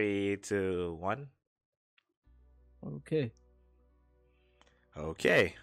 Three, 0.00 0.36
two, 0.36 0.98
one. 1.00 1.28
Okay. 2.86 3.32
Okay. 4.94 5.54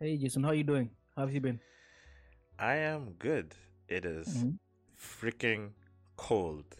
Hey 0.00 0.16
Jason, 0.16 0.42
how 0.42 0.50
you 0.50 0.64
doing? 0.64 0.90
How 1.14 1.22
have 1.22 1.32
you 1.32 1.40
been? 1.40 1.60
I 2.58 2.74
am 2.74 3.12
good. 3.20 3.54
It 3.86 4.04
is 4.04 4.26
Mhm. 4.26 4.58
freaking 4.98 5.74
cold, 6.16 6.74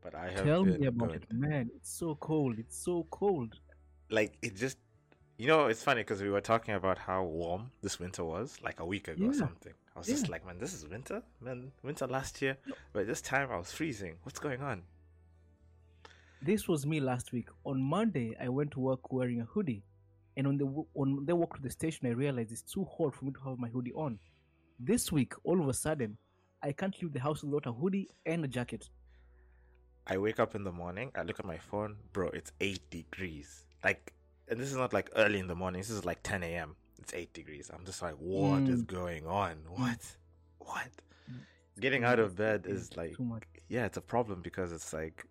but 0.00 0.14
I 0.14 0.30
have 0.30 0.44
Tell 0.44 0.62
been 0.64 0.78
me 0.78 0.86
about 0.86 1.08
good. 1.14 1.24
it, 1.24 1.32
man. 1.32 1.72
It's 1.74 1.90
so 1.90 2.14
cold. 2.14 2.60
It's 2.60 2.76
so 2.78 3.02
cold. 3.10 3.58
Like 4.10 4.38
it 4.42 4.54
just, 4.54 4.78
you 5.38 5.48
know, 5.48 5.66
it's 5.66 5.82
funny 5.82 6.02
because 6.02 6.22
we 6.22 6.30
were 6.30 6.40
talking 6.52 6.74
about 6.74 6.98
how 6.98 7.24
warm 7.24 7.72
this 7.82 7.98
winter 7.98 8.22
was 8.22 8.62
like 8.62 8.78
a 8.78 8.86
week 8.86 9.08
ago 9.08 9.26
or 9.26 9.34
something. 9.34 9.74
I 9.96 9.98
was 9.98 10.06
just 10.06 10.28
like, 10.28 10.46
man, 10.46 10.58
this 10.60 10.72
is 10.72 10.86
winter, 10.86 11.24
man. 11.40 11.72
Winter 11.82 12.06
last 12.06 12.40
year, 12.42 12.58
but 12.92 13.08
this 13.08 13.20
time 13.20 13.50
I 13.50 13.56
was 13.58 13.72
freezing. 13.72 14.18
What's 14.22 14.38
going 14.38 14.62
on? 14.62 14.84
This 16.42 16.68
was 16.68 16.86
me 16.86 17.00
last 17.00 17.32
week. 17.32 17.48
On 17.64 17.80
Monday, 17.82 18.36
I 18.40 18.48
went 18.48 18.70
to 18.72 18.80
work 18.80 19.12
wearing 19.12 19.40
a 19.40 19.44
hoodie, 19.44 19.82
and 20.36 20.46
on 20.46 20.56
the 20.56 20.66
on 20.94 21.24
the 21.26 21.34
walk 21.34 21.56
to 21.56 21.62
the 21.62 21.70
station, 21.70 22.06
I 22.06 22.10
realized 22.10 22.52
it's 22.52 22.62
too 22.62 22.84
hot 22.84 23.14
for 23.14 23.24
me 23.24 23.32
to 23.32 23.40
have 23.48 23.58
my 23.58 23.68
hoodie 23.68 23.92
on. 23.92 24.18
This 24.78 25.10
week, 25.10 25.32
all 25.44 25.60
of 25.60 25.68
a 25.68 25.74
sudden, 25.74 26.16
I 26.62 26.72
can't 26.72 26.94
leave 27.02 27.12
the 27.12 27.20
house 27.20 27.42
without 27.42 27.66
a 27.66 27.72
hoodie 27.72 28.08
and 28.24 28.44
a 28.44 28.48
jacket. 28.48 28.88
I 30.06 30.16
wake 30.18 30.38
up 30.40 30.54
in 30.54 30.64
the 30.64 30.72
morning, 30.72 31.10
I 31.16 31.22
look 31.22 31.38
at 31.38 31.44
my 31.44 31.58
phone, 31.58 31.96
bro, 32.12 32.28
it's 32.28 32.52
eight 32.60 32.88
degrees. 32.90 33.64
Like, 33.84 34.14
and 34.48 34.58
this 34.58 34.70
is 34.70 34.76
not 34.76 34.92
like 34.92 35.10
early 35.16 35.38
in 35.38 35.48
the 35.48 35.54
morning, 35.54 35.80
this 35.80 35.90
is 35.90 36.04
like 36.04 36.22
10 36.22 36.42
a.m. 36.44 36.76
It's 36.98 37.12
eight 37.12 37.32
degrees. 37.34 37.70
I'm 37.74 37.84
just 37.84 38.00
like, 38.00 38.14
what 38.14 38.62
is 38.68 38.82
Mm. 38.82 38.86
going 38.86 39.26
on? 39.26 39.56
What? 39.68 40.16
What? 40.58 40.88
Mm. 41.30 41.40
Getting 41.78 42.04
out 42.04 42.18
of 42.18 42.36
bed 42.36 42.64
is 42.66 42.96
like, 42.96 43.16
yeah, 43.68 43.84
it's 43.84 43.98
a 43.98 44.00
problem 44.00 44.40
because 44.40 44.72
it's 44.72 44.92
like, 44.94 45.26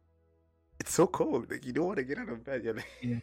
it's 0.87 0.95
so 0.95 1.07
cold. 1.07 1.51
Like, 1.51 1.65
you 1.65 1.73
don't 1.73 1.85
want 1.87 1.97
to 1.97 2.03
get 2.03 2.17
out 2.17 2.29
of 2.29 2.43
bed. 2.43 2.63
You're 2.63 2.73
like, 2.75 2.87
Yeah. 3.01 3.19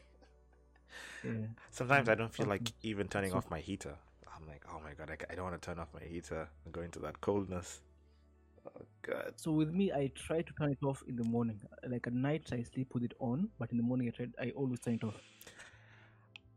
sometimes 1.70 2.09
I 2.09 2.15
don't 2.15 2.32
feel 2.32 2.46
like 2.46 2.73
even 2.82 3.09
turning 3.09 3.32
off 3.32 3.51
my 3.51 3.60
heater. 3.60 3.96
I'm 4.34 4.46
like, 4.48 4.65
oh 4.70 4.80
my 4.82 4.93
god, 4.95 5.10
I, 5.10 5.32
I 5.32 5.34
don't 5.34 5.45
want 5.45 5.60
to 5.60 5.65
turn 5.66 5.79
off 5.79 5.88
my 5.95 6.07
heater 6.07 6.48
and 6.65 6.74
go 6.74 6.80
into 6.82 6.98
that 7.01 7.20
coldness. 7.20 7.80
Oh 8.66 8.82
god. 9.02 9.35
So 9.37 9.52
with 9.52 9.70
me, 9.73 9.92
I 9.92 10.10
try 10.15 10.42
to 10.42 10.52
turn 10.54 10.73
it 10.73 10.82
off 10.85 11.02
in 11.07 11.16
the 11.16 11.24
morning. 11.24 11.60
Like 11.87 12.07
at 12.07 12.12
night, 12.12 12.48
I 12.52 12.62
sleep 12.62 12.95
with 12.95 13.02
it 13.04 13.15
on, 13.18 13.51
but 13.59 13.70
in 13.70 13.76
the 13.79 13.82
morning, 13.82 14.09
I 14.09 14.10
try. 14.10 14.26
I 14.40 14.51
always 14.51 14.80
turn 14.80 14.95
it 14.95 15.04
off. 15.04 15.20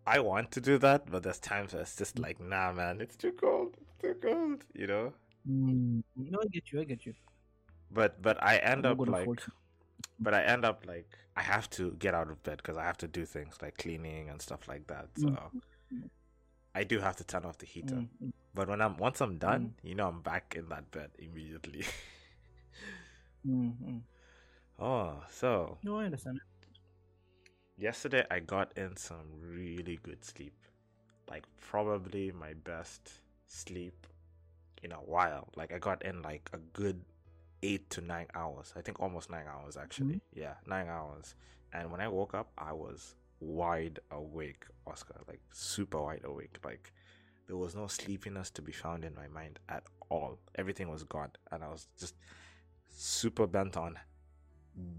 I 0.07 0.19
want 0.21 0.51
to 0.53 0.61
do 0.61 0.79
that, 0.79 1.11
but 1.11 1.21
there's 1.21 1.37
times 1.39 1.73
where 1.73 1.83
it's 1.83 1.95
just 1.95 2.17
like, 2.17 2.39
nah, 2.39 2.71
man, 2.73 2.99
it's 2.99 3.15
too 3.15 3.31
cold. 3.33 3.77
It's 3.79 3.95
too 4.01 4.15
cold, 4.15 4.63
you 4.73 4.87
know. 4.87 5.13
Mm. 5.47 6.03
No, 6.15 6.39
I 6.43 6.47
get 6.47 6.71
you. 6.71 6.81
I 6.81 6.83
get 6.83 7.05
you. 7.05 7.13
But 7.91 8.21
but 8.21 8.41
I 8.41 8.57
end 8.59 8.85
I'm 8.85 8.85
up 8.85 8.97
not 8.97 9.09
gonna 9.09 9.11
like, 9.11 9.25
fault 9.25 9.41
you. 9.45 9.53
But 10.19 10.33
I 10.33 10.43
end 10.43 10.65
up 10.65 10.85
like, 10.87 11.09
I 11.35 11.41
have 11.41 11.69
to 11.71 11.91
get 11.99 12.13
out 12.15 12.29
of 12.31 12.41
bed 12.43 12.57
because 12.57 12.77
I 12.77 12.83
have 12.83 12.97
to 12.99 13.07
do 13.07 13.25
things 13.25 13.57
like 13.61 13.77
cleaning 13.77 14.29
and 14.29 14.41
stuff 14.41 14.67
like 14.67 14.87
that. 14.87 15.09
So 15.17 15.51
Mm. 15.93 16.09
I 16.75 16.83
do 16.83 16.99
have 16.99 17.15
to 17.17 17.23
turn 17.23 17.45
off 17.45 17.57
the 17.57 17.65
heater. 17.65 17.95
Mm, 17.95 18.09
mm. 18.23 18.31
But 18.53 18.67
when 18.69 18.81
I'm 18.81 18.97
once 18.97 19.21
I'm 19.21 19.37
done, 19.37 19.73
you 19.83 19.95
know, 19.95 20.07
I'm 20.07 20.21
back 20.21 20.55
in 20.57 20.69
that 20.69 20.91
bed 20.91 21.11
immediately. 21.19 21.85
Mm, 23.45 23.73
mm. 23.83 24.01
oh, 24.79 25.23
so 25.29 25.77
No, 25.83 25.99
I 25.99 26.05
understand. 26.05 26.39
yesterday 27.77 28.25
I 28.29 28.39
got 28.39 28.77
in 28.77 28.95
some 28.97 29.27
really 29.41 29.99
good 30.03 30.23
sleep. 30.25 30.53
Like 31.29 31.45
probably 31.59 32.31
my 32.31 32.53
best 32.53 33.11
sleep 33.47 34.07
in 34.83 34.91
a 34.91 34.97
while. 34.97 35.49
Like 35.55 35.73
I 35.73 35.79
got 35.79 36.03
in 36.03 36.21
like 36.21 36.49
a 36.53 36.57
good 36.57 37.01
8 37.63 37.89
to 37.91 38.01
9 38.01 38.27
hours. 38.35 38.73
I 38.75 38.81
think 38.81 38.99
almost 38.99 39.29
9 39.29 39.43
hours 39.47 39.77
actually. 39.77 40.15
Mm-hmm. 40.15 40.39
Yeah, 40.39 40.53
9 40.65 40.87
hours. 40.87 41.35
And 41.73 41.91
when 41.91 42.01
I 42.01 42.07
woke 42.07 42.33
up, 42.33 42.51
I 42.57 42.73
was 42.73 43.15
wide 43.39 43.99
awake, 44.11 44.65
Oscar, 44.85 45.15
like 45.27 45.41
super 45.51 46.01
wide 46.01 46.21
awake. 46.23 46.57
Like 46.63 46.91
there 47.47 47.57
was 47.57 47.75
no 47.75 47.87
sleepiness 47.87 48.49
to 48.51 48.61
be 48.61 48.71
found 48.71 49.03
in 49.03 49.15
my 49.15 49.27
mind 49.27 49.59
at 49.69 49.83
all. 50.09 50.37
Everything 50.55 50.89
was 50.89 51.03
gone 51.03 51.31
and 51.51 51.63
I 51.63 51.67
was 51.67 51.87
just 51.99 52.15
super 52.89 53.47
bent 53.47 53.77
on 53.77 53.97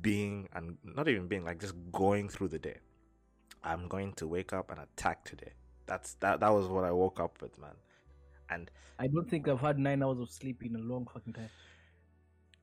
being 0.00 0.48
and 0.54 0.76
not 0.84 1.08
even 1.08 1.28
being 1.28 1.44
like 1.44 1.60
just 1.60 1.75
going 1.92 2.28
through 2.28 2.48
the 2.48 2.58
day. 2.58 2.78
I'm 3.64 3.88
going 3.88 4.12
to 4.14 4.26
wake 4.26 4.52
up 4.52 4.70
and 4.70 4.80
attack 4.80 5.25
today. 5.25 5.52
That's 5.86 6.14
that 6.14 6.40
that 6.40 6.50
was 6.50 6.69
what 6.69 6.84
I 6.84 6.92
woke 6.92 7.20
up 7.20 7.40
with, 7.40 7.58
man. 7.58 7.75
And 8.50 8.70
I 8.98 9.06
don't 9.06 9.28
think 9.28 9.48
I've 9.48 9.60
had 9.60 9.78
nine 9.78 10.02
hours 10.02 10.20
of 10.20 10.30
sleep 10.30 10.62
in 10.64 10.75
a 10.75 10.78
long 10.78 11.06
fucking 11.12 11.32
time. 11.32 11.50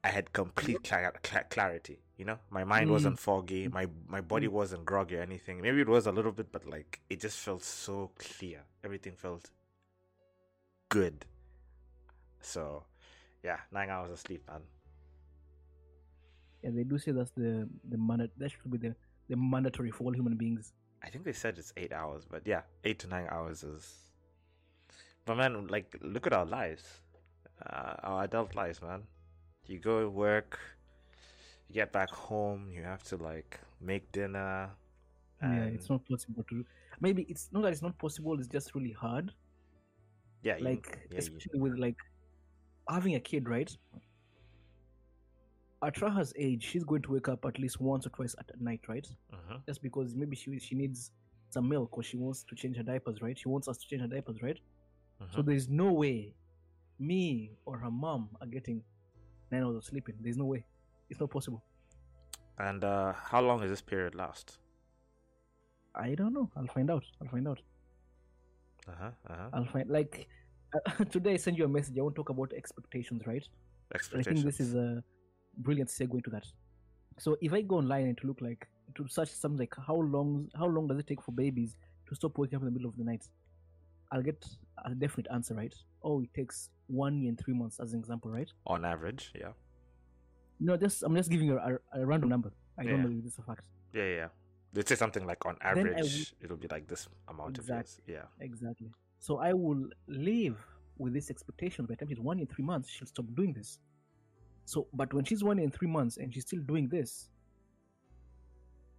I 0.05 0.09
had 0.09 0.31
complete 0.33 0.83
cla- 0.83 1.11
cla- 1.23 1.45
clarity. 1.49 1.97
You 2.17 2.25
know, 2.25 2.39
my 2.57 2.63
mind 2.63 2.87
Mm. 2.89 2.93
wasn't 2.97 3.19
foggy. 3.19 3.67
My 3.67 3.85
my 4.15 4.21
body 4.21 4.47
wasn't 4.47 4.85
groggy 4.85 5.15
or 5.17 5.21
anything. 5.21 5.55
Maybe 5.61 5.81
it 5.81 5.89
was 5.97 6.05
a 6.07 6.11
little 6.17 6.31
bit, 6.39 6.51
but 6.51 6.63
like 6.75 6.91
it 7.09 7.19
just 7.19 7.37
felt 7.39 7.63
so 7.63 8.11
clear. 8.17 8.59
Everything 8.83 9.15
felt 9.15 9.49
good. 10.89 11.25
So, 12.41 12.83
yeah, 13.43 13.59
nine 13.71 13.89
hours 13.89 14.11
of 14.11 14.19
sleep, 14.19 14.43
man. 14.47 14.61
Yeah, 16.63 16.71
they 16.75 16.83
do 16.83 16.97
say 16.97 17.11
that's 17.11 17.31
the 17.31 17.67
the 17.89 17.97
manda- 17.97 18.29
that 18.37 18.49
should 18.51 18.71
be 18.71 18.77
the 18.77 18.95
the 19.29 19.35
mandatory 19.35 19.91
for 19.91 20.03
all 20.05 20.13
human 20.13 20.35
beings. 20.37 20.73
I 21.03 21.09
think 21.09 21.23
they 21.25 21.33
said 21.33 21.57
it's 21.57 21.73
eight 21.77 21.93
hours, 21.93 22.25
but 22.25 22.41
yeah, 22.47 22.61
eight 22.83 22.99
to 22.99 23.07
nine 23.07 23.27
hours 23.29 23.63
is. 23.63 23.85
But 25.25 25.35
man, 25.37 25.67
like, 25.67 25.97
look 26.01 26.27
at 26.27 26.33
our 26.33 26.45
lives, 26.45 27.01
uh, 27.65 27.95
our 28.03 28.23
adult 28.23 28.55
lives, 28.55 28.81
man. 28.81 29.01
You 29.67 29.79
go 29.79 30.01
to 30.01 30.09
work, 30.09 30.59
you 31.67 31.73
get 31.75 31.91
back 31.91 32.09
home, 32.09 32.69
you 32.71 32.83
have 32.83 33.03
to 33.05 33.17
like 33.17 33.59
make 33.81 34.11
dinner. 34.11 34.69
Yeah, 35.41 35.65
it's 35.65 35.89
not 35.89 36.01
possible 36.07 36.43
to. 36.49 36.65
Maybe 37.01 37.25
it's 37.29 37.49
not 37.51 37.63
that 37.63 37.71
it's 37.73 37.81
not 37.81 37.97
possible. 37.97 38.37
It's 38.39 38.47
just 38.47 38.73
really 38.75 38.91
hard. 38.91 39.31
yeah, 40.43 40.57
you- 40.57 40.63
Like 40.65 40.85
yeah, 41.09 41.13
you- 41.13 41.17
especially 41.17 41.59
with 41.59 41.77
like 41.79 41.97
having 42.87 43.15
a 43.15 43.19
kid, 43.19 43.49
right? 43.49 43.75
At 45.83 45.95
Raha's 45.95 46.33
age, 46.37 46.63
she's 46.63 46.83
going 46.83 47.01
to 47.03 47.11
wake 47.11 47.27
up 47.27 47.45
at 47.45 47.59
least 47.59 47.79
once 47.81 48.05
or 48.07 48.09
twice 48.09 48.35
at 48.39 48.49
night, 48.61 48.81
right? 48.87 49.07
Mhm. 49.33 49.65
Just 49.65 49.81
because 49.81 50.15
maybe 50.15 50.35
she 50.35 50.57
she 50.59 50.75
needs 50.75 51.11
some 51.49 51.67
milk 51.67 51.97
or 51.97 52.03
she 52.03 52.17
wants 52.17 52.43
to 52.43 52.55
change 52.55 52.77
her 52.77 52.83
diapers, 52.83 53.21
right? 53.21 53.37
She 53.37 53.49
wants 53.49 53.67
us 53.67 53.77
to 53.79 53.87
change 53.87 54.01
her 54.01 54.07
diapers, 54.07 54.41
right? 54.41 54.59
So 55.31 55.41
Mhm. 55.41 55.45
there's 55.45 55.67
no 55.69 55.91
way 55.93 56.33
me 56.99 57.51
or 57.65 57.77
her 57.77 57.91
mom 57.91 58.29
are 58.41 58.47
getting 58.47 58.83
nine 59.51 59.63
hours 59.63 59.75
of 59.77 59.83
sleeping. 59.83 60.15
There's 60.21 60.37
no 60.37 60.45
way. 60.45 60.65
It's 61.09 61.19
not 61.19 61.29
possible. 61.29 61.63
And 62.57 62.83
uh, 62.83 63.13
how 63.13 63.41
long 63.41 63.61
does 63.61 63.69
this 63.69 63.81
period 63.81 64.15
last? 64.15 64.57
I 65.93 66.15
don't 66.15 66.33
know. 66.33 66.49
I'll 66.55 66.67
find 66.67 66.89
out. 66.89 67.03
I'll 67.21 67.27
find 67.27 67.47
out. 67.47 67.61
Uh 68.87 68.91
huh. 68.99 69.09
Uh 69.29 69.35
huh. 69.35 69.49
I'll 69.53 69.65
find 69.65 69.89
like 69.89 70.27
today. 71.11 71.33
I 71.33 71.37
send 71.37 71.57
you 71.57 71.65
a 71.65 71.67
message. 71.67 71.97
I 71.97 72.01
want 72.01 72.15
to 72.15 72.19
talk 72.19 72.29
about 72.29 72.53
expectations, 72.53 73.23
right? 73.25 73.47
Expectations. 73.93 74.27
I 74.27 74.33
think 74.33 74.45
this 74.45 74.59
is 74.59 74.75
a 74.75 75.03
brilliant 75.57 75.89
segue 75.89 76.13
into 76.13 76.29
that. 76.31 76.45
So 77.17 77.37
if 77.41 77.53
I 77.53 77.61
go 77.61 77.77
online 77.77 78.07
and 78.07 78.17
to 78.19 78.27
look 78.27 78.41
like 78.41 78.67
to 78.95 79.07
search 79.07 79.29
something 79.29 79.59
like 79.59 79.73
how 79.85 79.95
long 79.95 80.49
how 80.55 80.67
long 80.67 80.87
does 80.87 80.99
it 80.99 81.07
take 81.07 81.21
for 81.21 81.31
babies 81.31 81.75
to 82.07 82.15
stop 82.15 82.37
waking 82.37 82.57
up 82.57 82.61
in 82.61 82.65
the 82.65 82.71
middle 82.71 82.89
of 82.89 82.97
the 82.97 83.03
night, 83.03 83.25
I'll 84.11 84.21
get 84.21 84.45
a 84.83 84.93
definite 84.93 85.27
answer, 85.33 85.53
right? 85.55 85.73
Oh, 86.03 86.21
it 86.21 86.33
takes 86.33 86.69
one 86.87 87.19
year 87.19 87.29
and 87.29 87.39
three 87.39 87.53
months 87.53 87.79
as 87.79 87.93
an 87.93 87.99
example, 87.99 88.31
right? 88.31 88.51
on 88.67 88.85
average. 88.85 89.31
Yeah. 89.35 89.51
No, 90.59 90.77
just 90.77 91.03
I'm 91.03 91.15
just 91.15 91.29
giving 91.29 91.47
you 91.47 91.57
a, 91.57 91.77
a 91.99 92.05
random 92.05 92.29
number. 92.29 92.51
I 92.77 92.83
don't 92.83 92.91
Yeah. 92.97 93.01
know 93.03 93.09
if 93.17 93.23
this 93.23 93.33
is 93.33 93.39
a 93.39 93.43
fact. 93.43 93.61
Yeah. 93.93 94.03
Yeah. 94.07 94.27
They'd 94.73 94.87
say 94.87 94.95
something 94.95 95.25
like 95.25 95.45
on 95.45 95.57
average, 95.61 96.33
it'll 96.41 96.57
be 96.57 96.67
like 96.69 96.87
this 96.87 97.07
amount 97.27 97.57
of 97.57 97.67
years. 97.67 97.79
Exactly. 97.97 98.13
Yeah. 98.13 98.23
Exactly. 98.41 98.91
So 99.19 99.37
I 99.39 99.53
will 99.53 99.87
live 100.07 100.57
with 100.97 101.13
this 101.13 101.29
expectation 101.29 101.85
by 101.85 101.93
the 101.93 101.97
time 101.99 102.09
she's 102.09 102.19
one 102.19 102.37
year 102.37 102.45
and 102.47 102.55
three 102.55 102.65
months, 102.65 102.89
she'll 102.89 103.07
stop 103.07 103.25
doing 103.35 103.53
this. 103.53 103.79
So, 104.65 104.87
but 104.93 105.13
when 105.13 105.23
she's 105.25 105.43
one 105.43 105.57
year 105.57 105.65
and 105.65 105.73
three 105.73 105.87
months 105.87 106.17
and 106.17 106.33
she's 106.33 106.43
still 106.45 106.59
doing 106.61 106.87
this, 106.89 107.29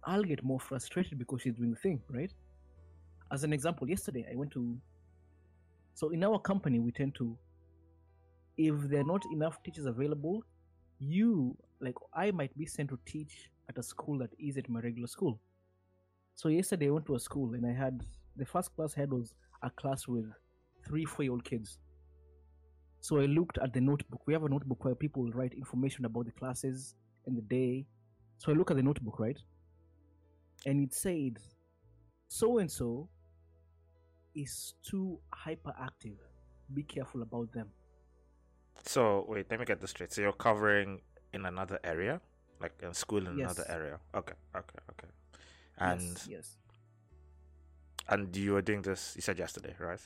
I'll 0.03 0.23
get 0.23 0.43
more 0.43 0.59
frustrated 0.59 1.17
because 1.17 1.41
she's 1.41 1.53
doing 1.53 1.71
the 1.71 1.77
thing, 1.77 2.01
right? 2.09 2.31
As 3.31 3.43
an 3.43 3.51
example, 3.53 3.89
yesterday 3.89 4.25
I 4.31 4.35
went 4.35 4.51
to. 4.51 4.77
So 5.95 6.09
in 6.09 6.23
our 6.23 6.39
company, 6.39 6.79
we 6.79 6.91
tend 6.91 7.15
to, 7.15 7.35
if 8.57 8.75
there 8.89 9.01
are 9.01 9.03
not 9.03 9.23
enough 9.31 9.61
teachers 9.63 9.85
available, 9.85 10.43
you 10.99 11.55
like 11.79 11.95
I 12.13 12.31
might 12.31 12.57
be 12.57 12.65
sent 12.65 12.89
to 12.89 12.99
teach 13.05 13.51
at 13.69 13.77
a 13.77 13.83
school 13.83 14.17
that 14.19 14.31
is 14.39 14.57
at 14.57 14.69
my 14.69 14.79
regular 14.79 15.07
school. 15.07 15.39
So 16.35 16.49
yesterday 16.49 16.87
I 16.87 16.91
went 16.91 17.05
to 17.07 17.15
a 17.15 17.19
school 17.19 17.53
and 17.53 17.65
I 17.65 17.73
had 17.73 18.03
the 18.35 18.45
first 18.45 18.75
class 18.75 18.93
I 18.97 19.01
had 19.01 19.11
was 19.11 19.33
a 19.63 19.69
class 19.69 20.07
with 20.07 20.25
three 20.85 21.05
four 21.05 21.23
year 21.23 21.31
old 21.31 21.43
kids. 21.43 21.77
So 22.99 23.19
I 23.19 23.25
looked 23.25 23.59
at 23.59 23.73
the 23.73 23.81
notebook. 23.81 24.21
We 24.25 24.33
have 24.33 24.43
a 24.43 24.49
notebook 24.49 24.83
where 24.83 24.95
people 24.95 25.29
write 25.31 25.53
information 25.53 26.05
about 26.05 26.25
the 26.25 26.31
classes 26.31 26.95
and 27.25 27.37
the 27.37 27.41
day. 27.41 27.85
So 28.37 28.51
I 28.51 28.55
look 28.55 28.71
at 28.71 28.77
the 28.77 28.83
notebook, 28.83 29.19
right? 29.19 29.37
And 30.65 30.81
it 30.81 30.93
said 30.93 31.37
so 32.27 32.57
and 32.57 32.69
so 32.69 33.09
is 34.35 34.73
too 34.83 35.19
hyperactive. 35.45 36.17
Be 36.73 36.83
careful 36.83 37.21
about 37.21 37.51
them. 37.53 37.69
So 38.85 39.25
wait, 39.27 39.47
let 39.49 39.59
me 39.59 39.65
get 39.65 39.81
this 39.81 39.91
straight. 39.91 40.11
So 40.13 40.21
you're 40.21 40.33
covering 40.33 41.01
in 41.33 41.45
another 41.45 41.79
area, 41.83 42.21
like 42.61 42.73
a 42.81 42.93
school 42.93 43.19
in 43.27 43.39
another 43.39 43.65
area. 43.69 43.99
Okay, 44.15 44.33
okay, 44.55 44.79
okay. 44.91 45.07
And 45.79 46.01
yes, 46.01 46.27
yes. 46.29 46.57
and 48.09 48.35
you 48.35 48.53
were 48.53 48.61
doing 48.61 48.81
this. 48.81 49.13
You 49.15 49.21
said 49.21 49.37
yesterday, 49.37 49.75
right? 49.79 49.99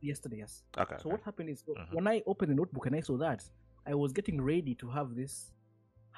Yesterday, 0.00 0.38
yes. 0.38 0.62
Okay. 0.78 0.94
So 0.96 1.00
okay. 1.00 1.08
what 1.10 1.20
happened 1.22 1.48
is 1.50 1.62
Mhm. 1.62 1.92
when 1.92 2.06
I 2.06 2.22
opened 2.26 2.50
the 2.50 2.56
notebook 2.56 2.86
and 2.86 2.96
I 2.96 3.00
saw 3.00 3.16
that, 3.18 3.48
I 3.86 3.94
was 3.94 4.12
getting 4.12 4.40
ready 4.40 4.74
to 4.76 4.88
have 4.90 5.14
this 5.14 5.52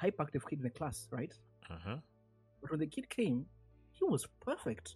hyperactive 0.01 0.47
kid 0.47 0.59
in 0.59 0.63
the 0.63 0.69
class, 0.69 1.07
right? 1.11 1.33
Mhm. 1.69 2.01
But 2.61 2.71
when 2.71 2.79
the 2.79 2.87
kid 2.87 3.09
came, 3.09 3.45
he 3.91 4.03
was 4.05 4.25
perfect. 4.41 4.95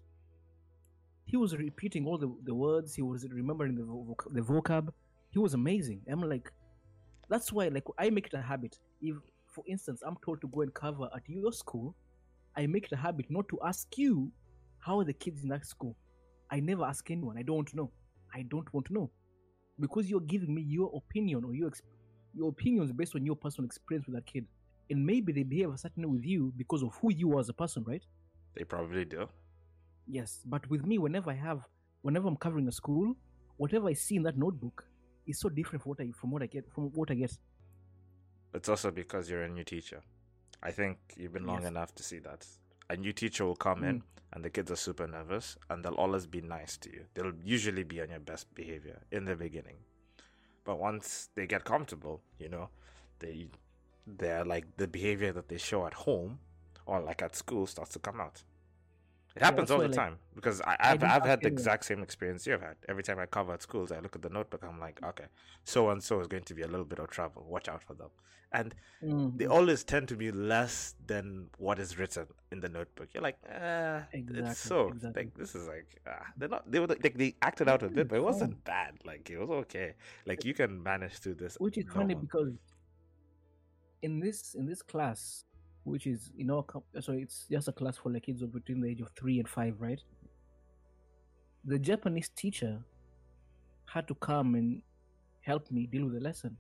He 1.26 1.38
was 1.38 1.56
repeating 1.56 2.06
all 2.08 2.18
the, 2.18 2.34
the 2.44 2.56
words. 2.56 2.96
He 2.96 3.02
was 3.04 3.28
remembering 3.30 3.76
the 3.76 3.84
voc- 3.84 4.34
the 4.34 4.42
vocab. 4.42 4.92
He 5.32 5.40
was 5.40 5.54
amazing. 5.54 6.02
I'm 6.10 6.22
like, 6.22 6.52
that's 7.30 7.52
why 7.54 7.68
like 7.68 7.86
I 7.98 8.10
make 8.10 8.28
it 8.28 8.34
a 8.34 8.42
habit. 8.42 8.80
If, 9.02 9.16
for 9.48 9.64
instance, 9.68 10.02
I'm 10.06 10.18
told 10.24 10.42
to 10.42 10.48
go 10.48 10.62
and 10.62 10.74
cover 10.74 11.10
at 11.16 11.24
your 11.28 11.52
school, 11.52 11.96
I 12.58 12.68
make 12.68 12.86
it 12.86 12.92
a 12.92 12.98
habit 12.98 13.28
not 13.30 13.48
to 13.50 13.60
ask 13.66 13.98
you 13.98 14.32
how 14.80 15.00
are 15.00 15.06
the 15.06 15.14
kids 15.14 15.44
in 15.44 15.50
that 15.50 15.66
school. 15.66 15.96
I 16.52 16.60
never 16.60 16.84
ask 16.84 17.10
anyone. 17.12 17.38
I 17.38 17.44
don't 17.44 17.58
want 17.58 17.68
to 17.70 17.76
know. 17.76 17.92
I 18.34 18.44
don't 18.50 18.72
want 18.74 18.88
to 18.88 18.94
know 18.94 19.12
because 19.80 20.10
you're 20.10 20.20
giving 20.22 20.54
me 20.54 20.62
your 20.62 20.92
opinion 20.96 21.44
or 21.44 21.54
your 21.54 21.72
your 22.34 22.50
opinions 22.50 22.92
based 22.92 23.16
on 23.16 23.26
your 23.26 23.36
personal 23.36 23.66
experience 23.66 24.06
with 24.06 24.16
that 24.16 24.26
kid, 24.26 24.46
and 24.90 25.06
maybe 25.06 25.34
they 25.34 25.44
behave 25.44 25.72
a 25.74 25.78
certain 25.78 26.04
way 26.04 26.18
with 26.18 26.26
you 26.26 26.54
because 26.58 26.84
of 26.84 26.94
who 27.02 27.12
you 27.12 27.36
are 27.36 27.40
as 27.40 27.50
a 27.50 27.54
person, 27.54 27.84
right? 27.88 28.04
They 28.56 28.64
probably 28.64 29.06
do. 29.06 29.28
Yes, 30.08 30.42
but 30.46 30.70
with 30.70 30.86
me, 30.86 30.98
whenever 30.98 31.32
I 31.32 31.36
have, 31.36 31.62
whenever 32.02 32.28
I'm 32.28 32.36
covering 32.36 32.68
a 32.68 32.72
school, 32.72 33.16
whatever 33.58 33.88
I 33.88 33.94
see 33.94 34.16
in 34.16 34.24
that 34.24 34.38
notebook 34.38 34.86
is 35.30 35.40
so 35.40 35.50
different 35.50 35.82
from 35.84 35.92
what 35.92 36.02
I 36.02 36.12
from 36.12 36.32
what 36.32 36.42
I 36.44 36.48
get 36.48 36.66
from 36.74 36.86
what 36.94 37.12
I 37.12 37.16
get. 37.16 37.32
It's 38.54 38.70
also 38.70 38.92
because 38.92 39.30
you're 39.30 39.44
a 39.44 39.50
new 39.50 39.64
teacher. 39.64 40.02
I 40.62 40.72
think 40.72 40.98
you've 41.16 41.34
been 41.34 41.46
long 41.46 41.62
Yes. 41.62 41.70
enough 41.70 41.96
to 41.96 42.04
see 42.04 42.20
that. 42.20 42.46
A 42.90 42.96
new 42.98 43.14
teacher 43.14 43.46
will 43.46 43.56
come 43.56 43.84
in 43.84 44.00
Mm. 44.00 44.04
and 44.34 44.44
the 44.44 44.50
kids 44.50 44.72
are 44.72 44.76
super 44.76 45.08
nervous 45.08 45.58
and 45.70 45.84
they'll 45.86 45.94
always 46.06 46.26
be 46.26 46.42
nice 46.42 46.78
to 46.78 46.92
you. 46.92 47.06
They'll 47.14 47.34
usually 47.44 47.84
be 47.84 48.02
on 48.02 48.10
your 48.10 48.20
best 48.20 48.54
behavior 48.56 49.00
in 49.12 49.26
the 49.26 49.36
beginning. 49.36 49.78
But 50.66 50.80
once 50.80 51.30
they 51.36 51.48
get 51.48 51.64
comfortable, 51.64 52.22
you 52.40 52.50
know, 52.50 52.70
they 53.20 53.50
they're 54.08 54.44
like 54.46 54.66
the 54.78 54.88
behavior 54.88 55.32
that 55.34 55.48
they 55.50 55.58
show 55.60 55.86
at 55.86 55.94
home 55.94 56.40
or 56.86 57.00
like 57.00 57.22
at 57.22 57.36
school 57.36 57.68
starts 57.68 57.92
to 57.94 58.00
come 58.00 58.20
out. 58.20 58.44
It 59.40 59.46
happens 59.46 59.72
all 59.72 59.80
the 59.80 59.88
like, 59.88 59.96
time 59.96 60.18
because 60.36 60.62
I, 60.62 60.76
I 60.80 60.92
I've, 60.92 61.04
I've 61.04 61.26
had 61.26 61.42
the 61.42 61.48
exact 61.48 61.86
same 61.86 62.04
experience 62.04 62.46
you've 62.46 62.62
had. 62.62 62.76
Every 62.88 63.04
time 63.04 63.20
I 63.20 63.26
cover 63.26 63.54
at 63.54 63.62
schools, 63.62 63.92
I 63.92 64.00
look 64.00 64.16
at 64.16 64.22
the 64.22 64.30
notebook, 64.30 64.64
I'm 64.64 64.80
like, 64.80 65.00
okay, 65.04 65.26
so 65.64 65.90
and 65.90 66.04
so 66.04 66.20
is 66.20 66.28
going 66.28 66.44
to 66.44 66.54
be 66.54 66.62
a 66.64 66.68
little 66.68 66.86
bit 66.86 67.00
of 67.00 67.10
trouble. 67.10 67.46
Watch 67.48 67.68
out 67.70 67.84
for 67.84 67.94
them. 67.94 68.10
And 68.52 68.76
Mm, 69.04 69.38
they 69.38 69.46
always 69.46 69.84
tend 69.84 70.08
to 70.10 70.16
be 70.18 70.32
less 70.32 70.96
than 71.08 71.50
what 71.58 71.80
is 71.80 71.98
written 71.98 72.28
in 72.52 72.60
the 72.60 72.70
notebook. 72.70 73.10
You're 73.14 73.24
like, 73.24 73.38
ah, 73.50 74.04
Exactly, 74.12 74.52
it's 74.52 74.58
so 74.60 74.88
exactly. 74.88 75.24
like 75.24 75.36
this 75.36 75.56
is 75.56 75.68
like 75.68 76.02
ah, 76.08 76.26
they're 76.38 76.50
not 76.50 76.70
they 76.72 76.80
were 76.80 76.88
like 76.88 77.16
they 77.18 77.36
acted 77.42 77.70
out 77.70 77.84
a 77.84 77.90
bit, 77.90 78.08
but 78.10 78.18
it 78.18 78.24
wasn't 78.24 78.64
bad. 78.66 78.96
Like 79.06 79.30
it 79.30 79.40
was 79.40 79.50
okay. 79.64 79.96
Like 80.26 80.44
you 80.46 80.54
can 80.54 80.82
manage 80.84 81.14
through 81.20 81.36
this. 81.36 81.58
which 81.60 81.78
is 81.78 81.86
funny 81.94 82.16
because 82.16 82.54
in 84.02 84.20
this 84.20 84.56
in 84.56 84.66
this 84.66 84.82
class, 84.82 85.46
which 85.84 86.08
is 86.08 86.32
you 86.36 86.46
know 86.46 86.66
so 87.00 87.14
it's 87.14 87.46
just 87.50 87.68
a 87.68 87.72
class 87.72 87.98
for 87.98 88.12
like 88.12 88.24
kids 88.24 88.42
of 88.42 88.54
between 88.54 88.82
the 88.82 88.90
age 88.90 89.02
of 89.02 89.10
three 89.18 89.40
and 89.40 89.48
five, 89.48 89.76
right? 89.80 90.02
The 91.66 91.80
Japanese 91.80 92.30
teacher 92.30 92.80
had 93.86 94.08
to 94.08 94.16
come 94.16 94.56
and 94.56 94.82
help 95.42 95.70
me 95.72 95.88
deal 95.88 96.06
with 96.06 96.14
the 96.14 96.20
lesson, 96.20 96.58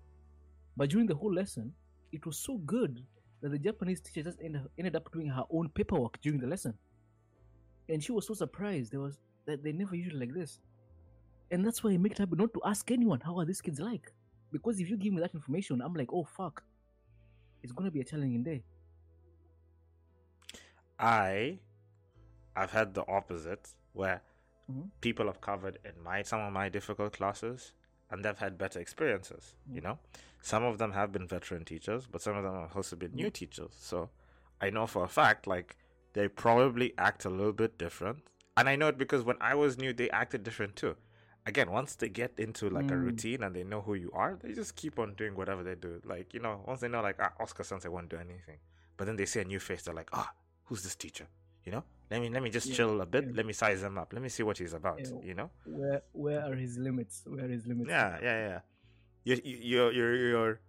but 0.75 0.89
during 0.89 1.07
the 1.07 1.15
whole 1.15 1.33
lesson, 1.33 1.73
it 2.11 2.25
was 2.25 2.37
so 2.37 2.57
good 2.59 3.03
that 3.41 3.49
the 3.49 3.59
Japanese 3.59 4.01
teacher 4.01 4.23
just 4.23 4.39
ended, 4.43 4.63
ended 4.77 4.95
up 4.95 5.11
doing 5.11 5.27
her 5.27 5.43
own 5.51 5.69
paperwork 5.69 6.19
during 6.21 6.39
the 6.39 6.47
lesson, 6.47 6.73
and 7.87 8.03
she 8.03 8.11
was 8.11 8.27
so 8.27 8.33
surprised. 8.33 8.91
There 8.91 8.99
was 8.99 9.17
that 9.45 9.63
they 9.63 9.71
never 9.71 9.95
usually 9.95 10.19
like 10.19 10.33
this, 10.33 10.59
and 11.51 11.65
that's 11.65 11.83
why 11.83 11.91
I 11.91 11.97
make 11.97 12.13
it 12.13 12.17
happen 12.17 12.37
not 12.37 12.53
to 12.53 12.61
ask 12.65 12.89
anyone 12.91 13.21
how 13.21 13.37
are 13.39 13.45
these 13.45 13.61
kids 13.61 13.79
like 13.79 14.11
because 14.51 14.79
if 14.79 14.89
you 14.89 14.97
give 14.97 15.13
me 15.13 15.21
that 15.21 15.33
information, 15.33 15.81
I'm 15.81 15.93
like, 15.93 16.11
oh 16.11 16.23
fuck, 16.23 16.63
it's 17.63 17.71
gonna 17.71 17.91
be 17.91 18.01
a 18.01 18.03
challenging 18.03 18.43
day. 18.43 18.63
I 20.99 21.59
I've 22.55 22.71
had 22.71 22.93
the 22.93 23.07
opposite 23.07 23.69
where 23.93 24.21
Mhm. 24.69 24.89
people 25.01 25.27
have 25.27 25.41
covered 25.41 25.79
in 25.85 26.01
my 26.03 26.21
some 26.23 26.41
of 26.41 26.51
my 26.53 26.69
difficult 26.69 27.13
classes 27.13 27.73
and 28.11 28.23
they've 28.25 28.37
had 28.37 28.57
better 28.57 28.79
experiences. 28.79 29.55
You 29.73 29.81
Mhm. 29.81 29.83
know, 29.83 29.99
some 30.41 30.63
of 30.63 30.77
them 30.77 30.91
have 30.93 31.11
been 31.11 31.27
veteran 31.27 31.63
teachers, 31.65 32.07
but 32.07 32.21
some 32.21 32.35
of 32.35 32.43
them 32.43 32.55
have 32.55 32.75
also 32.75 32.95
been 32.95 33.13
new 33.15 33.29
teachers. 33.29 33.71
So 33.77 34.09
I 34.61 34.69
know 34.71 34.87
for 34.87 35.03
a 35.03 35.07
fact 35.07 35.47
like 35.47 35.77
they 36.13 36.27
probably 36.27 36.93
act 36.97 37.23
a 37.25 37.29
little 37.29 37.53
bit 37.53 37.77
different, 37.77 38.27
and 38.57 38.67
I 38.67 38.75
know 38.75 38.87
it 38.87 38.97
because 38.97 39.23
when 39.23 39.37
I 39.39 39.55
was 39.55 39.77
new, 39.77 39.93
they 39.93 40.09
acted 40.09 40.43
different 40.43 40.75
too. 40.75 40.97
Again, 41.45 41.71
once 41.71 41.95
they 41.95 42.09
get 42.09 42.33
into 42.37 42.69
like 42.69 42.91
a 42.91 42.95
Mm. 42.95 43.03
routine 43.05 43.43
and 43.43 43.55
they 43.55 43.63
know 43.63 43.81
who 43.81 43.93
you 43.93 44.11
are, 44.11 44.35
they 44.35 44.53
just 44.53 44.75
keep 44.75 44.99
on 44.99 45.13
doing 45.15 45.35
whatever 45.35 45.63
they 45.63 45.75
do. 45.75 46.01
Like 46.03 46.33
you 46.33 46.39
know, 46.41 46.61
once 46.67 46.81
they 46.81 46.87
know 46.89 47.01
like 47.01 47.17
ah, 47.21 47.31
Oscar 47.39 47.63
Sensei 47.63 47.89
won't 47.89 48.09
do 48.09 48.17
anything, 48.17 48.57
but 48.97 49.05
then 49.05 49.15
they 49.15 49.25
see 49.25 49.39
a 49.39 49.45
new 49.45 49.59
face, 49.59 49.83
they're 49.83 49.93
like 49.93 50.09
ah, 50.13 50.33
who's 50.69 50.83
this 50.83 50.95
teacher? 50.95 51.27
You 51.65 51.73
know, 51.73 51.85
let 52.11 52.21
me 52.21 52.29
let 52.29 52.43
me 52.43 52.51
just 52.51 52.71
Yeah, 52.71 52.73
chill 52.73 53.01
a 53.01 53.07
bit. 53.07 53.25
yeah. 53.25 53.33
Let 53.35 53.45
me 53.47 53.53
size 53.53 53.83
him 53.83 53.97
up. 53.99 54.13
Let 54.13 54.23
me 54.23 54.29
see 54.29 54.43
what 54.43 54.59
he's 54.59 54.73
about. 54.73 54.99
Yeah. 54.99 55.21
You 55.23 55.35
know. 55.35 55.51
Where 55.65 56.03
where 56.13 56.41
are 56.45 56.55
his 56.55 56.77
limits? 56.77 57.23
Where 57.25 57.45
are 57.45 57.49
his 57.49 57.65
limits? 57.67 57.89
Yeah, 57.89 58.19
yeah, 58.21 58.47
yeah. 58.49 58.59
You 59.23 59.41
you 59.43 59.57
you're 59.61 59.91
you're, 59.93 60.15
you're 60.15 60.61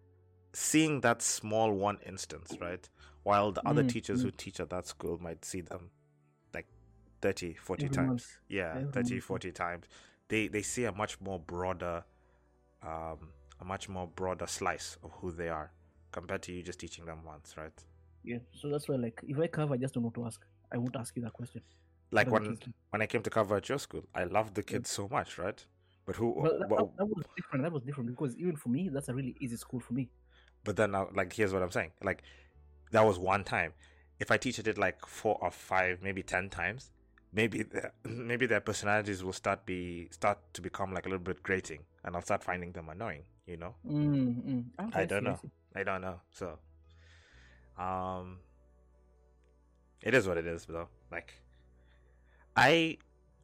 seeing 0.52 1.00
that 1.02 1.22
small 1.22 1.72
one 1.72 1.98
instance, 2.06 2.58
right? 2.60 2.88
While 3.24 3.52
the 3.52 3.66
other 3.68 3.82
Mm, 3.82 3.84
teachers 3.84 4.22
who 4.22 4.30
mm. 4.30 4.32
teach 4.32 4.60
at 4.60 4.70
that 4.70 4.86
school 4.86 5.18
might 5.20 5.44
see 5.44 5.62
them 5.62 5.90
like 6.54 6.68
30, 7.22 7.54
40 7.54 7.88
Every 7.88 7.90
times. 7.90 8.08
month. 8.08 8.38
Yeah, 8.48 8.80
Every 8.80 8.92
30, 8.92 9.20
month. 9.20 9.20
40 9.20 9.52
times. 9.52 9.86
They 10.28 10.48
they 10.48 10.62
see 10.62 10.84
a 10.86 10.92
much 10.92 11.20
more 11.20 11.38
broader 11.40 12.04
um 12.82 13.30
a 13.60 13.64
much 13.64 13.88
more 13.88 14.08
broader 14.08 14.46
slice 14.46 14.98
of 15.04 15.12
who 15.20 15.32
they 15.32 15.48
are 15.48 15.72
compared 16.12 16.42
to 16.44 16.52
you 16.52 16.62
just 16.62 16.80
teaching 16.80 17.06
them 17.06 17.24
once, 17.24 17.56
right? 17.56 17.72
Yeah. 18.24 18.38
So 18.54 18.68
that's 18.68 18.88
why 18.88 18.96
like 18.96 19.20
if 19.26 19.38
I 19.38 19.46
cover, 19.46 19.74
I 19.74 19.76
just 19.78 19.94
don't 19.94 20.04
know 20.04 20.10
to 20.10 20.26
ask. 20.26 20.40
I 20.72 20.78
won't 20.78 20.96
ask 20.96 21.14
you 21.16 21.22
that 21.22 21.32
question. 21.32 21.62
Like 22.12 22.30
What 22.30 22.42
are 22.42 22.44
the 22.44 22.50
when 22.50 22.74
when 22.90 23.02
I 23.02 23.06
came 23.06 23.22
to 23.22 23.30
cover 23.30 23.56
at 23.56 23.68
your 23.68 23.78
school, 23.78 24.04
I 24.14 24.24
loved 24.24 24.54
the 24.54 24.62
kids 24.62 24.90
so 24.90 25.08
much, 25.08 25.38
right? 25.38 25.64
But 26.06 26.16
who 26.16 26.34
that, 26.42 26.68
that, 26.68 27.06
was 27.06 27.24
different. 27.36 27.62
That 27.64 27.72
was 27.72 27.82
different 27.82 28.10
because 28.10 28.36
even 28.36 28.56
for 28.56 28.68
me, 28.68 28.90
that's 28.92 29.08
a 29.08 29.14
really 29.14 29.36
easy 29.40 29.56
school 29.56 29.80
for 29.80 29.92
me. 29.92 30.08
But 30.64 30.76
then, 30.76 30.92
like, 31.14 31.32
here's 31.32 31.52
what 31.52 31.62
I'm 31.62 31.70
saying. 31.70 31.92
Like, 32.02 32.22
that 32.90 33.04
was 33.04 33.18
one 33.18 33.44
time. 33.44 33.72
If 34.18 34.30
I 34.30 34.36
teach 34.36 34.58
it 34.58 34.76
like 34.76 35.06
four 35.06 35.38
or 35.40 35.50
five, 35.50 36.02
maybe 36.02 36.22
ten 36.22 36.50
times, 36.50 36.90
maybe 37.32 37.62
the, 37.62 37.92
maybe 38.08 38.46
their 38.46 38.60
personalities 38.60 39.22
will 39.22 39.32
start 39.32 39.64
be 39.64 40.08
start 40.10 40.38
to 40.54 40.60
become 40.60 40.92
like 40.92 41.06
a 41.06 41.08
little 41.08 41.24
bit 41.24 41.42
grating, 41.42 41.84
and 42.04 42.16
I'll 42.16 42.22
start 42.22 42.42
finding 42.42 42.72
them 42.72 42.88
annoying. 42.88 43.22
You 43.46 43.56
know, 43.56 43.74
Mm, 43.86 44.44
mm. 44.44 44.64
Okay, 44.88 45.02
I 45.02 45.04
don't 45.06 45.22
see, 45.22 45.24
know. 45.24 45.38
see. 45.42 45.50
I 45.74 45.82
don't 45.84 46.02
know. 46.02 46.20
So, 46.30 46.58
um, 47.78 48.38
it 50.02 50.14
is 50.14 50.26
what 50.26 50.38
it 50.38 50.46
is, 50.46 50.64
though. 50.66 50.88
Like, 51.10 51.34
I 52.56 52.98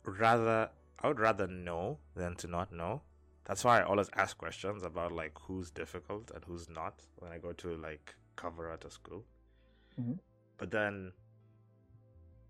rather 0.04 0.70
I 0.98 1.08
would 1.08 1.20
rather 1.20 1.46
know 1.46 1.98
than 2.14 2.34
to 2.36 2.46
not 2.46 2.72
know. 2.72 3.02
That's 3.44 3.62
why 3.64 3.80
I 3.80 3.84
always 3.84 4.08
ask 4.16 4.36
questions 4.38 4.82
about 4.82 5.12
like 5.12 5.38
who's 5.38 5.70
difficult 5.70 6.30
and 6.34 6.42
who's 6.44 6.68
not 6.68 7.02
when 7.16 7.30
I 7.32 7.38
go 7.38 7.52
to 7.52 7.76
like 7.76 8.14
cover 8.34 8.70
at 8.72 8.84
a 8.84 8.90
school. 8.90 9.24
Mhm. 10.00 10.18
But 10.58 10.70
then 10.70 11.12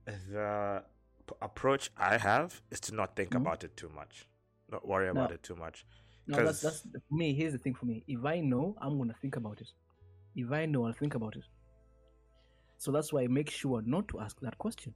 the 0.05 0.85
p- 1.27 1.35
approach 1.43 1.91
I 1.97 2.17
have 2.19 2.63
is 2.71 2.81
to 2.81 2.95
not 2.95 3.17
think 3.17 3.31
Mhm. 3.31 3.41
about 3.43 3.65
it 3.65 3.77
too 3.77 3.89
much, 3.89 4.29
not 4.71 4.87
worry 4.87 5.09
about 5.09 5.31
No. 5.31 5.35
it 5.35 5.43
too 5.43 5.57
much. 5.57 5.85
No, 6.29 6.45
that's 6.45 6.61
that's 6.61 6.81
for 6.83 7.15
me. 7.15 7.35
Here's 7.35 7.53
the 7.53 7.59
thing 7.59 7.75
for 7.75 7.87
me. 7.87 8.05
If 8.07 8.25
I 8.25 8.41
know, 8.41 8.77
I'm 8.81 8.97
gonna 8.99 9.15
think 9.21 9.37
about 9.37 9.61
it. 9.61 9.73
If 10.35 10.51
I 10.53 10.67
know, 10.67 10.87
I'll 10.87 10.93
think 10.93 11.15
about 11.15 11.37
it. 11.37 11.45
So 12.79 12.93
that's 12.93 13.13
why 13.13 13.23
I 13.23 13.27
make 13.29 13.51
sure 13.51 13.83
not 13.83 14.09
to 14.09 14.21
ask 14.21 14.39
that 14.41 14.59
question. 14.59 14.95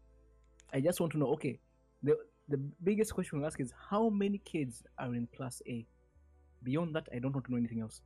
I 0.73 0.81
just 0.81 1.01
want 1.01 1.13
to 1.13 1.19
know. 1.19 1.29
Okay, 1.29 1.59
the 2.03 2.17
the 2.49 2.59
biggest 2.83 3.15
question 3.15 3.43
I 3.43 3.47
ask 3.47 3.61
is 3.61 3.73
how 3.91 4.09
many 4.11 4.39
kids 4.39 4.83
are 4.99 5.15
in 5.15 5.29
class 5.37 5.63
A. 5.67 5.87
Beyond 6.63 6.95
that, 6.97 7.09
I 7.15 7.19
don't 7.21 7.35
want 7.35 7.47
to 7.47 7.53
know 7.53 7.59
anything 7.59 7.81
else. 7.81 8.03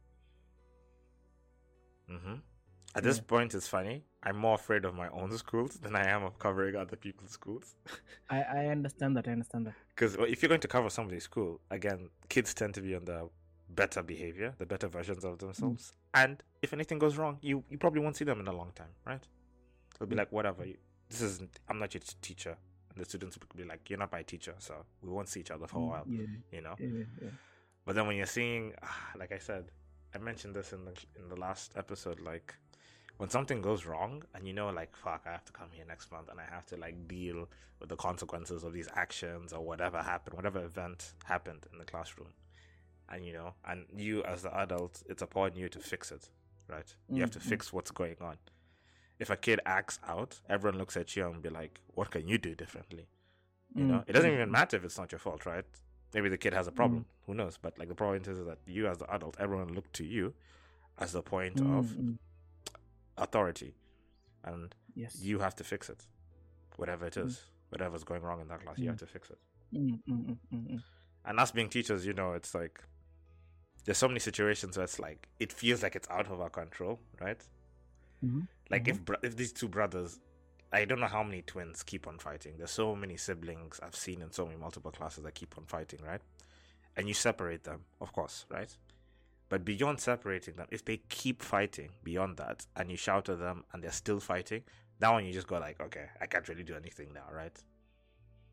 hmm 2.08 2.34
At 2.96 3.02
this 3.04 3.18
Yeah. 3.18 3.24
point, 3.26 3.54
it's 3.54 3.68
funny. 3.68 4.04
I'm 4.22 4.36
more 4.36 4.54
afraid 4.54 4.84
of 4.84 4.94
my 4.94 5.08
own 5.10 5.36
schools 5.38 5.78
than 5.80 5.96
I 5.96 6.06
am 6.08 6.22
of 6.22 6.38
covering 6.38 6.76
other 6.76 6.96
people's 6.96 7.32
schools. 7.32 7.74
I 8.30 8.42
I 8.42 8.66
understand 8.76 9.16
that. 9.16 9.28
I 9.28 9.32
understand 9.32 9.66
that. 9.66 9.74
Because 9.94 10.14
if 10.28 10.42
you're 10.42 10.48
going 10.48 10.60
to 10.60 10.68
cover 10.68 10.90
somebody's 10.90 11.24
school, 11.24 11.60
again, 11.70 12.10
kids 12.28 12.54
tend 12.54 12.74
to 12.74 12.80
be 12.80 12.94
on 12.94 13.04
the 13.04 13.28
better 13.68 14.02
behavior, 14.02 14.54
the 14.58 14.66
better 14.66 14.88
versions 14.88 15.24
of 15.24 15.38
themselves. 15.38 15.92
And 16.12 16.42
if 16.62 16.72
anything 16.72 16.98
goes 16.98 17.16
wrong, 17.16 17.38
you, 17.40 17.64
you 17.70 17.78
probably 17.78 18.00
won't 18.00 18.16
see 18.16 18.24
them 18.24 18.40
in 18.40 18.48
a 18.48 18.52
long 18.52 18.72
time, 18.74 18.94
right? 19.04 19.22
It'll 19.94 20.06
be 20.06 20.16
like, 20.16 20.32
whatever, 20.32 20.64
you, 20.64 20.76
this 21.08 21.20
isn't, 21.22 21.60
I'm 21.68 21.78
not 21.78 21.94
your 21.94 22.00
t- 22.00 22.14
teacher. 22.22 22.56
And 22.94 23.00
the 23.00 23.08
students 23.08 23.36
will 23.38 23.46
be 23.56 23.64
like, 23.68 23.88
you're 23.90 23.98
not 23.98 24.12
my 24.12 24.22
teacher, 24.22 24.54
so 24.58 24.84
we 25.02 25.10
won't 25.10 25.28
see 25.28 25.40
each 25.40 25.50
other 25.50 25.66
for 25.66 25.78
a 25.78 25.80
Mm, 25.80 25.88
while, 25.90 26.06
Yeah, 26.08 26.26
you 26.52 26.60
know? 26.62 26.74
yeah, 26.78 27.04
yeah. 27.22 27.30
But 27.84 27.94
then 27.96 28.06
when 28.06 28.16
you're 28.16 28.26
seeing, 28.26 28.74
ah, 28.82 29.10
like 29.18 29.32
I 29.32 29.38
said, 29.38 29.70
I 30.14 30.18
mentioned 30.18 30.54
this 30.54 30.72
in 30.72 30.84
the 30.84 30.92
in 31.18 31.28
the 31.28 31.36
last 31.36 31.72
episode. 31.76 32.20
Like 32.20 32.54
when 33.18 33.28
something 33.30 33.60
goes 33.62 33.84
wrong 33.86 34.22
and 34.34 34.46
you 34.46 34.52
know 34.52 34.70
like 34.70 34.96
fuck 34.96 35.22
i 35.26 35.30
have 35.30 35.44
to 35.44 35.52
come 35.52 35.68
here 35.70 35.84
next 35.86 36.10
month 36.10 36.28
and 36.28 36.40
i 36.40 36.44
have 36.50 36.66
to 36.66 36.76
like 36.76 37.06
deal 37.06 37.48
with 37.78 37.88
the 37.88 37.94
consequences 37.96 38.64
of 38.64 38.72
these 38.72 38.88
actions 38.96 39.52
or 39.52 39.60
whatever 39.64 40.02
happened 40.02 40.34
whatever 40.34 40.64
event 40.64 41.12
happened 41.24 41.64
in 41.72 41.78
the 41.78 41.84
classroom 41.84 42.30
and 43.08 43.24
you 43.24 43.32
know 43.32 43.54
and 43.68 43.86
you 43.96 44.22
as 44.24 44.42
the 44.42 44.56
adult 44.58 45.00
it's 45.08 45.22
upon 45.22 45.54
you 45.54 45.68
to 45.68 45.78
fix 45.78 46.10
it 46.10 46.28
right 46.68 46.94
you 47.12 47.20
have 47.20 47.30
to 47.30 47.38
Mm, 47.38 47.42
mm. 47.44 47.48
fix 47.50 47.72
what's 47.72 47.92
going 47.92 48.16
on 48.20 48.36
if 49.18 49.30
a 49.30 49.36
kid 49.36 49.60
acts 49.66 49.98
out 50.06 50.40
everyone 50.48 50.78
looks 50.78 50.96
at 50.96 51.14
you 51.16 51.26
and 51.26 51.42
be 51.42 51.48
like 51.48 51.80
what 51.94 52.10
can 52.10 52.26
you 52.28 52.38
do 52.38 52.54
differently 52.54 53.06
you 53.74 53.84
know 53.84 53.96
Mm, 54.04 54.08
it 54.08 54.12
doesn't 54.12 54.30
mm, 54.30 54.34
even 54.34 54.48
mm. 54.48 54.52
matter 54.52 54.76
if 54.76 54.84
it's 54.84 54.98
not 54.98 55.10
your 55.12 55.18
fault 55.18 55.46
right 55.46 55.64
maybe 56.14 56.28
the 56.28 56.38
kid 56.38 56.52
has 56.52 56.66
a 56.66 56.72
problem 56.72 57.06
who 57.26 57.34
knows 57.34 57.58
but 57.60 57.78
like 57.78 57.88
the 57.88 57.94
point 57.94 58.26
is 58.28 58.38
that 58.46 58.58
you 58.66 58.86
as 58.86 58.98
the 58.98 59.12
adult 59.14 59.36
everyone 59.40 59.72
look 59.74 59.90
to 59.92 60.04
you 60.04 60.32
as 60.98 61.12
the 61.12 61.22
point 61.22 61.56
Mm, 61.56 61.78
of 61.78 61.86
mm. 61.86 62.18
authority 63.16 63.74
and 64.44 64.74
Yes. 64.94 65.16
you 65.20 65.38
have 65.40 65.54
to 65.56 65.64
fix 65.64 65.88
it 65.88 66.06
whatever 66.76 67.06
it 67.06 67.16
is, 67.16 67.32
Mm. 67.36 67.70
whatever's 67.70 68.04
going 68.04 68.22
wrong 68.22 68.40
in 68.40 68.48
that 68.48 68.60
class 68.64 68.78
you 68.78 68.86
have 68.88 68.96
Mm. 68.96 68.98
to 69.00 69.06
fix 69.06 69.30
it 69.30 69.38
Mm, 69.72 70.00
mm, 70.08 70.24
mm, 70.26 70.38
mm, 70.52 70.66
mm. 70.70 70.82
and 71.24 71.40
us 71.40 71.50
being 71.50 71.68
teachers 71.68 72.06
you 72.06 72.12
know 72.12 72.32
it's 72.34 72.54
like 72.54 72.84
there's 73.84 73.98
so 73.98 74.08
many 74.08 74.20
situations 74.20 74.76
where 74.76 74.84
it's 74.84 74.98
like 74.98 75.28
it 75.40 75.52
feels 75.52 75.82
like 75.82 75.96
it's 75.96 76.08
out 76.10 76.30
of 76.30 76.40
our 76.40 76.50
control 76.50 77.00
right 77.20 77.40
Mhm. 78.24 78.48
like 78.70 78.88
if 78.88 79.04
bro- 79.04 79.18
if 79.22 79.36
these 79.36 79.52
two 79.52 79.68
brothers 79.68 80.20
i 80.72 80.84
don't 80.84 81.00
know 81.00 81.06
how 81.06 81.22
many 81.22 81.42
twins 81.42 81.82
keep 81.82 82.06
on 82.06 82.18
fighting 82.18 82.54
there's 82.58 82.70
so 82.70 82.94
many 82.96 83.16
siblings 83.16 83.80
i've 83.82 83.96
seen 83.96 84.22
in 84.22 84.32
so 84.32 84.44
many 84.46 84.58
multiple 84.58 84.90
classes 84.90 85.24
that 85.24 85.34
keep 85.34 85.56
on 85.58 85.64
fighting 85.66 86.00
right 86.06 86.22
and 86.96 87.08
you 87.08 87.14
separate 87.14 87.64
them 87.64 87.84
of 88.00 88.12
course 88.12 88.46
right 88.50 88.76
but 89.48 89.64
beyond 89.64 90.00
separating 90.00 90.54
them 90.56 90.66
if 90.70 90.84
they 90.84 90.98
keep 91.08 91.42
fighting 91.42 91.90
beyond 92.02 92.36
that 92.36 92.66
and 92.76 92.90
you 92.90 92.96
shout 92.96 93.28
at 93.28 93.38
them 93.38 93.64
and 93.72 93.82
they're 93.82 93.92
still 93.92 94.20
fighting 94.20 94.62
that 95.00 95.12
one 95.12 95.24
you 95.24 95.32
just 95.32 95.46
go 95.48 95.58
like 95.58 95.80
okay 95.80 96.06
i 96.20 96.26
can't 96.26 96.48
really 96.48 96.64
do 96.64 96.74
anything 96.74 97.12
now 97.14 97.26
right 97.32 97.62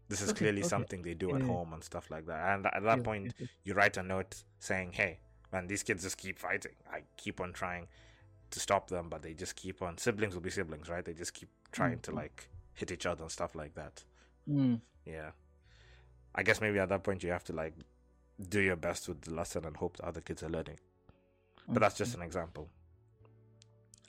this 0.07 0.21
is 0.21 0.31
Okay, 0.31 0.33
clearly 0.33 0.63
okay. 0.63 0.69
something 0.69 1.01
they 1.01 1.13
do 1.13 1.29
Yeah, 1.29 1.35
at 1.35 1.43
yeah. 1.43 1.43
home 1.43 1.73
and 1.73 1.83
stuff 1.83 2.09
like 2.11 2.25
that 2.27 2.53
and 2.53 2.65
at 2.67 2.83
that 2.83 3.03
Yes, 3.03 3.03
point 3.03 3.33
you 3.63 3.73
write 3.73 3.97
a 3.97 4.03
note 4.03 4.43
saying, 4.59 4.91
"Hey, 4.93 5.19
man, 5.51 5.67
these 5.67 5.83
kids 5.83 6.03
just 6.03 6.17
keep 6.17 6.37
fighting. 6.37 6.75
I 6.91 7.03
keep 7.17 7.39
on 7.39 7.53
trying 7.53 7.87
to 8.51 8.59
stop 8.59 8.89
them, 8.89 9.09
but 9.09 9.21
they 9.21 9.33
just 9.33 9.55
keep 9.55 9.81
on. 9.81 9.97
Siblings 9.97 10.33
will 10.33 10.41
be 10.41 10.49
siblings, 10.49 10.89
right? 10.89 11.03
They 11.03 11.13
just 11.13 11.33
keep 11.33 11.49
trying 11.71 11.99
to 12.01 12.11
Mhm. 12.11 12.15
like 12.15 12.47
hit 12.73 12.91
each 12.91 13.05
other 13.05 13.23
and 13.23 13.31
stuff 13.31 13.55
like 13.55 13.73
that. 13.75 14.03
Mm. 14.47 14.81
Yeah, 15.05 15.31
I 16.35 16.43
guess 16.43 16.61
maybe 16.61 16.79
at 16.79 16.89
that 16.89 17.03
point 17.03 17.23
you 17.23 17.31
have 17.31 17.43
to 17.45 17.53
like 17.53 17.73
do 18.49 18.59
your 18.59 18.75
best 18.75 19.07
with 19.07 19.21
the 19.21 19.33
lesson 19.33 19.65
and 19.65 19.75
hope 19.77 19.97
the 19.97 20.05
other 20.05 20.21
kids 20.21 20.43
are 20.43 20.49
learning. 20.49 20.79
But 21.67 21.79
that's 21.79 21.97
just 21.97 22.15
an 22.15 22.21
example. 22.21 22.69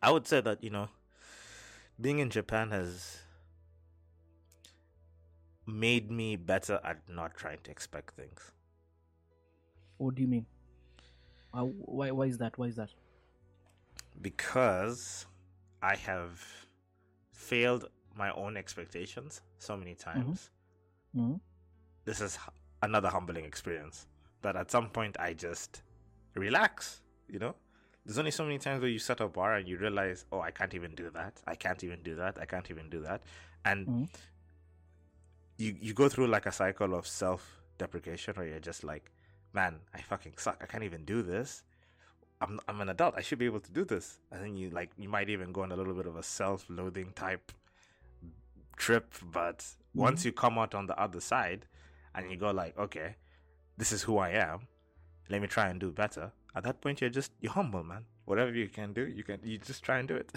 I 0.03 0.11
would 0.11 0.27
say 0.27 0.41
that 0.41 0.63
you 0.65 0.71
know, 0.71 0.89
being 2.01 2.19
in 2.19 2.31
Japan 2.31 2.71
has 2.71 3.19
made 5.67 6.11
me 6.11 6.37
better 6.37 6.81
at 6.83 7.09
not 7.09 7.37
trying 7.37 7.59
to 7.65 7.71
expect 7.71 8.15
things. 8.15 8.53
What 9.99 10.15
do 10.17 10.23
you 10.23 10.29
mean? 10.29 10.47
Uh, 11.55 11.65
why? 11.65 12.11
Why 12.11 12.25
is 12.27 12.39
that? 12.39 12.59
Why 12.59 12.67
is 12.67 12.77
that? 12.77 12.91
Because 14.21 15.27
I 15.83 15.97
have 15.97 16.45
failed 17.33 17.89
my 18.17 18.31
own 18.33 18.57
expectations 18.57 19.41
so 19.59 19.77
many 19.77 19.95
times. 19.95 20.51
Mhm. 21.17 21.41
This 22.05 22.21
is 22.21 22.39
another 22.83 23.09
humbling 23.09 23.45
experience. 23.45 24.07
That 24.43 24.57
at 24.57 24.71
some 24.71 24.91
point 24.91 25.17
I 25.21 25.35
just 25.35 25.83
relax, 26.35 27.01
you 27.29 27.39
know? 27.39 27.55
There's 28.05 28.19
only 28.19 28.33
so 28.33 28.43
many 28.45 28.59
times 28.59 28.81
where 28.81 28.91
you 28.91 28.99
set 28.99 29.21
a 29.21 29.29
bar 29.29 29.55
and 29.55 29.69
you 29.69 29.79
realize, 29.79 30.27
oh, 30.33 30.41
I 30.41 30.51
can't 30.51 30.75
even 30.75 30.95
do 30.97 31.09
that. 31.11 31.41
I 31.47 31.55
can't 31.55 31.83
even 31.85 32.03
do 32.03 32.17
that. 32.17 32.39
I 32.41 32.47
can't 32.47 32.69
even 32.71 32.91
do 32.91 33.01
that. 33.03 33.23
And 33.65 33.87
Mhm. 33.87 34.09
you, 35.59 35.77
you 35.81 35.95
go 35.95 36.09
through 36.09 36.27
like 36.27 36.47
a 36.47 36.53
cycle 36.53 36.95
of 36.95 37.07
self 37.07 37.63
deprecation 37.79 38.35
where 38.35 38.47
you're 38.47 38.59
just 38.61 38.83
like, 38.85 39.11
man, 39.53 39.81
I 39.95 40.01
fucking 40.03 40.35
suck. 40.39 40.61
I 40.63 40.67
can't 40.67 40.83
even 40.85 41.05
do 41.05 41.23
this. 41.23 41.63
I'm 42.43 42.59
I'm 42.69 42.81
an 42.81 42.89
adult. 42.89 43.15
I 43.17 43.23
should 43.23 43.39
be 43.39 43.47
able 43.47 43.61
to 43.61 43.71
do 43.71 43.85
this. 43.85 44.19
And 44.31 44.43
then 44.45 44.57
you 44.57 44.71
like 44.71 44.91
you 44.99 45.09
might 45.09 45.31
even 45.31 45.53
go 45.53 45.63
on 45.63 45.73
a 45.73 45.77
little 45.77 45.95
bit 45.95 46.07
of 46.07 46.17
a 46.17 46.23
self-loathing 46.23 47.13
type 47.15 47.53
trip, 48.77 49.15
but 49.33 49.65
once 49.95 50.25
you 50.25 50.33
come 50.33 50.59
out 50.59 50.75
on 50.75 50.87
the 50.87 50.99
other 51.01 51.21
side 51.21 51.67
and 52.15 52.31
you 52.31 52.37
go 52.37 52.51
like, 52.51 52.77
okay, 52.77 53.15
this 53.77 53.93
is 53.93 54.03
who 54.03 54.19
I 54.19 54.31
am. 54.31 54.67
Let 55.31 55.41
me 55.41 55.47
try 55.47 55.69
and 55.69 55.79
do 55.79 55.93
better. 55.93 56.33
At 56.55 56.65
that 56.65 56.81
point 56.81 57.01
you're 57.01 57.11
just 57.11 57.33
you're 57.41 57.53
humble, 57.53 57.85
man. 57.85 58.05
Whatever 58.25 58.53
you 58.53 58.69
can 58.69 58.93
do, 58.93 59.07
you 59.07 59.23
can 59.23 59.39
you 59.45 59.59
just 59.59 59.85
try 59.85 59.99
and 59.99 60.09
do 60.09 60.17
it. 60.17 60.33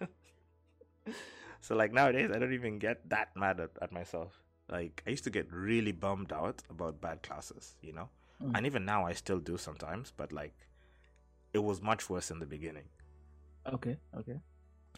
so 1.60 1.74
like 1.74 1.92
nowadays 1.92 2.30
I 2.34 2.38
don't 2.38 2.52
even 2.52 2.78
get 2.78 3.08
that 3.08 3.34
mad 3.34 3.60
at, 3.60 3.70
at 3.80 3.92
myself. 3.92 4.42
Like 4.68 5.02
I 5.06 5.10
used 5.10 5.24
to 5.24 5.30
get 5.30 5.50
really 5.50 5.92
bummed 5.92 6.32
out 6.32 6.62
about 6.68 7.00
bad 7.00 7.22
classes, 7.22 7.76
you 7.80 7.92
know? 7.92 8.10
Mm. 8.42 8.52
And 8.56 8.66
even 8.66 8.84
now 8.84 9.06
I 9.06 9.14
still 9.14 9.38
do 9.38 9.56
sometimes, 9.56 10.12
but 10.14 10.32
like 10.32 10.54
it 11.56 11.64
was 11.64 11.80
much 11.82 12.08
worse 12.10 12.30
in 12.30 12.38
the 12.38 12.46
beginning. 12.46 12.84
Okay. 13.74 13.96
Okay. 14.20 14.38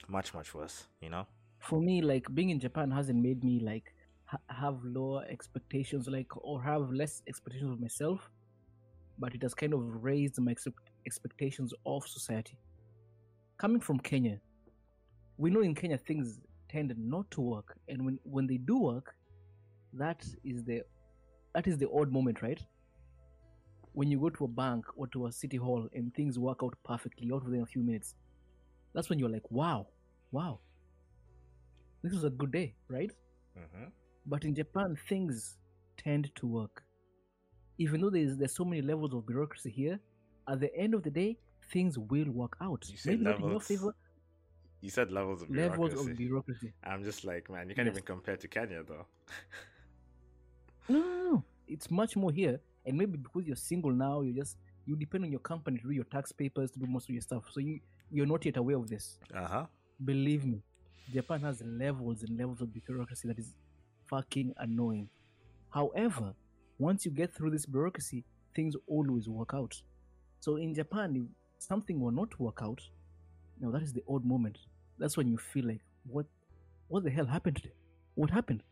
Much, 0.08 0.34
much 0.34 0.54
worse, 0.54 0.86
you 1.00 1.08
know? 1.08 1.24
For 1.60 1.80
me, 1.80 2.02
like 2.02 2.26
being 2.34 2.50
in 2.50 2.60
Japan 2.60 2.90
hasn't 2.90 3.20
made 3.28 3.42
me 3.42 3.60
like 3.60 3.94
ha- 4.26 4.46
have 4.48 4.76
lower 4.84 5.24
expectations, 5.28 6.08
like 6.08 6.30
or 6.36 6.62
have 6.62 6.90
less 6.92 7.22
expectations 7.26 7.70
of 7.72 7.80
myself, 7.80 8.30
but 9.18 9.34
it 9.34 9.42
has 9.42 9.54
kind 9.54 9.72
of 9.72 9.82
raised 10.04 10.38
my 10.40 10.52
ex- 10.52 10.66
expectations 11.06 11.72
of 11.86 12.06
society. 12.06 12.58
Coming 13.56 13.80
from 13.80 13.98
Kenya, 13.98 14.40
we 15.36 15.50
know 15.50 15.62
in 15.62 15.74
Kenya 15.74 15.98
things 15.98 16.40
tend 16.68 16.94
not 16.96 17.30
to 17.32 17.40
work, 17.40 17.76
and 17.88 18.04
when 18.04 18.18
when 18.24 18.46
they 18.46 18.58
do 18.58 18.78
work, 18.78 19.14
that 19.92 20.24
is 20.44 20.62
the 20.64 20.82
that 21.54 21.66
is 21.66 21.78
the 21.78 21.88
odd 21.90 22.12
moment, 22.12 22.42
right? 22.42 22.60
When 23.98 24.10
you 24.12 24.18
go 24.20 24.30
to 24.30 24.44
a 24.44 24.48
bank 24.48 24.84
or 24.96 25.08
to 25.08 25.26
a 25.26 25.32
city 25.32 25.56
hall 25.56 25.88
and 25.92 26.14
things 26.14 26.38
work 26.38 26.60
out 26.62 26.74
perfectly 26.84 27.30
out 27.34 27.44
within 27.44 27.62
a 27.62 27.66
few 27.66 27.82
minutes, 27.82 28.14
that's 28.94 29.08
when 29.10 29.18
you're 29.18 29.28
like, 29.36 29.50
wow, 29.50 29.88
wow, 30.30 30.60
this 32.02 32.12
was 32.12 32.22
a 32.24 32.30
good 32.30 32.52
day, 32.52 32.74
right? 32.88 33.10
Mm-hmm. 33.58 33.86
But 34.26 34.44
in 34.44 34.54
Japan, 34.54 34.96
things 35.08 35.56
tend 35.96 36.30
to 36.36 36.46
work. 36.46 36.84
Even 37.78 38.00
though 38.00 38.10
there's 38.10 38.36
there's 38.36 38.54
so 38.54 38.64
many 38.64 38.82
levels 38.82 39.14
of 39.14 39.26
bureaucracy 39.26 39.70
here, 39.70 39.98
at 40.46 40.60
the 40.60 40.70
end 40.76 40.94
of 40.94 41.02
the 41.02 41.10
day, 41.10 41.36
things 41.72 41.98
will 41.98 42.30
work 42.42 42.56
out. 42.60 42.86
You 42.88 42.96
say 42.98 43.10
Maybe 43.10 43.24
not 43.24 43.40
in 43.40 43.48
your 43.48 43.60
favor. 43.60 43.94
You 44.80 44.90
said 44.90 45.10
levels 45.10 45.42
of 45.42 45.50
bureaucracy. 45.50 45.82
Levels 45.96 46.08
of 46.08 46.16
bureaucracy. 46.16 46.72
I'm 46.84 47.02
just 47.02 47.24
like, 47.24 47.50
man, 47.50 47.68
you 47.68 47.74
can't 47.74 47.86
Yes. 47.86 47.96
even 47.96 48.04
compare 48.04 48.36
to 48.36 48.46
Kenya 48.46 48.82
though. 48.84 49.06
No, 50.90 51.00
no, 51.00 51.30
no. 51.30 51.44
It's 51.66 51.90
much 51.90 52.16
more 52.16 52.32
here. 52.32 52.60
And 52.88 52.98
maybe 52.98 53.16
because 53.18 53.46
you're 53.46 53.56
single 53.56 53.92
now, 53.92 54.22
you 54.22 54.32
just 54.32 54.56
you 54.86 54.96
depend 54.96 55.24
on 55.24 55.30
your 55.30 55.40
company 55.40 55.78
to 55.78 55.84
do 55.84 55.90
your 55.92 56.04
tax 56.04 56.32
papers, 56.32 56.70
to 56.72 56.78
do 56.78 56.86
most 56.86 57.08
of 57.08 57.14
your 57.14 57.20
stuff. 57.22 57.44
So 57.50 57.60
you 57.60 57.80
you're 58.10 58.26
not 58.26 58.44
yet 58.44 58.56
aware 58.56 58.76
of 58.76 58.88
this. 58.88 59.18
uh-huh. 59.34 59.66
Believe 60.04 60.44
me, 60.46 60.62
Japan 61.12 61.40
has 61.40 61.62
levels 61.64 62.22
and 62.22 62.38
levels 62.38 62.60
of 62.62 62.72
bureaucracy 62.72 63.28
that 63.28 63.38
is 63.38 63.54
fucking 64.08 64.54
annoying. 64.58 65.08
However, 65.70 66.34
once 66.78 67.04
you 67.04 67.10
get 67.10 67.34
through 67.34 67.50
this 67.50 67.66
bureaucracy, 67.66 68.24
things 68.54 68.74
always 68.86 69.28
work 69.28 69.50
out. 69.54 69.74
So 70.40 70.56
in 70.56 70.74
Japan, 70.74 71.16
if 71.16 71.62
something 71.62 72.00
will 72.00 72.12
not 72.12 72.38
work 72.40 72.60
out, 72.62 72.80
now 73.60 73.70
that 73.70 73.82
is 73.82 73.92
the 73.92 74.02
odd 74.08 74.24
moment. 74.24 74.58
That's 74.98 75.16
when 75.16 75.28
you 75.28 75.36
feel 75.36 75.66
like, 75.66 75.80
what, 76.06 76.26
what 76.88 77.04
the 77.04 77.10
hell 77.10 77.26
happened 77.26 77.56
today? 77.56 77.74
What 78.14 78.30
happened? 78.30 78.62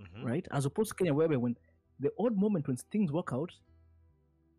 Mm-hmm. 0.00 0.26
Right? 0.26 0.48
As 0.50 0.64
opposed 0.66 0.90
to 0.90 0.94
Kenya, 0.96 1.14
where 1.14 1.28
when 1.38 1.56
the 2.02 2.12
odd 2.18 2.36
moment 2.36 2.68
when 2.68 2.76
things 2.76 3.12
work 3.12 3.30
out, 3.32 3.52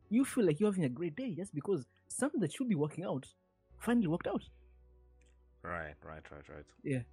you 0.09 0.25
feel 0.25 0.45
like 0.45 0.59
you're 0.59 0.71
having 0.71 0.85
a 0.85 0.89
great 0.89 1.15
day 1.15 1.33
just 1.35 1.53
because 1.53 1.85
something 2.07 2.39
that 2.41 2.53
should 2.53 2.69
be 2.69 2.75
working 2.75 3.03
out 3.05 3.25
finally 3.79 4.07
worked 4.07 4.27
out. 4.27 4.43
Right, 5.63 5.95
right, 6.05 6.23
right, 6.31 6.49
right. 6.49 6.65
Yeah. 6.83 7.03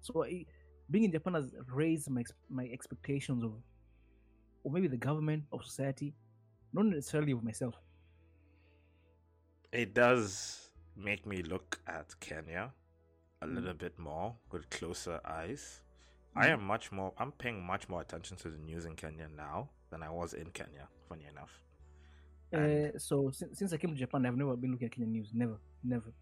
So 0.00 0.24
I, 0.24 0.46
being 0.90 1.04
in 1.04 1.12
Japan 1.12 1.34
has 1.34 1.54
raised 1.72 2.10
my 2.10 2.24
my 2.50 2.66
expectations 2.72 3.42
of, 3.44 3.52
or 4.64 4.72
maybe 4.72 4.88
the 4.88 4.96
government 4.98 5.44
of 5.52 5.64
society, 5.64 6.14
not 6.72 6.86
necessarily 6.86 7.32
of 7.32 7.42
myself. 7.44 7.74
It 9.72 9.94
does 9.94 10.70
make 10.96 11.26
me 11.26 11.42
look 11.42 11.80
at 11.86 12.18
Kenya 12.20 12.72
a 13.42 13.46
Mm. 13.46 13.54
little 13.54 13.74
bit 13.74 13.98
more 13.98 14.36
with 14.50 14.68
closer 14.70 15.20
eyes. 15.24 15.82
I 16.38 16.48
am 16.48 16.62
much 16.64 16.92
more 16.92 17.12
I'm 17.18 17.32
paying 17.32 17.64
much 17.64 17.88
more 17.88 18.00
attention 18.00 18.36
to 18.38 18.48
the 18.48 18.58
news 18.58 18.84
in 18.84 18.94
Kenya 18.96 19.28
now 19.36 19.70
than 19.90 20.02
I 20.02 20.10
was 20.10 20.34
in 20.34 20.50
Kenya, 20.50 20.88
funny 21.08 21.26
enough. 21.26 21.60
Uh, 22.52 22.96
so 22.98 23.30
since, 23.30 23.58
since 23.58 23.72
I 23.72 23.76
came 23.76 23.90
to 23.90 23.96
Japan, 23.96 24.24
I've 24.24 24.36
never 24.36 24.56
been 24.56 24.72
looking 24.72 24.86
at 24.86 24.92
Kenyan 24.92 25.08
news. 25.08 25.30
Never, 25.34 25.58
never. 25.82 26.12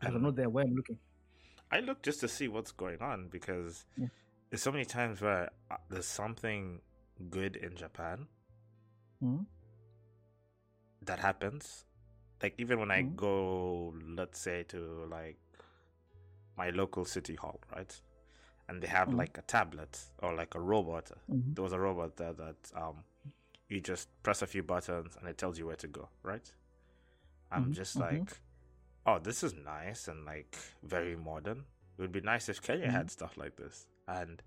I'm 0.00 0.14
And 0.14 0.22
not 0.22 0.36
there 0.36 0.48
where 0.48 0.64
I'm 0.64 0.74
looking. 0.74 0.98
I 1.70 1.80
look 1.80 2.02
just 2.02 2.20
to 2.20 2.28
see 2.28 2.48
what's 2.48 2.72
going 2.72 3.00
on 3.00 3.28
because 3.28 3.84
Yeah. 3.96 4.08
there's 4.50 4.62
so 4.62 4.72
many 4.72 4.84
times 4.84 5.20
where 5.20 5.50
uh, 5.70 5.76
there's 5.88 6.06
something 6.06 6.80
good 7.30 7.56
in 7.56 7.76
Japan 7.76 8.26
Mhm. 9.22 9.46
that 11.02 11.18
happens. 11.20 11.84
Like 12.42 12.54
even 12.58 12.78
when 12.80 12.90
I 12.90 13.02
Mhm. 13.02 13.16
go, 13.16 13.94
let's 14.16 14.40
say 14.40 14.64
to 14.64 15.06
like 15.10 15.38
my 16.56 16.70
local 16.70 17.04
city 17.04 17.34
hall, 17.34 17.60
right? 17.74 18.00
And 18.68 18.82
they 18.82 18.86
have 18.86 19.08
Mhm. 19.08 19.18
like 19.18 19.36
a 19.38 19.42
tablet 19.42 20.00
or 20.22 20.34
like 20.34 20.54
a 20.54 20.60
robot. 20.60 21.10
Mhm. 21.30 21.54
There 21.54 21.62
was 21.62 21.72
a 21.72 21.78
robot 21.78 22.16
there 22.16 22.32
that 22.32 22.56
um, 22.74 23.04
you 23.68 23.80
just 23.80 24.08
press 24.22 24.42
a 24.42 24.46
few 24.46 24.62
buttons 24.62 25.16
and 25.18 25.28
it 25.28 25.36
tells 25.38 25.58
you 25.58 25.66
where 25.66 25.76
to 25.76 25.86
go, 25.88 26.08
right? 26.22 26.50
I'm 27.50 27.66
Mhm, 27.66 27.74
just 27.74 27.96
mhm. 27.96 28.00
like, 28.00 28.40
oh, 29.06 29.18
this 29.18 29.42
is 29.42 29.52
nice 29.54 30.08
and 30.08 30.24
like 30.24 30.56
very 30.82 31.14
modern. 31.16 31.66
It 31.98 32.00
would 32.02 32.12
be 32.12 32.20
nice 32.22 32.48
if 32.48 32.60
Kenya 32.62 32.90
had 32.90 33.10
stuff 33.10 33.36
like 33.36 33.56
this. 33.56 33.86
And 34.08 34.42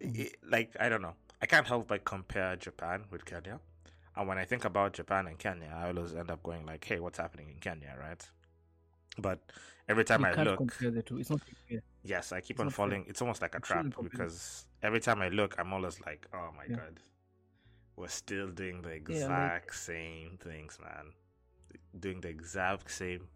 Mhm. 0.00 0.18
it, 0.18 0.36
like, 0.42 0.76
I 0.80 0.88
don't 0.88 1.02
know. 1.02 1.14
I 1.40 1.46
can't 1.46 1.66
help 1.66 1.88
but 1.88 2.04
compare 2.04 2.56
Japan 2.56 3.04
with 3.10 3.24
Kenya. 3.24 3.60
And 4.16 4.28
when 4.28 4.38
I 4.38 4.44
think 4.44 4.64
about 4.64 4.92
Japan 4.94 5.26
and 5.28 5.38
Kenya, 5.38 5.72
I 5.74 5.88
always 5.88 6.14
end 6.14 6.30
up 6.30 6.42
going 6.42 6.66
like, 6.66 6.84
hey, 6.84 6.98
what's 6.98 7.18
happening 7.18 7.50
in 7.50 7.58
Kenya, 7.58 7.96
right? 7.98 8.28
But 9.18 9.40
every 9.88 10.04
time 10.04 10.20
you 10.22 10.26
I 10.28 10.42
look, 10.42 10.56
compare 10.58 10.90
the 10.90 11.02
two. 11.02 11.18
It's 11.18 11.30
not 11.30 11.40
fair. 11.68 11.80
yes, 12.04 12.32
I 12.32 12.40
keep 12.40 12.56
it's 12.56 12.60
on 12.60 12.66
not 12.66 12.72
fair. 12.72 12.76
falling. 12.86 13.04
It's 13.08 13.20
almost 13.20 13.42
like 13.42 13.54
a 13.54 13.58
It's 13.58 13.68
trap 13.68 13.86
because 14.02 14.66
every 14.82 15.00
time 15.00 15.20
I 15.22 15.28
look, 15.28 15.56
I'm 15.58 15.72
always 15.72 16.00
like, 16.06 16.26
oh 16.32 16.50
my 16.56 16.64
Yeah. 16.68 16.76
god, 16.76 17.00
we're 17.96 18.08
still 18.08 18.48
doing 18.48 18.82
the 18.82 18.88
like- 18.90 19.08
exact 19.08 19.74
same 19.76 20.38
things, 20.38 20.78
man. 20.80 21.12
Doing 21.98 22.20
the 22.20 22.28
exact 22.28 22.90
same, 22.90 23.28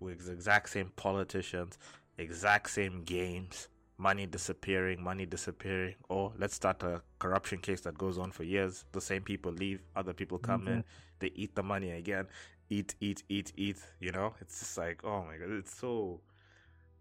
with 0.00 0.26
the 0.26 0.32
exact 0.32 0.70
same 0.70 0.90
politicians, 0.96 1.78
exact 2.18 2.70
same 2.70 3.02
games, 3.04 3.68
money 3.98 4.26
disappearing, 4.26 5.02
money 5.02 5.26
disappearing. 5.26 5.94
Or 6.08 6.32
let's 6.38 6.54
start 6.54 6.82
a 6.82 7.02
corruption 7.18 7.58
case 7.58 7.80
that 7.82 7.98
goes 7.98 8.16
on 8.18 8.30
for 8.32 8.44
years. 8.44 8.84
The 8.92 9.00
same 9.00 9.22
people 9.22 9.52
leave, 9.52 9.82
other 9.94 10.12
people 10.14 10.38
come 10.38 10.66
in, 10.68 10.84
they 11.18 11.28
eat 11.34 11.54
the 11.54 11.62
money 11.62 11.90
again, 11.90 12.26
eat, 12.70 12.94
eat, 13.00 13.22
eat, 13.28 13.52
eat. 13.56 13.78
You 14.00 14.12
know, 14.12 14.34
it's 14.40 14.58
just 14.58 14.78
like, 14.78 15.04
oh 15.04 15.24
my 15.24 15.36
god, 15.36 15.50
it's 15.50 15.74
so, 15.74 16.20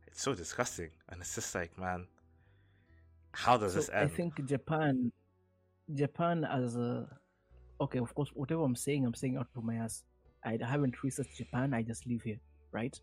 it's 0.07 0.21
so 0.21 0.33
disgusting, 0.33 0.89
and 1.09 1.21
it's 1.21 1.35
just 1.35 1.53
like, 1.55 1.77
man, 1.77 2.07
how 3.31 3.57
does 3.57 3.73
So 3.73 3.79
this 3.79 3.89
I 3.89 4.07
think 4.07 4.45
Japan, 4.45 5.11
Japan 5.93 6.45
as 6.45 6.75
a 6.75 7.07
okay, 7.81 7.99
of 7.99 8.13
course, 8.15 8.29
whatever 8.33 8.63
I'm 8.63 8.75
saying, 8.75 9.05
I'm 9.05 9.13
saying 9.13 9.37
out 9.37 9.47
of 9.55 9.63
my 9.63 9.75
ass. 9.75 10.03
I 10.43 10.59
haven't 10.63 11.01
researched 11.03 11.37
Japan. 11.37 11.73
I 11.73 11.81
just 11.81 12.05
live 12.05 12.21
here, 12.21 12.39
right? 12.71 12.95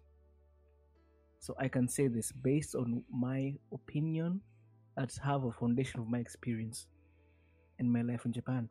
So 1.40 1.57
I 1.59 1.66
can 1.66 1.88
say 1.88 2.07
this 2.07 2.31
based 2.31 2.76
on 2.76 3.02
my 3.11 3.54
opinion 3.73 4.40
that 4.97 5.12
have 5.25 5.42
a 5.42 5.50
foundation 5.50 5.99
of 5.99 6.09
my 6.09 6.19
experience 6.19 6.87
in 7.81 7.92
my 7.92 8.02
life 8.02 8.25
in 8.26 8.33
Japan. 8.33 8.69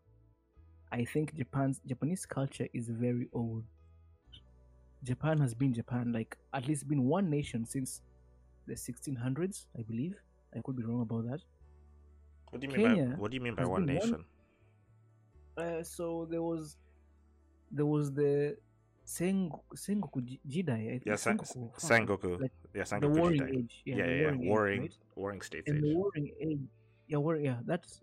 I 0.91 1.03
think 1.03 1.35
Japan's 1.35 1.81
Japanese 1.85 2.25
culture 2.25 2.67
is 2.73 2.87
very 2.89 3.27
old. 3.33 3.65
Japan 5.03 5.39
has 5.39 5.53
been 5.53 5.73
Japan, 5.73 6.11
like 6.11 6.37
at 6.53 6.67
least 6.67 6.87
been 6.87 7.03
one 7.05 7.29
nation 7.29 7.65
since 7.65 8.01
the 8.67 8.73
1600s, 8.75 9.65
I 9.77 9.81
believe. 9.81 10.15
I 10.55 10.59
could 10.63 10.75
be 10.75 10.83
wrong 10.83 11.01
about 11.01 11.25
that. 11.29 11.39
What 12.51 12.61
do 12.61 12.67
you 12.67 12.73
mean 12.77 13.09
by 13.11 13.15
what 13.17 13.31
do 13.31 13.35
you 13.35 13.41
mean 13.41 13.55
by 13.55 13.65
one 13.65 13.85
been 13.85 13.95
one- 13.97 14.05
nation? 14.11 14.25
Uh, 15.57 15.83
so 15.83 16.27
there 16.29 16.41
was, 16.41 16.77
there 17.71 17.85
was 17.85 18.11
the 18.13 18.57
Seng 19.03 19.51
Sengoku 19.75 20.37
Jidai. 20.47 20.87
I 20.87 20.91
think 20.91 21.05
Yeah, 21.05 21.15
Sen- 21.15 21.37
Sengoku, 21.39 21.79
Sengoku. 21.79 22.41
like 22.41 22.51
yeah, 22.73 22.83
the 22.83 22.89
Sengoku 23.07 23.17
warring 23.17 23.41
Jidai. 23.41 23.57
age. 23.57 23.81
Yeah, 23.85 23.95
yeah, 23.95 24.05
yeah. 24.05 24.21
warring, 24.25 24.47
Warring, 24.47 24.83
age, 24.83 24.91
right? 24.91 25.15
warring 25.17 25.41
states 25.41 25.67
In 25.69 25.77
age. 25.77 25.81
the 25.83 25.95
warring 25.95 26.31
age, 26.39 26.59
yeah, 27.07 27.17
war, 27.17 27.35
yeah. 27.37 27.57
That's 27.65 28.01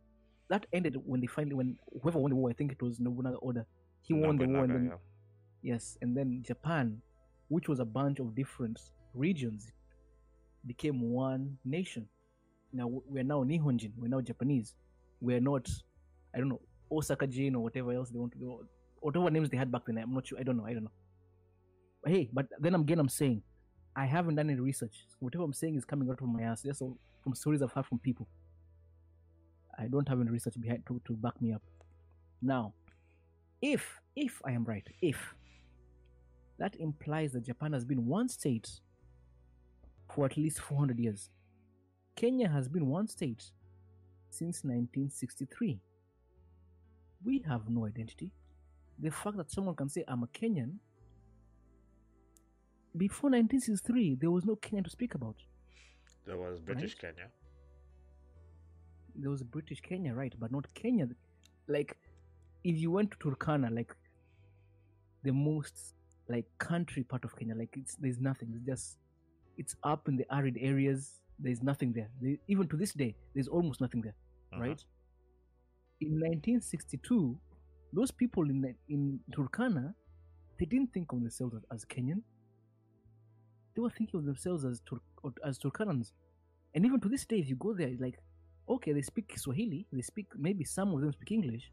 that 0.48 0.66
ended 0.72 0.96
when 1.04 1.20
they 1.20 1.26
finally 1.26 1.54
when 1.54 1.78
whoever 2.02 2.18
won 2.18 2.30
the 2.30 2.36
war. 2.36 2.50
I 2.50 2.54
think 2.54 2.72
it 2.72 2.82
was 2.82 2.98
Nobunaga 3.00 3.38
Oda. 3.42 3.66
He 4.02 4.12
won 4.14 4.36
the 4.36 4.46
war, 4.46 4.64
and 4.64 4.68
Nobunaga, 4.72 4.72
then 4.90 4.98
yes, 5.62 5.98
and 6.02 6.16
then 6.16 6.42
Japan, 6.46 7.00
which 7.48 7.68
was 7.68 7.80
a 7.80 7.84
bunch 7.84 8.18
of 8.18 8.34
different 8.34 8.80
regions, 9.14 9.72
became 10.66 11.00
one 11.00 11.56
nation. 11.64 12.08
Now 12.72 12.86
we're 12.88 13.24
now 13.24 13.44
Nihonjin. 13.44 13.92
We're 13.96 14.08
now 14.08 14.20
Japanese. 14.20 14.74
We're 15.20 15.40
not, 15.40 15.68
I 16.34 16.38
don't 16.38 16.48
know, 16.48 16.60
Osaka 16.90 17.26
Jin 17.26 17.54
or 17.54 17.62
whatever 17.62 17.92
else 17.92 18.10
they 18.10 18.18
want 18.18 18.32
to 18.32 18.38
do, 18.38 18.66
whatever 19.00 19.30
names 19.30 19.50
they 19.50 19.56
had 19.56 19.72
back 19.72 19.82
then. 19.86 19.98
I'm 19.98 20.14
not 20.14 20.26
sure. 20.26 20.38
I 20.38 20.42
don't 20.42 20.56
know. 20.56 20.66
I 20.66 20.74
don't 20.74 20.84
know. 20.84 20.92
But 22.02 22.12
hey, 22.12 22.28
but 22.32 22.46
then 22.60 22.74
again, 22.74 22.98
I'm 22.98 23.08
saying, 23.08 23.42
I 23.96 24.06
haven't 24.06 24.36
done 24.36 24.50
any 24.50 24.60
research. 24.60 25.06
Whatever 25.18 25.44
I'm 25.44 25.52
saying 25.52 25.76
is 25.76 25.84
coming 25.84 26.08
out 26.08 26.20
of 26.20 26.28
my 26.28 26.42
ass, 26.42 26.62
just 26.62 26.78
from 26.78 27.34
stories 27.34 27.62
I've 27.62 27.72
heard 27.72 27.86
from 27.86 27.98
people. 27.98 28.28
I 29.78 29.86
don't 29.86 30.08
have 30.08 30.20
any 30.20 30.30
research 30.30 30.54
behind 30.60 30.84
to, 30.88 31.00
to 31.06 31.14
back 31.14 31.40
me 31.40 31.52
up. 31.52 31.62
Now, 32.42 32.74
if 33.62 34.00
if 34.14 34.40
I 34.44 34.52
am 34.52 34.64
right, 34.64 34.86
if 35.00 35.34
that 36.58 36.74
implies 36.80 37.32
that 37.32 37.44
Japan 37.44 37.72
has 37.72 37.84
been 37.84 38.06
one 38.06 38.28
state 38.28 38.80
for 40.14 40.26
at 40.26 40.36
least 40.36 40.60
400 40.60 40.98
years. 40.98 41.30
Kenya 42.16 42.48
has 42.48 42.68
been 42.68 42.86
one 42.86 43.06
state 43.06 43.44
since 44.30 44.64
1963. 44.64 45.80
We 47.24 47.44
have 47.48 47.68
no 47.68 47.86
identity. 47.86 48.32
The 48.98 49.10
fact 49.10 49.36
that 49.36 49.50
someone 49.50 49.76
can 49.76 49.88
say, 49.88 50.04
I'm 50.08 50.24
a 50.24 50.26
Kenyan, 50.26 50.74
before 52.96 53.30
1963, 53.30 54.16
there 54.20 54.30
was 54.30 54.44
no 54.44 54.56
Kenya 54.56 54.82
to 54.82 54.90
speak 54.90 55.14
about. 55.14 55.36
There 56.26 56.36
was 56.36 56.58
British 56.60 56.96
Kenya. 56.96 57.28
There 59.14 59.30
was 59.30 59.42
British 59.42 59.80
Kenya, 59.80 60.14
right, 60.14 60.34
but 60.38 60.50
not 60.50 60.66
Kenya. 60.74 61.08
Like, 61.68 61.96
if 62.64 62.76
you 62.76 62.90
went 62.90 63.12
to 63.12 63.16
Turkana, 63.18 63.74
like 63.74 63.94
the 65.22 65.32
most 65.32 65.94
like 66.28 66.46
country 66.58 67.02
part 67.04 67.24
of 67.24 67.34
Kenya, 67.36 67.54
like 67.54 67.74
it's 67.76 67.96
there's 67.96 68.18
nothing. 68.20 68.52
It's 68.54 68.66
just 68.66 68.98
it's 69.56 69.74
up 69.82 70.08
in 70.08 70.16
the 70.16 70.26
arid 70.32 70.56
areas. 70.60 71.20
There's 71.38 71.62
nothing 71.62 71.92
there. 71.92 72.10
There- 72.20 72.36
even 72.48 72.68
to 72.68 72.76
this 72.76 72.92
day, 72.92 73.16
there's 73.34 73.48
almost 73.48 73.80
nothing 73.80 74.02
there. 74.02 74.14
Mhm. 74.52 74.60
right? 74.60 74.84
In 76.00 76.18
1962, 76.18 77.38
those 77.92 78.10
people 78.10 78.48
in 78.50 78.60
the- 78.60 78.74
in 78.88 79.20
Turkana, 79.30 79.94
they 80.58 80.66
didn't 80.66 80.92
think 80.92 81.12
of 81.12 81.20
themselves 81.20 81.54
as, 81.56 81.64
as 81.70 81.84
Kenyan. 81.84 82.22
They 83.74 83.82
were 83.82 83.90
thinking 83.90 84.18
of 84.20 84.26
themselves 84.26 84.64
as 84.64 84.80
Tur- 84.80 85.02
as 85.44 85.58
Turkanans, 85.58 86.12
and 86.74 86.84
even 86.84 87.00
to 87.00 87.08
this 87.08 87.24
day, 87.26 87.38
if 87.38 87.48
you 87.48 87.56
go 87.56 87.72
there, 87.74 87.96
like, 87.98 88.18
okay, 88.68 88.92
they 88.92 89.02
speak 89.02 89.38
Swahili, 89.38 89.86
they 89.92 90.02
speak 90.02 90.26
maybe 90.36 90.64
some 90.64 90.92
of 90.94 91.00
them 91.00 91.12
speak 91.12 91.32
English, 91.32 91.70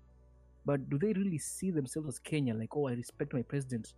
but 0.66 0.90
do 0.90 0.98
they 0.98 1.14
really 1.14 1.38
see 1.38 1.72
themselves 1.72 2.08
as 2.10 2.20
Kenya? 2.20 2.54
Like, 2.54 2.76
oh, 2.76 2.88
I 2.88 2.94
respect 2.94 3.34
my 3.34 3.42
president, 3.42 3.94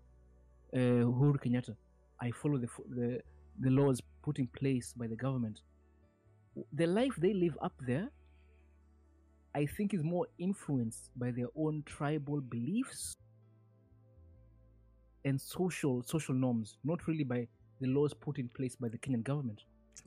Uh, 0.73 1.05
Uhuru 1.05 1.37
Kenyatta. 1.37 1.75
I 2.19 2.31
follow 2.31 2.57
the 2.57 2.69
the 2.89 3.21
the 3.59 3.69
laws 3.69 4.01
put 4.21 4.39
in 4.39 4.47
place 4.47 4.93
by 4.95 5.07
the 5.07 5.15
government. 5.15 5.61
The 6.73 6.87
life 6.87 7.15
they 7.17 7.33
live 7.33 7.57
up 7.61 7.73
there 7.85 8.09
I 9.57 9.65
think 9.65 9.93
is 9.95 10.03
more 10.03 10.27
influenced 10.37 11.09
by 11.15 11.31
their 11.31 11.47
own 11.55 11.81
tribal 11.85 12.41
beliefs 12.41 13.17
and 15.25 15.41
social 15.41 16.03
social 16.05 16.35
norms, 16.35 16.77
not 16.83 17.07
really 17.07 17.23
by 17.23 17.47
the 17.81 17.87
laws 17.87 18.13
put 18.13 18.37
in 18.37 18.49
place 18.49 18.75
by 18.75 18.87
the 18.87 18.99
Kenyan 18.99 19.23
government. 19.23 19.63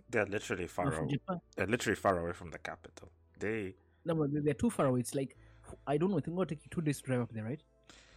They're 0.08 0.26
literally 0.26 0.68
far 0.68 0.92
away. 0.92 1.18
They're 1.56 1.66
literally 1.66 1.96
far 1.96 2.18
away 2.18 2.32
from 2.32 2.52
the 2.52 2.58
capital. 2.58 3.10
They 3.40 3.74
no, 4.04 4.14
but 4.14 4.28
they're 4.44 4.54
too 4.54 4.70
far 4.70 4.86
away. 4.86 5.00
It's 5.00 5.16
like 5.16 5.36
I 5.84 5.96
don't 5.96 6.10
know. 6.10 6.18
I 6.18 6.20
think 6.20 6.34
it'll 6.34 6.46
take 6.46 6.64
you 6.64 6.70
two 6.70 6.80
days 6.80 6.98
to 6.98 7.04
drive 7.08 7.22
up 7.22 7.32
there, 7.32 7.44
right? 7.44 7.62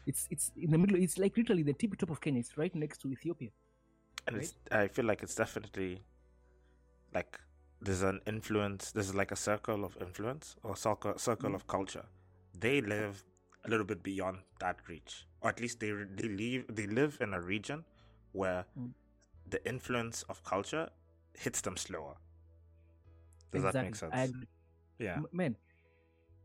It's 0.06 0.28
it's 0.32 0.52
in 0.58 0.72
the 0.72 0.78
middle. 0.78 0.98
It's 0.98 1.18
like 1.18 1.38
literally 1.38 1.64
the 1.64 1.74
tippy 1.74 1.96
top 1.98 2.10
of 2.10 2.20
Kenya. 2.22 2.40
It's 2.40 2.58
right 2.58 2.74
next 2.76 3.00
to 3.02 3.10
Ethiopia. 3.12 3.50
and 4.28 4.38
it's, 4.38 4.54
I 4.72 4.88
feel 4.88 5.06
like 5.06 5.22
it's 5.26 5.36
definitely 5.36 6.02
like 7.14 7.40
there's 7.82 8.02
an 8.04 8.20
influence. 8.26 8.92
There's 8.92 9.14
like 9.14 9.32
a 9.32 9.36
circle 9.36 9.84
of 9.86 9.98
influence 10.02 10.56
or 10.64 10.76
circle 10.76 11.18
circle 11.18 11.52
Mm. 11.52 11.56
of 11.56 11.68
culture. 11.68 12.06
They 12.66 12.82
live 12.82 13.24
a 13.66 13.70
little 13.70 13.86
bit 13.86 14.02
beyond 14.04 14.40
that 14.60 14.78
reach, 14.88 15.26
or 15.42 15.50
at 15.50 15.60
least 15.60 15.80
they 15.80 15.92
they 16.22 16.30
live 16.30 16.66
they 16.80 16.88
live 16.88 17.18
in 17.22 17.34
a 17.34 17.42
region 17.42 17.84
where 18.34 18.66
Mm. 18.80 18.92
the 19.56 19.62
influence 19.74 20.24
of 20.30 20.44
culture 20.44 20.86
hits 21.46 21.62
them 21.62 21.78
slower. 21.78 22.16
Does 23.52 23.64
that 23.64 23.76
make 23.76 23.96
sense? 23.96 24.14
I 24.16 24.30
yeah, 25.00 25.20
Man, 25.32 25.56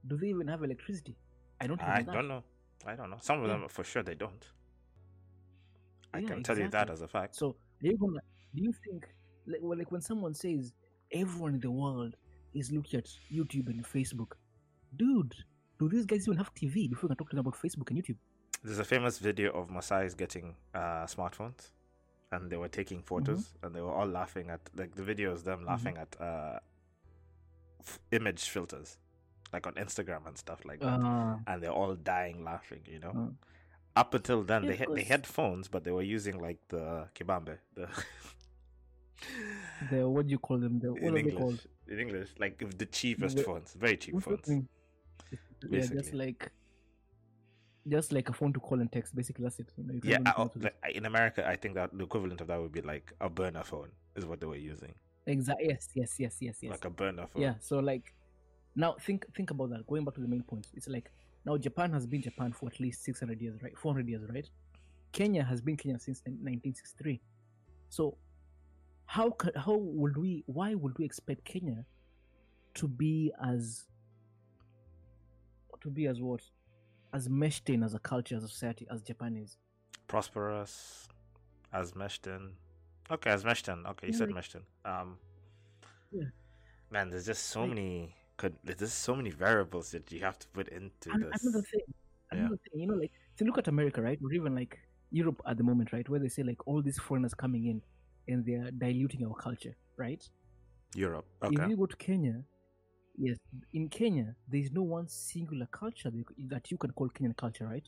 do 0.06 0.16
they 0.16 0.28
even 0.28 0.48
have 0.48 0.62
electricity? 0.62 1.16
I 1.60 1.66
don't. 1.66 1.80
I 1.82 2.02
don't 2.02 2.28
know. 2.28 2.42
I 2.88 2.94
don't 2.96 3.10
know. 3.10 3.18
Some 3.20 3.42
of 3.42 3.48
them 3.48 3.68
for 3.68 3.84
sure 3.84 4.02
they 4.02 4.14
don't. 4.14 4.44
I 6.14 6.20
Yeah, 6.20 6.28
can 6.28 6.42
tell 6.42 6.58
you 6.58 6.68
that 6.68 6.88
as 6.90 7.02
a 7.02 7.08
fact. 7.08 7.34
So, 7.34 7.48
are 7.82 7.86
you 7.86 7.98
gonna? 7.98 8.20
Do 8.54 8.62
you 8.62 8.72
think, 8.84 9.06
like, 9.46 9.60
well, 9.62 9.78
like 9.78 9.92
when 9.92 10.00
someone 10.00 10.34
says 10.34 10.72
everyone 11.12 11.54
in 11.54 11.60
the 11.60 11.70
world 11.70 12.14
is 12.54 12.72
looking 12.72 12.98
at 12.98 13.08
YouTube 13.30 13.66
and 13.68 13.84
Facebook, 13.84 14.32
dude, 14.96 15.34
do 15.78 15.88
these 15.88 16.06
guys 16.06 16.26
even 16.26 16.38
have 16.38 16.52
TV 16.54 16.88
before 16.88 17.08
we 17.08 17.14
can 17.14 17.16
talk 17.18 17.30
to 17.30 17.36
them 17.36 17.46
about 17.46 17.60
Facebook 17.60 17.90
and 17.90 18.02
YouTube? 18.02 18.16
There's 18.64 18.78
a 18.78 18.84
famous 18.84 19.18
video 19.18 19.50
of 19.52 19.68
Masai's 19.68 20.14
getting 20.14 20.56
uh, 20.74 21.04
smartphones, 21.04 21.72
and 22.32 22.50
they 22.50 22.56
were 22.56 22.68
taking 22.68 23.02
photos, 23.02 23.54
and 23.62 23.74
they 23.74 23.82
were 23.82 23.92
all 23.92 24.06
laughing 24.06 24.48
at 24.48 24.60
like 24.76 24.94
the 24.94 25.04
video 25.04 25.32
is 25.34 25.42
them 25.42 25.66
laughing 25.66 25.98
at 25.98 26.16
uh, 26.20 26.58
f- 27.80 28.00
image 28.12 28.48
filters, 28.48 28.98
like 29.52 29.66
on 29.66 29.74
Instagram 29.74 30.26
and 30.26 30.36
stuff 30.36 30.64
like 30.64 30.80
that, 30.80 31.00
Uh, 31.00 31.36
and 31.46 31.62
they're 31.62 31.72
all 31.72 31.94
dying 31.94 32.44
laughing. 32.44 32.82
You 32.86 33.00
know, 33.00 33.14
uh, 33.96 34.00
up 34.00 34.14
until 34.14 34.42
then 34.42 34.62
Yeah, 34.62 34.70
they 34.70 34.76
had 34.76 34.88
they 34.94 35.04
had 35.04 35.26
phones, 35.26 35.68
but 35.68 35.84
they 35.84 35.90
were 35.90 36.02
using 36.02 36.38
like 36.38 36.58
the 36.68 37.08
kabambe, 37.14 37.58
the 37.74 37.88
the 39.90 40.08
what 40.08 40.26
do 40.26 40.30
you 40.32 40.38
call 40.38 40.58
them? 40.58 40.78
The 40.78 40.92
what 40.92 41.02
in 41.02 41.08
are 41.08 41.12
they 41.12 41.18
English. 41.20 41.38
called? 41.38 41.66
In 41.88 41.98
English, 41.98 42.30
like 42.38 42.78
the 42.78 42.86
cheapest 42.86 43.36
wait, 43.36 43.46
phones, 43.46 43.74
very 43.74 43.96
cheap 43.96 44.20
phones. 44.20 44.48
Yeah, 45.70 45.86
just 45.86 46.12
like 46.14 46.52
just 47.88 48.12
like 48.12 48.28
a 48.28 48.32
phone 48.32 48.52
to 48.52 48.60
call 48.60 48.80
and 48.80 48.92
text. 48.92 49.14
Basically, 49.14 49.44
that's 49.44 49.58
it. 49.58 49.72
You 49.76 49.84
know, 49.84 49.94
you 49.94 50.00
Yeah, 50.04 50.18
do 50.18 50.24
I, 50.26 50.30
anything 50.30 50.42
else 50.42 50.54
with 50.54 50.64
it. 50.66 50.76
like, 50.82 50.94
in 50.96 51.06
America, 51.06 51.48
I 51.48 51.56
think 51.56 51.74
that 51.74 51.96
the 51.96 52.04
equivalent 52.04 52.40
of 52.40 52.46
that 52.48 52.60
would 52.60 52.72
be 52.72 52.82
like 52.82 53.12
a 53.20 53.28
burner 53.28 53.64
phone, 53.64 53.90
is 54.14 54.26
what 54.26 54.40
they 54.40 54.46
were 54.46 54.56
using, 54.56 54.94
Exactly. 55.26 55.68
Yes. 55.68 55.88
Yes. 55.94 56.14
Yes. 56.18 56.36
Yes. 56.40 56.58
Yes. 56.62 56.70
like 56.70 56.84
a 56.84 56.90
burner 56.90 57.26
phone. 57.26 57.42
Yeah. 57.42 57.54
So 57.60 57.78
like 57.78 58.14
now 58.78 58.94
think 59.06 59.26
think 59.34 59.50
about 59.50 59.70
that. 59.70 59.86
Going 59.86 60.04
back 60.04 60.14
to 60.14 60.20
the 60.20 60.28
main 60.28 60.42
point, 60.42 60.68
it's 60.74 60.88
like 60.88 61.10
now 61.44 61.56
Japan 61.56 61.92
has 61.92 62.06
been 62.06 62.22
Japan 62.22 62.52
for 62.52 62.66
at 62.68 62.78
least 62.80 63.04
six 63.04 63.18
hundred 63.20 63.40
years, 63.42 63.60
right? 63.62 63.76
Four 63.76 63.92
hundred 63.92 64.08
years, 64.08 64.22
right? 64.32 64.48
Kenya 65.12 65.42
has 65.42 65.60
been 65.60 65.76
Kenya 65.76 65.98
since 65.98 66.22
nineteen 66.26 66.74
sixty 66.74 66.96
three. 67.02 67.20
So 67.88 68.16
how 69.06 69.30
could 69.30 69.56
how 69.56 69.74
would 69.76 70.16
we 70.16 70.44
why 70.46 70.74
would 70.74 70.96
we 70.98 71.04
expect 71.04 71.44
Kenya 71.44 71.84
to 72.74 72.86
be 72.86 73.32
as 73.44 73.84
to 75.80 75.90
be 75.90 76.06
as 76.06 76.20
what 76.20 76.42
as 77.14 77.28
meshed 77.28 77.68
in 77.70 77.82
as 77.82 77.94
a 77.94 77.98
culture 77.98 78.36
as 78.36 78.44
a 78.44 78.48
society 78.48 78.86
as 78.90 79.02
Japan 79.02 79.36
is? 79.36 79.56
prosperous, 80.06 81.06
as 81.72 81.94
meshed 81.94 82.26
in. 82.26 82.52
Okay, 83.10 83.30
as 83.30 83.44
meshed 83.44 83.68
in. 83.68 83.84
Okay, 83.86 84.06
you 84.06 84.12
Yeah, 84.12 84.18
said 84.18 84.28
like- 84.28 84.36
meshed 84.36 84.54
in. 84.54 84.62
Um, 84.90 85.18
Yeah. 86.10 86.28
man, 86.90 87.10
there's 87.10 87.26
just 87.26 87.44
so 87.44 87.60
Like- 87.60 87.68
many. 87.70 88.14
Could 88.38 88.54
there's 88.64 88.92
so 88.92 89.14
many 89.20 89.30
variables 89.30 89.90
that 89.94 90.10
you 90.12 90.20
have 90.20 90.38
to 90.38 90.48
put 90.56 90.68
into 90.68 91.10
An- 91.10 91.20
this. 91.30 91.42
another 91.44 91.62
thing 91.72 91.80
Yeah. 92.32 92.48
thing 92.48 92.80
you 92.82 92.86
know 92.86 92.94
like 93.04 93.12
to 93.38 93.44
look 93.44 93.58
at 93.62 93.68
america 93.68 94.00
right 94.08 94.18
or 94.24 94.30
even 94.38 94.54
like 94.54 94.78
europe 95.10 95.40
at 95.50 95.56
the 95.60 95.64
moment 95.70 95.92
right 95.92 96.06
where 96.10 96.20
they 96.24 96.28
say 96.36 96.42
like 96.50 96.60
all 96.68 96.80
these 96.88 96.98
foreigners 97.06 97.34
coming 97.34 97.64
in 97.72 97.78
and 98.28 98.44
they're 98.46 98.70
diluting 98.84 99.22
our 99.26 99.34
culture 99.34 99.74
right 100.04 100.22
Europe. 100.94 101.26
Okay. 101.42 101.62
if 101.64 101.68
you 101.70 101.76
go 101.76 101.86
to 101.86 101.96
kenya 101.96 102.36
yes 103.26 103.38
in 103.72 103.88
kenya 103.88 104.26
there 104.50 104.60
is 104.60 104.70
no 104.72 104.82
one 104.82 105.06
singular 105.08 105.66
culture 105.82 106.10
that 106.10 106.18
you- 106.18 106.48
that 106.52 106.70
you 106.70 106.76
can 106.82 106.92
call 106.92 107.08
kenyan 107.16 107.34
culture 107.44 107.66
right 107.74 107.86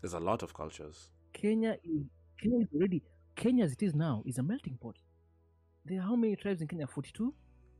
There's 0.00 0.14
a 0.22 0.24
lot 0.30 0.42
of 0.42 0.50
cultures. 0.62 0.98
kenya 1.32 1.72
is 1.84 2.02
kenya 2.40 2.58
is 2.64 2.68
already 2.74 3.00
kenya 3.42 3.64
as 3.64 3.72
it 3.72 3.82
is 3.88 3.94
now 3.94 4.22
is 4.30 4.38
a 4.38 4.42
melting 4.42 4.76
pot 4.82 4.96
there 5.84 5.98
are 6.00 6.06
how 6.10 6.16
many 6.16 6.34
tribes 6.42 6.60
in 6.62 6.66
kenya 6.68 6.86
42 6.86 7.32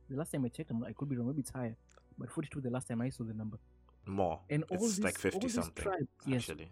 the 0.09 0.15
last 0.15 0.31
time 0.31 0.45
i 0.45 0.49
checked 0.49 0.71
I'm, 0.71 0.83
i 0.83 0.93
could 0.93 1.09
be 1.09 1.15
wrong 1.17 1.27
maybe 1.27 1.41
it's 1.41 1.51
higher 1.51 1.75
but 2.17 2.31
42 2.31 2.61
the 2.61 2.69
last 2.69 2.87
time 2.87 3.01
i 3.01 3.09
saw 3.09 3.23
the 3.23 3.33
number 3.33 3.57
More. 4.05 4.39
and 4.49 4.63
all 4.69 4.77
it's 4.77 4.95
these, 4.95 5.03
like 5.03 5.15
all 5.15 5.21
fifty 5.21 5.39
these 5.39 5.53
something. 5.55 5.83
tribes 5.83 6.07
yes 6.25 6.49
Actually. 6.49 6.71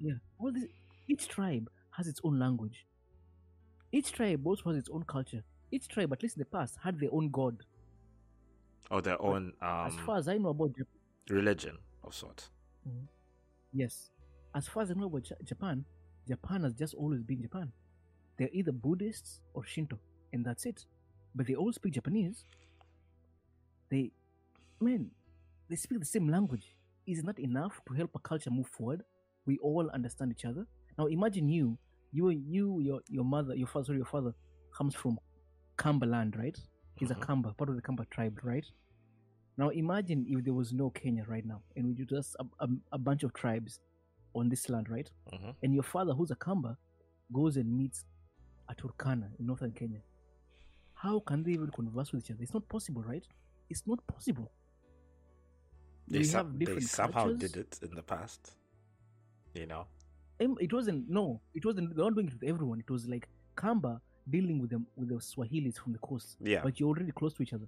Yeah, 0.00 0.14
all 0.38 0.52
this, 0.52 0.64
each 1.08 1.26
tribe 1.26 1.68
has 1.90 2.06
its 2.06 2.20
own 2.22 2.38
language. 2.38 2.86
Each 3.90 4.12
tribe 4.12 4.46
also 4.46 4.70
has 4.70 4.76
its 4.78 4.88
own 4.88 5.02
culture. 5.02 5.42
Each 5.72 5.88
tribe, 5.88 6.12
at 6.12 6.22
least 6.22 6.36
in 6.36 6.40
the 6.40 6.44
past, 6.44 6.76
had 6.84 7.00
their 7.00 7.08
own 7.12 7.30
god. 7.30 7.64
Or 8.92 9.02
their 9.02 9.20
own 9.20 9.54
as 9.60 9.92
um 9.94 10.06
far 10.06 10.18
as 10.18 10.28
I 10.28 10.38
know 10.38 10.50
about 10.50 10.70
Japan, 10.76 10.86
religion 11.30 11.78
of 12.04 12.14
sorts. 12.14 12.50
yes, 13.72 14.10
as 14.54 14.68
far 14.68 14.84
as 14.84 14.90
I 14.92 14.94
know 14.94 15.06
about 15.06 15.28
Ja- 15.28 15.36
Japan, 15.42 15.84
Japan 16.28 16.62
has 16.62 16.74
just 16.74 16.94
always 16.94 17.22
been 17.22 17.42
Japan. 17.42 17.72
They're 18.38 18.50
either 18.52 18.70
Buddhists 18.70 19.40
or 19.52 19.64
Shinto, 19.64 19.98
and 20.32 20.44
that's 20.44 20.64
it. 20.64 20.84
But 21.34 21.48
they 21.48 21.56
all 21.56 21.72
speak 21.72 21.94
Japanese. 21.94 22.44
They, 23.90 24.12
man, 24.80 25.10
they 25.68 25.76
speak 25.76 25.98
the 26.00 26.04
same 26.06 26.28
language. 26.28 26.74
Is 27.06 27.24
not 27.24 27.38
enough 27.38 27.80
to 27.88 27.94
help 27.94 28.10
a 28.14 28.18
culture 28.18 28.50
move 28.50 28.68
forward? 28.68 29.02
We 29.46 29.56
all 29.58 29.88
understand 29.94 30.32
each 30.32 30.44
other. 30.44 30.66
Now 30.98 31.06
imagine 31.06 31.48
you, 31.48 31.78
you, 32.12 32.28
you, 32.30 32.80
your 32.80 33.00
your 33.08 33.24
mother, 33.24 33.54
your 33.54 33.66
father, 33.66 33.86
sorry, 33.86 33.98
your 33.98 34.06
father 34.06 34.34
comes 34.76 34.94
from 34.94 35.18
Kambaland, 35.78 36.36
right? 36.38 36.58
He's 36.96 37.10
a 37.10 37.14
Kamba, 37.14 37.52
part 37.56 37.70
of 37.70 37.76
the 37.76 37.82
Kamba 37.82 38.04
tribe, 38.10 38.38
right? 38.42 38.66
Now 39.56 39.70
imagine 39.70 40.26
if 40.28 40.44
there 40.44 40.52
was 40.54 40.72
no 40.72 40.90
Kenya 40.90 41.24
right 41.26 41.44
now, 41.46 41.62
and 41.76 41.86
we 41.86 42.04
just 42.04 42.36
a, 42.38 42.44
a, 42.64 42.68
a 42.92 42.98
bunch 42.98 43.22
of 43.22 43.32
tribes 43.32 43.80
on 44.34 44.48
this 44.48 44.68
land, 44.68 44.88
right? 44.90 45.10
Mhm. 45.32 45.54
And 45.62 45.72
your 45.74 45.82
father, 45.84 46.12
who's 46.12 46.30
a 46.30 46.36
Kamba, 46.36 46.76
goes 47.32 47.56
and 47.56 47.74
meets 47.74 48.04
a 48.68 48.74
Turkana 48.74 49.30
in 49.38 49.46
northern 49.46 49.72
Kenya. 49.72 50.02
How 50.94 51.20
can 51.20 51.42
they 51.42 51.52
even 51.52 51.70
converse 51.70 52.12
with 52.12 52.24
each 52.24 52.30
other? 52.32 52.42
It's 52.42 52.52
not 52.54 52.68
possible, 52.68 53.02
right? 53.02 53.24
It's 53.70 53.86
not 53.86 54.04
possible. 54.06 54.50
They, 56.10 56.18
We 56.18 56.24
some- 56.24 56.46
have 56.46 56.58
they 56.58 56.80
somehow 56.80 57.24
cultures. 57.24 57.38
did 57.52 57.56
it 57.56 57.78
in 57.82 57.94
the 57.94 58.02
past. 58.02 58.52
You 59.54 59.66
know? 59.66 59.86
It 60.40 60.72
wasn't 60.72 61.08
no, 61.08 61.40
it 61.54 61.64
wasn't. 61.64 61.94
They're 61.96 62.04
not 62.04 62.14
doing 62.14 62.28
it 62.28 62.34
with 62.34 62.48
everyone. 62.48 62.78
It 62.80 62.90
was 62.90 63.06
like 63.08 63.28
Kamba 63.56 64.00
dealing 64.30 64.60
with 64.60 64.70
them 64.70 64.86
with 64.96 65.08
the 65.08 65.16
Swahilis 65.16 65.78
from 65.78 65.92
the 65.92 65.98
coast. 65.98 66.36
Yeah. 66.40 66.60
But 66.62 66.78
you're 66.78 66.88
already 66.88 67.10
close 67.12 67.34
to 67.34 67.42
each 67.42 67.52
other. 67.52 67.66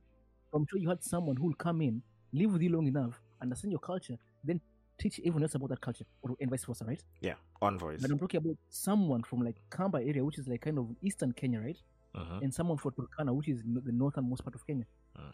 I'm 0.54 0.64
sure 0.68 0.78
you 0.78 0.88
had 0.88 1.02
someone 1.02 1.36
who'll 1.36 1.54
come 1.54 1.80
in, 1.82 2.00
live 2.32 2.52
with 2.52 2.62
you 2.62 2.70
long 2.70 2.86
enough, 2.86 3.20
understand 3.42 3.72
your 3.72 3.80
culture, 3.80 4.16
then 4.44 4.60
teach 4.98 5.18
everyone 5.20 5.42
else 5.42 5.54
about 5.56 5.70
that 5.70 5.80
culture, 5.80 6.04
or 6.22 6.36
and 6.40 6.48
vice 6.50 6.64
versa, 6.64 6.84
right? 6.84 7.02
Yeah. 7.20 7.34
Envoys. 7.60 8.02
But 8.02 8.10
I'm 8.12 8.18
talking 8.18 8.38
about 8.38 8.56
someone 8.68 9.22
from 9.24 9.42
like 9.44 9.56
Kamba 9.70 9.98
area, 10.06 10.24
which 10.24 10.38
is 10.38 10.46
like 10.46 10.60
kind 10.60 10.78
of 10.78 10.86
eastern 11.02 11.32
Kenya, 11.32 11.60
right? 11.60 11.78
Mhm. 12.14 12.42
and 12.42 12.52
someone 12.52 12.76
from 12.76 12.90
Turkana, 12.92 13.32
which 13.32 13.48
is 13.48 13.62
the 13.64 13.92
northernmost 13.92 14.42
part 14.44 14.56
of 14.56 14.66
Kenya. 14.66 14.84
Mm. 15.16 15.32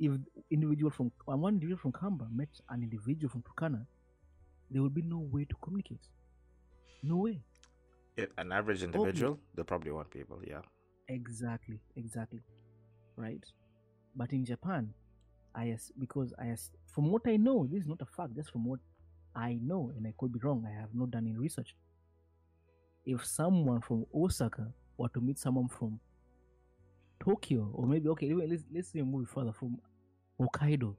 If 0.00 0.12
individual 0.50 0.90
from 0.90 1.12
one 1.26 1.54
individual 1.54 1.78
from 1.78 1.92
Kamba 1.92 2.26
met 2.32 2.48
an 2.70 2.82
individual 2.82 3.30
from 3.30 3.42
Turkana, 3.42 3.86
there 4.70 4.80
will 4.80 4.88
be 4.88 5.02
no 5.02 5.18
way 5.18 5.44
to 5.44 5.54
communicate. 5.62 6.08
No 7.02 7.16
way. 7.16 7.42
If 8.16 8.30
an 8.38 8.50
average 8.50 8.82
individual, 8.82 9.38
they 9.54 9.62
probably 9.62 9.92
want 9.92 10.10
people, 10.10 10.40
yeah. 10.46 10.62
Exactly. 11.08 11.80
Exactly. 11.96 12.40
Right. 13.16 13.44
But 14.16 14.32
in 14.32 14.44
Japan, 14.44 14.94
I 15.54 15.76
because 15.98 16.32
I 16.38 16.46
as 16.46 16.70
from 16.86 17.10
what 17.10 17.22
I 17.26 17.36
know, 17.36 17.66
this 17.70 17.82
is 17.82 17.88
not 17.88 18.00
a 18.00 18.06
fact. 18.06 18.34
Just 18.34 18.52
from 18.52 18.64
what 18.64 18.80
I 19.34 19.58
know, 19.60 19.92
and 19.96 20.06
I 20.06 20.14
could 20.18 20.32
be 20.32 20.40
wrong. 20.42 20.66
I 20.66 20.80
have 20.80 20.94
not 20.94 21.10
done 21.10 21.26
any 21.26 21.36
research. 21.36 21.76
If 23.04 23.24
someone 23.24 23.80
from 23.80 24.06
Osaka 24.14 24.72
were 24.96 25.08
to 25.10 25.20
meet 25.20 25.38
someone 25.38 25.68
from 25.68 26.00
Tokyo, 27.22 27.70
or 27.74 27.86
maybe 27.86 28.08
okay, 28.10 28.32
let's 28.32 28.64
let's 28.72 28.88
say 28.88 29.02
move 29.02 29.28
further 29.28 29.52
from 29.52 29.78
Hokkaido, 30.40 30.94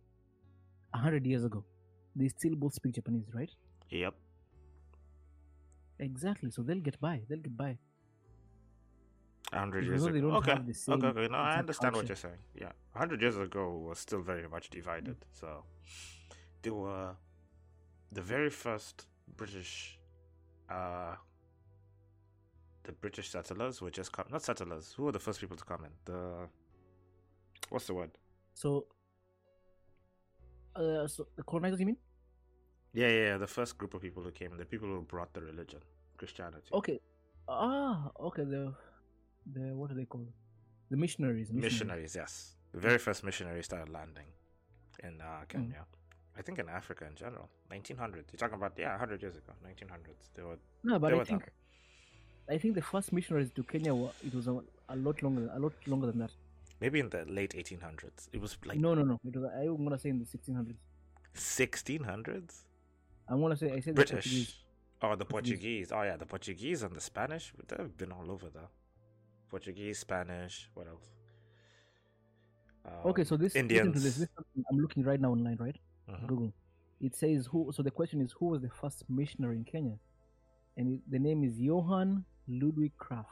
a 0.93 0.97
hundred 0.97 1.25
years 1.25 1.43
ago, 1.43 1.63
they 2.15 2.27
still 2.27 2.55
both 2.55 2.73
speak 2.73 2.93
Japanese, 2.95 3.25
right? 3.33 3.49
Yep. 3.89 4.13
Exactly. 5.99 6.51
So 6.51 6.61
they'll 6.61 6.79
get 6.79 6.99
by. 6.99 7.21
They'll 7.27 7.39
get 7.39 7.55
by. 7.55 7.77
A 9.53 9.59
hundred 9.59 9.85
years 9.85 10.05
ago. 10.05 10.31
Okay. 10.33 10.51
have 10.51 10.65
the 10.65 10.73
same 10.73 10.95
okay, 10.95 11.07
okay. 11.07 11.27
No, 11.27 11.37
I 11.37 11.57
understand 11.57 11.95
what 11.95 12.07
you're 12.07 12.15
saying. 12.15 12.37
Yeah. 12.55 12.71
A 12.95 12.99
hundred 12.99 13.21
years 13.21 13.37
ago 13.37 13.77
was 13.87 13.99
still 13.99 14.21
very 14.21 14.47
much 14.47 14.69
divided. 14.69 15.17
So 15.33 15.63
they 16.61 16.69
were 16.69 17.15
the 18.11 18.21
very 18.21 18.49
first 18.49 19.07
British 19.37 19.97
uh 20.69 21.15
the 22.83 22.91
British 22.93 23.29
settlers 23.29 23.81
were 23.81 23.91
just 23.91 24.11
come 24.11 24.25
not 24.31 24.41
settlers, 24.41 24.93
who 24.95 25.03
were 25.03 25.11
the 25.11 25.19
first 25.19 25.39
people 25.39 25.57
to 25.57 25.63
come 25.63 25.85
in? 25.85 25.91
The 26.05 26.47
what's 27.69 27.87
the 27.87 27.93
word? 27.93 28.11
So, 28.53 28.85
uh, 30.75 31.07
so 31.07 31.27
the 31.35 31.43
colonizers, 31.43 31.79
you 31.79 31.85
mean? 31.85 31.97
Yeah, 32.93 33.07
yeah, 33.07 33.25
yeah, 33.29 33.37
the 33.37 33.47
first 33.47 33.77
group 33.77 33.93
of 33.93 34.01
people 34.01 34.21
who 34.23 34.31
came, 34.31 34.55
the 34.57 34.65
people 34.65 34.87
who 34.87 35.01
brought 35.01 35.33
the 35.33 35.41
religion, 35.41 35.79
Christianity. 36.17 36.69
Okay. 36.73 36.99
Ah, 37.47 38.11
okay. 38.19 38.43
The 38.43 38.73
the 39.53 39.73
what 39.75 39.91
are 39.91 39.95
they 39.95 40.05
called? 40.05 40.27
The 40.89 40.97
missionaries. 40.97 41.51
missionaries, 41.51 42.15
yes. 42.15 42.55
The 42.73 42.79
very 42.79 42.97
first 42.97 43.23
missionaries 43.23 43.65
started 43.65 43.89
landing 43.89 44.27
in 45.03 45.13
Mm. 45.19 45.21
uh, 45.21 45.45
Kenya. 45.47 45.85
I 46.37 46.41
think 46.41 46.59
in 46.59 46.69
Africa 46.69 47.05
in 47.07 47.15
general. 47.15 47.49
1900s. 47.69 48.31
You're 48.31 48.37
talking 48.43 48.55
about, 48.55 48.73
yeah, 48.77 48.91
100 48.91 49.21
years 49.21 49.35
ago. 49.35 49.53
1900s. 49.63 50.29
They 50.35 50.43
were, 50.43 50.57
No, 50.83 50.99
but 50.99 51.09
they 51.11 51.19
I 51.19 51.23
think 51.23 51.43
I 52.49 52.57
think 52.57 52.75
the 52.75 52.81
first 52.81 53.13
missionaries 53.13 53.51
to 53.51 53.63
Kenya 53.63 53.93
were 53.93 54.11
it 54.25 54.33
was 54.33 54.47
a, 54.47 54.59
a 54.89 54.95
lot 54.95 55.21
longer, 55.23 55.49
a 55.53 55.59
lot 55.59 55.73
longer 55.87 56.07
than 56.07 56.19
that. 56.19 56.31
Maybe 56.81 56.99
in 56.99 57.09
the 57.09 57.23
late 57.25 57.51
1800s. 57.53 58.27
It 58.33 58.41
was 58.41 58.57
like 58.65 58.79
no, 58.79 58.93
no, 58.95 59.03
no. 59.03 59.19
It 59.23 59.35
was 59.37 59.51
I'm 59.55 59.83
gonna 59.85 59.99
say 59.99 60.09
in 60.09 60.19
the 60.19 60.25
1600s. 60.25 60.75
1600s? 61.35 62.63
I'm 63.29 63.39
gonna 63.41 63.55
say 63.55 63.67
I 63.71 63.79
said 63.79 63.93
the 63.95 64.03
British. 64.03 64.13
Portuguese. 64.25 64.55
Oh, 65.03 65.15
the 65.15 65.25
Portuguese. 65.25 65.59
Portuguese. 65.59 65.91
Oh, 65.91 66.01
yeah, 66.03 66.17
the 66.17 66.25
Portuguese 66.25 66.83
and 66.83 66.95
the 66.95 67.01
Spanish. 67.01 67.53
They've 67.67 67.95
been 67.97 68.11
all 68.11 68.29
over 68.29 68.49
there. 68.49 68.67
Portuguese, 69.49 69.99
Spanish, 69.99 70.69
what 70.73 70.87
else? 70.87 71.09
Okay, 73.05 73.21
Um, 73.21 73.25
so 73.25 73.37
this 73.37 73.55
Indians. 73.55 74.03
this, 74.03 74.15
this 74.17 74.27
I'm 74.71 74.77
looking 74.79 75.03
right 75.03 75.19
now 75.19 75.31
online, 75.31 75.57
right? 75.59 75.77
Mhm. 76.09 76.27
Google. 76.27 76.53
It 76.99 77.15
says 77.15 77.47
who. 77.51 77.71
So 77.71 77.83
the 77.83 77.91
question 77.91 78.21
is, 78.21 78.31
who 78.31 78.47
was 78.47 78.61
the 78.61 78.69
first 78.69 79.03
missionary 79.09 79.57
in 79.57 79.63
Kenya? 79.65 79.97
And 80.77 80.93
it, 80.93 80.99
the 81.09 81.19
name 81.19 81.43
is 81.43 81.59
Johann 81.59 82.25
Ludwig 82.47 82.93
Krapf. 82.97 83.25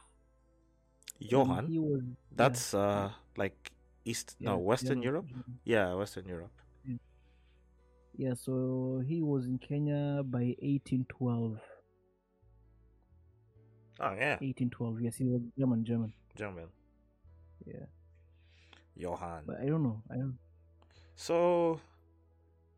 Johann. 1.19 1.65
Was. 1.67 2.01
yeah, 2.03 2.13
That's 2.35 2.73
uh 2.73 3.11
like 3.39 3.71
East, 4.05 4.35
yeah, 4.39 4.51
no, 4.51 4.57
Western 4.57 5.01
Europe? 5.01 5.27
German. 5.27 5.59
Yeah, 5.63 5.93
Western 5.95 6.27
Europe. 6.27 6.51
Yeah, 8.17 8.33
so 8.33 9.01
he 9.07 9.21
was 9.21 9.45
in 9.45 9.57
Kenya 9.59 10.23
by 10.25 10.53
1812. 10.59 11.57
Oh, 14.01 14.11
yeah. 14.11 14.35
1812. 14.43 15.01
Yes, 15.01 15.15
he 15.15 15.23
was 15.23 15.41
German. 15.57 15.85
German. 15.85 16.13
German. 16.35 16.67
Yeah, 17.65 17.87
Johan. 18.97 19.43
but 19.45 19.61
I 19.61 19.67
don't 19.67 19.83
know. 19.83 20.01
I 20.11 20.15
don't. 20.15 20.37
So, 21.15 21.79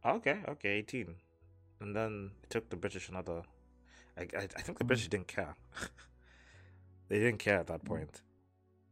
okay, 0.05 0.41
okay, 0.47 0.69
18. 0.77 1.15
And 1.79 1.95
then 1.95 2.31
it 2.43 2.49
took 2.51 2.69
the 2.69 2.75
British 2.75 3.09
another. 3.09 3.41
I, 4.17 4.21
I, 4.37 4.43
I 4.43 4.61
think 4.61 4.77
the. 4.77 4.85
British 4.85 5.05
hmm. 5.05 5.11
didn't 5.11 5.27
care. 5.27 5.55
they 7.09 7.17
didn't 7.17 7.39
care 7.39 7.59
at 7.59 7.67
that 7.67 7.81
hmm. 7.81 7.87
point. 7.87 8.21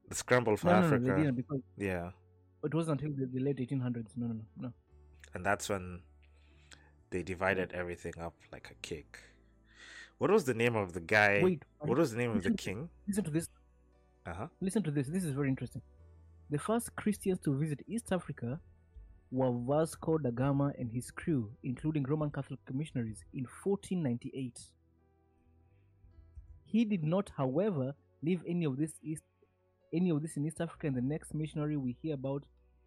The 0.10 0.16
scramble 0.16 0.58
for 0.58 0.68
No, 0.68 0.74
no, 0.74 0.80
no, 0.82 0.86
Africa. 0.88 1.06
they 1.16 1.22
didn't 1.24 1.36
because 1.36 1.62
yeah. 1.78 2.10
it 2.64 2.74
wasn't 2.74 3.02
until 3.02 3.16
the, 3.18 3.26
the 3.32 3.40
late 3.40 3.58
1800s. 3.58 4.10
No, 4.18 4.28
no, 4.28 4.34
no, 4.34 4.44
no. 4.60 4.74
And 5.34 5.46
that's 5.46 5.70
when 5.70 6.02
they 7.12 7.24
divided 7.24 7.72
everything 7.74 8.14
up 8.20 8.34
like 8.52 8.70
a 8.72 8.76
cake. 8.88 9.20
What 10.18 10.32
was 10.32 10.44
the 10.44 10.54
name 10.54 10.76
of 10.76 10.94
the 10.94 11.00
guy? 11.00 11.42
Wait, 11.44 11.64
What 11.80 11.98
was 11.98 12.12
the 12.12 12.18
name 12.18 12.32
of 12.32 12.44
the 12.44 12.52
king? 12.52 12.90
listen 13.08 13.24
to 13.24 13.32
this. 13.32 13.48
Uh 14.26 14.34
huh. 14.34 14.48
Listen 14.60 14.84
to 14.84 14.92
this. 14.92 15.08
This 15.08 15.24
is 15.24 15.32
very 15.32 15.48
interesting. 15.48 15.82
The 16.50 16.58
first 16.58 16.96
Christians 16.96 17.40
to 17.46 17.56
visit 17.56 17.80
East 17.88 18.12
Africa 18.12 18.60
were 19.32 19.52
Vasco 19.52 20.18
da 20.18 20.32
Gama 20.32 20.74
and 20.80 20.92
his 20.92 21.12
crew, 21.12 21.52
including 21.64 22.04
Roman 22.04 22.32
Catholic 22.32 22.60
missionaries, 22.74 23.24
in 23.34 23.46
1498. 23.64 24.60
He 26.66 26.84
did 26.86 27.04
not, 27.04 27.32
however, 27.38 27.94
leave 28.24 28.42
any 28.48 28.66
of 28.66 28.78
this 28.78 28.94
East, 29.04 29.24
any 29.94 30.10
of 30.10 30.22
this 30.22 30.38
in 30.38 30.46
East 30.46 30.62
Africa. 30.62 30.88
And 30.88 30.96
the 30.96 31.02
next 31.02 31.34
missionary 31.34 31.78
we 31.78 31.96
hear 32.02 32.14
about 32.14 32.44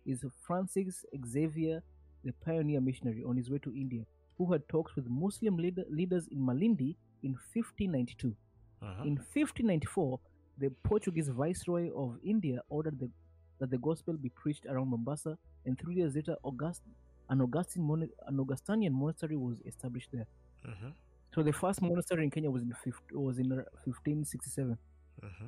is 0.07 0.25
Francis 0.47 1.05
Xavier, 1.27 1.83
the 2.25 2.33
pioneer 2.45 2.81
missionary, 2.81 3.23
on 3.27 3.37
his 3.37 3.51
way 3.51 3.59
to 3.59 3.73
India, 3.75 4.05
who 4.39 4.53
had 4.53 4.67
talks 4.69 4.95
with 4.97 5.07
Muslim 5.09 5.57
leader, 5.57 5.85
leaders 5.91 6.29
in 6.31 6.39
Malindi 6.39 6.97
in 7.23 7.33
1592. 7.55 8.35
Uh-huh. 8.83 9.03
In 9.05 9.17
1594, 9.17 10.19
the 10.59 10.71
Portuguese 10.83 11.29
viceroy 11.29 11.91
of 11.97 12.17
India 12.25 12.61
ordered 12.69 12.99
the, 12.99 13.11
that 13.59 13.71
the 13.71 13.79
gospel 13.79 14.15
be 14.15 14.29
preached 14.31 14.67
around 14.67 14.91
Mombasa, 14.91 15.39
and 15.65 15.79
three 15.79 15.95
years 15.95 16.15
later, 16.15 16.37
August, 16.43 16.83
an 17.31 17.41
Augustine 17.41 17.85
mon- 17.85 18.11
an 18.27 18.41
Augustinian 18.41 18.93
monastery 18.93 19.37
was 19.37 19.59
established 19.67 20.09
there. 20.13 20.27
Mm-hmm. 20.67 20.89
So 21.35 21.43
the 21.43 21.53
first 21.53 21.81
monastery 21.81 22.25
in 22.25 22.31
Kenya 22.31 22.51
was 22.51 22.63
in 22.63 22.75
was 23.13 23.39
in 23.39 23.53
uh, 23.53 23.65
1567. 23.85 24.77
Mm-hmm. 25.25 25.47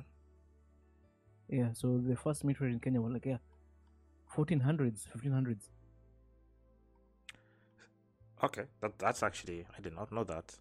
Yeah, 1.49 1.73
so 1.73 1.97
the 1.99 2.15
first 2.15 2.43
missionary 2.43 2.73
in 2.73 2.79
Kenya 2.79 3.01
was 3.01 3.13
like 3.13 3.25
yeah, 3.25 3.37
1400s, 4.35 5.07
1500s. 5.15 5.69
Okay, 8.43 8.63
that 8.81 8.97
that's 8.99 9.23
actually 9.23 9.65
I 9.77 9.81
did 9.81 9.93
not 9.95 10.11
know 10.11 10.23
that. 10.25 10.55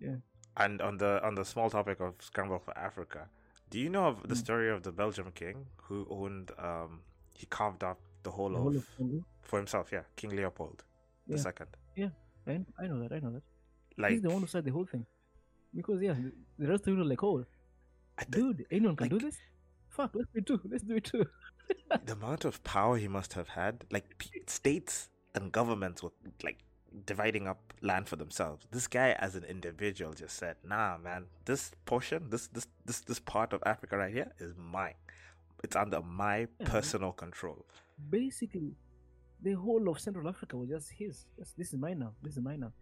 Yeah. 0.00 0.16
And 0.56 0.80
on 0.80 0.96
the 0.98 1.24
on 1.24 1.34
the 1.34 1.44
small 1.44 1.70
topic 1.70 2.00
of 2.00 2.14
scramble 2.20 2.58
for 2.58 2.76
Africa, 2.76 3.28
do 3.70 3.78
you 3.78 3.90
know 3.90 4.06
of 4.06 4.22
the 4.28 4.34
Mm. 4.34 4.38
story 4.44 4.70
of 4.70 4.82
the 4.82 4.92
Belgium 4.92 5.30
king 5.32 5.66
who 5.84 6.06
owned 6.10 6.50
um 6.58 7.00
he 7.34 7.46
carved 7.46 7.84
up 7.84 7.98
the 8.22 8.30
whole 8.30 8.50
The 8.50 8.56
of 8.56 8.62
whole 8.62 8.76
of 8.76 8.86
Congo. 8.96 9.24
for 9.42 9.58
himself? 9.58 9.92
Yeah, 9.92 10.02
King 10.16 10.30
Leopold 10.36 10.84
the 11.28 11.38
second. 11.38 11.68
Yeah. 11.96 12.08
I, 12.46 12.64
I 12.78 12.86
know 12.88 12.98
that. 13.02 13.12
I 13.12 13.18
know 13.20 13.30
that. 13.32 13.42
Like 13.98 14.12
He's 14.12 14.22
the 14.22 14.30
one 14.30 14.40
who 14.40 14.46
started 14.46 14.66
the 14.66 14.72
whole 14.72 14.86
thing. 14.86 15.06
Because 15.74 16.00
yeah, 16.02 16.14
the, 16.58 16.66
rest 16.66 16.88
of 16.88 16.94
you 16.94 17.00
are 17.00 17.04
like, 17.04 17.22
oh, 17.22 17.36
th- 18.18 18.30
dude, 18.30 18.66
anyone 18.70 18.96
can 18.96 19.08
do 19.08 19.18
this. 19.20 19.36
Fuck, 19.90 20.12
let's 20.14 20.28
do 20.32 20.38
it 20.38 20.46
too. 20.46 20.60
Let's 20.70 20.82
do 20.84 20.96
it 20.96 21.04
too. 21.04 21.26
the 22.06 22.12
amount 22.12 22.44
of 22.44 22.62
power 22.64 22.96
he 22.96 23.08
must 23.08 23.32
have 23.34 23.48
had, 23.48 23.84
like 23.90 24.06
states 24.46 25.08
and 25.34 25.52
governments 25.52 26.02
were 26.02 26.12
like 26.42 26.58
dividing 27.06 27.46
up 27.46 27.72
land 27.82 28.08
for 28.08 28.16
themselves. 28.16 28.66
This 28.70 28.86
guy, 28.86 29.10
as 29.18 29.34
an 29.36 29.44
individual, 29.44 30.12
just 30.12 30.36
said, 30.36 30.56
"Nah, 30.64 30.98
man, 30.98 31.26
this 31.44 31.72
portion, 31.84 32.30
this 32.30 32.46
this 32.48 32.66
this 32.84 33.00
this 33.02 33.20
part 33.20 33.52
of 33.52 33.62
Africa 33.66 33.96
right 33.98 34.12
here 34.12 34.32
is 34.38 34.54
mine. 34.56 34.94
It's 35.62 35.76
under 35.76 36.00
my 36.00 36.36
Yeah. 36.58 36.66
personal 36.74 37.12
control." 37.12 37.66
basically 38.10 38.74
the 39.42 39.52
whole 39.52 39.88
of 39.90 39.98
Central 40.00 40.26
Africa 40.28 40.56
was 40.56 40.68
just 40.70 40.90
his. 40.90 41.26
Just, 41.38 41.56
this 41.58 41.72
is 41.72 41.78
mine 41.78 41.98
now. 41.98 42.12
This 42.22 42.36
is 42.36 42.42
mine 42.42 42.60
now. 42.60 42.72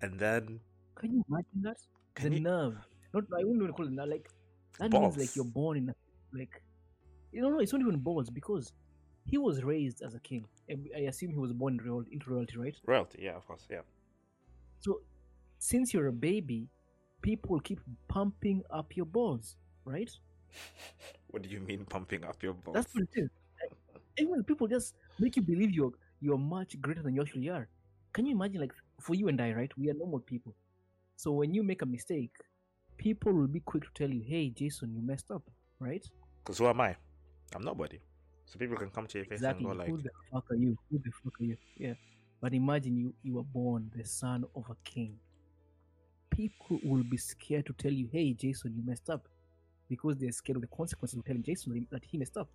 And 0.00 0.18
then, 0.18 0.60
Can 0.96 1.12
you 1.14 1.24
imagine 1.28 1.62
that? 1.62 1.76
the 2.20 2.30
you? 2.34 2.40
nerve. 2.40 2.76
Not 3.12 3.24
I 3.32 3.44
wouldn't 3.44 3.62
even 3.62 3.72
call 3.74 3.86
it 3.86 3.92
nerve. 3.92 4.08
Like 4.08 4.28
that 4.78 4.90
means 4.90 5.16
like 5.16 5.36
you're 5.36 5.44
born 5.44 5.76
in 5.78 5.88
a, 5.90 5.94
like 6.36 6.62
you 7.32 7.42
know 7.42 7.50
no, 7.50 7.60
it's 7.60 7.72
not 7.72 7.80
even 7.80 7.98
balls 7.98 8.30
because 8.30 8.72
he 9.26 9.38
was 9.38 9.62
raised 9.64 10.02
as 10.02 10.14
a 10.14 10.20
king. 10.20 10.46
I 10.70 11.00
assume 11.00 11.30
he 11.30 11.38
was 11.38 11.52
born 11.52 11.80
royal, 11.84 12.04
into 12.10 12.30
royalty, 12.30 12.58
right? 12.58 12.76
Royalty, 12.86 13.20
yeah, 13.22 13.36
of 13.36 13.46
course, 13.46 13.66
yeah. 13.70 13.80
So 14.80 15.00
since 15.58 15.94
you're 15.94 16.08
a 16.08 16.12
baby, 16.12 16.68
people 17.22 17.58
keep 17.60 17.80
pumping 18.08 18.62
up 18.70 18.96
your 18.96 19.06
balls, 19.06 19.56
right? 19.84 20.10
what 21.30 21.42
do 21.42 21.48
you 21.48 21.60
mean 21.60 21.84
pumping 21.84 22.24
up 22.24 22.42
your 22.42 22.54
balls? 22.54 22.74
That's 22.74 22.94
what 22.94 23.04
it 23.14 23.20
is. 23.22 23.30
Even 24.18 24.44
people 24.44 24.66
just 24.68 24.94
make 25.18 25.36
you 25.36 25.42
believe 25.42 25.70
you're 25.72 25.92
you're 26.20 26.38
much 26.38 26.80
greater 26.80 27.02
than 27.02 27.14
you 27.14 27.22
actually 27.22 27.48
are. 27.48 27.68
Can 28.12 28.26
you 28.26 28.34
imagine, 28.34 28.60
like, 28.60 28.72
for 29.00 29.14
you 29.14 29.28
and 29.28 29.40
I, 29.40 29.52
right? 29.52 29.72
We 29.76 29.90
are 29.90 29.94
normal 29.94 30.20
people. 30.20 30.54
So 31.16 31.32
when 31.32 31.52
you 31.52 31.62
make 31.62 31.82
a 31.82 31.86
mistake, 31.86 32.30
people 32.96 33.32
will 33.32 33.48
be 33.48 33.60
quick 33.60 33.82
to 33.84 33.90
tell 33.94 34.10
you, 34.10 34.22
"Hey, 34.22 34.50
Jason, 34.50 34.94
you 34.94 35.02
messed 35.02 35.30
up," 35.30 35.50
right? 35.80 36.04
Because 36.44 36.58
who 36.58 36.66
am 36.66 36.80
I? 36.80 36.96
I'm 37.54 37.62
nobody. 37.62 37.98
So 38.46 38.58
people 38.58 38.76
can 38.76 38.90
come 38.90 39.06
to 39.06 39.18
your 39.18 39.24
face 39.24 39.38
Exactly. 39.38 39.64
and 39.64 39.72
go 39.72 39.78
like, 39.78 39.88
Who 39.88 39.96
the 39.96 40.10
fuck 40.30 40.50
are 40.50 40.56
you? 40.56 40.76
Who 40.90 40.98
the 40.98 41.10
fuck 41.22 41.40
are 41.40 41.44
you? 41.44 41.56
Yeah. 41.76 41.94
But 42.40 42.52
imagine 42.52 42.96
you 42.96 43.14
you 43.22 43.34
were 43.34 43.42
born 43.42 43.90
the 43.96 44.04
son 44.04 44.44
of 44.54 44.64
a 44.70 44.76
king. 44.84 45.18
People 46.30 46.78
will 46.84 47.04
be 47.04 47.16
scared 47.16 47.64
to 47.66 47.72
tell 47.72 47.92
you, 47.92 48.08
"Hey, 48.12 48.32
Jason, 48.34 48.74
you 48.76 48.82
messed 48.84 49.08
up," 49.08 49.28
because 49.88 50.16
they're 50.18 50.32
scared 50.32 50.56
of 50.56 50.62
the 50.62 50.76
consequences 50.76 51.18
of 51.18 51.24
telling 51.24 51.42
Jason 51.42 51.86
that 51.90 52.04
he 52.04 52.18
messed 52.18 52.36
up. 52.36 52.48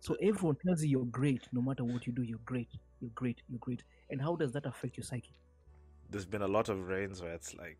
So 0.00 0.14
everyone 0.14 0.56
tells 0.64 0.82
you 0.82 0.90
you're 0.90 1.04
great, 1.06 1.42
no 1.52 1.60
matter 1.60 1.84
what 1.84 2.06
you 2.06 2.12
do. 2.12 2.22
You're 2.22 2.38
great. 2.44 2.68
You're 3.00 3.10
great. 3.14 3.42
You're 3.48 3.58
great. 3.58 3.84
And 4.10 4.20
how 4.20 4.34
does 4.36 4.52
that 4.52 4.66
affect 4.66 4.96
your 4.96 5.04
psyche? 5.04 5.34
there's 6.10 6.24
been 6.24 6.40
a 6.40 6.48
lot 6.48 6.70
of 6.70 6.88
reigns 6.88 7.20
where 7.20 7.34
it's 7.34 7.54
like, 7.54 7.76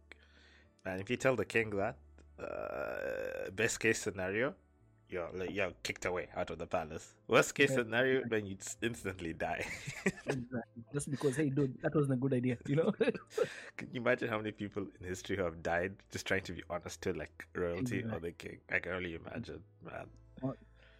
man, 0.85 1.01
if 1.01 1.09
you 1.09 1.17
tell 1.17 1.35
the 1.35 1.47
king 1.47 1.71
that, 1.71 1.97
uh, 2.39 3.49
best 3.53 3.81
case 3.81 3.99
scenario, 4.03 4.55
you're 5.11 5.29
like, 5.35 5.51
you're 5.53 5.73
kicked 5.83 6.05
away 6.05 6.29
out 6.37 6.51
of 6.51 6.59
the 6.59 6.67
palace. 6.67 7.15
Worst 7.29 7.55
case 7.55 7.71
Yeah. 7.71 7.77
scenario, 7.77 8.23
then 8.29 8.47
you 8.47 8.57
instantly 8.83 9.33
die. 9.33 9.67
Exactly. 10.27 10.83
Just 10.93 11.11
because, 11.11 11.37
hey, 11.37 11.49
dude, 11.51 11.75
that 11.83 11.95
wasn't 11.95 12.15
a 12.15 12.17
good 12.17 12.35
idea. 12.35 12.59
You 12.67 12.77
know? 12.77 12.93
can 13.77 13.89
you 13.93 14.01
imagine 14.01 14.29
how 14.29 14.37
many 14.39 14.53
people 14.53 14.87
in 15.01 15.07
history 15.07 15.37
who 15.37 15.45
have 15.45 15.63
died 15.63 15.95
just 16.11 16.27
trying 16.27 16.43
to 16.43 16.53
be 16.53 16.63
honest 16.69 17.01
to 17.03 17.13
like 17.15 17.47
royalty 17.55 18.05
or 18.13 18.19
the 18.21 18.33
king? 18.33 18.59
I 18.71 18.79
can 18.79 18.93
only 18.93 19.15
imagine, 19.15 19.61
man. 19.85 20.07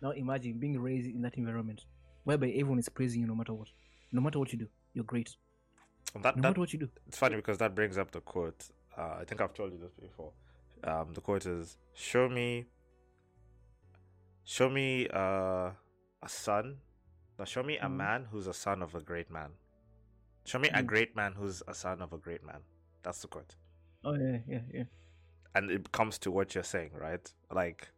now 0.03 0.11
imagine 0.11 0.55
being 0.59 0.81
raised 0.81 1.09
in 1.09 1.23
that 1.23 1.37
environment, 1.37 1.85
whereby 2.25 2.49
everyone 2.49 2.79
is 2.79 2.89
praising 2.89 3.21
you 3.23 3.27
no 3.27 3.35
matter 3.35 3.53
what. 3.55 3.69
No 4.13 4.21
matter 4.23 4.39
what 4.39 4.53
you 4.53 4.59
do, 4.59 4.69
you're 4.95 5.05
great. 5.05 5.37
That, 6.15 6.37
No 6.37 6.43
that 6.43 6.49
matter 6.49 6.61
what 6.61 6.73
you 6.73 6.79
do. 6.79 6.89
it's 7.07 7.19
funny 7.19 7.37
because 7.37 7.59
that 7.59 7.75
brings 7.75 7.99
up 7.99 8.11
the 8.11 8.21
quote. 8.21 8.69
Uh, 8.97 9.19
I 9.21 9.25
think 9.25 9.41
I've 9.43 9.53
told 9.55 9.73
you 9.73 9.79
this 9.79 9.93
before. 9.93 10.33
Um, 10.85 11.13
the 11.13 11.21
quote 11.21 11.45
is, 11.45 11.77
"Show 11.95 12.29
me, 12.29 12.67
show 14.49 14.69
me 14.71 15.07
uh, 15.13 15.71
a 16.23 16.29
son. 16.29 16.79
No, 17.39 17.45
show 17.45 17.63
me 17.63 17.77
a 17.77 17.85
Mhm. 17.85 17.97
man 17.97 18.25
who's 18.31 18.47
a 18.47 18.55
son 18.55 18.83
of 18.83 18.95
a 18.95 19.01
great 19.01 19.31
man. 19.31 19.51
Show 20.47 20.59
me 20.59 20.69
a 20.71 20.83
Mm. 20.83 20.87
great 20.87 21.15
man 21.15 21.35
who's 21.35 21.63
a 21.69 21.75
son 21.75 22.01
of 22.01 22.13
a 22.15 22.19
great 22.19 22.43
man." 22.43 22.63
That's 23.03 23.21
the 23.23 23.29
quote, 23.29 23.55
Oh 24.05 24.15
yeah, 24.15 24.39
yeah, 24.47 24.63
yeah. 24.73 24.85
and 25.55 25.71
it 25.71 25.93
comes 25.93 26.19
to 26.21 26.31
what 26.31 26.55
you're 26.55 26.65
saying, 26.65 26.93
right? 26.95 27.33
Like, 27.51 27.89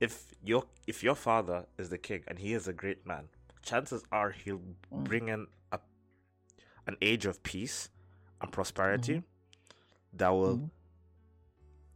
if 0.00 0.32
your 0.42 0.64
if 0.86 1.02
your 1.02 1.14
father 1.14 1.66
is 1.78 1.90
the 1.90 1.98
king 1.98 2.24
and 2.26 2.38
he 2.38 2.54
is 2.54 2.66
a 2.66 2.72
great 2.72 3.06
man, 3.06 3.28
chances 3.62 4.02
are 4.10 4.30
he'll 4.32 4.58
Mm. 4.90 5.04
bring 5.04 5.28
in 5.28 5.46
a 5.70 5.78
an 6.86 6.96
age 7.02 7.26
of 7.26 7.42
peace 7.42 7.90
and 8.40 8.50
prosperity 8.50 9.22
that 10.14 10.30
will 10.30 10.56
Mhm. 10.58 10.70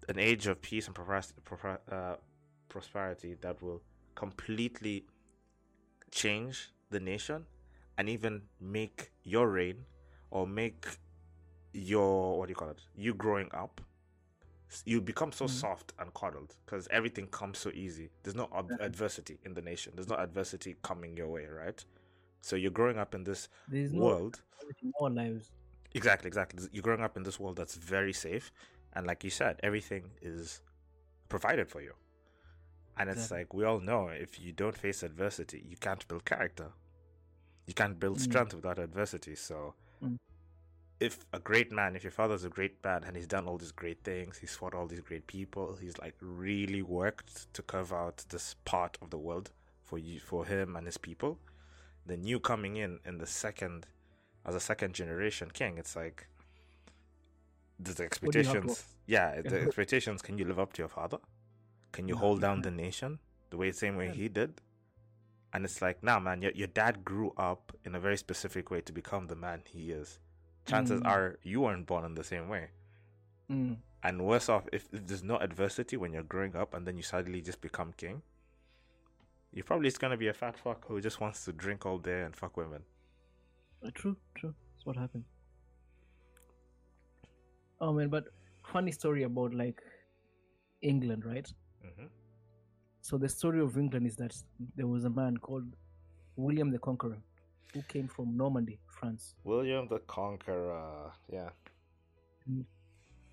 an 0.08 0.18
age 0.18 0.46
of 0.46 0.60
peace 0.62 0.86
and 0.86 0.94
proper- 0.94 1.80
uh, 1.90 2.16
prosperity 2.76 3.34
that 3.40 3.62
will 3.62 3.82
completely 4.14 4.96
change 6.10 6.70
the 6.90 7.00
nation 7.00 7.44
and 7.98 8.08
even 8.08 8.42
make 8.60 9.10
your 9.24 9.48
reign 9.48 9.84
or 10.30 10.46
make 10.46 10.86
your 11.72 12.38
what 12.38 12.46
do 12.46 12.50
you 12.52 12.56
call 12.56 12.70
it 12.70 12.80
you 12.96 13.14
growing 13.14 13.48
up 13.52 13.80
you 14.84 15.00
become 15.00 15.32
so 15.32 15.46
Mhm. 15.46 15.50
soft 15.62 15.92
and 15.98 16.12
coddled 16.14 16.56
because 16.64 16.88
everything 16.90 17.26
comes 17.28 17.58
so 17.58 17.70
easy 17.74 18.10
there's 18.22 18.34
no 18.36 18.48
ob- 18.52 18.76
adversity 18.80 19.38
in 19.44 19.54
the 19.54 19.62
nation 19.62 19.92
there's 19.94 20.08
no 20.08 20.16
adversity 20.16 20.76
coming 20.82 21.16
your 21.16 21.28
way 21.28 21.46
right 21.46 21.84
so 22.40 22.56
you're 22.56 22.70
growing 22.70 22.98
up 22.98 23.14
in 23.14 23.24
this 23.24 23.48
There's 23.68 23.92
world 23.92 24.42
in 24.82 24.92
our 25.00 25.10
lives. 25.10 25.50
Exactly, 25.94 26.28
exactly. 26.28 26.68
You're 26.72 26.82
growing 26.82 27.02
up 27.02 27.16
in 27.16 27.22
this 27.22 27.40
world 27.40 27.56
that's 27.56 27.74
very 27.74 28.12
safe, 28.12 28.52
and 28.92 29.06
like 29.06 29.24
you 29.24 29.30
said, 29.30 29.58
everything 29.62 30.10
is 30.20 30.62
provided 31.28 31.68
for 31.68 31.80
you. 31.80 31.94
And 32.98 33.10
it's 33.10 33.30
like 33.30 33.52
we 33.52 33.64
all 33.64 33.80
know 33.80 34.08
if 34.08 34.40
you 34.40 34.52
don't 34.52 34.76
face 34.76 35.02
adversity, 35.02 35.62
you 35.68 35.76
can't 35.76 36.06
build 36.08 36.24
character. 36.24 36.72
You 37.66 37.74
can't 37.74 37.98
build 38.00 38.18
Mm. 38.18 38.22
strength 38.22 38.54
without 38.54 38.78
adversity. 38.78 39.34
So, 39.34 39.74
Mm. 40.02 40.18
if 40.98 41.26
a 41.32 41.38
great 41.38 41.70
man, 41.70 41.94
if 41.94 42.02
your 42.04 42.10
father's 42.10 42.44
a 42.44 42.48
great 42.48 42.82
man 42.82 43.04
and 43.04 43.16
he's 43.16 43.26
done 43.26 43.46
all 43.46 43.58
these 43.58 43.72
great 43.72 44.02
things, 44.02 44.38
he's 44.38 44.54
fought 44.56 44.72
all 44.74 44.86
these 44.86 45.00
great 45.00 45.26
people, 45.26 45.76
he's 45.76 45.98
like 45.98 46.14
really 46.20 46.80
worked 46.82 47.52
to 47.52 47.62
carve 47.62 47.92
out 47.92 48.24
this 48.30 48.54
part 48.64 48.96
of 49.02 49.10
the 49.10 49.18
world 49.18 49.50
for 49.82 49.98
you 49.98 50.18
for 50.20 50.46
him 50.46 50.74
and 50.76 50.86
his 50.86 50.96
people, 50.96 51.38
then 52.06 52.24
you 52.24 52.40
coming 52.40 52.76
in 52.76 53.00
in 53.04 53.18
the 53.18 53.26
second 53.26 53.86
as 54.44 54.54
a 54.54 54.60
second 54.60 54.94
generation 54.94 55.50
king, 55.50 55.76
it's 55.76 55.94
like 55.96 56.28
the 57.78 57.84
do 57.84 57.90
you 57.90 57.92
have 57.92 57.96
to- 57.96 58.04
expectations. 58.04 58.96
Yeah, 59.06 59.42
the 59.42 59.60
expectations. 59.66 60.22
Can 60.22 60.38
you 60.38 60.44
live 60.46 60.58
up 60.58 60.72
to 60.74 60.82
your 60.82 60.88
father? 60.88 61.18
Can 61.96 62.08
you 62.08 62.16
hold 62.16 62.42
down 62.42 62.60
the 62.60 62.70
nation 62.70 63.18
the 63.50 63.56
way 63.56 63.72
same 63.72 63.96
way 63.96 64.08
he 64.10 64.28
did? 64.28 64.60
And 65.52 65.64
it's 65.64 65.80
like, 65.80 66.02
nah, 66.08 66.18
man, 66.20 66.42
your 66.42 66.52
your 66.52 66.66
dad 66.80 66.94
grew 67.10 67.32
up 67.50 67.72
in 67.86 67.94
a 67.94 68.00
very 68.06 68.18
specific 68.18 68.70
way 68.70 68.80
to 68.82 68.92
become 68.92 69.28
the 69.28 69.38
man 69.46 69.62
he 69.74 69.82
is. 70.00 70.18
Chances 70.66 71.00
Mm. 71.00 71.06
are 71.12 71.38
you 71.42 71.58
weren't 71.62 71.86
born 71.86 72.04
in 72.04 72.14
the 72.14 72.24
same 72.32 72.48
way. 72.54 72.64
Mm. 73.50 73.76
And 74.02 74.14
worse 74.30 74.48
off, 74.54 74.64
if, 74.72 74.82
if 74.92 75.06
there's 75.06 75.22
no 75.32 75.36
adversity 75.38 75.96
when 75.96 76.12
you're 76.12 76.30
growing 76.34 76.54
up 76.62 76.74
and 76.74 76.86
then 76.86 76.96
you 76.98 77.02
suddenly 77.02 77.40
just 77.40 77.60
become 77.68 77.92
king, 77.96 78.20
you're 79.52 79.64
probably 79.70 79.88
just 79.88 80.00
gonna 80.00 80.18
be 80.18 80.28
a 80.28 80.34
fat 80.34 80.56
fuck 80.58 80.86
who 80.88 81.00
just 81.00 81.18
wants 81.20 81.44
to 81.46 81.52
drink 81.64 81.86
all 81.86 81.98
day 81.98 82.20
and 82.26 82.36
fuck 82.36 82.56
women. 82.58 82.82
Uh, 83.82 83.90
True, 83.94 84.16
true. 84.34 84.54
That's 84.74 84.84
what 84.84 84.96
happened. 84.96 85.24
Oh 87.80 87.92
man, 87.92 88.08
but 88.08 88.24
funny 88.72 88.92
story 88.92 89.22
about 89.22 89.54
like 89.54 89.80
England, 90.82 91.24
right? 91.24 91.48
Hmm 91.96 92.06
So 93.00 93.18
the 93.18 93.28
story 93.28 93.60
of 93.60 93.76
England 93.76 94.06
is 94.06 94.16
that 94.16 94.34
there 94.76 94.86
was 94.86 95.04
a 95.04 95.10
man 95.10 95.36
called 95.36 95.68
William 96.36 96.70
the 96.70 96.78
Conqueror 96.78 97.18
who 97.72 97.82
came 97.82 98.08
from 98.08 98.36
Normandy, 98.36 98.78
France. 98.98 99.34
William 99.44 99.88
the 99.88 100.00
Conqueror, 100.00 101.12
yeah. 101.32 101.50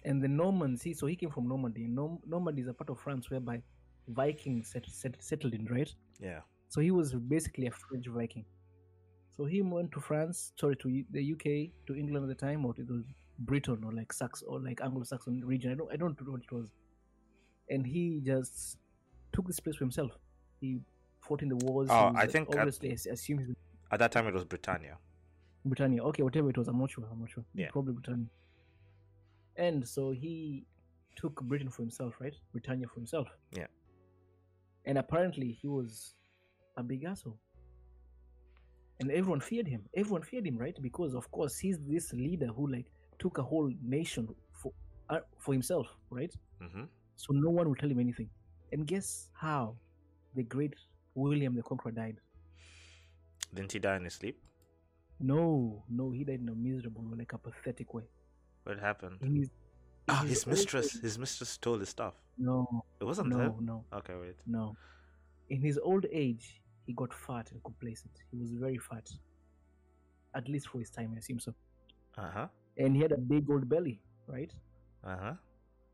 And 0.06 0.22
the 0.22 0.28
Normans, 0.28 0.82
he 0.84 0.94
so 0.94 1.08
he 1.08 1.16
came 1.16 1.32
from 1.32 1.48
Normandy. 1.48 1.88
Norm- 1.88 2.20
Normandy 2.28 2.62
is 2.62 2.68
a 2.68 2.74
part 2.74 2.90
of 2.90 3.00
France 3.00 3.30
whereby 3.30 3.62
Vikings 4.08 4.70
set, 4.72 4.86
set, 4.90 5.16
settled 5.24 5.54
in, 5.54 5.66
right? 5.66 5.94
Yeah. 6.20 6.42
So 6.68 6.82
he 6.82 6.92
was 6.92 7.14
basically 7.14 7.68
a 7.68 7.72
French 7.72 8.08
Viking. 8.08 8.46
So 9.36 9.46
he 9.46 9.62
went 9.62 9.92
to 9.94 10.00
France, 10.00 10.52
sorry, 10.60 10.76
to 10.78 11.04
the 11.12 11.32
UK, 11.34 11.72
to 11.88 11.96
England 11.96 12.30
at 12.30 12.38
the 12.38 12.46
time, 12.48 12.66
or 12.66 12.74
it 12.78 12.90
was 12.90 13.04
Britain 13.40 13.82
or 13.84 13.94
like 13.94 14.12
Sax 14.14 14.44
or 14.44 14.60
like 14.60 14.82
Anglo-Saxon 14.82 15.44
region. 15.46 15.72
I 15.72 15.76
don't, 15.76 15.92
I 15.92 15.96
don't 15.96 16.20
know 16.22 16.32
what 16.34 16.42
it 16.42 16.52
was. 16.52 16.72
And 17.70 17.86
he 17.86 18.22
just 18.24 18.78
took 19.32 19.48
this 19.48 19.60
place 19.60 19.76
for 19.76 19.84
himself. 19.86 20.12
He 20.62 20.80
fought 21.22 21.42
in 21.42 21.50
the 21.50 21.56
wars. 21.58 21.90
Oh, 21.92 22.12
I 22.16 22.28
think 22.28 22.50
at- 22.50 22.58
obviously 22.58 22.90
I 22.90 22.94
s- 22.94 23.06
assume 23.06 23.40
he's 23.40 23.56
At 23.92 24.00
that 24.00 24.12
time, 24.12 24.28
it 24.28 24.34
was 24.34 24.44
Britannia. 24.46 24.98
Britannia. 25.66 26.04
Okay, 26.04 26.24
whatever 26.24 26.50
it 26.50 26.58
was, 26.58 26.68
I'm 26.68 26.80
not 26.80 26.92
sure. 26.92 27.06
I'm 27.12 27.20
not 27.20 27.30
sure. 27.30 27.46
Yeah. 27.56 27.70
Probably 27.72 27.94
Britannia. 27.94 28.28
And 29.56 29.88
so 29.88 30.12
he 30.12 30.66
took 31.16 31.42
Britain 31.44 31.70
for 31.70 31.84
himself, 31.84 32.16
right? 32.20 32.34
Britannia 32.52 32.88
for 32.88 32.96
himself. 32.96 33.28
Yeah. 33.56 33.68
And 34.86 34.98
apparently 34.98 35.52
he 35.62 35.68
was 35.68 36.16
a 36.76 36.84
big 36.84 37.04
asshole. 37.06 37.38
And 39.00 39.12
everyone 39.12 39.40
feared 39.42 39.68
him. 39.68 39.84
Everyone 39.96 40.22
feared 40.24 40.46
him, 40.46 40.58
right? 40.58 40.76
Because 40.82 41.14
of 41.14 41.30
course 41.32 41.58
he's 41.58 41.78
this 41.88 42.14
leader 42.14 42.48
who 42.48 42.68
like 42.68 42.86
took 43.20 43.38
a 43.38 43.44
whole 43.44 43.72
nation 43.82 44.28
for 44.52 44.72
uh, 45.10 45.20
for 45.40 45.54
himself, 45.54 45.88
right? 46.10 46.34
hmm 46.62 46.84
So 47.16 47.34
no 47.34 47.50
one 47.50 47.68
will 47.68 47.76
tell 47.76 47.90
him 47.90 48.00
anything. 48.00 48.30
And 48.72 48.86
guess 48.88 49.30
how 49.34 49.76
the 50.36 50.44
great 50.44 50.74
William 51.16 51.56
the 51.56 51.62
Conqueror 51.64 51.92
died? 51.92 52.18
Didn't 53.54 53.72
he 53.72 53.80
die 53.80 53.98
in 53.98 54.04
his 54.06 54.16
sleep? 54.16 54.42
No, 55.20 55.84
no, 55.90 56.12
he 56.12 56.24
died 56.24 56.40
in 56.42 56.50
a 56.50 56.56
miserable, 56.56 57.06
like 57.16 57.34
a 57.34 57.38
pathetic 57.38 57.94
way. 57.94 58.04
What 58.64 58.80
happened? 58.80 59.20
In 59.22 59.36
his, 59.36 59.48
in 59.48 59.54
Ah, 60.10 60.22
his 60.22 60.30
his 60.44 60.48
mistress. 60.48 60.96
age- 60.96 61.02
His 61.02 61.20
mistress 61.20 61.50
stole 61.50 61.80
his 61.80 61.90
stuff. 61.90 62.16
No, 62.38 62.84
It 63.00 63.04
wasn't 63.06 63.30
no, 63.30 63.40
him. 63.40 63.66
no, 63.66 63.86
Okay, 63.94 64.16
wait. 64.20 64.36
no. 64.48 64.76
In 65.50 65.62
his 65.62 65.78
old 65.78 66.06
age, 66.12 66.62
he 66.86 66.94
got 66.94 67.14
fat 67.14 67.52
and 67.52 67.64
complacent. 67.64 68.12
He 68.32 68.38
was 68.38 68.52
very 68.54 68.78
fat, 68.80 69.08
at 70.34 70.50
least 70.50 70.68
for 70.70 70.80
his 70.80 70.90
time, 70.90 71.12
I 71.14 71.20
assume 71.20 71.40
so. 71.40 71.54
Uh 72.18 72.32
huh. 72.32 72.48
And 72.78 72.96
he 72.96 73.02
had 73.02 73.12
a 73.12 73.18
big 73.18 73.50
old 73.50 73.70
belly, 73.70 74.02
right? 74.28 74.52
Uh 75.04 75.18
huh. 75.18 75.34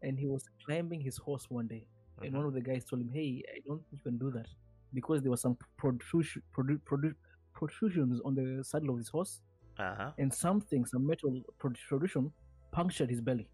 And 0.01 0.17
he 0.17 0.27
was 0.27 0.47
climbing 0.65 1.01
his 1.01 1.17
horse 1.17 1.49
one 1.49 1.67
day, 1.67 1.85
and 2.21 2.31
Mhm. 2.33 2.37
one 2.37 2.45
of 2.45 2.53
the 2.53 2.61
guys 2.61 2.85
told 2.85 3.01
him, 3.01 3.09
"Hey, 3.09 3.43
I 3.53 3.59
don't 3.65 3.79
think 3.89 4.03
you 4.03 4.11
can 4.11 4.17
do 4.17 4.31
that 4.31 4.47
because 4.93 5.21
there 5.21 5.31
was 5.31 5.41
some 5.41 5.57
protrusion, 5.77 6.41
produ- 6.53 7.15
protrusions 7.53 8.21
on 8.21 8.35
the 8.35 8.63
saddle 8.63 8.91
of 8.91 8.97
his 8.97 9.09
horse, 9.09 9.41
Uh 9.77 9.95
huh. 9.95 10.13
and 10.17 10.33
something, 10.33 10.85
some 10.85 11.05
metal 11.05 11.43
protrusion, 11.57 12.31
punctured 12.71 13.09
his 13.09 13.21
belly." 13.21 13.49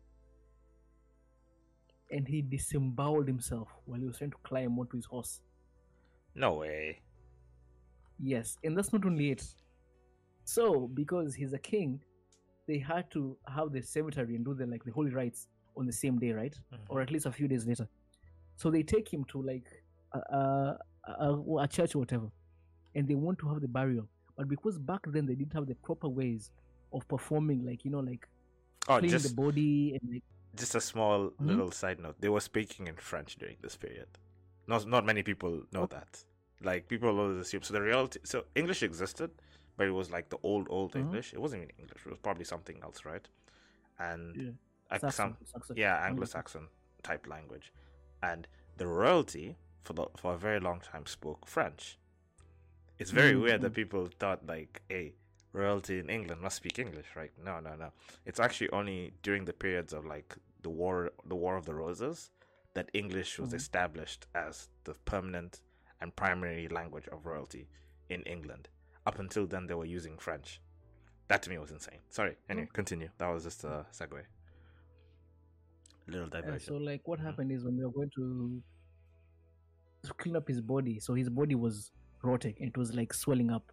And 2.12 2.28
he 2.28 2.42
disemboweled 2.44 3.28
himself 3.28 3.70
while 3.86 4.00
he 4.00 4.06
was 4.06 4.18
trying 4.20 4.32
to 4.32 4.38
climb 4.44 4.78
onto 4.78 4.96
his 4.98 5.06
horse. 5.06 5.42
No 6.36 6.54
way. 6.54 7.02
Yes, 8.20 8.58
and 8.64 8.78
that's 8.78 8.94
not 8.94 9.06
only 9.06 9.32
it. 9.32 9.44
So, 10.44 10.88
because 10.88 11.34
he's 11.34 11.54
a 11.54 11.60
king, 11.60 12.00
they 12.68 12.78
had 12.78 13.10
to 13.12 13.36
have 13.48 13.72
the 13.72 13.82
cemetery 13.82 14.36
and 14.36 14.46
do 14.46 14.54
the 14.54 14.68
like 14.68 14.84
the 14.84 14.92
holy 14.92 15.12
rites 15.12 15.48
on 15.78 15.86
the 15.86 15.94
same 15.94 16.20
day, 16.20 16.32
right? 16.32 16.56
Or 16.90 17.02
at 17.02 17.12
least 17.12 17.26
a 17.26 17.32
few 17.32 17.48
days 17.48 17.66
later. 17.66 17.88
So 18.56 18.70
they 18.72 18.84
take 18.84 19.12
him 19.12 19.24
to 19.26 19.42
like 19.42 19.68
a, 20.14 20.20
a, 20.20 20.80
a, 21.06 21.56
a 21.62 21.68
church 21.68 21.96
or 21.96 22.00
whatever, 22.00 22.28
and 22.96 23.08
they 23.08 23.16
want 23.16 23.40
to 23.40 23.50
have 23.50 23.62
the 23.62 23.68
burial. 23.68 24.08
But 24.38 24.48
because 24.50 24.78
back 24.80 25.02
then 25.08 25.26
they 25.26 25.36
didn't 25.36 25.54
have 25.54 25.68
the 25.68 25.76
proper 25.76 26.08
ways 26.10 26.52
of 26.94 27.08
performing, 27.08 27.66
like 27.66 27.86
you 27.86 27.92
know, 27.92 28.00
like 28.00 28.28
Oh, 28.88 29.00
cleaning 29.00 29.10
just 29.12 29.24
the 29.24 29.30
body 29.30 29.98
and 30.00 30.12
like 30.14 30.24
just 30.56 30.76
a 30.76 30.82
small 30.82 31.32
Mhm. 31.42 31.48
little 31.48 31.72
side 31.72 32.00
note. 32.00 32.16
They 32.20 32.30
were 32.30 32.40
speaking 32.42 32.88
in 32.88 32.96
French 32.96 33.36
during 33.38 33.58
this 33.62 33.76
period. 33.78 34.08
Not 34.68 34.88
not 34.88 35.06
many 35.06 35.24
people 35.24 35.64
know 35.72 35.86
Okay. 35.86 35.98
that. 35.98 36.24
Like 36.62 36.88
people 36.88 37.10
always 37.20 37.38
assume. 37.38 37.64
So 37.64 37.74
the 37.74 37.82
reality. 37.82 38.20
So 38.24 38.46
English 38.56 38.84
existed, 38.84 39.32
but 39.78 39.88
it 39.88 39.92
was 39.92 40.12
like 40.12 40.30
the 40.30 40.38
old 40.44 40.68
old 40.70 40.96
Mhm. 40.96 41.00
English. 41.02 41.34
It 41.34 41.40
wasn't 41.42 41.64
even 41.64 41.76
English. 41.80 42.06
It 42.06 42.10
was 42.10 42.20
probably 42.20 42.46
something 42.46 42.80
else, 42.84 43.06
right? 43.06 43.28
And 44.00 44.38
Yeah. 44.38 44.52
Saxon, 44.92 45.12
some 45.12 45.38
Saxon, 45.46 45.76
yeah 45.78 45.96
Anglo- 45.96 46.08
Anglo-Saxon 46.08 46.68
type 47.04 47.28
language, 47.28 47.72
and 48.22 48.48
the 48.78 48.88
royalty 48.88 49.58
for 49.84 49.94
the 49.94 50.06
for 50.18 50.34
a 50.34 50.38
very 50.38 50.60
long 50.60 50.80
time 50.82 51.06
spoke 51.06 51.48
French. 51.48 51.98
It's 52.98 53.12
very 53.12 53.36
weird 53.36 53.62
that 53.62 53.74
people 53.74 54.08
thought 54.20 54.46
like, 54.48 54.82
hey, 54.90 55.16
royalty 55.52 56.00
in 56.00 56.10
England 56.10 56.42
must 56.42 56.56
speak 56.58 56.80
English, 56.80 57.08
right? 57.16 57.32
No, 57.44 57.60
no, 57.60 57.76
no. 57.76 57.92
It's 58.26 58.40
actually 58.40 58.70
only 58.72 59.14
during 59.22 59.44
the 59.46 59.54
periods 59.54 59.92
of 59.94 60.06
like 60.06 60.36
the 60.62 60.70
war, 60.70 61.12
the 61.26 61.36
War 61.36 61.58
of 61.58 61.66
the 61.66 61.74
Roses, 61.76 62.32
that 62.74 62.90
English 62.94 63.38
was 63.38 63.50
Mhm. 63.52 63.56
established 63.56 64.28
as 64.34 64.70
the 64.86 64.94
permanent 65.06 65.62
and 66.02 66.16
primary 66.16 66.68
language 66.70 67.08
of 67.10 67.26
royalty 67.26 67.68
in 68.10 68.22
England. 68.24 68.70
Up 69.06 69.20
until 69.20 69.46
then, 69.46 69.68
they 69.68 69.74
were 69.76 69.86
using 69.86 70.18
French. 70.18 70.62
That 71.28 71.42
to 71.44 71.50
me 71.50 71.58
was 71.58 71.72
insane. 71.72 72.00
Sorry. 72.10 72.38
Anyway, 72.50 72.70
continue. 72.74 73.10
That 73.18 73.28
was 73.28 73.44
just 73.44 73.64
a 73.64 73.86
segue. 73.92 74.24
Little 76.08 76.28
diversion. 76.30 76.60
so 76.60 76.76
like 76.78 77.08
what 77.08 77.20
Mhm. 77.20 77.24
happened 77.24 77.52
is 77.52 77.64
when 77.66 77.78
they 77.78 77.84
were 77.84 77.92
going 77.92 78.12
to 78.16 78.62
to 80.04 80.14
clean 80.14 80.36
up 80.36 80.48
his 80.48 80.62
body, 80.62 81.00
so 81.00 81.14
his 81.16 81.30
body 81.30 81.56
was 81.56 81.92
rotting 82.22 82.56
and 82.60 82.70
it 82.70 82.78
was 82.78 82.94
like 82.94 83.14
swelling 83.14 83.50
up, 83.50 83.72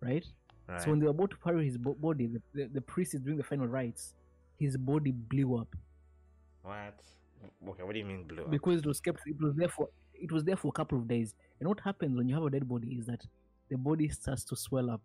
right? 0.00 0.24
right. 0.68 0.80
So 0.82 0.90
when 0.90 0.98
they 0.98 1.04
were 1.06 1.10
about 1.12 1.30
to 1.30 1.36
bury 1.44 1.64
his 1.64 1.78
bo- 1.78 1.94
body, 1.94 2.26
the, 2.26 2.42
the, 2.54 2.66
the 2.74 2.80
priest 2.80 3.14
is 3.14 3.20
doing 3.20 3.36
the 3.36 3.44
final 3.44 3.66
rites. 3.68 4.14
His 4.58 4.76
body 4.76 5.12
blew 5.12 5.56
up 5.56 5.68
what? 6.62 7.00
Okay, 7.68 7.82
what 7.84 7.92
do 7.92 7.98
you 8.00 8.04
mean 8.04 8.24
blue? 8.24 8.42
up? 8.42 8.50
because 8.50 8.80
it 8.80 8.86
was 8.86 9.00
kept. 9.00 9.20
It 9.26 9.40
was 9.40 9.54
there 9.54 9.68
for 9.68 9.88
it 10.12 10.32
was 10.32 10.42
there 10.42 10.56
for 10.56 10.68
a 10.68 10.72
couple 10.72 10.98
of 10.98 11.06
days. 11.06 11.34
And 11.60 11.68
what 11.68 11.78
happens 11.80 12.16
when 12.16 12.28
you 12.28 12.34
have 12.34 12.42
a 12.44 12.50
dead 12.50 12.68
body 12.68 12.96
is 12.98 13.06
that 13.06 13.24
the 13.70 13.76
body 13.78 14.08
starts 14.08 14.42
to 14.46 14.56
swell 14.56 14.90
up, 14.90 15.00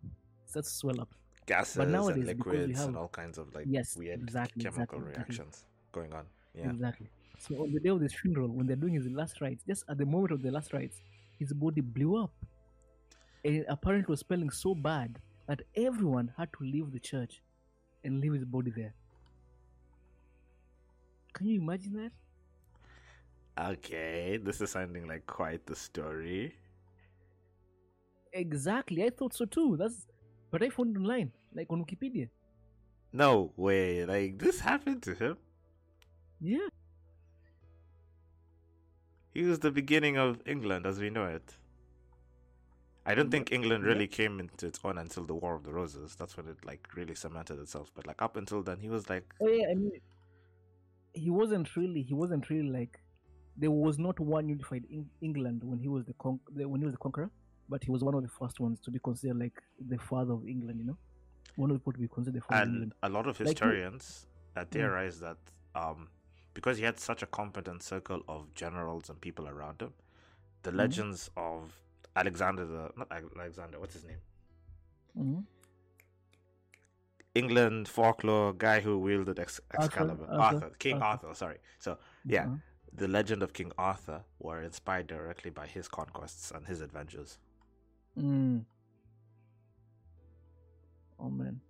starts 0.46 0.70
to 0.70 0.74
swell 0.76 1.00
up. 1.00 1.14
Gases 1.46 1.76
nowadays, 1.76 2.26
and 2.28 2.38
liquids 2.38 2.80
and 2.80 2.96
all 2.96 3.06
kinds 3.08 3.38
of 3.38 3.54
like 3.54 3.66
Yes, 3.68 3.96
weird 3.96 4.20
exactly, 4.20 4.64
chemical 4.64 4.98
exactly. 4.98 5.12
reactions 5.12 5.64
going 5.94 6.12
on. 6.12 6.26
Yeah. 6.54 6.70
Exactly. 6.70 7.08
So 7.38 7.62
on 7.62 7.72
the 7.72 7.80
day 7.80 7.88
of 7.88 8.00
his 8.00 8.14
funeral, 8.14 8.48
when 8.48 8.66
they're 8.66 8.76
doing 8.84 8.94
his 8.94 9.08
last 9.08 9.40
rites, 9.40 9.64
just 9.66 9.84
at 9.88 9.98
the 9.98 10.06
moment 10.06 10.32
of 10.32 10.42
the 10.42 10.50
last 10.50 10.72
rites, 10.72 11.00
his 11.38 11.52
body 11.52 11.80
blew 11.80 12.22
up. 12.22 12.32
And 13.44 13.56
it 13.56 13.66
apparently 13.68 14.10
was 14.12 14.20
smelling 14.20 14.50
so 14.50 14.74
bad 14.74 15.18
that 15.48 15.62
everyone 15.76 16.32
had 16.36 16.48
to 16.58 16.64
leave 16.64 16.92
the 16.92 17.00
church 17.00 17.42
and 18.02 18.20
leave 18.20 18.32
his 18.32 18.44
body 18.44 18.72
there. 18.74 18.94
Can 21.34 21.48
you 21.48 21.60
imagine 21.60 21.94
that? 21.94 22.12
Okay, 23.72 24.38
this 24.42 24.60
is 24.60 24.70
sounding 24.70 25.06
like 25.06 25.26
quite 25.26 25.66
the 25.66 25.76
story. 25.76 26.56
Exactly. 28.32 29.04
I 29.04 29.10
thought 29.10 29.34
so 29.34 29.44
too. 29.44 29.76
That's 29.76 30.06
but 30.50 30.62
I 30.62 30.70
found 30.70 30.96
it 30.96 31.00
online, 31.00 31.32
like 31.54 31.66
on 31.70 31.84
Wikipedia. 31.84 32.28
No 33.12 33.52
way, 33.56 34.04
like 34.04 34.38
this 34.38 34.60
happened 34.60 35.02
to 35.02 35.14
him. 35.14 35.36
Yeah. 36.40 36.68
He 39.32 39.42
was 39.42 39.58
the 39.58 39.70
beginning 39.72 40.16
of 40.16 40.40
England 40.46 40.86
as 40.86 41.00
we 41.00 41.10
know 41.10 41.26
it. 41.26 41.56
I 43.06 43.14
don't 43.14 43.30
think 43.30 43.52
England 43.52 43.84
Yeah. 43.84 43.90
really 43.90 44.06
came 44.06 44.40
into 44.40 44.66
its 44.66 44.80
own 44.84 44.96
until 44.96 45.24
the 45.24 45.34
War 45.34 45.54
of 45.56 45.64
the 45.64 45.72
Roses. 45.72 46.14
That's 46.14 46.36
when 46.36 46.46
it 46.48 46.64
like 46.64 46.88
really 46.94 47.14
cemented 47.14 47.58
itself. 47.58 47.90
But 47.94 48.06
like 48.06 48.22
up 48.22 48.36
until 48.36 48.62
then, 48.62 48.78
he 48.78 48.88
was 48.88 49.10
like, 49.10 49.34
Oh 49.40 49.48
yeah, 49.48 49.66
I 49.70 49.74
mean 49.74 49.92
he 51.12 51.30
wasn't 51.30 51.76
really 51.76 52.02
he 52.02 52.12
wasn't 52.14 52.48
really 52.50 52.68
like 52.70 53.00
there 53.56 53.70
was 53.70 53.98
not 54.00 54.18
one 54.18 54.48
unified 54.48 54.84
Eng- 54.90 55.10
England 55.20 55.62
when 55.62 55.78
he 55.78 55.86
was 55.86 56.04
the, 56.04 56.14
con- 56.14 56.40
when 56.52 56.80
he 56.80 56.84
was 56.84 56.94
the 56.94 56.98
conqueror, 56.98 57.30
but 57.68 57.84
he 57.84 57.90
was 57.90 58.02
one 58.02 58.14
of 58.14 58.22
the 58.22 58.28
first 58.28 58.58
ones 58.58 58.80
to 58.80 58.90
be 58.90 58.98
considered 58.98 59.38
like 59.38 59.62
the 59.88 59.98
father 59.98 60.32
of 60.32 60.46
England. 60.48 60.80
You 60.80 60.86
know, 60.86 60.96
one 61.56 61.70
of 61.70 61.76
the 61.76 61.80
people 61.80 61.92
to 61.92 61.98
be 62.00 62.08
considered 62.08 62.40
the 62.40 62.44
father 62.44 62.62
of 62.62 62.68
and 62.68 62.92
a 63.02 63.08
lot 63.08 63.28
of 63.28 63.38
Like 63.38 63.48
historians 63.48 64.26
uh, 64.56 64.64
theorize 64.70 65.20
that 65.20 65.36
um, 65.76 66.08
because 66.54 66.78
he 66.78 66.84
had 66.84 66.98
such 66.98 67.22
a 67.22 67.26
competent 67.26 67.82
circle 67.82 68.22
of 68.28 68.54
generals 68.54 69.10
and 69.10 69.20
people 69.20 69.48
around 69.48 69.82
him, 69.82 69.92
the 70.62 70.70
Mhm. 70.70 70.76
legends 70.76 71.30
of 71.36 71.80
Alexander 72.16 72.64
the 72.64 72.90
not 72.96 73.10
Alexander, 73.12 73.78
what's 73.80 73.94
his 73.94 74.04
name? 74.04 74.20
hmm 75.14 75.40
England 77.34 77.88
folklore 77.88 78.52
guy 78.52 78.80
who 78.80 78.96
wielded 78.98 79.38
Ex- 79.40 79.60
Arthur, 79.72 79.86
Excalibur, 79.86 80.26
Arthur, 80.30 80.56
Arthur, 80.66 80.70
King 80.78 81.02
Arthur. 81.02 81.26
Arthur. 81.28 81.34
Sorry. 81.36 81.58
So 81.80 81.98
yeah, 82.24 82.44
Uh-huh. 82.46 82.56
the 82.92 83.08
legend 83.08 83.42
of 83.42 83.52
King 83.52 83.72
Arthur 83.76 84.24
were 84.38 84.62
inspired 84.62 85.08
directly 85.08 85.50
by 85.50 85.66
his 85.66 85.88
conquests 85.88 86.52
and 86.52 86.66
his 86.68 86.80
adventures. 86.80 87.38
Mm. 88.16 88.64
Oh 91.18 91.28
man. 91.30 91.60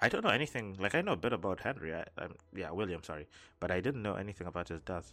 I 0.00 0.08
don't 0.08 0.22
know 0.24 0.30
anything. 0.30 0.76
Like 0.78 0.94
I 0.94 1.00
know 1.00 1.12
a 1.12 1.16
bit 1.16 1.32
about 1.32 1.60
Henry. 1.60 1.94
I, 1.94 2.04
um, 2.18 2.34
yeah, 2.54 2.70
William. 2.70 3.02
Sorry, 3.02 3.26
but 3.60 3.70
I 3.70 3.80
didn't 3.80 4.02
know 4.02 4.14
anything 4.14 4.46
about 4.46 4.68
his 4.68 4.80
death. 4.82 5.12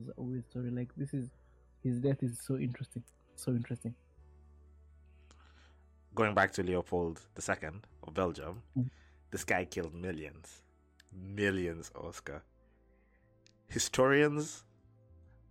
It's 0.00 0.10
a 0.16 0.22
weird 0.22 0.48
story. 0.50 0.70
Like 0.70 0.88
this 0.96 1.14
is 1.14 1.28
his 1.82 1.98
death 2.00 2.22
is 2.22 2.38
so 2.40 2.56
interesting. 2.56 3.02
So 3.36 3.52
interesting. 3.52 3.94
Going 6.14 6.34
back 6.34 6.52
to 6.52 6.62
Leopold 6.62 7.20
II 7.38 7.68
of 8.02 8.14
Belgium, 8.14 8.62
Mm. 8.76 8.90
this 9.30 9.44
guy 9.44 9.64
killed 9.66 9.94
millions, 9.94 10.62
millions. 11.12 11.90
Oscar. 11.94 12.42
Historians 13.68 14.64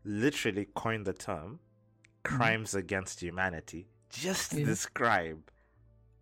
literally 0.03 0.67
coined 0.75 1.05
the 1.05 1.13
term 1.13 1.59
"crimes 2.23 2.73
against 2.75 3.21
humanity" 3.21 3.87
just 4.09 4.51
to 4.51 4.59
Yeah. 4.59 4.65
describe 4.65 5.51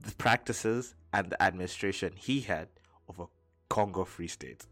the 0.04 0.14
practices 0.16 0.96
and 1.12 1.30
the 1.30 1.42
administration 1.42 2.14
he 2.16 2.42
had 2.42 2.68
of 3.10 3.20
a 3.20 3.26
Congo 3.70 4.04
Free 4.06 4.28
State. 4.28 4.66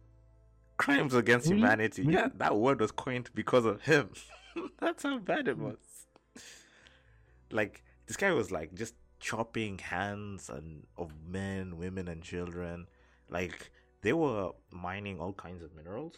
Crimes 0.78 1.14
against 1.14 1.48
Really? 1.48 1.58
humanity. 1.62 2.04
Yeah, 2.08 2.30
that 2.38 2.56
word 2.56 2.80
was 2.82 2.92
coined 2.92 3.30
because 3.34 3.66
of 3.66 3.82
him. 3.84 4.12
That's 4.80 5.04
how 5.04 5.18
bad 5.20 5.48
it 5.48 5.58
Mm. 5.58 5.64
was. 5.64 5.78
Like 7.52 7.84
this 8.08 8.18
guy 8.18 8.32
was 8.32 8.52
like 8.52 8.74
just 8.74 8.96
chopping 9.20 9.78
hands 9.78 10.50
and 10.50 10.86
of 10.98 11.12
men, 11.28 11.78
women, 11.78 12.08
and 12.08 12.22
children. 12.24 12.88
Like 13.30 13.72
they 14.02 14.14
were 14.14 14.52
mining 14.72 15.20
all 15.20 15.34
kinds 15.34 15.62
of 15.64 15.76
minerals. 15.76 16.16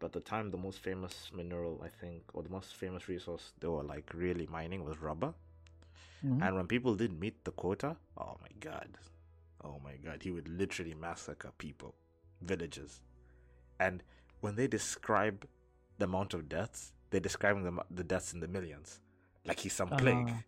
But 0.00 0.06
at 0.06 0.12
the 0.12 0.20
time, 0.20 0.50
the 0.50 0.58
most 0.58 0.80
famous 0.80 1.30
mineral, 1.34 1.80
I 1.82 1.88
think, 1.88 2.24
or 2.34 2.42
the 2.42 2.50
most 2.50 2.74
famous 2.76 3.08
resource 3.08 3.52
they 3.60 3.68
were 3.68 3.82
like 3.84 4.10
really 4.12 4.46
mining 4.46 4.84
was 4.84 4.98
rubber. 4.98 5.32
Mhm. 6.24 6.42
And 6.42 6.56
when 6.56 6.66
people 6.66 6.94
didn't 6.94 7.20
meet 7.20 7.44
the 7.44 7.52
quota, 7.52 7.96
oh 8.16 8.36
my 8.40 8.48
god, 8.60 8.88
oh 9.62 9.78
my 9.84 9.96
god, 9.96 10.22
he 10.22 10.30
would 10.30 10.48
literally 10.48 10.94
massacre 10.94 11.52
people, 11.58 11.94
villages. 12.40 13.02
And 13.78 14.02
when 14.40 14.54
they 14.56 14.66
describe 14.66 15.46
the 15.98 16.04
amount 16.06 16.34
of 16.34 16.48
deaths, 16.48 16.92
they're 17.10 17.20
describing 17.20 17.64
the, 17.64 17.84
the 17.90 18.04
deaths 18.04 18.32
in 18.32 18.40
the 18.40 18.48
millions, 18.48 19.00
like 19.44 19.60
he's 19.60 19.74
some 19.74 19.88
plague. 19.90 20.28
Ah. 20.30 20.42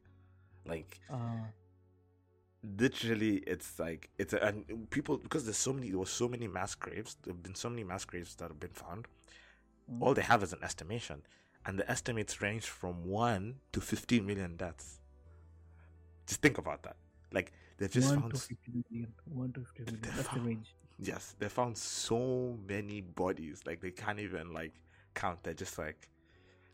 Like 0.65 1.01
Uh, 1.11 1.47
literally, 2.63 3.37
it's 3.47 3.79
like 3.79 4.11
it's 4.19 4.33
a, 4.33 4.43
and 4.43 4.91
people 4.91 5.19
because 5.19 5.45
there's 5.45 5.57
so 5.57 5.73
many 5.73 5.91
there 5.91 5.99
was 5.99 6.11
so 6.11 6.29
many 6.29 6.49
mass 6.49 6.75
graves. 6.75 7.17
There've 7.23 7.43
been 7.43 7.55
so 7.55 7.69
many 7.71 7.85
mass 7.85 8.05
graves 8.05 8.35
that 8.37 8.49
have 8.49 8.59
been 8.59 8.71
found. 8.71 9.07
Mm. 9.91 10.03
All 10.03 10.15
they 10.15 10.23
have 10.23 10.43
is 10.43 10.53
an 10.53 10.63
estimation, 10.65 11.23
and 11.65 11.79
the 11.79 11.89
estimates 11.91 12.41
range 12.43 12.67
from 12.67 13.05
one 13.05 13.57
to 13.73 13.81
fifteen 13.81 14.27
million 14.27 14.57
deaths. 14.57 15.01
Just 16.27 16.41
think 16.43 16.59
about 16.59 16.83
that. 16.85 16.97
Like 17.33 17.53
they've 17.79 17.91
just 17.91 18.11
one 18.11 18.21
found 18.21 18.33
to 18.35 18.37
s- 18.39 18.47
fifty 18.47 18.73
million. 18.91 19.13
One 19.27 19.53
to 19.53 19.61
fifty 19.61 19.83
million. 19.85 20.01
They 20.03 20.11
That's 20.11 20.29
the 20.29 20.41
range. 20.41 20.75
yes, 20.99 21.35
they 21.39 21.49
found 21.49 21.77
so 21.77 22.57
many 22.69 23.01
bodies. 23.01 23.63
Like 23.67 23.81
they 23.81 23.91
can't 23.91 24.19
even 24.21 24.53
like 24.53 24.75
count. 25.15 25.43
They're 25.43 25.55
just 25.55 25.79
like, 25.79 26.09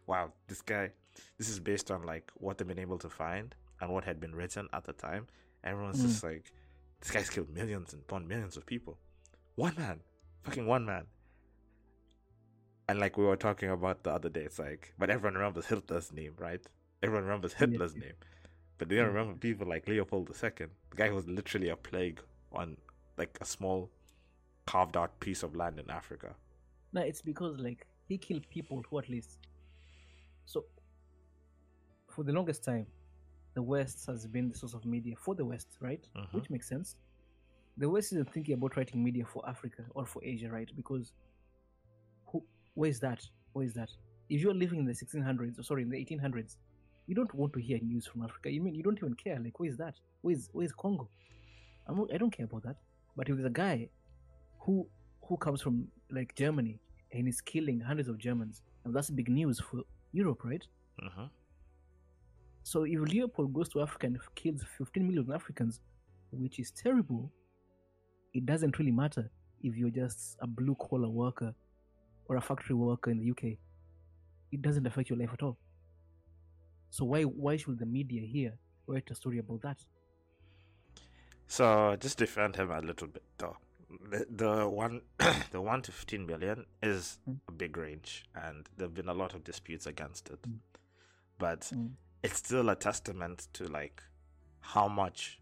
wow, 0.07 0.33
this 0.49 0.63
guy. 0.63 0.91
This 1.39 1.49
is 1.51 1.61
based 1.61 1.91
on 1.91 2.03
like 2.05 2.31
what 2.35 2.57
they've 2.57 2.67
been 2.67 2.79
able 2.79 2.99
to 2.99 3.09
find 3.11 3.55
and 3.81 3.93
what 3.93 4.05
had 4.05 4.19
been 4.21 4.35
written 4.35 4.69
at 4.73 4.85
the 4.85 4.93
time. 4.95 5.27
Everyone's 5.65 6.01
Mm. 6.03 6.07
just 6.09 6.25
like, 6.25 6.53
this 7.01 7.11
guy's 7.11 7.29
killed 7.29 7.51
millions 7.51 7.93
and 7.93 8.07
born 8.07 8.27
millions 8.27 8.57
of 8.57 8.65
people. 8.65 8.97
One 9.57 9.75
man, 9.77 10.01
fucking 10.45 10.67
one 10.67 10.87
man. 10.87 11.05
And 12.89 12.99
like 12.99 13.17
we 13.17 13.25
were 13.25 13.37
talking 13.37 13.71
about 13.71 14.03
the 14.05 14.11
other 14.11 14.29
day, 14.29 14.43
it's 14.43 14.59
like, 14.59 14.95
but 14.99 15.11
everyone 15.11 15.35
remembers 15.35 15.67
Hitler's 15.67 16.13
name, 16.13 16.33
right? 16.39 16.61
Everyone 17.03 17.25
remembers 17.25 17.53
Hitler's 17.53 17.95
yes. 17.95 18.03
name, 18.05 18.15
but 18.83 18.89
they 18.89 18.97
don't 18.97 19.11
Mm. 19.13 19.15
remember 19.15 19.35
people 19.39 19.69
like 19.69 19.87
Leopold 19.87 20.27
II, 20.35 20.67
the 20.91 20.97
guy 20.97 21.09
who 21.09 21.15
was 21.15 21.29
literally 21.29 21.69
a 21.69 21.77
plague 21.77 22.21
on 22.51 22.77
like 23.17 23.39
a 23.41 23.45
small 23.45 23.89
carved 24.67 24.97
out 24.97 25.21
piece 25.21 25.45
of 25.45 25.55
land 25.55 25.79
in 25.79 25.89
Africa. 25.89 26.35
No, 26.93 27.01
it's 27.01 27.23
because 27.23 27.61
like 27.61 27.87
he 28.09 28.19
killed 28.19 28.45
people 28.51 28.83
who 28.91 28.99
at 28.99 29.09
least. 29.09 29.39
So, 30.47 30.65
for 32.11 32.25
the 32.25 32.33
longest 32.33 32.65
time, 32.65 32.89
the 33.55 33.63
West 33.63 34.05
has 34.07 34.27
been 34.27 34.49
the 34.49 34.59
source 34.59 34.75
of 34.75 34.85
media 34.85 35.15
for 35.17 35.37
the 35.37 35.45
West, 35.45 35.69
right? 35.79 36.05
Mhm. 36.17 36.33
Which 36.35 36.51
makes 36.51 36.69
sense. 36.69 36.97
The 37.77 37.89
West 37.89 38.11
isn't 38.11 38.33
thinking 38.33 38.55
about 38.55 38.77
writing 38.77 39.01
media 39.05 39.25
for 39.25 39.49
Africa 39.49 39.85
or 39.95 40.07
for 40.07 40.25
Asia, 40.25 40.51
right? 40.51 40.69
Because 40.75 41.13
who? 42.27 42.43
Where 42.75 42.91
is 42.91 42.99
that? 42.99 43.25
Where 43.53 43.65
is 43.65 43.75
that? 43.75 43.91
If 44.29 44.41
you're 44.41 44.55
living 44.55 44.81
in 44.81 44.87
the 44.87 44.95
1600s, 44.95 45.61
or 45.61 45.63
sorry, 45.63 45.83
in 45.83 45.89
the 45.91 45.99
1800s, 45.99 46.57
you 47.07 47.15
don't 47.15 47.33
want 47.35 47.53
to 47.55 47.61
hear 47.61 47.79
news 47.81 48.07
from 48.07 48.23
Africa. 48.23 48.51
You 48.51 48.61
mean 48.61 48.75
you 48.75 48.83
don't 48.83 48.99
even 48.99 49.15
care? 49.15 49.39
Like, 49.41 49.59
where 49.59 49.69
is 49.69 49.77
that? 49.79 49.95
Where 50.23 50.35
is 50.35 50.49
where 50.53 50.65
is 50.65 50.73
Congo? 50.73 51.09
I'm 51.87 51.97
not, 51.97 52.13
I 52.15 52.19
don't 52.19 52.31
care 52.31 52.47
about 52.47 52.63
that. 52.65 52.77
But 53.17 53.29
if 53.29 53.37
there's 53.37 53.47
a 53.47 53.51
guy 53.51 53.89
who 54.61 54.87
who 55.23 55.37
comes 55.37 55.63
from 55.63 55.89
like 56.11 56.35
Germany 56.35 56.79
and 57.13 57.29
is 57.29 57.41
killing 57.41 57.81
hundreds 57.81 58.09
of 58.09 58.19
Germans, 58.19 58.63
and 58.85 58.95
that's 58.95 59.11
big 59.11 59.29
news 59.29 59.61
for 59.61 59.83
Europe, 60.13 60.45
right? 60.45 60.65
hmm 61.01 61.27
So 62.65 62.85
if 62.85 63.01
Leopold 63.01 63.53
goes 63.53 63.69
to 63.71 63.81
Africa 63.83 64.07
and 64.07 64.19
kills 64.35 64.65
15 64.79 65.07
million 65.07 65.31
Africans, 65.33 65.81
which 66.31 66.59
is 66.61 66.71
terrible, 66.71 67.31
it 68.35 68.47
doesn't 68.47 68.79
really 68.79 68.93
matter 68.93 69.31
if 69.63 69.77
you're 69.77 69.91
just 69.91 70.37
a 70.41 70.47
blue 70.47 70.77
collar 70.77 71.09
worker 71.09 71.55
or 72.27 72.37
a 72.37 72.41
factory 72.41 72.75
worker 72.77 73.11
in 73.11 73.19
the 73.19 73.31
UK. 73.31 73.59
It 74.53 74.63
doesn't 74.63 74.87
affect 74.87 75.11
your 75.11 75.19
life 75.19 75.31
at 75.33 75.43
all. 75.43 75.57
So 76.93 77.07
why 77.07 77.23
why 77.23 77.57
should 77.57 77.79
the 77.79 77.87
media 77.87 78.21
here 78.21 78.59
write 78.87 79.11
a 79.11 79.15
story 79.15 79.39
about 79.39 79.63
that? 79.63 79.79
So 81.47 81.97
just 81.99 82.19
defend 82.19 82.57
him 82.57 82.71
a 82.71 82.81
little 82.81 83.09
bit 83.09 83.23
though. 83.39 83.57
The, 84.11 84.27
the 84.31 84.69
one 84.69 85.01
the 85.53 85.61
one 85.63 85.81
to 85.83 85.91
fifteen 85.93 86.27
billion 86.27 86.67
is 86.83 87.19
Mm. 87.27 87.39
a 87.49 87.53
big 87.53 87.77
range 87.79 88.25
and 88.35 88.69
there've 88.77 88.93
been 88.93 89.09
a 89.09 89.15
lot 89.15 89.35
of 89.35 89.43
disputes 89.43 89.87
against 89.87 90.29
it. 90.29 90.43
Mm. 90.43 90.59
But 91.39 91.61
Mm. 91.75 91.93
it's 92.23 92.37
still 92.37 92.69
a 92.69 92.77
testament 92.77 93.49
to 93.55 93.65
like 93.65 94.03
how 94.61 94.87
much 94.87 95.41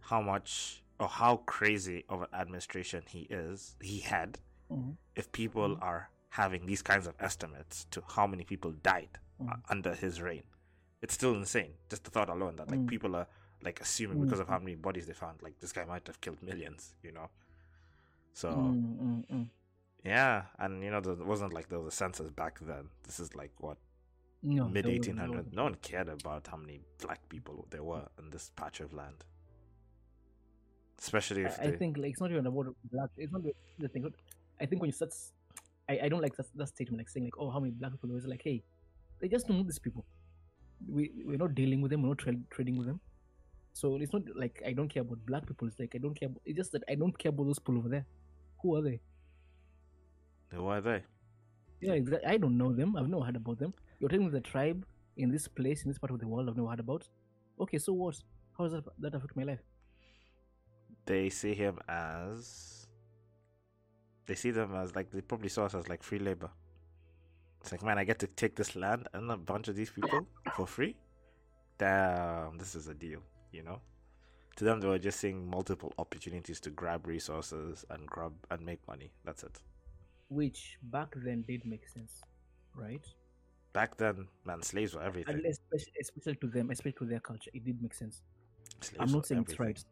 how 0.00 0.20
much 0.20 0.82
or 1.00 1.08
how 1.08 1.38
crazy 1.46 2.04
of 2.10 2.20
an 2.22 2.28
administration 2.34 3.02
he 3.08 3.22
is 3.30 3.76
he 3.80 4.00
had 4.00 4.38
Mhm. 4.70 4.96
if 5.14 5.32
people 5.32 5.76
Mhm. 5.76 5.82
are 5.82 6.10
having 6.28 6.66
these 6.66 6.82
kinds 6.82 7.06
of 7.06 7.14
estimates 7.18 7.86
to 7.90 8.02
how 8.16 8.26
many 8.26 8.44
people 8.44 8.72
died 8.72 9.18
uh, 9.40 9.44
Mhm. 9.44 9.62
under 9.68 9.94
his 9.94 10.20
reign. 10.20 10.42
It's 11.02 11.14
still 11.14 11.34
insane. 11.34 11.74
Just 11.88 12.04
the 12.04 12.10
thought 12.10 12.28
alone 12.30 12.56
that 12.56 12.70
like 12.70 12.80
Mm. 12.80 12.88
people 12.88 13.14
are 13.16 13.26
like 13.62 13.80
assuming 13.80 14.20
because 14.22 14.40
of 14.40 14.46
Mm. 14.46 14.50
how 14.50 14.58
many 14.58 14.74
bodies 14.76 15.06
they 15.06 15.12
found, 15.14 15.42
like 15.42 15.58
this 15.60 15.72
guy 15.72 15.84
might 15.84 16.06
have 16.06 16.20
killed 16.20 16.42
millions, 16.42 16.94
you 17.02 17.12
know. 17.12 17.28
So 18.32 18.48
Mm, 18.50 18.98
mm, 18.98 19.26
mm. 19.30 19.50
yeah, 20.04 20.46
and 20.58 20.82
you 20.82 20.90
know 20.90 21.00
there 21.00 21.14
wasn't 21.14 21.52
like 21.52 21.68
there 21.68 21.78
was 21.80 21.92
a 21.94 21.96
census 21.96 22.30
back 22.30 22.58
then. 22.60 22.90
This 23.04 23.18
is 23.20 23.34
like 23.34 23.52
what 23.60 23.78
No, 24.42 24.68
mid 24.68 24.86
eighteen 24.86 25.16
there 25.16 25.24
hundred. 25.26 25.36
wasn't. 25.38 25.54
No 25.56 25.64
one 25.64 25.74
cared 25.76 26.08
about 26.08 26.46
how 26.46 26.56
many 26.56 26.80
black 26.98 27.28
people 27.28 27.66
there 27.70 27.82
were 27.82 28.08
in 28.18 28.30
this 28.30 28.50
patch 28.50 28.80
of 28.80 28.92
land. 28.92 29.24
Especially 30.98 31.42
if 31.44 31.58
I, 31.60 31.64
I 31.64 31.76
think 31.76 31.96
like 31.98 32.12
it's 32.12 32.20
not 32.20 32.30
even 32.30 32.46
about 32.46 32.74
black. 32.84 33.10
It's 33.16 33.32
not 33.32 33.42
the 33.78 33.88
thing. 33.88 34.12
I 34.60 34.66
think 34.66 34.80
when 34.80 34.88
you 34.88 34.92
start, 34.92 35.14
I 35.88 36.08
don't 36.08 36.22
like 36.22 36.36
that, 36.36 36.46
that 36.54 36.68
statement 36.68 36.98
like 37.00 37.08
saying 37.08 37.24
like 37.26 37.38
oh 37.38 37.50
how 37.50 37.60
many 37.60 37.72
black 37.72 37.92
people 37.92 38.08
there 38.08 38.18
is 38.18 38.26
like 38.26 38.42
hey, 38.42 38.62
they 39.20 39.28
just 39.28 39.46
don't 39.46 39.58
know 39.58 39.64
these 39.64 39.78
people. 39.78 40.04
We 40.88 41.10
we're 41.24 41.38
not 41.38 41.54
dealing 41.54 41.80
with 41.82 41.90
them. 41.90 42.02
We're 42.02 42.08
not 42.10 42.18
tra- 42.18 42.44
trading 42.50 42.76
with 42.78 42.86
them. 42.86 43.00
So 43.72 43.96
it's 43.96 44.12
not 44.12 44.22
like 44.36 44.62
I 44.66 44.72
don't 44.72 44.88
care 44.88 45.02
about 45.02 45.24
black 45.26 45.46
people. 45.46 45.68
It's 45.68 45.78
like 45.78 45.94
I 45.94 45.98
don't 45.98 46.14
care. 46.18 46.28
About, 46.28 46.42
it's 46.44 46.56
just 46.56 46.72
that 46.72 46.84
I 46.88 46.94
don't 46.94 47.16
care 47.18 47.30
about 47.30 47.44
those 47.46 47.58
people 47.58 47.78
over 47.78 47.88
there. 47.88 48.06
Who 48.62 48.76
are 48.76 48.82
they? 48.82 49.00
who 50.52 50.66
are 50.66 50.80
they? 50.80 51.02
Yeah, 51.80 51.92
exactly. 51.94 52.28
I 52.28 52.36
don't 52.38 52.56
know 52.58 52.72
them. 52.72 52.96
I've 52.96 53.08
never 53.08 53.24
heard 53.24 53.36
about 53.36 53.58
them. 53.58 53.74
You're 54.00 54.08
telling 54.10 54.26
me 54.26 54.32
the 54.32 54.40
tribe 54.40 54.84
in 55.16 55.30
this 55.30 55.48
place, 55.48 55.82
in 55.84 55.90
this 55.90 55.98
part 55.98 56.12
of 56.12 56.20
the 56.20 56.28
world, 56.28 56.48
I've 56.48 56.56
never 56.56 56.68
heard 56.68 56.80
about. 56.80 57.08
Okay, 57.60 57.78
so 57.78 57.92
what? 57.92 58.16
How 58.58 58.64
does 58.64 58.72
that, 58.72 58.84
that 59.00 59.14
affect 59.14 59.36
my 59.36 59.44
life? 59.44 59.60
They 61.06 61.30
see 61.30 61.54
him 61.54 61.78
as 61.88 62.88
They 64.26 64.34
see 64.34 64.50
them 64.50 64.74
as 64.74 64.94
like 64.94 65.10
they 65.10 65.20
probably 65.20 65.48
saw 65.48 65.64
us 65.66 65.74
as 65.74 65.88
like 65.88 66.02
free 66.02 66.18
labor. 66.18 66.50
It's 67.60 67.72
like, 67.72 67.82
man, 67.82 67.98
I 67.98 68.04
get 68.04 68.18
to 68.20 68.26
take 68.26 68.54
this 68.54 68.76
land 68.76 69.08
and 69.12 69.30
a 69.30 69.36
bunch 69.36 69.68
of 69.68 69.76
these 69.76 69.90
people 69.90 70.26
for 70.54 70.66
free. 70.66 70.96
Damn, 71.78 72.58
this 72.58 72.74
is 72.74 72.88
a 72.88 72.94
deal, 72.94 73.20
you 73.52 73.62
know. 73.62 73.80
To 74.56 74.64
them, 74.64 74.80
they 74.80 74.88
were 74.88 74.98
just 74.98 75.20
seeing 75.20 75.48
multiple 75.50 75.92
opportunities 75.98 76.60
to 76.60 76.70
grab 76.70 77.06
resources 77.06 77.84
and 77.90 78.06
grab 78.06 78.32
and 78.50 78.64
make 78.64 78.78
money. 78.88 79.10
That's 79.24 79.42
it. 79.42 79.58
Which 80.28 80.78
back 80.84 81.14
then 81.16 81.44
did 81.46 81.66
make 81.66 81.86
sense, 81.88 82.22
right? 82.74 83.04
Back 83.72 83.96
then, 83.98 84.28
man, 84.46 84.62
slaves 84.62 84.94
were 84.94 85.02
everything. 85.02 85.42
Especially, 85.44 85.92
especially 86.00 86.36
to 86.36 86.46
them, 86.46 86.70
especially 86.70 86.96
to 86.98 87.04
their 87.04 87.20
culture, 87.20 87.50
it 87.52 87.64
did 87.64 87.82
make 87.82 87.92
sense. 87.92 88.22
Slaves 88.80 88.96
I'm 89.00 89.12
not 89.12 89.26
saying 89.26 89.44
it's 89.46 89.60
right. 89.60 89.84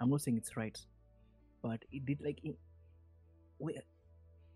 I'm 0.00 0.10
not 0.10 0.20
saying 0.20 0.36
it's 0.36 0.56
right, 0.56 0.76
but 1.62 1.84
it 1.92 2.04
did 2.04 2.20
like 2.20 2.40
we, 3.60 3.78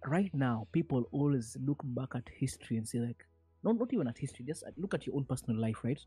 right 0.06 0.32
now. 0.34 0.66
People 0.72 1.08
always 1.12 1.56
look 1.64 1.80
back 1.84 2.10
at 2.14 2.28
history 2.28 2.76
and 2.76 2.88
say 2.88 2.98
like, 3.00 3.24
not 3.62 3.78
not 3.78 3.92
even 3.92 4.08
at 4.08 4.18
history. 4.18 4.44
Just 4.46 4.64
look 4.76 4.94
at 4.94 5.06
your 5.06 5.16
own 5.16 5.24
personal 5.24 5.60
life, 5.60 5.84
right? 5.84 6.00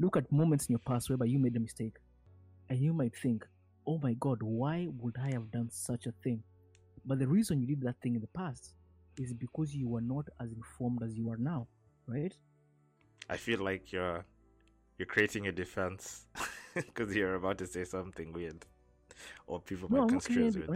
Look 0.00 0.16
at 0.16 0.30
moments 0.32 0.66
in 0.66 0.72
your 0.72 0.80
past 0.80 1.08
whereby 1.08 1.26
you 1.26 1.38
made 1.38 1.56
a 1.56 1.60
mistake, 1.60 1.96
and 2.70 2.78
you 2.78 2.92
might 2.94 3.16
think, 3.16 3.46
"Oh 3.86 3.98
my 3.98 4.14
God, 4.14 4.42
why 4.42 4.88
would 5.00 5.16
I 5.18 5.30
have 5.32 5.50
done 5.50 5.70
such 5.70 6.06
a 6.06 6.12
thing?" 6.24 6.42
But 7.04 7.18
the 7.18 7.28
reason 7.28 7.60
you 7.60 7.66
did 7.66 7.80
that 7.82 8.00
thing 8.00 8.14
in 8.14 8.20
the 8.20 8.28
past 8.28 8.74
is 9.18 9.34
because 9.34 9.74
you 9.74 9.88
were 9.88 10.00
not 10.00 10.28
as 10.40 10.52
informed 10.52 11.02
as 11.02 11.16
you 11.16 11.30
are 11.30 11.36
now, 11.36 11.68
right? 12.06 12.34
I 13.28 13.36
feel 13.36 13.60
like 13.60 13.92
you're 13.92 14.24
you're 14.98 15.06
creating 15.06 15.46
a 15.46 15.52
defense 15.52 16.26
because 16.74 17.14
you're 17.14 17.34
about 17.34 17.58
to 17.58 17.66
say 17.66 17.84
something 17.84 18.32
weird, 18.32 18.66
or 19.46 19.60
people 19.60 19.88
No, 19.88 20.00
might 20.00 20.02
I'm 20.02 20.08
construe 20.08 20.46
as 20.46 20.56
weird. 20.56 20.74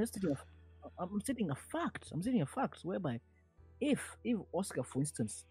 I'm 0.99 1.09
stating 1.21 1.21
stating 1.21 1.51
a 1.51 1.55
fact. 1.55 2.11
I'm 2.13 2.23
stating 2.23 2.43
a 2.43 2.47
fact 2.47 2.81
whereby 2.85 3.21
if 3.81 4.01
if 4.25 4.39
Oscar, 4.53 4.83
for 4.85 5.01
instance, 5.01 5.45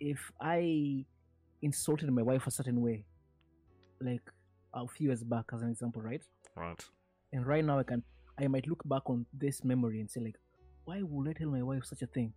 if 0.00 0.30
I 0.40 1.04
insulted 1.62 2.10
my 2.12 2.22
wife 2.22 2.46
a 2.46 2.50
certain 2.50 2.80
way, 2.80 3.04
like 4.00 4.22
a 4.74 4.86
few 4.88 5.08
years 5.08 5.22
back, 5.24 5.46
as 5.52 5.62
an 5.62 5.70
example, 5.70 6.02
right? 6.02 6.22
Right. 6.56 6.84
And 7.32 7.46
right 7.46 7.64
now 7.64 7.78
I 7.78 7.82
can 7.84 8.02
I 8.38 8.46
might 8.48 8.66
look 8.66 8.82
back 8.88 9.02
on 9.06 9.26
this 9.32 9.64
memory 9.64 10.00
and 10.00 10.10
say 10.10 10.20
like, 10.20 10.36
why 10.84 11.02
would 11.02 11.28
I 11.28 11.32
tell 11.32 11.48
my 11.50 11.62
wife 11.62 11.84
such 11.84 12.02
a 12.02 12.06
thing? 12.06 12.32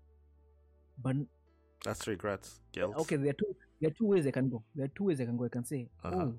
But 1.04 1.16
That's 1.84 2.08
regrets, 2.08 2.60
guilt. 2.72 2.96
okay, 2.98 3.16
there 3.18 3.30
are 3.30 3.34
two 3.34 3.56
there 3.82 3.90
are 3.90 3.94
two 3.94 4.08
ways 4.08 4.26
I 4.26 4.32
can 4.32 4.50
go. 4.50 4.64
There 4.76 4.86
are 4.86 4.92
two 4.98 5.04
ways 5.06 5.22
I 5.22 5.26
can 5.26 5.38
go. 5.38 5.46
I 5.46 5.50
can 5.50 5.66
say, 5.66 5.90
Uh-huh. 6.04 6.16
oh, 6.16 6.34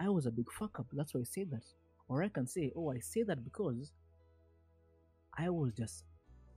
I 0.00 0.08
was 0.08 0.26
a 0.26 0.30
big 0.30 0.46
fuck 0.58 0.78
up. 0.78 0.86
That's 0.92 1.12
why 1.14 1.20
I 1.20 1.24
said 1.24 1.50
that. 1.50 1.64
Or 2.08 2.22
I 2.22 2.28
can 2.28 2.46
say, 2.46 2.72
oh, 2.76 2.92
I 2.92 3.00
say 3.00 3.22
that 3.24 3.44
because 3.44 3.92
I 5.36 5.50
was 5.50 5.72
just 5.72 6.04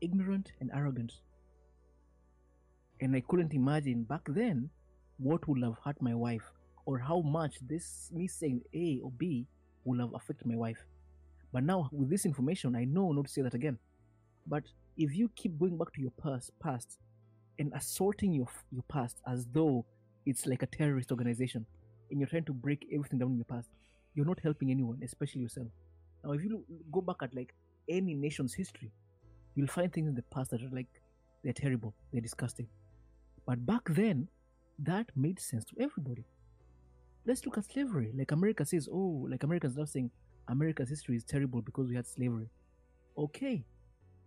ignorant 0.01 0.51
and 0.59 0.69
arrogant. 0.73 1.13
And 3.01 3.15
I 3.15 3.21
couldn't 3.21 3.53
imagine 3.53 4.03
back 4.03 4.21
then 4.27 4.69
what 5.17 5.47
would 5.47 5.63
have 5.63 5.77
hurt 5.83 6.01
my 6.01 6.13
wife 6.13 6.43
or 6.85 6.97
how 6.99 7.21
much 7.21 7.57
this 7.61 8.09
me 8.13 8.27
saying 8.27 8.61
A 8.73 8.99
or 9.03 9.11
B 9.11 9.47
would 9.85 9.99
have 9.99 10.13
affected 10.13 10.47
my 10.47 10.55
wife. 10.55 10.83
But 11.51 11.63
now 11.63 11.89
with 11.91 12.09
this 12.09 12.25
information, 12.25 12.75
I 12.75 12.85
know 12.85 13.11
not 13.11 13.25
to 13.25 13.31
say 13.31 13.41
that 13.41 13.53
again. 13.53 13.77
But 14.47 14.63
if 14.97 15.15
you 15.15 15.29
keep 15.35 15.57
going 15.59 15.77
back 15.77 15.93
to 15.93 16.01
your 16.01 16.11
past, 16.21 16.51
past 16.59 16.99
and 17.57 17.71
assaulting 17.75 18.33
your 18.33 18.47
your 18.71 18.83
past 18.89 19.21
as 19.27 19.45
though 19.53 19.85
it's 20.25 20.45
like 20.45 20.63
a 20.63 20.67
terrorist 20.67 21.11
organization, 21.11 21.65
and 22.09 22.19
you're 22.19 22.29
trying 22.29 22.45
to 22.45 22.53
break 22.53 22.87
everything 22.93 23.19
down 23.19 23.31
in 23.31 23.37
your 23.37 23.45
past, 23.45 23.69
you're 24.15 24.25
not 24.25 24.39
helping 24.41 24.71
anyone, 24.71 24.99
especially 25.03 25.41
yourself. 25.41 25.67
Now, 26.23 26.31
if 26.33 26.43
you 26.43 26.63
go 26.91 27.01
back 27.01 27.17
at 27.21 27.33
like 27.33 27.53
any 27.89 28.13
nation's 28.13 28.53
history, 28.53 28.91
you'll 29.55 29.67
find 29.67 29.91
things 29.91 30.07
in 30.09 30.15
the 30.15 30.23
past 30.33 30.51
that 30.51 30.61
are 30.61 30.69
like 30.71 30.87
they're 31.43 31.53
terrible, 31.53 31.93
they're 32.11 32.21
disgusting. 32.21 32.67
But 33.45 33.65
back 33.65 33.81
then, 33.89 34.27
that 34.79 35.07
made 35.15 35.39
sense 35.39 35.65
to 35.65 35.75
everybody. 35.79 36.25
Let's 37.25 37.45
look 37.45 37.57
at 37.57 37.65
slavery. 37.71 38.11
Like 38.17 38.31
America 38.31 38.65
says, 38.65 38.87
oh, 38.91 39.27
like 39.29 39.43
Americans 39.43 39.77
love 39.77 39.89
saying 39.89 40.11
America's 40.47 40.89
history 40.89 41.15
is 41.15 41.23
terrible 41.23 41.61
because 41.61 41.87
we 41.87 41.95
had 41.95 42.07
slavery. 42.07 42.49
Okay, 43.17 43.63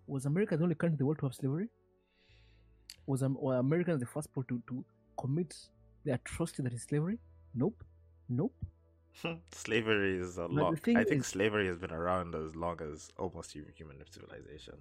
was 0.07 0.27
America 0.27 0.57
the 0.57 0.63
only 0.63 0.75
country 0.75 0.95
in 0.95 0.99
the 0.99 1.07
world 1.07 1.19
to 1.21 1.27
have 1.27 1.35
slavery? 1.35 1.69
Was 3.07 3.23
um, 3.23 3.37
were 3.41 3.57
Americans 3.57 4.01
the 4.01 4.07
first 4.07 4.29
people 4.29 4.45
to, 4.45 4.63
to 4.69 4.85
commit 5.19 5.55
the 6.05 6.15
atrocity 6.15 6.63
that 6.63 6.73
is 6.73 6.83
slavery? 6.83 7.19
Nope. 7.55 7.83
Nope. 8.29 8.55
slavery 9.53 10.19
is 10.19 10.39
a 10.39 10.47
lot. 10.47 10.75
I 10.95 11.05
think 11.05 11.21
is- 11.21 11.27
slavery 11.27 11.67
has 11.67 11.79
been 11.79 11.93
around 11.93 12.35
as 12.35 12.57
long 12.57 12.81
as 12.83 13.11
almost 13.19 13.53
human 13.53 13.97
civilization. 14.11 14.75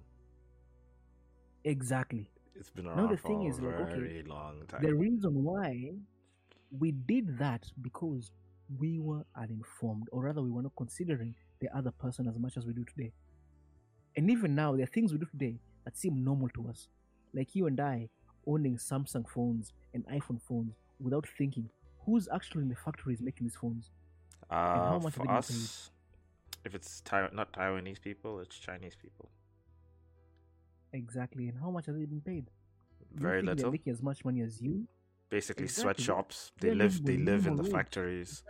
Exactly. 1.64 2.28
It's 2.54 2.70
been 2.70 2.86
around 2.86 3.10
the 3.10 3.16
for 3.16 3.28
thing 3.28 3.46
a 3.46 3.48
is, 3.48 3.60
like, 3.60 3.74
okay, 3.80 3.92
very 3.92 4.22
long 4.26 4.62
time. 4.68 4.82
The 4.82 4.94
reason 4.94 5.42
why 5.42 5.92
we 6.78 6.92
did 6.92 7.38
that 7.38 7.64
because 7.80 8.30
we 8.78 8.98
were 8.98 9.24
uninformed, 9.36 10.08
or 10.12 10.22
rather, 10.22 10.42
we 10.42 10.50
were 10.50 10.62
not 10.62 10.72
considering 10.76 11.34
the 11.60 11.74
other 11.76 11.90
person 11.90 12.26
as 12.28 12.38
much 12.38 12.56
as 12.56 12.66
we 12.66 12.72
do 12.72 12.84
today. 12.84 13.12
And 14.16 14.30
even 14.30 14.54
now, 14.54 14.74
there 14.74 14.84
are 14.84 14.86
things 14.86 15.12
we 15.12 15.18
do 15.18 15.26
today 15.26 15.58
that 15.84 15.96
seem 15.96 16.22
normal 16.24 16.48
to 16.50 16.68
us, 16.68 16.88
like 17.32 17.54
you 17.54 17.66
and 17.66 17.80
I 17.80 18.08
owning 18.46 18.76
Samsung 18.76 19.28
phones 19.28 19.72
and 19.94 20.04
iPhone 20.08 20.40
phones 20.42 20.74
without 21.00 21.26
thinking 21.38 21.68
who's 22.04 22.28
actually 22.34 22.62
in 22.62 22.68
the 22.68 22.74
factories 22.74 23.20
making 23.20 23.46
these 23.46 23.56
phones. 23.56 23.90
Uh, 24.50 24.98
for 25.00 25.06
are 25.06 25.10
they 25.10 25.10
getting 25.10 25.30
us, 25.30 25.90
if 26.64 26.74
it's 26.74 27.00
Taiwan, 27.02 27.30
not 27.34 27.52
Taiwanese 27.52 28.00
people, 28.00 28.40
it's 28.40 28.56
Chinese 28.58 28.94
people. 28.94 29.30
Exactly, 30.92 31.48
and 31.48 31.58
how 31.58 31.70
much 31.70 31.88
are 31.88 31.92
they 31.92 32.04
being 32.04 32.20
paid? 32.20 32.50
Very 33.14 33.42
They're 33.42 33.54
little. 33.54 33.70
making 33.72 33.92
as 33.92 34.02
much 34.02 34.24
money 34.24 34.42
as 34.42 34.60
you. 34.60 34.86
Basically, 35.30 35.64
Exactly. 35.64 35.82
sweatshops. 35.82 36.52
They 36.60 36.74
live. 36.74 37.02
They 37.04 37.16
live 37.16 37.46
in 37.46 37.56
the 37.56 37.64
factories. 37.64 38.42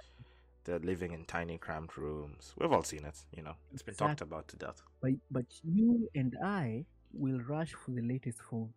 They're 0.64 0.78
living 0.80 1.12
in 1.12 1.24
tiny, 1.24 1.58
cramped 1.58 1.96
rooms. 1.96 2.54
We've 2.58 2.70
all 2.72 2.82
seen 2.84 3.04
it. 3.04 3.18
You 3.36 3.42
know, 3.44 3.54
it's 3.72 3.82
been 3.82 3.94
talked 3.94 4.20
about 4.20 4.48
to 4.48 4.56
death. 4.56 4.82
But 5.00 5.12
but 5.30 5.46
you 5.64 6.08
and 6.14 6.36
I 6.44 6.84
will 7.12 7.40
rush 7.40 7.72
for 7.74 7.90
the 7.92 8.02
latest 8.02 8.38
phone. 8.50 8.70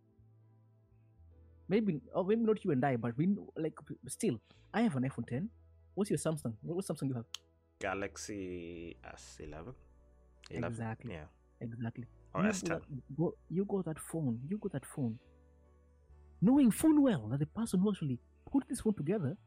Maybe 1.67 1.99
or 2.13 2.23
maybe 2.23 2.41
not 2.43 2.63
you 2.63 2.71
and 2.71 2.83
I, 2.85 2.95
but 2.97 3.17
we 3.17 3.25
know- 3.27 3.51
like 3.57 3.73
still. 4.07 4.39
I 4.73 4.81
have 4.81 4.95
an 4.95 5.03
iPhone 5.03 5.27
10. 5.27 5.49
What's 5.95 6.09
your 6.11 6.17
Samsung? 6.19 6.53
What, 6.61 6.75
what 6.77 6.85
Samsung 6.85 7.07
you 7.09 7.13
have? 7.15 7.25
Galaxy 7.79 8.95
S11. 9.03 9.73
11. 10.51 10.63
Exactly. 10.71 11.13
Yeah. 11.13 11.23
Exactly. 11.61 12.05
Or 12.33 12.43
you, 12.43 12.49
S10. 12.49 12.67
Go, 12.69 12.75
that- 12.75 13.15
go, 13.17 13.33
you 13.49 13.65
got 13.65 13.85
that 13.85 13.99
phone. 13.99 14.39
You 14.47 14.57
got 14.57 14.73
that 14.73 14.85
phone. 14.85 15.17
Knowing 16.41 16.69
full 16.71 17.01
well 17.01 17.27
that 17.29 17.39
the 17.39 17.45
person 17.45 17.79
who 17.79 17.89
actually 17.91 18.19
put 18.51 18.67
this 18.67 18.81
phone 18.81 18.93
together, 18.93 19.37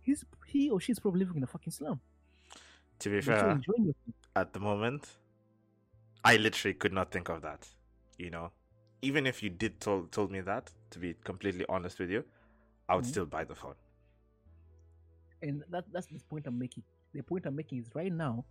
he's 0.00 0.24
he 0.46 0.70
or 0.70 0.80
she's 0.80 0.98
probably 0.98 1.20
living 1.20 1.36
in 1.36 1.42
a 1.44 1.46
fucking 1.46 1.70
slum. 1.70 2.00
To 3.00 3.10
be 3.10 3.20
fair, 3.20 3.60
at 4.36 4.52
the 4.52 4.60
moment, 4.60 5.08
I 6.24 6.36
literally 6.38 6.74
could 6.74 6.92
not 6.92 7.10
think 7.12 7.28
of 7.28 7.42
that. 7.42 7.68
You 8.18 8.30
know, 8.30 8.52
even 9.02 9.26
if 9.26 9.42
you 9.42 9.50
did 9.50 9.80
told 9.80 10.10
told 10.12 10.30
me 10.32 10.40
that, 10.40 10.72
to 10.90 10.98
be 10.98 11.14
completely 11.24 11.66
honest 11.68 11.98
with 11.98 12.10
you, 12.10 12.24
I 12.88 12.94
would 12.96 13.04
Mhm. 13.04 13.08
still 13.08 13.26
buy 13.26 13.44
the 13.44 13.54
phone. 13.54 13.74
And 15.44 15.62
that 15.70 15.84
that's 15.92 16.06
the 16.06 16.18
point 16.30 16.46
I'm 16.46 16.58
making. 16.58 16.82
The 17.12 17.22
point 17.22 17.46
I'm 17.46 17.54
making 17.54 17.78
is 17.78 17.90
right 17.94 18.12
now, 18.12 18.44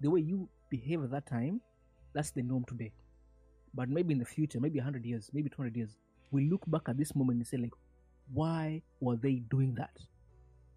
the 0.00 0.10
way 0.10 0.20
you 0.20 0.48
behave 0.68 1.02
at 1.04 1.10
that 1.12 1.26
time, 1.26 1.60
that's 2.12 2.30
the 2.32 2.42
norm 2.42 2.64
today. 2.64 2.92
But 3.72 3.88
maybe 3.88 4.12
in 4.12 4.18
the 4.18 4.24
future, 4.24 4.60
maybe 4.60 4.78
hundred 4.78 5.04
years, 5.04 5.30
maybe 5.32 5.48
two 5.48 5.56
hundred 5.56 5.76
years, 5.76 5.96
we 6.30 6.48
look 6.48 6.62
back 6.66 6.88
at 6.88 6.96
this 6.96 7.14
moment 7.14 7.38
and 7.38 7.46
say 7.46 7.56
like, 7.56 7.72
why 8.32 8.82
were 9.00 9.16
they 9.16 9.34
doing 9.50 9.74
that? 9.76 9.96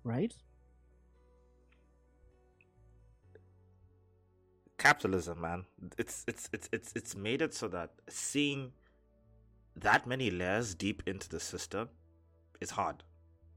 Right? 0.04 0.34
Capitalism, 4.78 5.42
man, 5.42 5.66
it's 5.98 6.24
it's 6.28 6.50
it's 6.54 6.70
it's 6.72 6.92
it's 6.96 7.16
made 7.16 7.42
it 7.42 7.54
so 7.54 7.68
that 7.70 7.92
seeing 8.10 8.72
that 9.76 10.06
many 10.06 10.30
layers 10.30 10.76
deep 10.76 11.04
into 11.08 11.30
the 11.30 11.40
system 11.40 11.90
is 12.62 12.72
hard. 12.72 13.04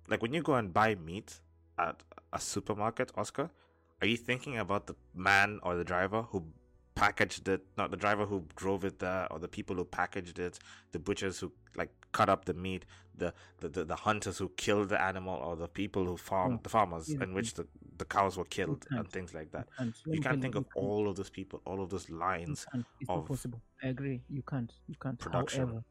Like 0.09 0.23
when 0.23 0.33
you 0.33 0.43
go 0.43 0.55
and 0.55 0.73
buy 0.73 0.95
meat 0.95 1.41
at 1.79 2.03
a 2.33 2.41
supermarket, 2.41 3.12
Oscar, 3.16 3.51
are 4.01 4.07
you 4.07 4.16
thinking 4.16 4.59
about 4.59 4.87
the 4.87 4.95
man 5.14 5.59
or 5.62 5.77
the 5.77 5.85
driver 5.85 6.22
who 6.22 6.45
packaged 6.95 7.47
it, 7.49 7.62
not 7.77 7.91
the 7.91 7.97
driver 7.97 8.24
who 8.24 8.45
drove 8.57 8.85
it 8.85 8.99
there, 8.99 9.27
or 9.31 9.39
the 9.39 9.49
people 9.49 9.77
who 9.77 9.85
packaged 9.85 10.39
it, 10.39 10.59
the 10.93 10.99
butchers 10.99 11.39
who 11.41 11.53
like 11.77 11.91
cut 12.12 12.29
up 12.29 12.47
the 12.47 12.55
meat, 12.55 12.85
the 13.16 13.33
the, 13.59 13.68
the, 13.68 13.85
the 13.85 13.97
hunters 13.97 14.39
who 14.39 14.49
killed 14.57 14.89
the 14.89 15.01
animal, 15.01 15.37
or 15.37 15.57
the 15.57 15.68
people 15.68 16.05
who 16.07 16.16
farm 16.16 16.53
No. 16.53 16.61
the 16.62 16.68
farmers 16.70 17.12
Yeah, 17.12 17.22
in 17.22 17.35
which 17.35 17.55
the, 17.55 17.66
the 17.99 18.05
cows 18.07 18.37
were 18.39 18.45
killed 18.47 18.87
and 18.91 19.09
things 19.11 19.35
like 19.35 19.53
that. 19.53 19.68
You 20.07 20.20
can't 20.20 20.41
think 20.41 20.55
of 20.55 20.64
all 20.74 21.09
of 21.09 21.16
those 21.16 21.31
people, 21.31 21.61
all 21.66 21.83
of 21.83 21.91
those 21.91 22.09
lines. 22.11 22.66
It's 23.01 23.11
of 23.11 23.16
not 23.16 23.27
possible. 23.27 23.61
I 23.83 23.89
agree. 23.89 24.22
You 24.31 24.43
can't. 24.43 24.72
You 24.87 24.97
can't. 25.01 25.18
production. 25.18 25.61
However, 25.61 25.85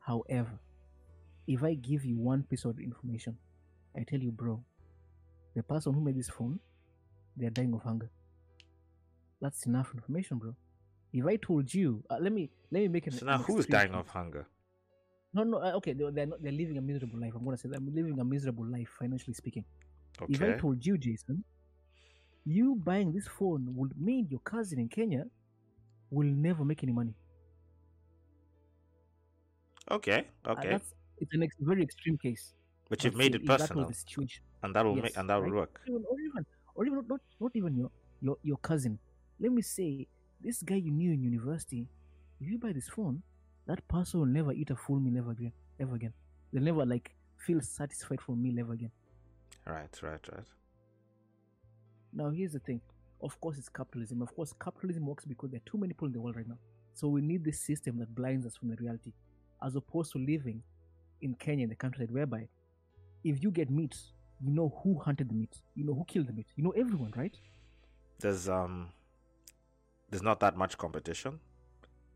however, 0.00 0.58
if 1.46 1.62
I 1.62 1.74
give 1.74 2.04
you 2.04 2.16
one 2.18 2.42
piece 2.44 2.64
of 2.64 2.78
information, 2.80 3.36
I 3.94 4.02
tell 4.04 4.20
you, 4.20 4.32
bro, 4.32 4.62
the 5.56 5.62
person 5.62 5.92
who 5.94 6.00
made 6.00 6.16
this 6.16 6.28
phone, 6.28 6.60
they 7.36 7.46
are 7.46 7.50
dying 7.50 7.72
of 7.74 7.82
hunger. 7.82 8.10
That's 9.40 9.66
enough 9.66 9.90
information, 9.94 10.38
bro. 10.38 10.54
If 11.12 11.24
I 11.26 11.36
told 11.36 11.72
you, 11.72 12.04
uh, 12.10 12.18
let 12.20 12.32
me 12.32 12.50
let 12.70 12.80
me 12.82 12.88
make 12.88 13.06
an. 13.06 13.12
So 13.14 13.26
now 13.26 13.38
who's 13.38 13.66
dying 13.66 13.94
of 13.94 14.08
hunger? 14.08 14.46
No, 15.32 15.44
no. 15.44 15.58
Uh, 15.58 15.72
okay, 15.78 15.94
they're 15.94 16.10
they're, 16.10 16.26
not, 16.26 16.42
they're 16.42 16.52
living 16.52 16.76
a 16.78 16.82
miserable 16.82 17.18
life. 17.18 17.32
I'm 17.34 17.44
gonna 17.44 17.56
say 17.56 17.68
they're 17.70 17.80
living 17.80 18.20
a 18.20 18.24
miserable 18.24 18.66
life 18.66 18.88
financially 18.98 19.34
speaking. 19.34 19.64
Okay. 20.20 20.32
If 20.34 20.42
I 20.42 20.52
told 20.58 20.84
you, 20.84 20.98
Jason, 20.98 21.42
you 22.44 22.76
buying 22.76 23.12
this 23.12 23.26
phone 23.26 23.64
would 23.76 23.98
mean 24.00 24.28
your 24.30 24.40
cousin 24.40 24.78
in 24.78 24.88
Kenya 24.88 25.24
will 26.10 26.28
never 26.28 26.64
make 26.64 26.82
any 26.82 26.92
money. 26.92 27.14
Okay. 29.90 30.26
Uh, 30.44 30.52
Okay. 30.52 30.68
that's 30.70 30.94
it's 31.18 31.34
an 31.34 31.42
ex- 31.42 31.56
very 31.60 31.82
extreme 31.82 32.18
case. 32.18 32.52
But 32.88 32.98
But 32.98 33.04
you've 33.04 33.16
made 33.16 33.34
it 33.34 33.42
if 33.42 33.58
that 33.58 33.74
was 33.74 33.88
the 33.88 33.94
situation. 33.94 34.45
And 34.62 34.74
that 34.74 34.84
will 34.84 34.94
Yes, 34.96 35.02
make 35.04 35.16
and 35.16 35.28
that 35.30 35.42
will 35.42 35.52
work. 35.52 35.80
Or 35.88 36.20
even, 36.20 36.46
or 36.74 36.86
even, 36.86 37.04
not, 37.08 37.20
not 37.40 37.52
even 37.54 37.76
your, 37.76 37.90
your 38.20 38.36
your 38.42 38.56
cousin. 38.58 38.98
Let 39.40 39.52
me 39.52 39.62
say, 39.62 40.06
this 40.40 40.62
guy 40.62 40.76
you 40.76 40.90
knew 40.90 41.12
in 41.12 41.22
university, 41.22 41.86
if 42.40 42.48
you 42.48 42.58
buy 42.58 42.72
this 42.72 42.88
phone, 42.88 43.22
that 43.66 43.86
person 43.88 44.20
will 44.20 44.26
never 44.26 44.52
eat 44.52 44.70
a 44.70 44.76
full 44.76 45.00
meal 45.00 45.18
ever 45.18 45.32
again. 45.32 45.52
Ever 45.80 45.94
again. 45.96 46.12
They'll 46.52 46.62
never 46.62 46.84
like 46.86 47.14
feel 47.36 47.60
satisfied 47.60 48.20
for 48.20 48.36
meal 48.36 48.58
ever 48.60 48.72
again. 48.72 48.90
Right. 49.66 49.98
Right. 50.02 50.28
Right. 50.32 50.46
Now 52.12 52.30
here's 52.30 52.52
the 52.52 52.60
thing. 52.60 52.80
Of 53.22 53.40
course, 53.40 53.58
it's 53.58 53.68
capitalism. 53.68 54.22
Of 54.22 54.34
course, 54.34 54.52
capitalism 54.62 55.06
works 55.06 55.24
because 55.24 55.50
there 55.50 55.58
are 55.58 55.70
too 55.70 55.78
many 55.78 55.92
people 55.92 56.06
in 56.06 56.12
the 56.12 56.20
world 56.20 56.36
right 56.36 56.48
now. 56.48 56.58
So 56.94 57.08
we 57.08 57.20
need 57.20 57.44
this 57.44 57.60
system 57.60 57.98
that 57.98 58.14
blinds 58.14 58.46
us 58.46 58.56
from 58.56 58.68
the 58.70 58.76
reality, 58.76 59.12
as 59.62 59.74
opposed 59.76 60.12
to 60.12 60.18
living 60.18 60.62
in 61.20 61.34
Kenya, 61.34 61.64
in 61.64 61.70
the 61.70 61.76
countryside, 61.76 62.10
whereby 62.10 62.48
if 63.24 63.42
you 63.42 63.50
get 63.50 63.70
meat, 63.70 63.96
you 64.40 64.52
know 64.52 64.74
who 64.82 64.98
hunted 64.98 65.28
the 65.28 65.34
meat, 65.34 65.56
you 65.74 65.84
know 65.84 65.94
who 65.94 66.04
killed 66.04 66.26
the 66.28 66.32
meat, 66.32 66.46
you 66.56 66.64
know 66.64 66.70
everyone, 66.70 67.12
right? 67.16 67.36
There's 68.18 68.48
um. 68.48 68.90
There's 70.10 70.22
not 70.22 70.40
that 70.40 70.56
much 70.56 70.78
competition. 70.78 71.40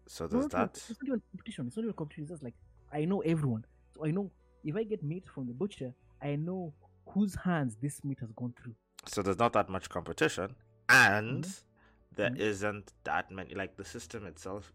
So 0.06 0.26
there's 0.26 0.44
no, 0.44 0.48
that. 0.48 0.76
It's 0.76 0.88
not 0.90 0.96
even 1.06 1.22
competition. 1.32 1.66
It's 1.66 1.76
not 1.76 1.82
even 1.82 1.94
competition. 1.94 2.22
It's 2.24 2.30
just 2.32 2.42
like 2.42 2.54
I 2.92 3.04
know 3.04 3.20
everyone. 3.20 3.64
So 3.94 4.06
I 4.06 4.10
know 4.10 4.30
if 4.64 4.76
I 4.76 4.84
get 4.84 5.02
meat 5.02 5.24
from 5.34 5.46
the 5.46 5.52
butcher, 5.52 5.92
I 6.22 6.36
know 6.36 6.72
whose 7.06 7.34
hands 7.34 7.76
this 7.80 8.04
meat 8.04 8.18
has 8.20 8.30
gone 8.32 8.54
through. 8.62 8.74
So 9.06 9.22
there's 9.22 9.38
not 9.38 9.52
that 9.54 9.68
much 9.68 9.88
competition, 9.88 10.54
and 10.88 11.46
there 12.14 12.30
Mhm. 12.30 12.62
not 12.62 12.92
that 13.04 13.30
many. 13.30 13.54
Like 13.54 13.76
the 13.76 13.84
system 13.84 14.26
itself, 14.26 14.72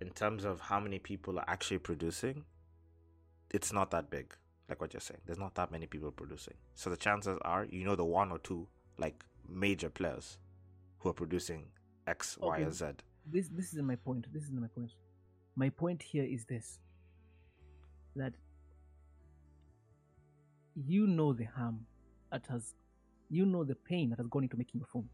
in 0.00 0.10
terms 0.10 0.44
of 0.44 0.60
how 0.60 0.80
many 0.80 0.98
people 0.98 1.38
are 1.38 1.48
actually 1.48 1.78
producing, 1.78 2.44
it's 3.50 3.72
not 3.72 3.90
that 3.92 4.10
big. 4.10 4.34
Like 4.68 4.80
what 4.80 4.92
you're 4.92 5.00
saying, 5.00 5.20
there's 5.26 5.38
not 5.38 5.54
that 5.54 5.70
many 5.72 5.86
people 5.86 6.10
producing. 6.10 6.54
So 6.74 6.90
the 6.90 6.96
chances 6.96 7.38
are, 7.42 7.64
you 7.64 7.84
know, 7.84 7.96
the 7.96 8.04
one 8.04 8.30
or 8.30 8.38
two 8.38 8.68
like 8.98 9.24
major 9.48 9.88
players 9.88 10.38
who 10.98 11.08
are 11.08 11.14
producing 11.14 11.66
X, 12.06 12.36
Y, 12.40 12.46
Okay. 12.48 12.64
or 12.64 12.70
Z. 12.72 12.86
this 13.26 13.48
this 13.48 13.72
is 13.72 13.82
my 13.82 13.96
point. 13.96 14.26
This 14.32 14.44
is 14.44 14.52
my 14.52 14.66
point. 14.68 14.92
My 15.56 15.70
point 15.70 16.02
here 16.02 16.24
is 16.24 16.44
this: 16.44 16.80
that 18.16 18.34
you 20.74 21.06
know 21.06 21.32
the 21.32 21.44
harm 21.44 21.86
that 22.30 22.46
has, 22.48 22.74
you 23.30 23.44
know 23.46 23.64
the 23.64 23.74
pain 23.74 24.10
that 24.10 24.18
has 24.18 24.26
gone 24.28 24.44
into 24.44 24.56
making 24.56 24.80
a 24.82 24.86
phone. 24.86 25.08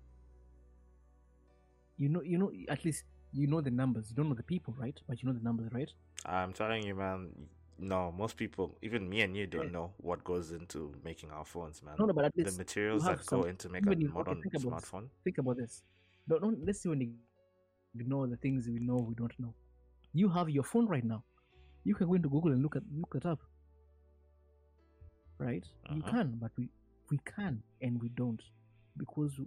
You 1.96 2.08
know, 2.08 2.22
you 2.22 2.38
know, 2.38 2.50
at 2.68 2.84
least 2.84 3.04
you 3.32 3.46
know 3.46 3.60
the 3.60 3.70
numbers. 3.70 4.10
You 4.10 4.16
don't 4.16 4.28
know 4.28 4.34
the 4.34 4.42
people, 4.42 4.74
right? 4.78 4.98
But 5.08 5.22
you 5.22 5.28
know 5.28 5.34
the 5.34 5.44
numbers, 5.44 5.72
right? 5.72 5.90
I'm 6.26 6.52
telling 6.52 6.84
you, 6.86 6.94
man. 6.94 7.30
No, 7.78 8.12
most 8.12 8.36
people, 8.36 8.78
even 8.82 9.08
me 9.08 9.22
and 9.22 9.36
you, 9.36 9.46
don't 9.46 9.64
Yeah. 9.66 9.70
know 9.72 9.92
what 9.98 10.22
goes 10.24 10.52
into 10.52 10.94
making 11.04 11.30
our 11.32 11.44
phones, 11.44 11.82
man. 11.82 11.96
No, 11.98 12.06
no, 12.06 12.12
but 12.12 12.24
at 12.26 12.36
least 12.36 12.52
the 12.52 12.58
materials 12.58 13.04
that 13.04 13.26
go 13.26 13.42
into 13.44 13.68
making 13.68 13.88
a 13.88 13.92
even 13.92 14.02
if- 14.06 14.10
okay, 14.10 14.18
modern 14.18 14.42
think 14.42 14.52
this. 14.52 14.64
smartphone. 14.64 15.08
think 15.24 15.38
about 15.38 15.56
this. 15.56 15.82
Don't, 16.28 16.40
don't 16.40 16.64
let's 16.64 16.86
even 16.86 17.18
ignore 17.94 18.26
the 18.28 18.36
things 18.36 18.68
we 18.68 18.78
know 18.78 18.98
we 18.98 19.14
don't 19.14 19.38
know. 19.40 19.54
You 20.12 20.28
have 20.28 20.48
your 20.50 20.64
phone 20.64 20.86
right 20.86 21.04
now. 21.04 21.24
You 21.84 21.94
can 21.94 22.06
go 22.06 22.14
into 22.14 22.28
Google 22.28 22.52
and 22.52 22.62
look 22.62 22.76
at 22.76 22.82
look 22.92 23.14
it 23.16 23.26
up. 23.26 23.40
Right? 25.38 25.64
You 25.90 26.00
Uh-huh. 26.02 26.10
can, 26.12 26.38
but 26.40 26.52
we 26.56 26.68
we 27.10 27.18
can 27.24 27.62
and 27.82 28.00
we 28.00 28.08
don't 28.10 28.40
because 28.96 29.38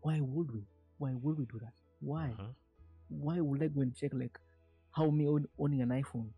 why 0.00 0.20
would 0.20 0.50
we? 0.52 0.66
Why 0.98 1.14
would 1.14 1.38
we 1.38 1.46
do 1.46 1.58
that? 1.60 1.74
Why? 2.00 2.28
Mhm. 2.38 2.54
Why 3.08 3.40
would 3.40 3.62
I 3.62 3.68
go 3.68 3.80
and 3.82 3.94
check 3.94 4.14
like 4.14 4.38
how 4.92 5.10
me 5.10 5.26
own, 5.26 5.48
owning 5.58 5.82
an 5.82 5.90
iPhone 5.90 6.30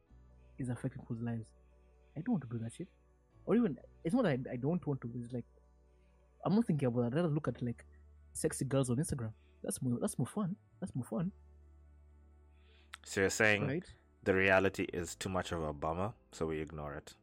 is 0.58 0.68
affecting 0.68 1.00
people's 1.02 1.20
lives? 1.22 1.48
I 2.16 2.20
don't 2.20 2.34
want 2.34 2.42
to 2.50 2.58
do 2.58 2.62
that 2.64 2.72
shit. 2.72 2.88
Or 3.46 3.54
even 3.56 3.76
it's 4.04 4.14
not 4.14 4.24
that 4.24 4.38
I, 4.48 4.52
I 4.52 4.56
don't 4.56 4.84
want 4.86 5.00
to. 5.02 5.10
It's 5.22 5.32
like 5.32 5.44
I'm 6.44 6.54
not 6.54 6.66
thinking 6.66 6.88
about 6.88 7.02
that. 7.02 7.06
I'd 7.08 7.14
rather 7.22 7.28
look 7.28 7.48
at 7.48 7.60
like 7.62 7.84
sexy 8.32 8.64
girls 8.64 8.90
on 8.90 8.96
Instagram. 8.96 9.32
That's 9.62 9.80
more. 9.82 9.98
That's 10.00 10.18
more 10.18 10.26
fun. 10.26 10.56
That's 10.80 10.94
more 10.94 11.04
fun, 11.04 11.32
So 13.04 13.20
you're 13.22 13.30
saying 13.30 13.66
right? 13.66 13.84
the 14.24 14.34
reality 14.34 14.84
is 14.92 15.14
too 15.14 15.28
much 15.30 15.52
of 15.52 15.62
a 15.62 15.72
bummer, 15.72 16.12
so 16.32 16.46
we 16.46 16.60
ignore 16.60 16.94
it. 16.94 17.14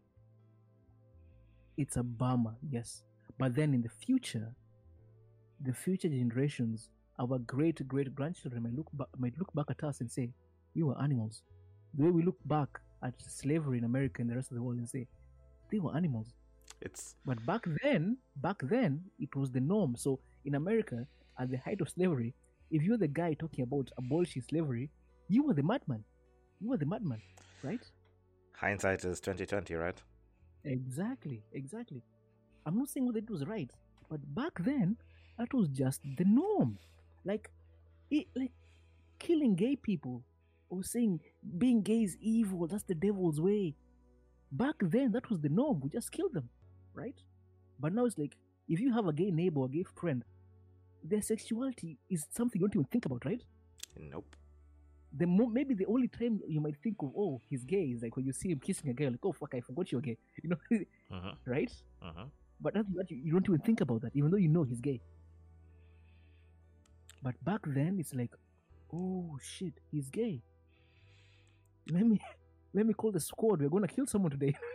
It's 1.78 1.98
a 1.98 2.04
bummer, 2.04 2.56
yes. 2.70 3.04
But 3.38 3.56
then 3.56 3.74
in 3.74 3.82
the 3.82 3.90
future, 3.90 4.50
the 5.64 5.74
future 5.74 6.10
generations, 6.10 6.90
our 7.20 7.38
great 7.40 7.88
great 7.88 8.14
grandchildren 8.16 8.64
might 8.64 8.74
look 8.76 8.90
ba- 8.94 9.08
might 9.18 9.38
look 9.38 9.54
back 9.54 9.68
at 9.70 9.84
us 9.84 10.02
and 10.02 10.12
say, 10.12 10.30
"We 10.76 10.84
were 10.84 11.00
animals." 11.02 11.44
The 11.96 12.04
way 12.06 12.12
we 12.12 12.24
look 12.24 12.38
back 12.46 12.80
at 13.04 13.14
slavery 13.22 13.78
in 13.78 13.84
America 13.84 14.22
and 14.22 14.30
the 14.30 14.36
rest 14.36 14.52
of 14.52 14.56
the 14.56 14.64
world 14.64 14.78
and 14.78 14.90
say, 14.90 15.08
"They 15.72 15.80
were 15.80 15.96
animals." 15.96 16.34
It's 16.82 17.16
But 17.26 17.46
back 17.46 17.66
then, 17.84 18.18
back 18.38 18.60
then, 18.64 19.04
it 19.20 19.36
was 19.36 19.52
the 19.52 19.60
norm. 19.60 19.96
So 19.96 20.20
in 20.46 20.56
America, 20.56 21.08
at 21.40 21.50
the 21.50 21.58
height 21.58 21.82
of 21.82 21.90
slavery, 21.90 22.34
if 22.72 22.84
you're 22.84 22.98
the 22.98 23.08
guy 23.08 23.34
talking 23.34 23.64
about 23.64 23.92
abolishing 23.98 24.42
slavery, 24.42 24.90
you 25.28 25.44
were 25.44 25.54
the 25.54 25.64
madman. 25.64 26.04
You 26.60 26.70
were 26.70 26.78
the 26.78 26.86
madman, 26.86 27.22
right? 27.64 27.84
hindsight 28.62 29.04
is 29.04 29.20
twenty 29.20 29.46
twenty, 29.46 29.76
right? 29.76 30.00
Exactly, 30.64 31.42
exactly. 31.54 32.04
I'm 32.66 32.78
not 32.78 32.90
saying 32.90 33.06
what 33.06 33.16
they 33.16 33.22
did 33.22 33.32
was 33.32 33.48
right, 33.48 33.72
but 34.10 34.20
back 34.36 34.54
then, 34.60 34.98
that 35.40 35.52
was 35.54 35.68
just 35.70 36.02
the 36.18 36.26
norm. 36.26 36.78
Like, 37.26 37.50
it, 38.12 38.28
like 38.36 38.52
killing 39.18 39.56
gay 39.56 39.76
people 39.76 40.24
or 40.72 40.84
saying 40.84 41.22
being 41.60 41.84
gay 41.84 42.04
is 42.04 42.18
evil. 42.22 42.68
That's 42.68 42.84
the 42.84 42.96
devil's 42.96 43.40
way. 43.42 43.76
Back 44.52 44.76
then, 44.82 45.12
that 45.14 45.30
was 45.30 45.42
the 45.42 45.50
norm. 45.50 45.80
We 45.82 45.90
just 45.90 46.12
killed 46.12 46.34
them, 46.34 46.50
right? 46.94 47.20
But 47.80 47.94
now 47.94 48.06
it's 48.06 48.18
like 48.18 48.36
if 48.70 48.80
you 48.80 48.94
have 48.94 49.08
a 49.08 49.14
gay 49.14 49.32
neighbor, 49.32 49.66
a 49.66 49.70
gay 49.70 49.84
friend, 49.84 50.24
their 51.04 51.22
sexuality 51.22 51.98
is 52.10 52.26
something 52.32 52.62
you 52.62 52.68
don't 52.68 52.76
even 52.78 52.86
think 52.92 53.06
about, 53.06 53.26
right? 53.26 53.44
Nope. 53.98 54.36
the 55.22 55.28
mo- 55.28 55.48
maybe 55.58 55.74
the 55.76 55.86
only 55.88 56.08
time 56.08 56.40
you 56.48 56.62
might 56.62 56.78
think 56.84 56.98
of 57.04 57.12
oh 57.18 57.42
he's 57.50 57.64
gay 57.66 57.86
is 57.96 58.02
like 58.04 58.16
when 58.18 58.26
you 58.26 58.34
see 58.34 58.50
him 58.52 58.60
kissing 58.68 58.90
a 58.90 58.94
girl 58.94 59.12
like 59.12 59.26
oh 59.30 59.34
fuck 59.34 59.54
I 59.56 59.62
forgot 59.62 59.92
you're 59.92 60.02
gay 60.10 60.18
you 60.44 60.50
know 60.52 60.62
hmm 61.12 61.34
right 61.56 61.72
hmm 62.02 62.28
but 62.62 62.74
that 62.76 63.12
you, 63.12 63.18
you 63.26 63.32
don't 63.34 63.50
even 63.52 63.60
think 63.70 63.82
about 63.82 64.02
that 64.04 64.14
even 64.20 64.32
though 64.32 64.38
you 64.46 64.48
know 64.56 64.64
he's 64.64 64.80
gay 64.90 65.02
but 67.24 67.36
back 67.44 67.62
then 67.66 67.98
it's 68.00 68.14
like 68.14 68.32
oh 68.94 69.38
shit 69.42 69.74
he's 69.92 70.10
gay 70.10 70.42
let 71.90 72.06
me 72.06 72.20
let 72.74 72.86
me 72.86 72.94
call 72.94 73.12
the 73.12 73.20
squad 73.20 73.62
we're 73.62 73.70
gonna 73.70 73.88
kill 73.88 74.06
someone 74.06 74.32
today 74.32 74.54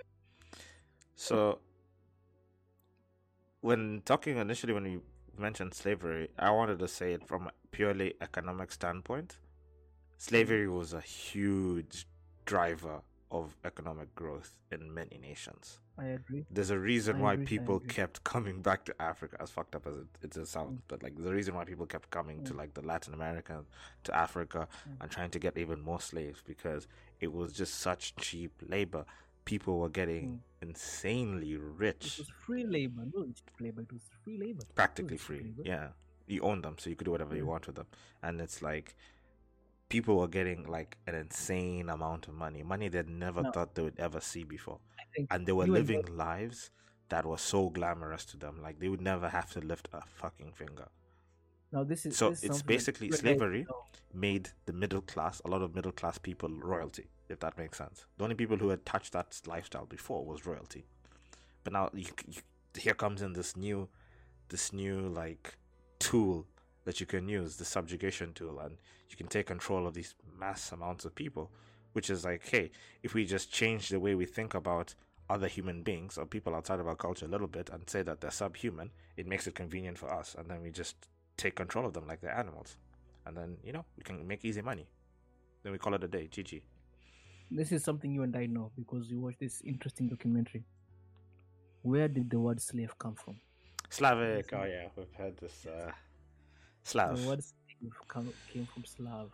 So 1.17 1.61
when 3.63 4.03
talking 4.05 4.37
initially 4.37 4.75
when 4.75 4.85
you 4.85 5.03
mentioned 5.37 5.75
slavery, 5.75 6.29
I 6.39 6.51
wanted 6.51 6.79
to 6.79 6.89
say 6.89 7.15
it 7.15 7.27
from 7.27 7.49
a 7.49 7.53
purely 7.71 8.15
economic 8.21 8.71
standpoint. 8.71 9.39
Slavery 10.19 10.69
was 10.69 10.93
a 10.93 11.01
huge 11.01 12.07
driver 12.45 13.01
of 13.31 13.57
economic 13.65 14.15
growth 14.15 14.55
in 14.71 14.93
many 14.95 15.19
nations. 15.21 15.81
I 15.99 16.05
agree 16.07 16.45
There's 16.51 16.71
a 16.71 16.79
reason 16.79 17.17
I 17.17 17.21
why 17.21 17.33
agree, 17.35 17.47
people 17.47 17.81
kept 17.81 18.23
coming 18.23 18.61
back 18.63 18.85
to 18.85 18.95
Africa, 19.03 19.37
as 19.41 19.51
fucked 19.51 19.75
up 19.75 19.87
as 19.87 19.97
it, 19.97 20.37
it 20.37 20.47
sounds, 20.47 20.81
but 20.89 21.03
like 21.03 21.17
the 21.17 21.33
reason 21.33 21.55
why 21.55 21.65
people 21.65 21.87
kept 21.87 22.11
coming 22.11 22.45
to 22.45 22.53
Mm. 22.55 22.59
like 22.59 22.75
the 22.75 22.83
Latin 22.83 23.15
America, 23.15 23.65
to 24.05 24.15
Africa, 24.15 24.69
Mm. 24.89 24.97
and 25.01 25.11
trying 25.11 25.31
to 25.31 25.39
get 25.39 25.57
even 25.59 25.81
more 25.81 26.01
slaves 26.01 26.43
because 26.47 26.87
it 27.21 27.33
was 27.33 27.53
just 27.53 27.75
such 27.77 28.15
cheap 28.17 28.53
labor. 28.69 29.05
People 29.45 29.79
were 29.81 29.89
getting 29.89 30.43
insanely 30.63 31.57
rich. 31.57 32.05
it 32.15 32.19
was 32.19 32.29
free 32.47 32.65
labor 32.65 33.03
no 33.15 33.23
it's 33.31 33.41
cheap 33.41 33.61
labor 33.61 33.81
it 33.83 33.93
was 33.93 34.03
free 34.23 34.37
labor 34.39 34.63
practically 34.75 35.17
free. 35.17 35.41
labor. 35.41 35.63
Yeah, 35.65 35.89
you 36.27 36.43
own 36.43 36.61
them, 36.63 36.77
so 36.79 36.91
you 36.91 36.97
could 36.97 37.05
do 37.07 37.11
whatever 37.11 37.35
you 37.37 37.47
want 37.47 37.67
with 37.67 37.77
them, 37.77 37.87
and 38.23 38.41
it's 38.41 38.61
like 38.63 38.95
people 39.89 40.17
were 40.17 40.29
getting 40.29 40.65
like 40.67 40.97
an 41.07 41.15
insane 41.15 41.89
amount 41.89 42.29
of 42.29 42.35
money, 42.35 42.63
money 42.63 42.89
they 42.89 43.03
never 43.03 43.43
No. 43.43 43.53
thought 43.53 43.75
they 43.75 43.83
would 43.83 43.99
ever 43.99 44.21
see 44.21 44.45
before. 44.45 44.81
And 45.31 45.47
they 45.47 45.53
were 45.53 45.67
living 45.67 46.05
lives 46.17 46.71
that 47.09 47.25
were 47.25 47.39
so 47.39 47.71
glamorous 47.71 48.25
to 48.27 48.37
them 48.37 48.61
like 48.63 48.79
they 48.81 48.89
would 48.89 49.01
never 49.01 49.29
have 49.29 49.51
to 49.53 49.61
lift 49.61 49.89
a 49.93 50.03
fucking 50.03 50.53
finger. 50.53 50.89
Now 51.73 51.85
this 51.85 52.07
is 52.07 52.17
so 52.17 52.31
this 52.31 52.43
it's 52.43 52.63
basically 52.63 53.11
slavery 53.11 53.67
made 54.15 54.51
the 54.67 54.73
middle 54.73 55.03
class 55.03 55.41
a 55.45 55.49
lot 55.49 55.63
of 55.63 55.75
middle 55.75 55.93
class 55.93 56.19
people 56.19 56.49
royalty 56.49 57.07
if 57.29 57.41
that 57.41 57.59
makes 57.59 57.79
sense. 57.79 58.07
The 58.19 58.25
only 58.25 58.37
people 58.37 58.57
who 58.57 58.69
had 58.69 58.85
touched 58.87 59.13
that 59.13 59.41
lifestyle 59.47 59.87
before 59.87 60.25
was 60.25 60.47
royalty. 60.47 60.85
But 61.65 61.73
now 61.73 61.91
you, 61.93 62.07
you 62.29 62.41
here 62.79 62.95
comes 62.95 63.23
in 63.23 63.33
this 63.33 63.57
new 63.57 63.89
this 64.49 64.73
new 64.73 65.09
like 65.09 65.57
tool 65.99 66.47
that 66.87 66.99
you 67.01 67.07
can 67.07 67.29
use 67.29 67.57
the 67.57 67.65
subjugation 67.65 68.33
tool 68.33 68.59
and 68.61 68.79
you 69.11 69.17
can 69.17 69.29
take 69.29 69.47
control 69.47 69.87
of 69.87 69.93
these 69.93 70.15
mass 70.41 70.73
amounts 70.73 71.05
of 71.05 71.15
people 71.15 71.51
which 71.93 72.09
is 72.09 72.25
like 72.25 72.49
hey 72.49 72.71
if 73.03 73.13
we 73.13 73.27
just 73.27 73.53
change 73.53 73.91
the 73.91 74.01
way 74.01 74.15
we 74.15 74.25
think 74.25 74.55
about 74.55 74.95
other 75.29 75.49
human 75.49 75.83
beings 75.83 76.17
or 76.17 76.25
people 76.25 76.55
outside 76.55 76.81
of 76.81 76.87
our 76.87 76.97
culture 76.97 77.27
a 77.27 77.29
little 77.29 77.47
bit 77.47 77.69
and 77.71 77.89
say 77.91 78.03
that 78.03 78.21
they're 78.21 78.31
subhuman 78.31 78.91
it 79.17 79.27
makes 79.27 79.47
it 79.47 79.55
convenient 79.55 79.99
for 79.99 80.13
us. 80.13 80.37
And 80.39 80.49
then 80.49 80.63
we 80.63 80.71
just 80.71 81.09
take 81.37 81.55
control 81.55 81.87
of 81.87 81.93
them 81.95 82.07
like 82.07 82.21
they're 82.21 82.37
animals. 82.37 82.77
And 83.27 83.37
then 83.37 83.57
you 83.65 83.73
know 83.73 83.85
we 83.97 84.03
can 84.03 84.27
make 84.27 84.45
easy 84.45 84.63
money. 84.63 84.87
Then 85.63 85.73
we 85.73 85.79
call 85.79 85.95
it 85.95 86.05
a 86.05 86.09
day. 86.09 86.29
Gg 86.31 86.63
This 87.51 87.73
is 87.73 87.83
something 87.83 88.13
you 88.13 88.23
and 88.23 88.37
I 88.37 88.47
know 88.47 88.71
because 88.77 89.11
you 89.11 89.21
watched 89.21 89.41
this 89.41 89.63
interesting 89.65 90.09
documentary. 90.09 90.65
Where 91.83 92.09
did 92.09 92.31
the 92.31 92.39
word 92.39 92.61
slave 92.61 92.97
come 92.99 93.15
from? 93.15 93.37
slavic. 93.89 94.53
Oh 94.53 94.65
yeah. 94.65 94.89
We've 94.97 95.13
heard 95.17 95.37
this 95.39 95.67
uh 95.67 95.91
slav 96.87 97.21
The 97.21 97.29
word 97.29 97.43
came 98.53 98.67
from 98.73 98.85
Slav 98.85 99.31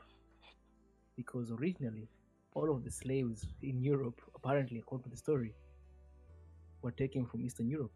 because 1.16 1.50
originally 1.50 2.08
all 2.54 2.70
of 2.74 2.82
the 2.84 2.90
slaves 2.90 3.46
in 3.62 3.82
Europe, 3.82 4.20
apparently 4.34 4.78
according 4.78 5.04
to 5.04 5.10
the 5.10 5.16
story, 5.16 5.52
were 6.82 6.92
taken 6.92 7.26
from 7.26 7.42
Eastern 7.42 7.68
Europe 7.68 7.92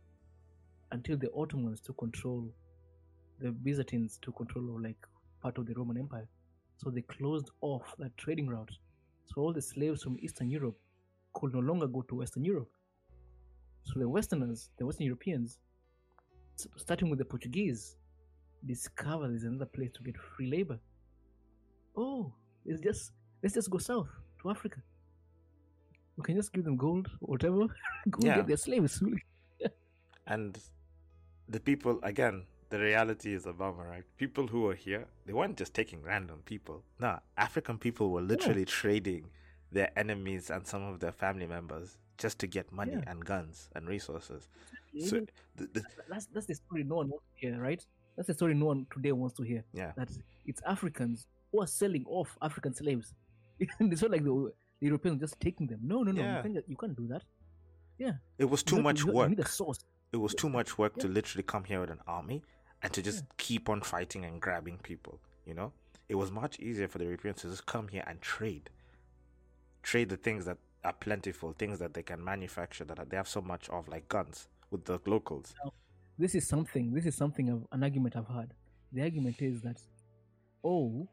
until 0.92 1.16
the 1.16 1.30
Ottomans 1.32 1.80
took 1.80 1.96
control, 1.98 2.48
the 3.40 3.50
Byzantines 3.50 4.18
took 4.22 4.36
control 4.36 4.76
of 4.76 4.82
like 4.82 5.07
part 5.40 5.59
of 5.59 5.66
the 5.66 5.74
Roman 5.74 5.98
Empire. 5.98 6.28
So 6.76 6.90
they 6.90 7.02
closed 7.02 7.50
off 7.61 7.94
that 7.98 8.16
trading 8.16 8.48
route. 8.48 8.70
So 9.24 9.40
all 9.40 9.52
the 9.52 9.62
slaves 9.62 10.02
from 10.02 10.16
Eastern 10.20 10.50
Europe 10.50 10.76
could 11.32 11.54
no 11.54 11.61
longer 11.61 11.86
go 11.86 12.02
to 12.02 12.14
Western 12.14 12.44
Europe. 12.44 12.70
So 13.84 13.98
the 13.98 14.09
Westerners, 14.09 14.70
the 14.78 14.86
Western 14.86 15.07
Europeans, 15.07 15.59
starting 16.76 17.09
with 17.09 17.18
the 17.18 17.24
Portuguese, 17.24 17.96
discover 18.64 19.28
there's 19.28 19.44
another 19.44 19.66
place 19.66 19.90
to 19.92 20.02
get 20.02 20.16
free 20.16 20.50
labor. 20.50 20.78
Oh, 21.96 22.32
it's 22.64 22.80
just 22.80 23.12
let's 23.42 23.54
just 23.54 23.70
go 23.70 23.78
south 23.78 24.09
to 24.42 24.50
Africa. 24.50 24.80
We 26.16 26.24
can 26.24 26.36
just 26.36 26.52
give 26.52 26.64
them 26.64 26.76
gold, 26.76 27.09
whatever. 27.20 27.66
go 28.11 28.26
Yeah. 28.26 28.36
get 28.36 28.46
their 28.46 28.57
slaves. 28.57 29.02
and 30.26 30.59
the 31.48 31.61
people 31.61 32.00
again 32.02 32.44
the 32.70 32.80
reality 32.80 33.32
is 33.32 33.46
a 33.46 33.52
bummer 33.52 33.88
right 33.88 34.02
people 34.16 34.48
who 34.48 34.62
were 34.62 34.74
here 34.74 35.07
they 35.24 35.32
weren't 35.32 35.57
just 35.57 35.72
taking 35.72 36.02
random 36.02 36.40
people 36.44 36.82
No, 36.98 37.20
african 37.36 37.78
people 37.78 38.11
were 38.11 38.22
literally 38.22 38.64
trading 38.64 39.26
their 39.70 39.90
enemies 39.96 40.50
and 40.50 40.66
some 40.66 40.82
of 40.82 40.98
their 40.98 41.12
family 41.12 41.46
members 41.46 41.96
just 42.18 42.40
to 42.40 42.48
get 42.48 42.72
money 42.72 42.94
Yeah. 42.94 43.04
and 43.07 43.24
guns 43.24 43.68
and 43.76 43.86
resources 43.86 44.48
so 44.98 45.20
the, 45.54 45.68
the, 45.74 45.84
that's 46.09 46.26
that's 46.26 46.46
the 46.46 46.54
story 46.57 46.82
no 46.82 46.96
one 46.96 47.09
wants 47.11 47.26
to 47.40 47.46
hear, 47.46 47.61
right? 47.61 47.86
That's 48.17 48.29
the 48.29 48.35
story 48.35 48.55
no 48.55 48.67
one 48.67 48.87
today 48.93 49.12
wants 49.12 49.37
to 49.37 49.43
hear. 49.43 49.64
yeah 49.73 49.93
That 49.97 50.09
it's 50.47 50.62
Africans 50.67 51.27
who 51.53 51.62
are 51.62 51.67
selling 51.67 52.05
off 52.09 52.37
African 52.43 52.75
slaves. 52.75 53.14
it's 53.61 54.03
not 54.03 54.11
like 54.11 54.25
the, 54.25 54.53
the 54.81 54.87
Europeans 54.87 55.21
just 55.21 55.39
taking 55.41 55.67
them. 55.67 55.81
No, 55.83 56.03
no, 56.03 56.12
no. 56.12 56.23
Yeah. 56.23 56.37
You, 56.37 56.43
can't, 56.43 56.64
you 56.69 56.77
can't 56.77 56.97
do 56.97 57.07
that. 57.09 57.23
Yeah. 57.99 58.12
It 58.39 58.45
was 58.47 58.61
You 58.62 58.67
too 58.67 58.77
have 58.77 58.85
much 58.85 59.05
you 59.05 59.12
work 59.12 59.31
You 59.31 59.37
need 59.37 59.45
a 59.45 59.49
source. 59.49 59.79
it 60.12 60.17
was 60.19 60.35
too 60.35 60.49
much 60.49 60.79
work 60.79 60.97
to 60.99 61.09
literally 61.09 61.43
come 61.43 61.64
here 61.64 61.81
with 61.81 61.91
an 61.91 62.01
army 62.07 62.43
and 62.83 62.93
to 62.93 63.03
just 63.03 63.25
keep 63.39 63.69
on 63.69 63.81
fighting 63.81 64.25
and 64.25 64.41
grabbing 64.41 64.79
people 64.79 65.19
you 65.47 65.55
know 65.55 65.73
it 66.09 66.14
was 66.14 66.31
much 66.31 66.61
easier 66.61 66.87
for 66.87 66.99
the 66.99 67.05
europeans 67.05 67.41
to 67.41 67.49
just 67.49 67.64
come 67.67 67.89
here 67.89 68.05
and 68.07 68.21
trade 68.21 68.69
trade 69.83 70.09
the 70.11 70.17
things 70.17 70.45
that 70.45 70.59
are 70.85 70.93
plentiful 70.93 71.53
things 71.59 71.79
that 71.79 71.95
they 71.95 72.03
can 72.03 72.23
manufacture 72.23 72.85
that 72.85 73.09
they 73.11 73.17
have 73.17 73.27
so 73.29 73.41
much 73.41 73.69
of 73.71 73.89
like 73.89 74.07
guns 74.09 74.49
with 74.71 74.85
the 74.85 74.99
locals 75.07 75.55
this 76.19 76.35
is 76.35 76.47
something 76.49 76.93
this 76.95 77.07
is 77.07 77.14
something 77.14 77.51
of 77.51 77.67
an 77.73 77.83
argument 77.83 78.17
i've 78.17 78.29
had. 78.29 78.53
The 78.93 79.03
argument 79.03 79.43
is 79.43 79.61
that 79.62 79.81
oh 80.64 81.09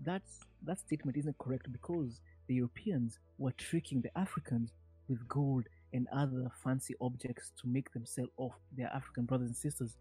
that's 0.00 0.40
that 0.64 0.78
statement 0.78 1.16
isn't 1.16 1.38
correct 1.38 1.70
because 1.70 2.20
the 2.48 2.54
europeans 2.54 3.20
were 3.38 3.52
tricking 3.52 4.00
the 4.00 4.16
africans 4.18 4.72
with 5.08 5.26
gold 5.28 5.64
and 5.92 6.08
other 6.12 6.50
fancy 6.64 6.94
objects 7.00 7.52
to 7.60 7.68
make 7.68 7.92
them 7.92 8.04
sell 8.04 8.26
off 8.36 8.54
their 8.76 8.88
african 8.88 9.24
brothers 9.24 9.48
and 9.48 9.56
sisters. 9.56 9.96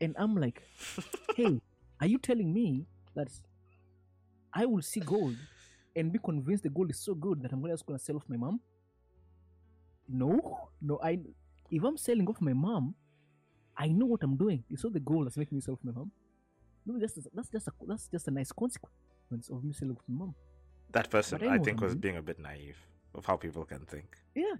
And 0.00 0.14
i'm 0.18 0.36
like 0.36 0.62
hey 1.36 1.60
are 2.00 2.06
you 2.06 2.18
telling 2.18 2.52
me 2.52 2.86
that 3.14 3.28
i 4.54 4.64
will 4.64 4.82
see 4.82 5.00
gold 5.00 5.36
and 5.96 6.10
be 6.12 6.18
convinced 6.18 6.62
the 6.62 6.70
gold 6.70 6.90
is 6.90 6.98
so 6.98 7.14
good 7.14 7.42
that 7.42 7.52
i'm 7.52 7.62
just 7.66 7.84
going 7.84 7.98
to 7.98 8.04
sell 8.04 8.16
off 8.16 8.24
my 8.28 8.36
mom? 8.36 8.60
No 10.08 10.70
no 10.80 10.98
i 11.02 11.18
if 11.70 11.84
i'm 11.84 11.98
selling 11.98 12.26
off 12.26 12.40
my 12.40 12.54
mom 12.54 12.94
I 13.76 13.88
know 13.88 14.06
what 14.06 14.22
I'm 14.22 14.36
doing. 14.36 14.62
It's 14.70 14.84
not 14.84 14.92
the 14.92 15.00
goal 15.00 15.24
that's 15.24 15.36
making 15.36 15.56
me 15.56 15.62
sell 15.62 15.78
my 15.82 15.92
mom. 15.92 16.10
No, 16.86 16.98
that's 16.98 17.14
that's 17.34 17.50
just 17.50 17.68
a 17.68 17.72
that's 17.86 18.08
just 18.08 18.28
a 18.28 18.30
nice 18.30 18.52
consequence 18.52 19.48
of 19.50 19.62
me 19.64 19.72
for 19.72 19.84
my 19.86 19.94
mom. 20.08 20.34
that 20.92 21.08
person 21.10 21.40
I 21.42 21.54
i 21.54 21.58
think 21.58 21.80
was 21.80 21.94
being 21.94 22.16
a 22.16 22.22
bit 22.22 22.38
naive 22.40 22.78
of 23.14 23.24
how 23.26 23.36
people 23.36 23.64
can 23.64 23.82
think 23.86 24.08
Yeah, 24.34 24.56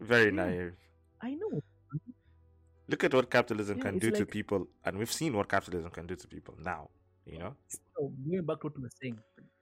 very 0.00 0.26
Yeah. 0.26 0.42
naive 0.42 0.74
I 1.20 1.34
know. 1.34 1.60
look 2.88 3.02
at 3.04 3.14
what 3.14 3.30
capitalism 3.30 3.78
Yeah, 3.78 3.84
can 3.84 3.98
do 3.98 4.10
to 4.10 4.24
people 4.26 4.60
and 4.84 4.98
we've 4.98 5.12
seen 5.20 5.32
what 5.38 5.48
capitalism 5.48 5.90
can 5.90 6.06
do 6.06 6.16
to 6.22 6.26
people 6.28 6.54
now 6.72 6.82
you 7.26 7.38
know 7.38 7.52
So 7.68 7.78
oh, 8.00 8.12
going 8.28 8.44
back 8.50 8.60
to 8.60 8.66
what 8.66 8.76
we 8.76 8.82
were 8.82 8.96
saying, 9.02 9.18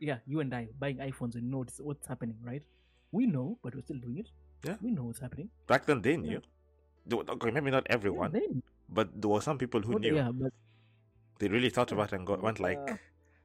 yeah, 0.08 0.18
you 0.26 0.40
and 0.40 0.54
I 0.54 0.68
buying 0.78 0.98
iPhones 0.98 1.34
and 1.34 1.50
notes, 1.50 1.80
what's, 1.82 2.06
happening, 2.06 2.36
right? 2.50 2.62
We 3.10 3.26
know, 3.26 3.58
but 3.62 3.74
we're 3.74 3.82
still 3.88 3.98
doing 4.06 4.18
it. 4.18 4.28
Yeah. 4.66 4.76
we 4.82 4.90
know 4.90 5.04
what's 5.04 5.20
happening. 5.26 5.48
back 5.66 5.86
then 5.86 6.00
they 6.02 6.16
knew 6.16 6.40
Though- 6.40 6.57
okay 7.12 7.50
maybe 7.50 7.70
not 7.70 7.86
everyone 7.88 8.32
then, 8.32 8.62
but 8.88 9.08
there 9.20 9.30
were 9.30 9.40
some 9.40 9.58
people 9.58 9.80
who 9.80 9.92
what- 9.92 10.02
knew. 10.02 10.16
yeah, 10.16 10.30
but 10.32 10.52
they 11.38 11.48
really 11.48 11.70
thought 11.70 11.92
about 11.92 12.12
it 12.12 12.16
and 12.16 12.26
got, 12.26 12.42
went 12.42 12.58
like 12.60 12.78
uh, 12.78 12.96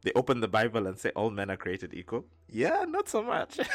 they 0.02 0.12
opened 0.16 0.42
the 0.44 0.48
bible 0.48 0.88
and 0.88 0.98
say 1.00 1.12
all 1.16 1.30
men 1.30 1.50
are 1.50 1.58
created 1.58 1.94
equal. 1.94 2.26
Yeah 2.50 2.86
not 2.88 3.08
so 3.10 3.24
much. 3.24 3.60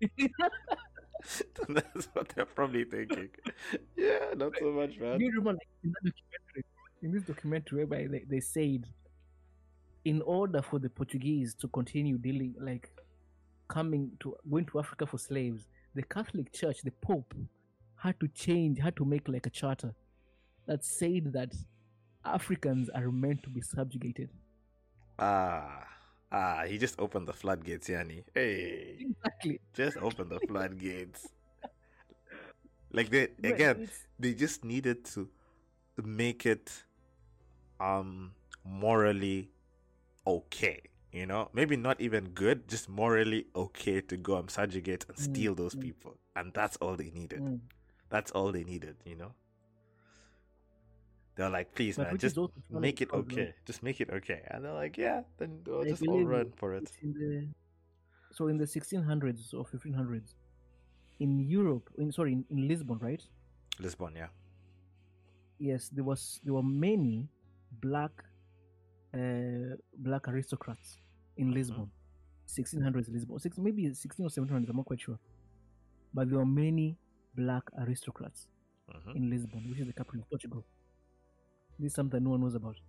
That's 1.68 2.06
what 2.12 2.28
they're 2.30 2.46
probably 2.46 2.84
thinking. 2.84 3.28
Yeah 3.96 4.34
not 4.36 4.52
so 4.58 4.72
much 4.72 4.98
man. 4.98 5.20
You 5.20 5.28
remember 5.30 5.52
like, 5.52 5.68
in 5.84 5.92
that 5.92 6.12
documentary, 6.12 6.64
in 7.02 7.12
this 7.12 7.22
documentary 7.22 7.84
whereby 7.84 8.06
they, 8.10 8.24
they 8.28 8.40
said, 8.40 8.86
in 10.04 10.22
order 10.22 10.62
for 10.62 10.78
the 10.78 10.88
Portuguese 10.88 11.54
to 11.54 11.68
continue 11.68 12.18
dealing, 12.18 12.54
like 12.58 12.90
coming 13.68 14.10
to 14.20 14.34
going 14.50 14.66
to 14.66 14.78
Africa 14.78 15.06
for 15.06 15.18
slaves, 15.18 15.66
the 15.94 16.02
Catholic 16.02 16.52
Church, 16.52 16.78
the 16.82 16.90
Pope, 16.90 17.34
had 18.02 18.18
to 18.20 18.28
change, 18.28 18.78
had 18.80 18.96
to 18.96 19.04
make 19.04 19.28
like 19.28 19.46
a 19.46 19.50
charter 19.50 19.94
that 20.66 20.84
said 20.84 21.32
that 21.32 21.54
Africans 22.24 22.88
are 22.90 23.10
meant 23.12 23.42
to 23.44 23.50
be 23.50 23.60
subjugated. 23.62 24.30
ah 25.18 25.86
ah 26.32 26.64
he 26.66 26.78
just 26.78 26.98
opened 26.98 27.28
the 27.28 27.32
floodgates 27.32 27.88
yanni 27.88 28.24
hey 28.34 29.00
Exactly. 29.00 29.60
just 29.74 29.96
opened 29.98 30.30
the 30.30 30.40
floodgates 30.48 31.32
like 32.92 33.10
they 33.10 33.28
again 33.44 33.80
they 34.18 34.34
just 34.34 34.64
needed 34.64 35.04
to 35.04 35.28
make 36.02 36.46
it 36.46 36.84
um 37.80 38.32
morally 38.64 39.50
okay 40.26 40.80
you 41.12 41.26
know 41.26 41.48
maybe 41.54 41.76
not 41.76 42.00
even 42.00 42.28
good 42.30 42.68
just 42.68 42.88
morally 42.88 43.46
okay 43.56 44.00
to 44.00 44.16
go 44.16 44.36
and 44.36 44.50
subjugate 44.50 45.06
and 45.08 45.18
Mm, 45.18 45.24
steal 45.24 45.54
those 45.54 45.74
mm. 45.74 45.80
people 45.80 46.16
and 46.36 46.52
that's 46.54 46.76
all 46.78 46.96
they 46.96 47.10
needed 47.10 47.42
mm. 47.42 47.60
That's 48.10 48.30
all 48.32 48.52
they 48.52 48.64
needed 48.64 48.96
you 49.04 49.16
know? 49.16 49.32
They're 51.36 51.50
like 51.50 51.74
please 51.74 51.96
But 51.96 52.08
man 52.08 52.18
just 52.18 52.34
is 52.34 52.38
also 52.38 52.54
funny 52.70 52.80
make 52.80 53.00
it 53.00 53.10
okay. 53.12 53.54
Just 53.64 53.82
make 53.82 54.00
it 54.00 54.10
okay. 54.10 54.42
And 54.48 54.64
they're 54.64 54.74
like 54.74 54.98
yeah 54.98 55.22
then 55.38 55.60
we'll 55.66 55.84
just 55.84 56.06
all 56.06 56.24
run 56.24 56.52
for 56.56 56.74
it. 56.74 56.90
In 57.02 57.12
the 57.12 57.48
so 58.32 58.48
in 58.48 58.58
the 58.58 58.64
1600s 58.64 59.54
or 59.54 59.64
1500s 59.64 60.34
in 61.20 61.38
Europe, 61.38 61.90
in 61.98 62.10
sorry, 62.10 62.32
in, 62.32 62.44
in 62.50 62.66
Lisbon, 62.66 62.98
right? 62.98 63.22
lisbon 63.78 64.14
yeah. 64.16 64.28
Yes, 65.58 65.88
there 65.88 66.04
was 66.04 66.40
there 66.44 66.54
were 66.54 66.62
many 66.62 67.28
black 67.80 68.12
uh, 69.14 69.76
black 69.98 70.28
aristocrats 70.28 70.98
in 71.36 71.52
Lisbon, 71.52 71.90
1600s 72.48 73.12
Lisbon, 73.12 73.38
six, 73.38 73.58
maybe 73.58 73.92
16 73.92 74.26
or 74.26 74.28
1700s. 74.28 74.70
I'm 74.70 74.76
not 74.76 74.86
quite 74.86 75.00
sure, 75.00 75.18
but 76.14 76.28
there 76.30 76.38
were 76.38 76.46
many 76.46 76.96
black 77.40 77.64
aristocrats 77.78 78.48
hmm 78.88 79.14
in 79.14 79.30
Lisbon, 79.30 79.68
which 79.70 79.80
is 79.80 79.88
the 79.88 79.94
capital 79.94 80.22
of 80.22 80.30
Portugal. 80.30 80.64
This 81.80 81.86
is 81.90 81.94
something 81.96 82.22
no 82.22 82.30
one 82.30 82.42
knows 82.42 82.54
about. 82.54 82.80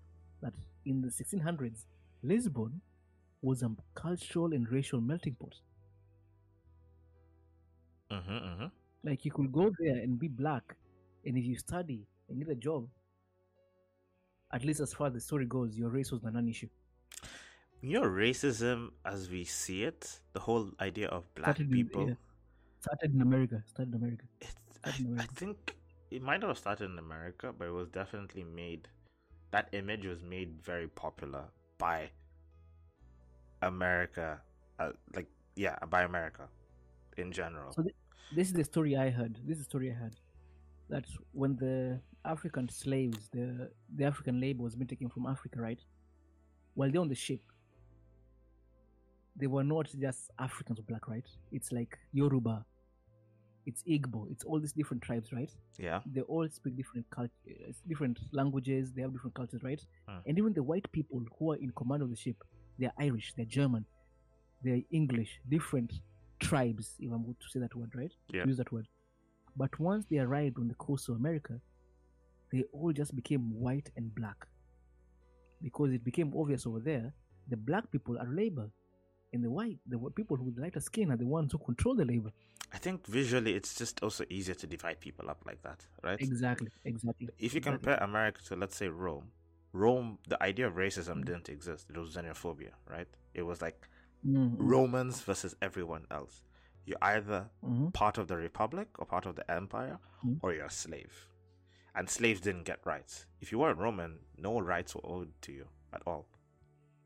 That 0.42 0.54
in 0.86 1.02
the 1.02 1.10
1600s, 1.10 1.88
Lisbon 2.22 2.84
was 3.42 3.64
a 3.64 3.76
cultural 3.96 4.54
and 4.54 4.70
racial 4.72 5.02
melting 5.02 5.36
pot. 5.36 5.62
hmm 8.10 8.40
hmm 8.58 8.72
Like 9.04 9.26
you 9.26 9.32
could 9.32 9.52
go 9.52 9.70
there 9.78 9.98
and 9.98 10.18
be 10.18 10.28
black, 10.28 10.76
and 11.24 11.38
if 11.38 11.46
you 11.46 11.56
study 11.56 12.08
and 12.28 12.40
get 12.40 12.50
a 12.50 12.56
job, 12.56 12.90
at 14.54 14.64
least 14.64 14.80
as 14.82 14.94
far 14.94 15.08
as 15.08 15.14
the 15.14 15.20
story 15.20 15.48
goes, 15.48 15.76
your 15.76 15.90
race 15.90 16.12
was 16.12 16.22
not 16.22 16.36
an 16.36 16.48
issue. 16.48 16.70
you 17.82 17.94
know 17.94 18.04
racism 18.04 18.92
as 19.06 19.30
we 19.30 19.44
see 19.44 19.84
it 19.84 20.20
the 20.34 20.40
whole 20.40 20.72
idea 20.80 21.08
of 21.08 21.34
black 21.36 21.70
people 21.70 22.08
yeah. 22.08 22.16
Started 22.82 23.14
in 23.14 23.22
America. 23.22 23.64
Started 23.68 23.94
in 23.94 24.02
America. 24.02 24.26
it's, 24.42 24.56
Started 24.80 25.06
in 25.06 25.20
I, 25.20 25.24
I 25.24 25.26
think 25.28 25.76
it 26.10 26.22
might 26.22 26.42
not 26.42 26.50
have 26.50 26.58
started 26.58 26.90
in 26.92 27.00
america 27.00 27.54
but 27.58 27.68
it 27.68 27.72
was 27.72 27.88
definitely 27.88 28.44
made 28.44 28.90
that 29.52 29.68
image 29.72 30.06
was 30.06 30.24
made 30.24 30.62
very 30.62 30.88
popular 30.88 31.44
by 31.78 32.10
America, 33.62 34.40
uh, 34.80 34.92
like 35.16 35.28
yeah, 35.56 35.78
by 35.90 36.04
America 36.04 36.48
in 37.18 37.32
general. 37.32 37.72
So 37.74 37.84
this 38.36 38.48
is 38.48 38.54
the 38.54 38.64
story 38.64 38.96
I 38.96 39.10
heard. 39.10 39.38
This 39.46 39.58
is 39.58 39.66
the 39.66 39.70
story 39.70 39.92
I 39.92 39.94
heard. 39.94 40.16
That 40.90 41.06
when 41.32 41.56
the 41.58 42.00
African 42.26 42.70
slaves, 42.70 43.30
the 43.32 43.70
the 43.96 44.06
African 44.06 44.40
labor 44.40 44.64
was 44.64 44.76
being 44.76 44.88
taken 44.88 45.10
from 45.10 45.26
Africa, 45.28 45.62
right? 45.62 45.80
While 46.74 46.90
they're 46.92 47.02
on 47.02 47.10
the 47.10 47.16
ship, 47.16 47.42
they 49.36 49.48
were 49.48 49.64
not 49.64 49.90
just 50.00 50.32
Africans 50.40 50.80
or 50.80 50.84
black, 50.84 51.08
right? 51.08 51.28
It's 51.52 51.72
like 51.72 51.98
Yoruba, 52.14 52.66
it's 53.66 53.84
Igbo, 53.84 54.30
it's 54.32 54.44
all 54.44 54.60
these 54.60 54.74
different 54.74 55.04
tribes, 55.04 55.32
right? 55.32 55.50
yeah, 55.78 56.02
They 56.06 56.22
all 56.22 56.48
speak 56.50 56.76
different 56.76 57.10
cultures, 57.10 57.82
different 57.88 58.20
languages. 58.32 58.92
They 58.92 59.02
have 59.02 59.12
different 59.14 59.36
cultures, 59.36 59.62
right? 59.64 59.82
Hmm. 60.08 60.18
And 60.26 60.38
even 60.38 60.54
the 60.54 60.64
white 60.64 60.92
people 60.92 61.22
who 61.38 61.52
are 61.52 61.58
in 61.58 61.72
command 61.72 62.02
of 62.02 62.10
the 62.10 62.16
ship, 62.16 62.38
they're 62.80 62.94
Irish, 62.98 63.34
they're 63.36 63.46
German, 63.46 63.86
they're 64.64 64.82
English, 64.92 65.40
different 65.50 65.94
tribes. 66.40 66.96
If 67.00 67.12
I'm 67.12 67.24
going 67.24 67.36
to 67.40 67.50
say 67.50 67.60
that 67.60 67.76
word, 67.76 67.92
right? 67.96 68.12
Yeah. 68.34 68.46
Use 68.46 68.58
that 68.58 68.72
word. 68.72 68.88
But 69.56 69.80
once 69.80 70.06
they 70.10 70.18
arrived 70.20 70.58
on 70.58 70.68
the 70.68 70.76
coast 70.76 71.10
of 71.10 71.16
America, 71.16 71.60
they 72.52 72.64
all 72.74 72.92
just 72.92 73.16
became 73.16 73.52
white 73.60 73.90
and 73.96 74.14
black 74.16 74.48
because 75.62 75.92
it 75.92 76.04
became 76.04 76.34
obvious 76.36 76.66
over 76.66 76.80
there 76.80 77.14
the 77.50 77.58
black 77.58 77.90
people 77.92 78.18
are 78.18 78.28
labor 78.34 78.70
and 79.34 79.44
the 79.44 79.50
white 79.50 79.78
the 79.88 79.98
people 80.16 80.38
with 80.38 80.58
lighter 80.58 80.80
skin 80.80 81.12
are 81.12 81.18
the 81.18 81.26
ones 81.26 81.52
who 81.52 81.58
control 81.60 81.96
the 81.96 82.06
labor 82.06 82.32
I 82.74 82.78
think 82.78 83.06
visually 83.06 83.54
it's 83.56 83.76
just 83.76 84.02
also 84.02 84.24
easier 84.30 84.56
to 84.56 84.68
divide 84.68 85.00
people 85.00 85.30
up 85.30 85.44
like 85.46 85.62
that, 85.64 85.86
right? 86.04 86.22
exactly 86.22 86.70
exactly 86.86 87.28
If 87.38 87.54
you 87.54 87.58
exactly. 87.60 87.62
compare 87.62 87.98
America 87.98 88.42
to 88.46 88.56
let's 88.56 88.76
say 88.78 88.88
Rome, 88.88 89.32
Rome, 89.74 90.20
the 90.28 90.42
idea 90.42 90.68
of 90.68 90.76
racism 90.76 91.18
Mm. 91.18 91.26
didn't 91.26 91.50
exist. 91.50 91.90
It 91.90 91.98
was 91.98 92.16
xenophobia, 92.16 92.72
right? 92.90 93.08
It 93.34 93.44
was 93.44 93.62
like 93.62 93.88
Mhm, 94.26 94.56
Romans 94.60 95.22
versus 95.22 95.56
everyone 95.62 96.06
else. 96.12 96.44
You're 96.86 96.98
either 97.02 97.50
mhm. 97.64 97.92
part 97.94 98.18
of 98.18 98.28
the 98.28 98.38
republic 98.38 98.88
or 99.00 99.06
part 99.06 99.26
of 99.26 99.36
the 99.36 99.50
empire, 99.52 100.00
Mm. 100.24 100.40
or 100.42 100.54
you're 100.54 100.66
a 100.66 100.70
slave. 100.70 101.28
And 101.96 102.10
slaves 102.10 102.40
didn't 102.42 102.64
get 102.64 102.86
rights. 102.86 103.26
If 103.42 103.52
you 103.52 103.60
were 103.60 103.72
a 103.72 103.76
Roman, 103.76 104.20
no 104.38 104.60
rights 104.62 104.96
were 104.96 105.06
owed 105.06 105.34
to 105.42 105.52
you 105.52 105.68
at 105.94 106.02
all. 106.08 106.28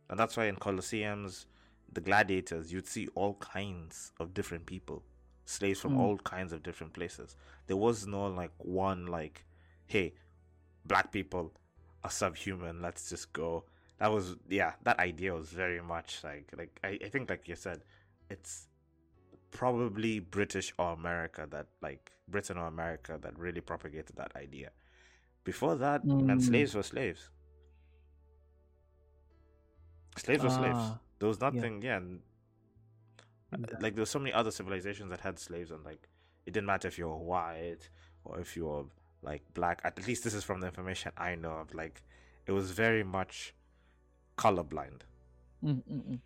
And 0.09 0.19
that's 0.19 0.37
why 0.37 0.45
in 0.45 0.57
Colosseums, 0.57 1.45
the 1.91 2.01
gladiators, 2.01 2.71
you'd 2.71 2.87
see 2.87 3.07
all 3.15 3.35
kinds 3.35 4.11
of 4.19 4.33
different 4.33 4.65
people, 4.65 5.03
slaves 5.45 5.79
from 5.79 5.93
Mm. 5.95 5.99
all 5.99 6.17
kinds 6.17 6.51
of 6.53 6.63
different 6.63 6.93
places. 6.93 7.35
There 7.67 7.77
was 7.77 8.05
no 8.07 8.27
like 8.27 8.51
one 8.57 9.05
like, 9.07 9.45
hey, 9.87 10.13
black 10.85 11.11
people 11.11 11.53
are 12.03 12.09
subhuman. 12.11 12.81
Let's 12.81 13.09
just 13.09 13.31
go. 13.33 13.65
That 13.99 14.11
was 14.11 14.35
yeah. 14.49 14.73
That 14.83 14.99
idea 14.99 15.33
was 15.33 15.49
very 15.49 15.81
much 15.81 16.23
like 16.23 16.51
like 16.57 16.79
I, 16.83 16.99
I 17.05 17.09
think 17.09 17.29
like 17.29 17.47
you 17.47 17.55
said, 17.55 17.83
it's 18.29 18.67
probably 19.51 20.19
British 20.19 20.73
or 20.77 20.91
America 20.93 21.47
that 21.51 21.67
like 21.81 22.11
Britain 22.27 22.57
or 22.57 22.67
America 22.67 23.17
that 23.21 23.37
really 23.39 23.61
propagated 23.61 24.15
that 24.17 24.35
idea. 24.35 24.71
Before 25.43 25.75
that, 25.75 26.03
man, 26.03 26.39
Mm. 26.39 26.41
slaves 26.41 26.73
were 26.75 26.83
slaves. 26.83 27.29
Slaves 30.17 30.43
were 30.43 30.49
slaves. 30.49 30.77
Ah, 30.79 30.99
There 31.19 31.27
was 31.27 31.39
nothing, 31.39 31.81
yeah. 31.81 31.97
Exactly. 31.97 32.19
Like 33.81 33.95
there 33.95 34.01
were 34.01 34.05
so 34.05 34.19
many 34.19 34.33
other 34.33 34.51
civilizations 34.51 35.09
that 35.09 35.21
had 35.21 35.39
slaves, 35.39 35.71
and 35.71 35.83
like 35.83 36.07
it 36.45 36.53
didn't 36.53 36.67
matter 36.67 36.87
if 36.87 36.97
you 36.97 37.07
were 37.07 37.17
white 37.17 37.89
or 38.23 38.39
if 38.39 38.55
you 38.55 38.65
were 38.65 38.83
like 39.21 39.41
black. 39.53 39.81
At 39.83 40.05
least 40.07 40.23
this 40.23 40.33
is 40.33 40.43
from 40.43 40.61
the 40.61 40.67
information 40.67 41.11
I 41.17 41.35
know 41.35 41.51
of. 41.51 41.73
Like 41.73 42.01
it 42.45 42.51
was 42.51 42.71
very 42.71 43.03
much 43.03 43.53
colorblind. 44.37 45.01
Mm, 45.63 45.83
mm, 45.91 46.03
mm. 46.09 46.19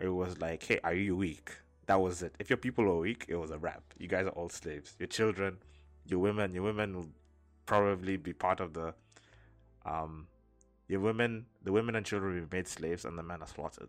It 0.00 0.08
was 0.08 0.40
like, 0.40 0.62
hey, 0.62 0.80
are 0.84 0.94
you 0.94 1.16
weak? 1.16 1.50
That 1.86 2.00
was 2.00 2.22
it. 2.22 2.34
If 2.38 2.50
your 2.50 2.56
people 2.56 2.84
were 2.84 2.98
weak, 2.98 3.26
it 3.28 3.36
was 3.36 3.50
a 3.50 3.58
wrap. 3.58 3.82
You 3.98 4.08
guys 4.08 4.26
are 4.26 4.30
all 4.30 4.48
slaves. 4.48 4.94
Your 4.98 5.08
children, 5.08 5.58
your 6.06 6.20
women, 6.20 6.54
your 6.54 6.62
women 6.62 6.94
will 6.96 7.08
probably 7.66 8.16
be 8.16 8.32
part 8.32 8.60
of 8.60 8.72
the 8.74 8.94
um 9.84 10.26
your 10.88 11.00
women 11.00 11.46
the 11.62 11.72
women 11.72 11.94
and 11.94 12.06
children 12.06 12.34
will 12.34 12.46
be 12.46 12.56
made 12.56 12.68
slaves 12.68 13.04
and 13.04 13.18
the 13.18 13.22
men 13.22 13.42
are 13.42 13.48
slaughtered. 13.48 13.88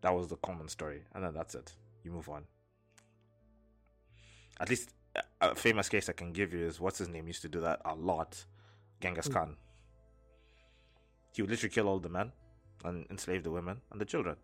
That 0.00 0.14
was 0.14 0.28
the 0.28 0.36
common 0.36 0.68
story. 0.68 1.02
And 1.14 1.24
then 1.24 1.34
that's 1.34 1.54
it. 1.54 1.72
You 2.04 2.12
move 2.12 2.28
on. 2.28 2.44
At 4.60 4.68
least 4.68 4.90
a- 5.40 5.54
famous 5.54 5.88
case 5.88 6.08
I 6.08 6.12
can 6.12 6.32
give 6.32 6.52
you 6.52 6.66
is 6.66 6.80
what's 6.80 6.98
his 6.98 7.08
name 7.08 7.26
used 7.26 7.42
to 7.42 7.48
do 7.48 7.60
that 7.60 7.80
a 7.84 7.94
lot. 7.94 8.44
Genghis 9.00 9.28
Khan. 9.28 9.56
He 11.34 11.42
would 11.42 11.50
literally 11.50 11.72
kill 11.72 11.88
all 11.88 12.00
the 12.00 12.08
men 12.08 12.32
and 12.84 13.06
enslave 13.10 13.44
the 13.44 13.50
women 13.50 13.80
and 13.92 14.00
the 14.00 14.04
children. 14.04 14.36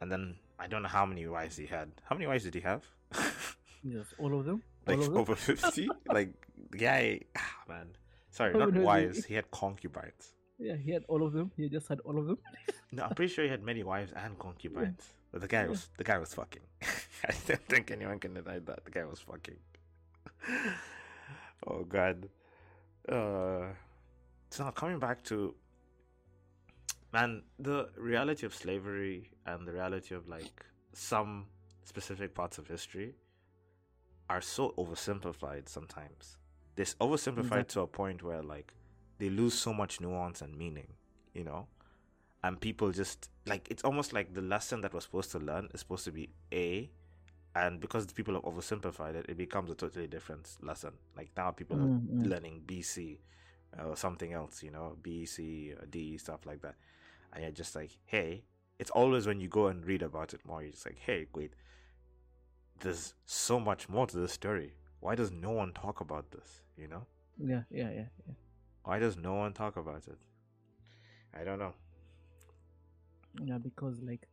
And 0.00 0.10
then 0.10 0.36
I 0.58 0.66
don't 0.66 0.82
know 0.82 0.88
how 0.88 1.06
many 1.06 1.26
wives 1.26 1.56
he 1.56 1.66
had. 1.66 1.92
How 2.04 2.16
many 2.16 2.26
wives 2.26 2.44
did 2.44 2.54
he 2.54 2.60
have? 2.60 2.84
Yes, 3.82 4.04
all 4.18 4.38
of 4.38 4.44
them. 4.44 4.62
like 4.86 4.98
of 4.98 5.16
over 5.16 5.34
fifty? 5.34 5.88
like 6.06 6.34
the 6.70 6.76
guy 6.76 7.20
ah, 7.34 7.54
man. 7.66 7.88
Sorry, 8.30 8.52
not 8.52 8.74
wives. 8.74 9.24
He 9.24 9.34
had 9.34 9.50
concubines. 9.50 10.34
Yeah, 10.60 10.76
he 10.76 10.90
had 10.92 11.04
all 11.08 11.22
of 11.26 11.32
them. 11.32 11.50
He 11.56 11.68
just 11.68 11.88
had 11.88 12.00
all 12.00 12.18
of 12.18 12.26
them. 12.26 12.38
No, 12.92 13.04
I'm 13.04 13.14
pretty 13.14 13.32
sure 13.32 13.44
he 13.44 13.50
had 13.50 13.62
many 13.62 13.84
wives 13.84 14.12
and 14.16 14.36
concubines. 14.38 15.04
But 15.32 15.40
the 15.42 15.46
guy 15.48 15.62
Yeah. 15.62 15.68
was 15.68 15.88
the 15.96 16.02
guy 16.04 16.18
was 16.18 16.34
fucking. 16.34 16.62
I 17.30 17.32
don't 17.46 17.64
think 17.68 17.90
anyone 17.92 18.18
can 18.18 18.34
deny 18.34 18.58
that. 18.58 18.84
The 18.84 18.90
guy 18.90 19.04
was 19.04 19.20
fucking. 19.20 19.56
oh 21.66 21.84
god. 21.84 22.28
Uh 23.08 23.66
so 24.50 24.64
now 24.64 24.70
coming 24.72 24.98
back 24.98 25.22
to 25.24 25.54
man, 27.12 27.42
the 27.58 27.88
reality 27.96 28.44
of 28.46 28.54
slavery 28.54 29.30
and 29.46 29.66
the 29.66 29.72
reality 29.72 30.14
of 30.14 30.28
like 30.28 30.64
some 30.92 31.46
specific 31.84 32.34
parts 32.34 32.58
of 32.58 32.66
history 32.66 33.14
are 34.28 34.40
so 34.40 34.74
oversimplified 34.78 35.68
sometimes. 35.68 36.36
They're 36.76 36.84
s- 36.86 36.96
oversimplified 37.00 37.38
Exactly. 37.62 37.74
to 37.74 37.80
a 37.82 37.86
point 37.86 38.22
where 38.22 38.42
like 38.42 38.74
they 39.20 39.30
lose 39.30 39.54
so 39.54 39.74
much 39.74 40.00
nuance 40.02 40.42
and 40.42 40.58
meaning, 40.58 40.88
you 41.34 41.44
know? 41.44 41.68
And 42.42 42.60
people 42.60 42.92
just 42.92 43.30
like 43.46 43.68
it's 43.70 43.84
almost 43.84 44.12
like 44.12 44.34
the 44.34 44.42
lesson 44.42 44.82
that 44.82 44.94
we're 44.94 45.00
supposed 45.00 45.32
to 45.32 45.38
learn 45.38 45.68
is 45.74 45.80
supposed 45.80 46.04
to 46.06 46.12
be 46.12 46.30
A 46.52 46.90
and 47.54 47.80
because 47.80 48.06
the 48.06 48.14
people 48.14 48.34
have 48.34 48.44
oversimplified 48.44 49.16
it, 49.16 49.26
it 49.28 49.38
becomes 49.38 49.70
a 49.70 49.76
totally 49.76 50.08
different 50.08 50.48
lesson. 50.62 50.92
Like 51.16 51.30
now 51.36 51.52
people 51.52 51.80
are 51.82 51.90
Mm, 51.90 52.08
mm. 52.10 52.30
learning 52.30 52.62
BC 52.66 53.20
uh, 53.78 53.84
or 53.86 53.96
something 53.96 54.32
else, 54.32 54.62
you 54.62 54.70
know, 54.72 54.96
BC, 55.02 55.74
D, 55.90 56.18
stuff 56.18 56.46
like 56.46 56.62
that. 56.62 56.76
And 57.32 57.42
you're 57.44 57.52
just 57.52 57.76
like, 57.76 57.96
hey, 58.06 58.44
it's 58.78 58.90
always 58.90 59.26
when 59.26 59.40
you 59.40 59.48
go 59.48 59.68
and 59.68 59.84
read 59.86 60.02
about 60.02 60.34
it 60.34 60.40
more, 60.46 60.62
you're 60.62 60.72
just 60.72 60.86
like, 60.86 60.98
hey, 60.98 61.26
wait, 61.34 61.54
there's 62.80 63.14
so 63.26 63.60
much 63.60 63.88
more 63.88 64.06
to 64.06 64.16
this 64.18 64.32
story. 64.32 64.74
Why 65.00 65.14
does 65.14 65.30
no 65.30 65.50
one 65.50 65.72
talk 65.72 66.00
about 66.00 66.30
this, 66.32 66.62
you 66.76 66.88
know? 66.88 67.06
Yeah, 67.38 67.62
yeah, 67.70 67.90
yeah, 67.90 68.08
yeah. 68.26 68.34
Why 68.84 68.98
does 68.98 69.16
no 69.16 69.34
one 69.34 69.52
talk 69.52 69.76
about 69.76 70.08
it? 70.08 70.18
I 71.38 71.44
don't 71.44 71.58
know. 71.58 71.74
Yeah, 73.44 73.58
because 73.58 74.00
like 74.02 74.26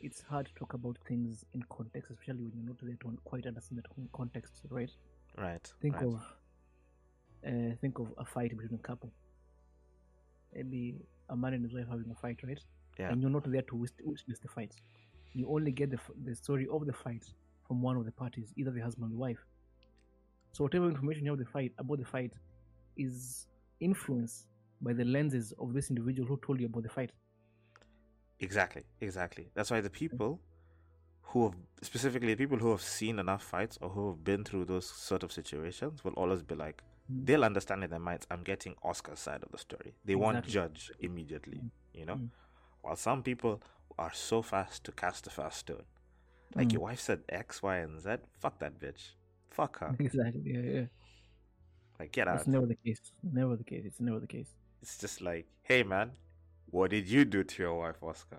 it's 0.00 0.22
hard 0.22 0.46
to 0.46 0.54
talk 0.54 0.72
about 0.72 0.96
things 1.06 1.44
in 1.52 1.62
context, 1.68 2.10
especially 2.10 2.42
when 2.42 2.52
you're 2.54 2.66
not 2.66 2.78
there 2.82 2.96
to 3.02 3.18
quite 3.24 3.46
understand 3.46 3.82
that 3.82 4.12
context, 4.12 4.62
right? 4.70 4.90
Right. 5.36 5.72
Think 5.82 5.96
right. 5.96 6.04
of 6.04 6.14
uh, 7.46 7.74
think 7.80 7.98
of 7.98 8.12
a 8.18 8.24
fight 8.24 8.50
between 8.56 8.78
a 8.78 8.86
couple. 8.86 9.12
Maybe 10.54 10.96
a 11.28 11.36
man 11.36 11.54
and 11.54 11.64
his 11.64 11.74
wife 11.74 11.86
having 11.90 12.10
a 12.10 12.14
fight, 12.14 12.40
right? 12.42 12.60
Yeah. 12.98 13.10
And 13.10 13.20
you're 13.20 13.30
not 13.30 13.50
there 13.50 13.62
to 13.62 13.76
witness 13.76 14.38
the 14.40 14.48
fight. 14.48 14.74
You 15.32 15.48
only 15.48 15.72
get 15.72 15.90
the 15.90 15.98
the 16.24 16.34
story 16.34 16.66
of 16.70 16.86
the 16.86 16.92
fight 16.92 17.24
from 17.66 17.82
one 17.82 17.96
of 17.96 18.04
the 18.04 18.12
parties, 18.12 18.52
either 18.56 18.70
the 18.70 18.80
husband 18.80 19.10
or 19.10 19.14
the 19.14 19.20
wife. 19.20 19.44
So 20.52 20.64
whatever 20.64 20.88
information 20.88 21.24
you 21.24 21.30
have 21.30 21.38
the 21.38 21.44
fight 21.44 21.72
about 21.78 21.98
the 21.98 22.04
fight 22.04 22.32
is 22.96 23.46
influenced 23.80 24.46
by 24.80 24.92
the 24.92 25.04
lenses 25.04 25.52
of 25.58 25.72
this 25.72 25.90
individual 25.90 26.26
who 26.28 26.36
told 26.44 26.60
you 26.60 26.66
about 26.66 26.82
the 26.82 26.88
fight. 26.88 27.10
Exactly, 28.40 28.82
exactly. 29.00 29.48
That's 29.54 29.70
why 29.70 29.80
the 29.80 29.90
people 29.90 30.40
who 31.22 31.44
have 31.44 31.54
specifically 31.82 32.28
the 32.34 32.36
people 32.36 32.58
who 32.58 32.70
have 32.70 32.80
seen 32.82 33.18
enough 33.18 33.42
fights 33.42 33.78
or 33.82 33.90
who 33.90 34.08
have 34.08 34.24
been 34.24 34.44
through 34.44 34.64
those 34.64 34.88
sort 34.88 35.22
of 35.22 35.30
situations 35.30 36.02
will 36.04 36.12
always 36.14 36.42
be 36.42 36.54
like 36.54 36.82
Mm. 37.12 37.26
they'll 37.26 37.44
understand 37.44 37.82
in 37.82 37.90
their 37.90 37.98
minds 37.98 38.24
I'm 38.30 38.42
getting 38.44 38.76
Oscar's 38.84 39.18
side 39.18 39.42
of 39.42 39.50
the 39.50 39.58
story. 39.58 39.94
They 40.04 40.14
won't 40.14 40.44
judge 40.46 40.92
immediately, 41.00 41.58
Mm. 41.58 41.70
you 41.92 42.04
know? 42.06 42.14
Mm. 42.16 42.30
While 42.82 42.96
some 42.96 43.22
people 43.24 43.60
are 43.98 44.12
so 44.12 44.42
fast 44.42 44.84
to 44.84 44.92
cast 44.92 45.26
a 45.26 45.30
fast 45.30 45.58
stone. 45.58 45.84
Like 46.54 46.68
Mm. 46.68 46.72
your 46.74 46.82
wife 46.82 47.00
said 47.00 47.24
X, 47.28 47.62
Y, 47.64 47.76
and 47.78 48.00
Z, 48.00 48.16
fuck 48.38 48.58
that 48.60 48.78
bitch. 48.78 49.14
Fuck 49.50 49.78
her. 49.80 49.94
Exactly. 49.98 50.42
Yeah, 50.54 50.60
yeah. 50.80 50.86
Like 52.00 52.12
get 52.12 52.26
out. 52.28 52.36
That's 52.38 52.48
never 52.48 52.66
the 52.66 52.76
case. 52.84 53.00
Never 53.22 53.56
the 53.56 53.64
case. 53.64 53.84
It's 53.86 54.00
never 54.00 54.18
the 54.18 54.26
case. 54.26 54.48
It's 54.82 54.96
just 54.98 55.20
like, 55.20 55.46
hey 55.62 55.82
man, 55.82 56.12
what 56.70 56.90
did 56.90 57.06
you 57.08 57.24
do 57.24 57.44
to 57.44 57.62
your 57.62 57.74
wife, 57.74 58.02
Oscar? 58.02 58.38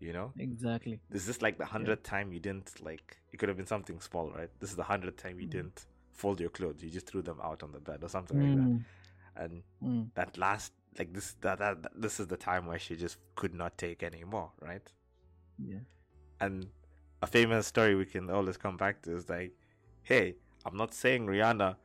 You 0.00 0.12
know? 0.14 0.32
Exactly. 0.38 1.00
This 1.10 1.28
is 1.28 1.42
like 1.42 1.58
the 1.58 1.66
hundredth 1.66 2.02
time 2.02 2.32
you 2.32 2.40
didn't 2.40 2.70
like? 2.82 3.18
It 3.32 3.36
could 3.38 3.48
have 3.50 3.58
been 3.58 3.66
something 3.66 4.00
small, 4.00 4.30
right? 4.30 4.48
This 4.60 4.70
is 4.70 4.76
the 4.76 4.82
hundredth 4.92 5.18
time 5.22 5.38
you 5.38 5.46
Mm. 5.46 5.50
didn't 5.50 5.86
fold 6.12 6.40
your 6.40 6.50
clothes. 6.50 6.82
You 6.82 6.90
just 6.90 7.06
threw 7.06 7.22
them 7.22 7.40
out 7.42 7.62
on 7.62 7.72
the 7.72 7.80
bed 7.80 8.02
or 8.02 8.08
something 8.08 8.38
like 8.40 8.56
that. 8.62 8.70
Mm. 8.72 8.84
and 9.36 9.62
Mm. 9.82 10.14
that 10.14 10.38
last 10.38 10.72
like 10.98 11.12
this 11.12 11.34
that 11.40 11.58
that- 11.58 12.00
this 12.00 12.20
is 12.20 12.26
the 12.28 12.36
time 12.36 12.66
where 12.66 12.78
she 12.78 12.94
just 12.96 13.18
could 13.34 13.52
not 13.62 13.76
take 13.76 14.02
anymore, 14.10 14.50
right? 14.60 14.86
Yeah. 15.58 15.80
And 16.40 16.68
a 17.20 17.26
famous 17.26 17.66
story 17.66 17.94
we 17.96 18.06
can 18.06 18.30
always 18.30 18.56
come 18.56 18.76
back 18.76 19.02
to 19.02 19.16
is 19.16 19.28
like, 19.28 19.52
hey, 20.02 20.36
I'm 20.64 20.76
not 20.76 20.94
saying 20.94 21.26
Rihanna 21.26 21.76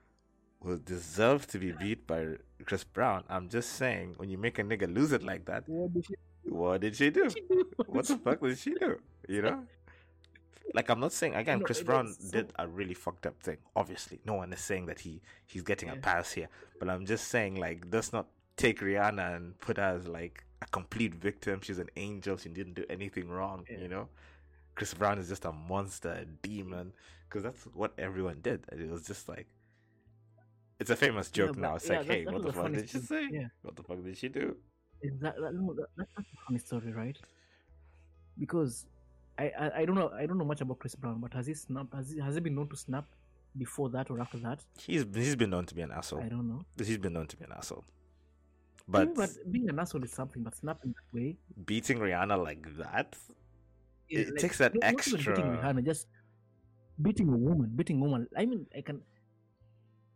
will 0.61 0.77
deserve 0.77 1.47
to 1.47 1.57
be 1.59 1.71
beat 1.71 2.05
by 2.05 2.35
Chris 2.65 2.83
Brown. 2.83 3.23
I'm 3.29 3.49
just 3.49 3.73
saying 3.73 4.15
when 4.17 4.29
you 4.29 4.37
make 4.37 4.59
a 4.59 4.63
nigga 4.63 4.93
lose 4.93 5.11
it 5.11 5.23
like 5.23 5.45
that, 5.45 5.63
What 5.67 5.93
did 5.93 6.05
she, 6.05 6.15
what 6.43 6.81
did 6.81 6.95
she 6.95 7.09
do? 7.09 7.29
What 7.87 8.05
the 8.07 8.17
fuck 8.17 8.41
did 8.41 8.57
she 8.57 8.73
do? 8.73 8.99
You 9.27 9.41
know? 9.41 9.63
Like 10.73 10.89
I'm 10.89 10.99
not 10.99 11.13
saying 11.13 11.33
again, 11.35 11.59
No, 11.59 11.65
Chris 11.65 11.81
Brown 11.81 12.13
so- 12.13 12.31
did 12.31 12.53
a 12.59 12.67
really 12.67 12.93
fucked 12.93 13.25
up 13.25 13.41
thing. 13.41 13.57
Obviously, 13.75 14.19
no 14.25 14.35
one 14.35 14.53
is 14.53 14.59
saying 14.59 14.85
that 14.87 14.99
he 14.99 15.21
he's 15.47 15.63
getting 15.63 15.89
a 15.89 15.95
pass 15.95 16.31
here, 16.33 16.49
but 16.79 16.89
I'm 16.89 17.05
just 17.05 17.27
saying 17.29 17.55
like 17.55 17.85
let's 17.91 18.13
not 18.13 18.27
take 18.57 18.79
Rihanna 18.81 19.35
and 19.37 19.59
put 19.61 19.77
her 19.77 19.83
as 19.97 20.07
like 20.07 20.43
a 20.61 20.67
complete 20.67 21.15
victim. 21.15 21.61
She's 21.63 21.79
an 21.79 21.89
angel. 21.95 22.37
She 22.37 22.49
didn't 22.49 22.73
do 22.75 22.85
anything 22.89 23.29
wrong. 23.29 23.65
Yeah. 23.69 23.77
You 23.79 23.87
know, 23.87 24.09
Chris 24.75 24.93
Brown 24.93 25.17
is 25.17 25.29
just 25.29 25.45
a 25.45 25.51
monster, 25.53 26.09
a 26.11 26.25
demon, 26.25 26.91
because 27.27 27.43
that's 27.43 27.63
what 27.73 27.93
everyone 27.97 28.39
did. 28.41 28.65
And 28.69 28.81
It 28.81 28.89
was 28.91 29.07
just 29.07 29.27
like. 29.29 29.47
It's 30.79 30.89
a 30.89 30.95
famous 30.95 31.29
joke 31.29 31.55
but- 31.55 31.61
now. 31.61 31.75
It's 31.75 31.89
yeah, 31.89 31.97
like, 31.97 32.07
hey, 32.07 32.25
what 32.25 32.43
the 32.43 32.53
fuck 32.53 32.71
did 32.71 32.89
she 32.89 32.99
say? 32.99 33.27
Yeah. 33.31 33.47
What 33.61 33.75
the 33.75 33.83
fuck 33.83 34.03
did 34.03 34.17
she 34.17 34.29
do? 34.29 34.55
Exactly. 35.01 35.43
That, 35.43 35.53
no, 35.53 35.73
that, 35.73 35.87
that's 35.97 36.09
not 36.17 36.25
a 36.25 36.45
funny 36.45 36.59
story, 36.59 36.91
right? 36.93 37.17
Because 38.37 38.85
I, 39.37 39.51
I 39.59 39.71
I 39.79 39.85
don't 39.85 39.95
know 39.95 40.09
I 40.21 40.25
don't 40.25 40.37
know 40.37 40.45
much 40.45 40.61
about 40.61 40.79
Chris 40.79 40.95
Brown, 40.95 41.19
but 41.19 41.33
has 41.33 41.47
he 41.47 41.53
snapped? 41.53 41.93
Has 41.93 42.11
he 42.11 42.19
has 42.19 42.35
he 42.35 42.41
been 42.41 42.55
known 42.55 42.69
to 42.69 42.75
snap 42.75 43.05
before 43.57 43.89
that 43.89 44.09
or 44.09 44.19
after 44.19 44.37
that? 44.39 44.59
He's 44.77 45.05
he's 45.13 45.35
been 45.35 45.49
known 45.49 45.65
to 45.67 45.75
be 45.75 45.81
an 45.81 45.91
asshole. 45.91 46.21
I 46.21 46.29
don't 46.29 46.47
know. 46.47 46.61
He's 46.77 46.97
been 46.97 47.13
known 47.13 47.27
to 47.27 47.37
be 47.37 47.45
an 47.45 47.53
asshole. 47.53 47.85
Yeah, 47.87 49.05
But, 49.05 49.15
but 49.15 49.29
being 49.51 49.69
an 49.69 49.79
asshole 49.79 50.03
is 50.03 50.11
something, 50.11 50.43
but 50.43 50.55
snapping 50.55 50.93
that 50.97 51.17
way, 51.17 51.37
beating 51.65 51.99
Rihanna 51.99 52.41
like 52.43 52.65
that, 52.77 53.15
It 54.09 54.37
takes 54.37 54.57
that 54.57 54.73
not 54.73 54.83
even 54.83 54.95
beating 54.95 55.15
extra- 55.15 55.73
Rihanna, 55.73 55.85
just 55.85 56.07
beating 57.01 57.29
a 57.29 57.37
woman, 57.37 57.71
beating 57.75 57.97
a 58.01 58.03
woman. 58.03 58.27
I 58.35 58.45
mean, 58.45 58.65
I 58.75 58.81
can. 58.81 59.01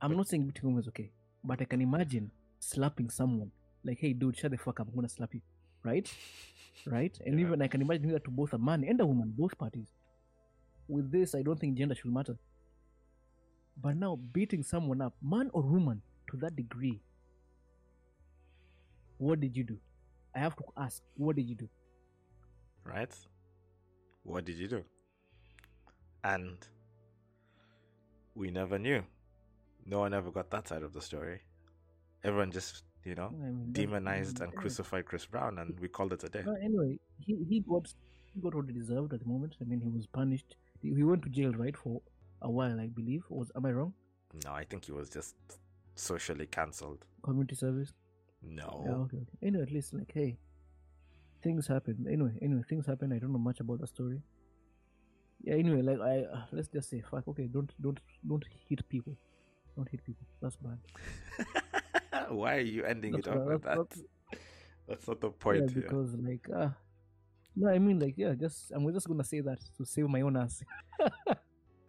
I'm 0.04 0.16
not 0.18 0.28
saying 0.28 0.46
beating 0.46 0.66
a 0.66 0.68
woman 0.68 0.82
is 0.84 0.88
okay, 0.90 1.12
but 1.44 1.62
I 1.62 1.66
can 1.66 1.82
imagine 1.82 2.32
slapping 2.60 3.10
someone 3.10 3.52
like, 3.84 4.00
"Hey, 4.00 4.14
dude, 4.14 4.38
shut 4.38 4.52
the 4.52 4.58
fuck 4.58 4.80
up! 4.82 4.88
I'm 4.90 4.96
gonna 4.96 5.10
slap 5.10 5.34
you," 5.34 5.42
right? 5.84 6.14
right? 6.86 7.20
And 7.26 7.40
Yeah. 7.40 7.46
even 7.46 7.62
I 7.62 7.68
can 7.68 7.82
imagine 7.82 8.12
that 8.12 8.26
to 8.26 8.32
both 8.32 8.54
a 8.54 8.58
man 8.58 8.84
and 8.84 9.02
a 9.02 9.06
woman, 9.06 9.34
both 9.38 9.58
parties. 9.58 9.88
With 10.90 11.12
this, 11.12 11.36
I 11.36 11.42
don't 11.42 11.60
think 11.60 11.78
gender 11.78 11.96
should 11.96 12.14
matter. 12.14 12.38
But 13.82 13.96
now, 13.98 14.16
beating 14.18 14.64
someone 14.64 15.02
up, 15.02 15.16
man 15.22 15.50
or 15.54 15.64
woman, 15.64 16.02
to 16.32 16.38
that 16.38 16.56
degree, 16.56 17.02
what 19.18 19.40
did 19.40 19.56
you 19.58 19.64
do? 19.64 19.80
I 20.36 20.40
have 20.40 20.56
to 20.58 20.64
ask, 20.78 21.02
what 21.16 21.36
did 21.38 21.48
you 21.50 21.56
do? 21.56 21.70
right? 22.86 23.16
What 24.24 24.46
did 24.46 24.58
you 24.58 24.68
do? 24.68 24.84
And 26.24 26.58
we 28.36 28.52
never 28.52 28.78
knew. 28.78 29.04
No 29.86 30.00
one 30.00 30.14
ever 30.14 30.32
got 30.32 30.50
that 30.52 30.68
side 30.68 30.84
of 30.84 30.94
the 30.94 31.02
story. 31.02 31.42
Everyone 32.24 32.52
just, 32.52 32.84
you 33.04 33.16
know, 33.16 33.28
I 33.28 33.50
mean, 33.50 33.72
demonized 33.74 34.40
and 34.42 34.56
crucified 34.56 35.06
Chris 35.06 35.26
Brown, 35.26 35.60
and 35.60 35.78
we 35.80 35.88
called 35.90 36.14
it 36.14 36.24
a 36.24 36.30
day. 36.30 36.44
Well, 36.46 36.58
anyway, 36.64 37.00
he, 37.20 37.44
he 37.50 37.60
got 37.60 37.94
he 38.34 38.40
got 38.40 38.56
what 38.56 38.66
he 38.68 38.74
deserved 38.74 39.14
at 39.14 39.20
the 39.20 39.26
moment. 39.26 39.56
I 39.62 39.66
mean, 39.66 39.82
he 39.82 39.90
was 39.90 40.08
punished. 40.08 40.56
He, 40.82 40.94
he 40.94 41.04
went 41.04 41.24
to 41.24 41.30
jail, 41.30 41.52
right, 41.52 41.76
for 41.76 42.02
a 42.42 42.50
while, 42.50 42.80
I 42.80 42.88
believe. 42.88 43.24
Was 43.30 43.52
am 43.56 43.66
I 43.66 43.72
wrong? 43.72 43.94
No, 44.46 44.54
I 44.54 44.64
think 44.64 44.86
he 44.86 44.92
was 44.94 45.10
just 45.10 45.36
socially 45.96 46.48
cancelled. 46.48 47.06
Community 47.22 47.56
service. 47.56 47.94
No. 48.42 48.84
Yeah, 48.86 48.96
okay, 48.96 49.18
okay. 49.18 49.38
Anyway, 49.42 49.64
at 49.64 49.72
least 49.72 49.94
like, 49.94 50.12
hey, 50.14 50.38
things 51.42 51.68
happen. 51.68 52.06
Anyway, 52.10 52.32
anyway, 52.42 52.64
things 52.68 52.86
happen. 52.86 53.12
I 53.12 53.20
don't 53.20 53.34
know 53.34 53.38
much 53.38 53.60
about 53.60 53.82
the 53.82 53.88
story. 53.88 54.22
Yeah. 55.44 55.56
Anyway, 55.56 55.82
like 55.82 56.00
I 56.00 56.24
uh, 56.24 56.42
let's 56.54 56.70
just 56.70 56.90
say, 56.90 57.04
fuck. 57.12 57.28
Okay, 57.28 57.48
don't 57.48 57.72
don't 57.82 58.00
don't 58.28 58.46
hit 58.70 58.88
people. 58.88 59.18
Don't 59.76 59.90
hit 59.90 60.04
people. 60.06 60.26
That's 60.42 60.56
bad. 60.58 60.80
Why 62.30 62.58
are 62.58 62.60
you 62.60 62.84
ending 62.84 63.14
That's 63.14 63.28
it 63.28 63.34
off 63.36 63.46
with 63.48 63.64
that? 63.64 63.78
that's- 63.78 64.02
That's 64.88 65.08
not 65.08 65.22
the 65.22 65.30
yeah, 65.30 65.34
point 65.40 65.72
here. 65.72 65.82
because 65.84 66.14
like 66.16 66.46
uh 66.54 66.70
no, 67.56 67.70
I 67.70 67.80
mean 67.80 68.00
like 68.00 68.16
yeah, 68.18 68.34
just 68.34 68.72
I'm 68.72 68.92
just 68.94 69.08
gonna 69.08 69.24
say 69.24 69.40
that 69.42 69.60
to 69.78 69.86
save 69.86 70.08
my 70.10 70.22
own 70.22 70.38
ass. 70.38 70.64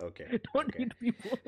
Okay. 0.02 0.38
don't 0.54 0.68
okay. 0.68 0.78
hit 0.80 0.98
people. 0.98 1.38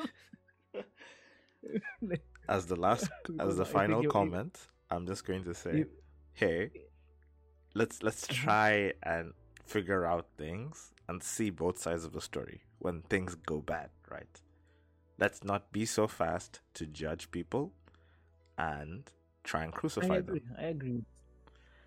As 2.49 2.67
the 2.67 2.77
last, 2.77 3.11
as 3.41 3.57
the 3.57 3.65
final 3.65 4.05
comment, 4.05 4.57
I'm 4.91 5.07
just 5.07 5.25
going 5.27 5.45
to 5.45 5.55
say, 5.55 5.79
you- 5.79 5.91
hey, 6.33 6.71
let's 7.75 8.03
let's 8.03 8.27
try 8.27 8.93
and 9.03 9.33
figure 9.65 10.07
out 10.07 10.27
things 10.39 10.93
and 11.09 11.23
see 11.23 11.51
both 11.51 11.79
sides 11.79 12.05
of 12.05 12.13
the 12.13 12.21
story 12.21 12.63
when 12.79 13.03
things 13.03 13.35
go 13.35 13.61
bad, 13.61 13.91
right? 14.11 14.41
Let's 15.19 15.43
not 15.45 15.73
be 15.73 15.87
so 15.87 16.07
fast 16.07 16.61
to 16.75 16.87
judge 16.87 17.31
people 17.31 17.73
and 18.59 19.11
try 19.45 19.65
and 19.65 19.73
I 19.73 19.79
crucify 19.79 20.19
agree. 20.19 20.41
them 20.41 20.57
I 20.59 20.63
agree. 20.65 21.03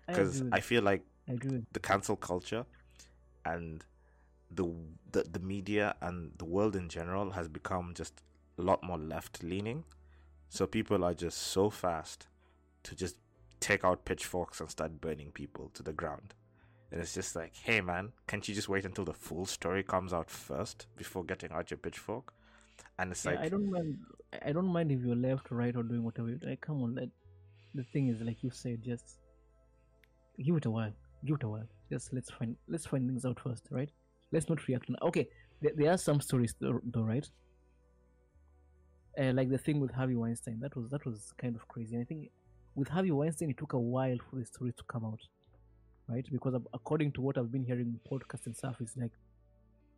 I 0.08 0.12
because 0.12 0.38
agree. 0.38 0.44
with 0.44 0.54
I 0.54 0.60
feel 0.60 0.82
like 0.82 1.02
I 1.28 1.32
the 1.72 1.80
cancel 1.80 2.16
culture 2.16 2.66
and 3.44 3.84
the, 4.50 4.66
the 5.12 5.24
the 5.24 5.38
media 5.40 5.94
and 6.00 6.32
the 6.38 6.44
world 6.44 6.74
in 6.76 6.88
general 6.88 7.30
has 7.32 7.48
become 7.48 7.94
just 7.94 8.22
a 8.58 8.62
lot 8.62 8.82
more 8.82 8.98
left 8.98 9.42
leaning. 9.42 9.84
So 10.48 10.66
people 10.66 11.04
are 11.04 11.14
just 11.14 11.38
so 11.38 11.70
fast 11.70 12.26
to 12.84 12.94
just 12.96 13.16
take 13.60 13.84
out 13.84 14.04
pitchforks 14.04 14.60
and 14.60 14.70
start 14.70 15.00
burning 15.00 15.30
people 15.32 15.70
to 15.74 15.82
the 15.82 15.92
ground. 15.92 16.34
And 16.90 17.00
it's 17.00 17.14
just 17.14 17.36
like, 17.36 17.54
hey 17.56 17.80
man, 17.80 18.12
can't 18.26 18.46
you 18.48 18.54
just 18.54 18.68
wait 18.68 18.84
until 18.84 19.04
the 19.04 19.14
full 19.14 19.46
story 19.46 19.82
comes 19.84 20.12
out 20.12 20.30
first 20.30 20.86
before 20.96 21.24
getting 21.24 21.52
out 21.52 21.70
your 21.70 21.78
pitchfork? 21.78 22.32
And 22.98 23.12
it's 23.12 23.24
Yeah, 23.24 23.32
like 23.32 23.40
I 23.40 23.48
don't 23.48 23.70
mind. 23.70 23.98
I 24.42 24.52
don't 24.52 24.66
mind 24.68 24.92
if 24.92 25.00
you're 25.00 25.16
left, 25.16 25.50
right, 25.50 25.74
or 25.76 25.82
doing 25.82 26.04
whatever. 26.04 26.28
you- 26.28 26.38
Like, 26.42 26.60
come 26.60 26.82
on. 26.82 26.94
Let, 26.94 27.08
the 27.74 27.84
thing 27.92 28.08
is, 28.08 28.20
like 28.20 28.42
you 28.42 28.50
said, 28.50 28.82
just 28.82 29.18
give 30.44 30.56
it 30.56 30.66
a 30.66 30.70
while. 30.70 30.92
Give 31.24 31.36
it 31.36 31.42
a 31.42 31.48
while. 31.48 31.68
Just 31.90 32.12
let's 32.12 32.30
find 32.30 32.56
let's 32.68 32.86
find 32.86 33.06
things 33.08 33.24
out 33.24 33.40
first, 33.40 33.66
right? 33.70 33.90
Let's 34.32 34.48
not 34.48 34.66
react. 34.68 34.88
Now. 34.88 34.98
Okay, 35.02 35.28
there, 35.60 35.72
there 35.76 35.90
are 35.92 35.98
some 35.98 36.20
stories 36.20 36.54
though, 36.60 36.80
though 36.84 37.02
right? 37.02 37.28
Uh, 39.20 39.32
like 39.34 39.50
the 39.50 39.58
thing 39.58 39.80
with 39.80 39.90
Harvey 39.92 40.14
Weinstein. 40.16 40.58
That 40.60 40.74
was 40.76 40.88
that 40.90 41.04
was 41.04 41.32
kind 41.40 41.56
of 41.56 41.66
crazy. 41.68 41.94
And 41.96 42.02
I 42.02 42.06
think 42.06 42.30
with 42.74 42.88
Harvey 42.88 43.10
Weinstein, 43.10 43.50
it 43.50 43.58
took 43.58 43.72
a 43.72 43.78
while 43.78 44.16
for 44.30 44.36
the 44.36 44.44
story 44.44 44.72
to 44.76 44.84
come 44.84 45.04
out, 45.04 45.20
right? 46.08 46.24
Because 46.30 46.54
according 46.72 47.12
to 47.12 47.20
what 47.20 47.36
I've 47.36 47.50
been 47.50 47.64
hearing 47.64 47.88
in 47.94 48.00
podcasts 48.10 48.46
and 48.46 48.56
stuff, 48.56 48.76
it's 48.80 48.96
like 48.96 49.12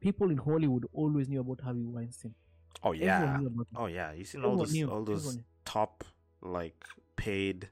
people 0.01 0.31
in 0.31 0.39
Hollywood 0.39 0.87
always 0.95 1.29
knew 1.29 1.41
about 1.41 1.61
Harvey 1.61 1.85
Weinstein. 1.85 2.35
Oh 2.83 2.93
yeah, 2.93 3.17
Everyone 3.23 3.41
knew 3.41 3.47
about 3.49 3.67
him. 3.69 3.77
oh 3.77 3.87
yeah. 3.87 4.13
You 4.13 4.25
seen 4.25 4.45
all 4.45 4.57
those 4.57 4.83
all 4.85 5.05
those 5.05 5.39
top 5.65 6.05
like 6.41 6.85
paid 7.17 7.69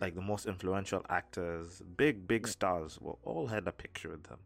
like 0.00 0.14
the 0.14 0.20
most 0.22 0.46
influential 0.46 1.04
actors 1.08 1.82
big 1.96 2.26
big 2.26 2.46
Yeah. 2.46 2.50
stars 2.52 2.98
were 3.00 3.16
all 3.24 3.46
had 3.48 3.66
a 3.68 3.72
picture 3.72 4.08
with 4.10 4.24
them 4.24 4.38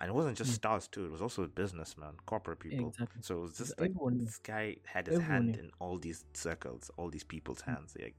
and 0.00 0.08
it 0.10 0.14
wasn't 0.14 0.36
just 0.36 0.50
Yeah. 0.50 0.54
stars 0.56 0.88
too 0.88 1.04
it 1.06 1.12
was 1.12 1.22
also 1.22 1.46
businessmen 1.46 2.14
corporate 2.26 2.58
people 2.58 2.88
Exactly. 2.88 3.20
so 3.22 3.38
it 3.38 3.42
was 3.42 3.56
just 3.58 3.78
like 3.80 3.90
Everyone 3.90 4.18
this 4.24 4.38
guy 4.38 4.76
had 4.86 5.06
his 5.06 5.16
Everyone 5.16 5.30
hand 5.48 5.56
in 5.56 5.70
all 5.78 5.98
these 5.98 6.24
circles 6.32 6.90
all 6.96 7.08
these 7.10 7.22
people's 7.24 7.62
Mm. 7.62 7.66
hands 7.76 7.96
like 8.00 8.16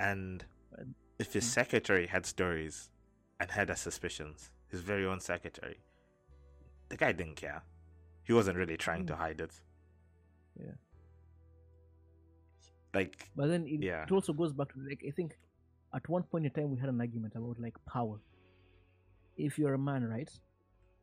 and 0.00 0.44
if 1.18 1.32
his 1.32 1.44
Mm. 1.44 1.48
secretary 1.60 2.06
had 2.06 2.24
stories 2.26 2.90
and 3.40 3.50
had 3.50 3.68
his 3.68 3.80
suspicions 3.80 4.50
his 4.68 4.80
very 4.80 5.04
own 5.06 5.20
secretary 5.20 5.78
the 6.88 6.96
guy 6.96 7.12
didn't 7.12 7.36
care 7.36 7.62
he 8.28 8.32
wasn't 8.34 8.56
really 8.56 8.76
trying 8.76 9.04
to 9.06 9.14
Mm. 9.14 9.18
hide 9.24 9.40
it 9.40 9.54
Yeah. 10.64 10.76
like 12.94 13.16
But 13.36 13.46
then 13.48 13.66
it, 13.66 13.82
Yeah. 13.82 14.04
it 14.04 14.12
also 14.12 14.32
goes 14.32 14.52
back 14.52 14.68
to 14.74 14.78
like 14.88 15.02
I 15.06 15.10
think 15.18 15.30
at 15.94 16.08
one 16.08 16.22
point 16.24 16.44
in 16.46 16.52
time 16.52 16.70
we 16.70 16.78
had 16.78 16.88
an 16.90 17.00
argument 17.00 17.34
about 17.34 17.58
like 17.66 17.76
power. 17.86 18.18
If 19.36 19.58
you're 19.58 19.74
a 19.74 19.78
man, 19.90 20.02
right, 20.04 20.30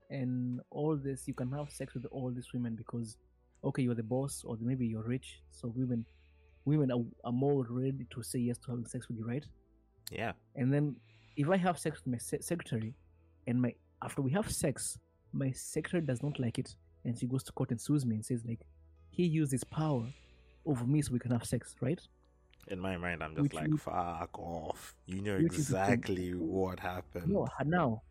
and 0.09 0.61
all 0.69 0.95
this, 0.97 1.27
you 1.27 1.33
can 1.33 1.51
have 1.51 1.69
sex 1.71 1.93
with 1.95 2.05
all 2.11 2.31
these 2.31 2.51
women 2.53 2.75
because 2.75 3.17
okay, 3.63 3.81
you're 3.81 3.95
the 4.03 4.03
boss, 4.15 4.43
or 4.43 4.57
maybe 4.61 4.85
you're 4.85 5.07
rich, 5.15 5.41
so 5.49 5.67
women, 5.69 6.05
women 6.65 6.91
are, 6.91 7.03
are 7.23 7.31
more 7.31 7.65
ready 7.67 8.05
to 8.11 8.21
say 8.21 8.37
yes 8.37 8.59
to 8.59 8.69
having 8.71 8.85
sex 8.85 9.07
with 9.07 9.17
you, 9.17 9.25
right? 9.25 9.45
yeah 10.11 10.33
And 10.55 10.71
then 10.71 10.95
if 11.35 11.49
I 11.49 11.57
have 11.57 11.79
sex 11.79 11.93
with 12.03 12.11
my 12.15 12.19
se- 12.19 12.41
secretary, 12.51 12.93
and 13.47 13.59
my 13.59 13.73
after 14.03 14.21
we 14.21 14.31
have 14.33 14.51
sex, 14.51 14.99
my 15.33 15.51
secretary 15.53 16.03
does 16.05 16.21
not 16.21 16.39
like 16.39 16.59
it, 16.59 16.75
and 17.05 17.17
she 17.17 17.25
goes 17.27 17.43
to 17.43 17.51
court 17.53 17.71
and 17.71 17.79
sues 17.79 18.05
me 18.05 18.15
and 18.15 18.25
says 18.25 18.43
like, 18.45 18.61
he 19.11 19.23
used 19.25 19.51
his 19.51 19.63
power 19.63 20.07
over 20.65 20.85
me 20.85 21.01
so 21.01 21.13
we 21.13 21.19
can 21.19 21.31
have 21.31 21.45
sex, 21.45 21.75
right? 21.81 21.99
In 22.67 22.79
my 22.79 22.97
mind, 22.97 23.23
I'm 23.23 23.31
just 23.35 23.43
Which 23.43 23.53
like, 23.53 23.67
you- 23.67 23.77
fuck 23.77 24.29
off. 24.37 24.95
You 25.05 25.21
know 25.21 25.37
which 25.37 25.53
is 25.57 25.67
the 25.69 25.75
thing. 25.75 25.83
exactly 25.93 26.31
what 26.33 26.79
happened. 26.79 27.27
No, 27.27 27.47
now, 27.63 28.01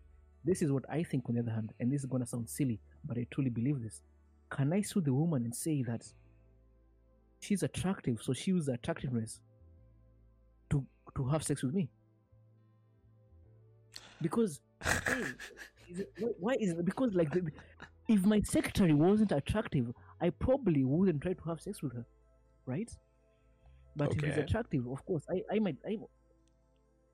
this 0.44 0.62
is 0.62 0.70
what 0.70 0.84
I 0.88 1.02
think 1.02 1.28
on 1.28 1.34
the 1.34 1.40
other 1.40 1.50
hand, 1.50 1.72
and 1.80 1.90
this 1.92 2.00
is 2.02 2.06
gonna 2.06 2.26
sound 2.26 2.48
silly, 2.48 2.80
but 3.04 3.18
I 3.18 3.26
truly 3.30 3.50
believe 3.50 3.82
this. 3.82 4.00
Can 4.50 4.72
I 4.72 4.82
sue 4.82 5.00
the 5.00 5.12
woman 5.12 5.44
and 5.44 5.54
say 5.54 5.82
that 5.82 6.04
she's 7.40 7.62
attractive, 7.64 8.22
so 8.22 8.32
she 8.32 8.52
used 8.52 8.68
attractiveness 8.68 9.40
to 10.70 10.86
to 11.16 11.24
have 11.26 11.42
sex 11.42 11.62
with 11.62 11.74
me. 11.74 11.90
Because 14.22 14.60
hey, 14.82 15.22
is 15.90 16.00
it, 16.00 16.12
why- 16.18 16.32
why 16.38 16.52
is 16.60 16.70
it 16.70 16.84
because 16.84 17.12
like 17.14 17.30
the, 17.32 17.50
if 18.08 18.24
my 18.24 18.40
secretary 18.42 18.94
wasn't 18.94 19.32
attractive, 19.32 19.86
I 20.20 20.30
probably 20.30 20.84
wouldn't 20.84 21.22
try 21.22 21.32
to 21.32 21.44
have 21.48 21.60
sex 21.60 21.82
with 21.82 21.94
her, 21.94 22.06
right? 22.66 22.90
But 23.96 24.12
if 24.14 24.22
he's 24.22 24.36
attractive, 24.36 24.86
of 24.88 25.04
course, 25.06 25.24
I 25.30 25.42
I 25.54 25.58
might 25.58 25.76
I. 25.86 25.96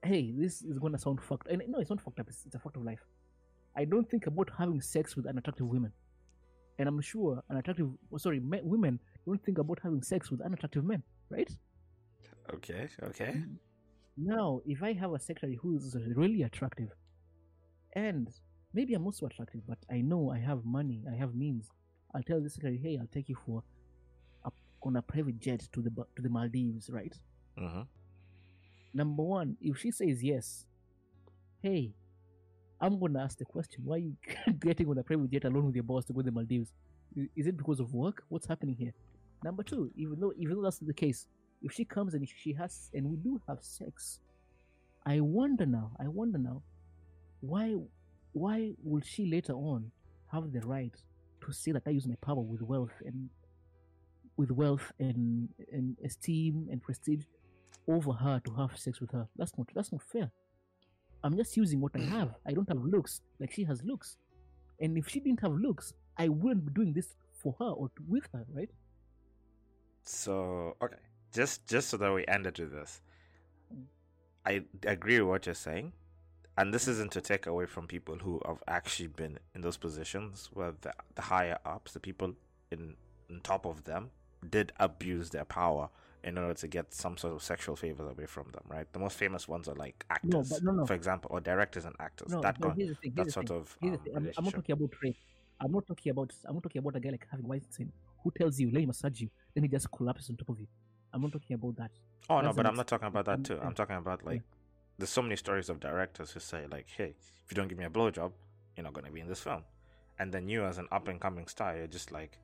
Hey, 0.03 0.33
this 0.35 0.63
is 0.63 0.79
gonna 0.79 0.97
sound 0.97 1.21
fucked. 1.21 1.47
And 1.47 1.61
no, 1.67 1.79
it's 1.79 1.89
not 1.89 2.01
fucked 2.01 2.19
up. 2.19 2.27
It's, 2.27 2.45
it's 2.45 2.55
a 2.55 2.59
fact 2.59 2.75
of 2.75 2.83
life. 2.83 3.05
I 3.77 3.85
don't 3.85 4.09
think 4.09 4.27
about 4.27 4.49
having 4.57 4.81
sex 4.81 5.15
with 5.15 5.27
unattractive 5.27 5.67
women, 5.67 5.93
and 6.79 6.89
I'm 6.89 6.99
sure 7.01 7.41
unattractive, 7.49 7.87
oh, 8.11 8.17
sorry, 8.17 8.39
men, 8.39 8.61
women 8.63 8.99
don't 9.25 9.41
think 9.45 9.59
about 9.59 9.79
having 9.81 10.01
sex 10.01 10.31
with 10.31 10.41
unattractive 10.41 10.83
men, 10.83 11.03
right? 11.29 11.49
Okay, 12.53 12.89
okay. 13.03 13.43
Now, 14.17 14.61
if 14.65 14.83
I 14.83 14.93
have 14.93 15.13
a 15.13 15.19
secretary 15.19 15.57
who 15.61 15.77
is 15.77 15.95
really 16.15 16.41
attractive, 16.41 16.89
and 17.95 18.27
maybe 18.73 18.93
I'm 18.93 19.05
also 19.05 19.25
attractive, 19.25 19.61
but 19.67 19.77
I 19.89 20.01
know 20.01 20.31
I 20.31 20.39
have 20.39 20.65
money, 20.65 21.03
I 21.11 21.15
have 21.15 21.35
means, 21.35 21.69
I'll 22.13 22.23
tell 22.23 22.41
the 22.41 22.49
secretary, 22.49 22.79
hey, 22.81 22.97
I'll 22.99 23.07
take 23.07 23.29
you 23.29 23.37
for 23.45 23.63
a, 24.45 24.51
on 24.83 24.95
a 24.97 25.01
private 25.01 25.39
jet 25.39 25.67
to 25.73 25.81
the 25.81 25.89
to 26.15 26.21
the 26.21 26.29
Maldives, 26.29 26.89
right? 26.89 27.15
Mm-hmm. 27.59 27.81
Number 28.93 29.23
one, 29.23 29.57
if 29.61 29.77
she 29.77 29.91
says 29.91 30.23
yes, 30.23 30.65
hey, 31.61 31.93
I'm 32.79 32.99
gonna 32.99 33.23
ask 33.23 33.37
the 33.37 33.45
question: 33.45 33.83
Why 33.85 33.95
are 33.95 33.99
you 33.99 34.15
getting 34.59 34.89
on 34.89 34.97
a 34.97 35.03
private 35.03 35.31
jet 35.31 35.45
alone 35.45 35.67
with 35.67 35.75
your 35.75 35.83
boss 35.83 36.05
to 36.05 36.13
go 36.13 36.21
to 36.21 36.25
the 36.25 36.31
Maldives? 36.31 36.73
Is 37.35 37.47
it 37.47 37.57
because 37.57 37.79
of 37.79 37.93
work? 37.93 38.23
What's 38.29 38.47
happening 38.47 38.75
here? 38.75 38.93
Number 39.43 39.63
two, 39.63 39.91
even 39.95 40.19
though 40.19 40.33
even 40.37 40.55
though 40.55 40.63
that's 40.63 40.79
the 40.79 40.93
case, 40.93 41.27
if 41.61 41.71
she 41.71 41.85
comes 41.85 42.13
and 42.13 42.27
she 42.27 42.53
has 42.53 42.89
and 42.93 43.09
we 43.09 43.17
do 43.17 43.41
have 43.47 43.59
sex, 43.61 44.19
I 45.05 45.19
wonder 45.19 45.65
now. 45.65 45.91
I 45.99 46.07
wonder 46.07 46.37
now, 46.37 46.63
why 47.41 47.75
why 48.33 48.73
will 48.83 49.01
she 49.01 49.25
later 49.25 49.53
on 49.53 49.91
have 50.31 50.51
the 50.51 50.61
right 50.61 50.95
to 51.45 51.51
say 51.51 51.71
that 51.71 51.83
I 51.85 51.91
use 51.91 52.07
my 52.07 52.15
power 52.21 52.39
with 52.41 52.61
wealth 52.61 52.93
and 53.05 53.29
with 54.37 54.51
wealth 54.51 54.91
and 54.99 55.49
and 55.71 55.97
esteem 56.03 56.67
and 56.71 56.81
prestige 56.81 57.25
over 57.87 58.13
her 58.13 58.39
to 58.45 58.53
have 58.53 58.77
sex 58.77 59.01
with 59.01 59.11
her. 59.11 59.27
That's 59.35 59.57
not 59.57 59.67
that's 59.75 59.91
not 59.91 60.01
fair. 60.03 60.31
I'm 61.23 61.35
just 61.37 61.55
using 61.55 61.79
what 61.79 61.91
I 61.95 61.99
have. 61.99 62.33
I 62.47 62.51
don't 62.51 62.67
have 62.67 62.83
looks 62.83 63.21
like 63.39 63.51
she 63.51 63.63
has 63.65 63.83
looks. 63.83 64.17
And 64.79 64.97
if 64.97 65.07
she 65.07 65.19
didn't 65.19 65.41
have 65.41 65.51
looks, 65.51 65.93
I 66.17 66.29
wouldn't 66.29 66.65
be 66.65 66.73
doing 66.73 66.93
this 66.93 67.15
for 67.41 67.55
her 67.59 67.65
or 67.65 67.91
with 68.07 68.27
her, 68.33 68.45
right? 68.53 68.69
So 70.03 70.75
okay, 70.81 71.03
just 71.33 71.67
just 71.67 71.89
so 71.89 71.97
that 71.97 72.11
we 72.11 72.25
end 72.27 72.47
it 72.47 72.59
with 72.59 72.71
this, 72.71 73.01
I 74.45 74.63
agree 74.87 75.19
with 75.19 75.29
what 75.29 75.45
you're 75.45 75.55
saying, 75.55 75.93
and 76.57 76.73
this 76.73 76.87
isn't 76.87 77.11
to 77.13 77.21
take 77.21 77.47
away 77.47 77.65
from 77.65 77.87
people 77.87 78.15
who 78.15 78.41
have 78.45 78.61
actually 78.67 79.07
been 79.07 79.39
in 79.55 79.61
those 79.61 79.77
positions 79.77 80.49
where 80.53 80.73
the, 80.81 80.93
the 81.15 81.21
higher 81.21 81.57
ups, 81.65 81.93
the 81.93 81.99
people 81.99 82.33
in 82.71 82.95
on 83.29 83.39
top 83.41 83.65
of 83.65 83.85
them, 83.85 84.09
did 84.49 84.73
abuse 84.79 85.29
their 85.29 85.45
power 85.45 85.89
in 86.23 86.37
order 86.37 86.53
to 86.53 86.67
get 86.67 86.93
some 86.93 87.17
sort 87.17 87.33
of 87.33 87.41
sexual 87.41 87.75
favors 87.75 88.11
away 88.11 88.25
from 88.25 88.45
them. 88.51 88.63
Right? 88.67 88.91
The 88.91 88.99
most 88.99 89.17
famous 89.17 89.47
ones 89.47 89.67
are 89.67 89.75
like 89.75 90.05
actors, 90.09 90.49
but 90.49 90.63
no, 90.63 90.71
no. 90.71 90.85
for 90.85 90.93
example, 90.93 91.31
or 91.33 91.39
directors 91.39 91.85
and 91.85 91.95
actors. 91.99 92.29
No, 92.29 92.41
that 92.41 92.57
here's 92.75 92.97
thing. 92.99 93.13
that 93.15 93.23
Here's 93.23 93.33
sort 93.33 93.47
thing. 93.47 93.57
of 93.57 93.77
um. 93.83 93.99
I'm, 94.15 94.31
I'm 94.37 94.43
not 94.45 94.53
talking 94.53 94.73
about 94.73 94.91
rape. 95.01 95.17
I'm 95.59 95.71
not 95.71 95.87
talking 95.87 96.09
about. 96.11 96.33
I'm 96.45 96.55
not 96.55 96.63
talking 96.63 96.79
about 96.79 96.95
a 96.95 96.99
guy 96.99 97.11
like 97.11 97.25
having 97.29 97.45
Harvey 97.45 97.61
Weinstein 97.61 97.91
who 98.23 98.31
tells 98.31 98.59
you, 98.59 98.67
"Let 98.67 98.79
me 98.81 98.87
massage 98.87 99.21
you," 99.21 99.29
then 99.53 99.63
he 99.63 99.69
just 99.69 99.89
collapses 99.91 100.29
on 100.29 100.35
top 100.35 100.49
of 100.49 100.59
you. 100.59 100.67
I'm 101.13 101.21
not 101.21 101.31
talking 101.31 101.53
about 101.53 101.75
that. 101.77 101.91
Oh 102.29 102.41
no, 102.41 102.53
but 102.53 102.65
I'm 102.65 102.75
not 102.75 102.87
talking 102.87 103.07
about 103.07 103.25
that 103.25 103.43
too. 103.43 103.59
I'm 103.61 103.73
talking 103.73 103.95
about 103.95 104.25
like 104.25 104.35
Yeah. 104.35 104.60
There's 104.97 105.09
so 105.09 105.21
many 105.21 105.35
stories 105.35 105.69
of 105.69 105.79
directors 105.79 106.31
who 106.31 106.39
say 106.39 106.65
like, 106.67 106.87
"Hey, 106.89 107.15
if 107.43 107.51
you 107.51 107.55
don't 107.55 107.67
give 107.67 107.77
me 107.77 107.85
a 107.85 107.89
blowjob, 107.89 108.31
you're 108.75 108.83
not 108.83 108.93
gonna 108.93 109.11
be 109.11 109.19
in 109.21 109.27
this 109.27 109.41
film," 109.41 109.63
and 110.19 110.31
then 110.33 110.47
you 110.47 110.63
as 110.65 110.77
an 110.77 110.87
up 110.91 111.07
and 111.07 111.19
coming 111.19 111.47
star, 111.47 111.75
you're 111.77 111.87
just 111.87 112.11
like, 112.11 112.37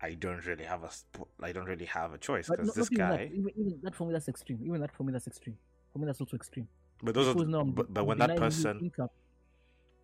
I 0.00 0.14
don't 0.14 0.44
really 0.46 0.64
have 0.64 0.82
a, 0.84 0.90
sp- 0.92 1.30
I 1.42 1.52
don't 1.52 1.66
really 1.66 1.86
have 1.86 2.12
a 2.12 2.18
choice 2.18 2.48
because 2.50 2.66
not, 2.66 2.76
this 2.76 2.88
guy. 2.88 3.16
that. 3.16 3.32
Even, 3.32 3.50
even 3.56 3.80
that 3.82 3.94
for 3.94 4.06
me, 4.06 4.12
that's 4.12 4.28
extreme. 4.28 4.60
Even 4.64 4.80
that 4.80 4.92
for 4.92 5.04
me, 5.04 5.12
that's 5.12 5.26
extreme. 5.26 5.56
For 5.92 5.98
me, 6.00 6.06
that's 6.06 6.20
also 6.20 6.36
extreme. 6.36 6.68
But 7.02 7.14
those 7.14 7.28
are, 7.28 7.34
Because 7.34 7.48
now 7.48 7.64
but, 7.64 7.92
but 7.94 8.04
when 8.04 8.18
that 8.18 8.36
person, 8.36 8.78
income. 8.80 9.08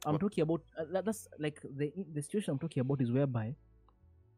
I'm 0.06 0.12
What- 0.12 0.20
talking 0.20 0.42
about 0.42 0.62
uh, 0.78 0.84
that, 0.92 1.04
that's 1.04 1.28
like 1.38 1.60
the 1.62 1.92
the 2.14 2.22
situation 2.22 2.52
I'm 2.52 2.58
talking 2.58 2.80
about 2.80 3.00
is 3.02 3.10
whereby 3.12 3.54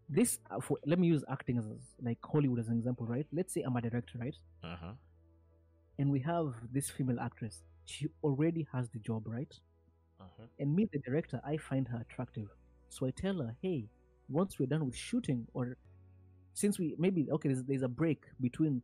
this 0.08 0.40
uh, 0.50 0.60
for 0.60 0.78
let 0.84 0.98
me 0.98 1.06
use 1.06 1.22
acting 1.28 1.56
as 1.58 1.66
like 2.02 2.18
Hollywood 2.24 2.58
as 2.58 2.68
an 2.68 2.76
example, 2.78 3.06
right? 3.06 3.26
Let's 3.32 3.52
say 3.54 3.62
I'm 3.62 3.76
a 3.76 3.80
director, 3.80 4.18
right? 4.18 4.34
Mhm. 4.64 4.96
And 6.02 6.10
we 6.10 6.18
have 6.22 6.54
this 6.72 6.90
female 6.90 7.20
actress. 7.20 7.62
She 7.84 8.08
already 8.24 8.66
has 8.72 8.88
the 8.90 8.98
job, 8.98 9.22
right? 9.28 9.54
Mhm. 10.20 10.48
And 10.58 10.74
me, 10.74 10.86
the 10.86 10.98
director, 10.98 11.40
I 11.44 11.56
find 11.58 11.86
her 11.88 11.98
attractive. 12.00 12.48
So 12.88 13.06
I 13.06 13.12
tell 13.12 13.38
her, 13.40 13.56
hey, 13.62 13.88
once 14.28 14.58
we're 14.58 14.66
done 14.66 14.84
with 14.84 14.96
shooting, 14.96 15.46
or 15.54 15.76
since 16.54 16.76
we 16.80 16.96
maybe 16.98 17.30
okay, 17.30 17.48
there's, 17.50 17.62
there's 17.64 17.82
a 17.82 17.88
break 17.88 18.24
between 18.40 18.82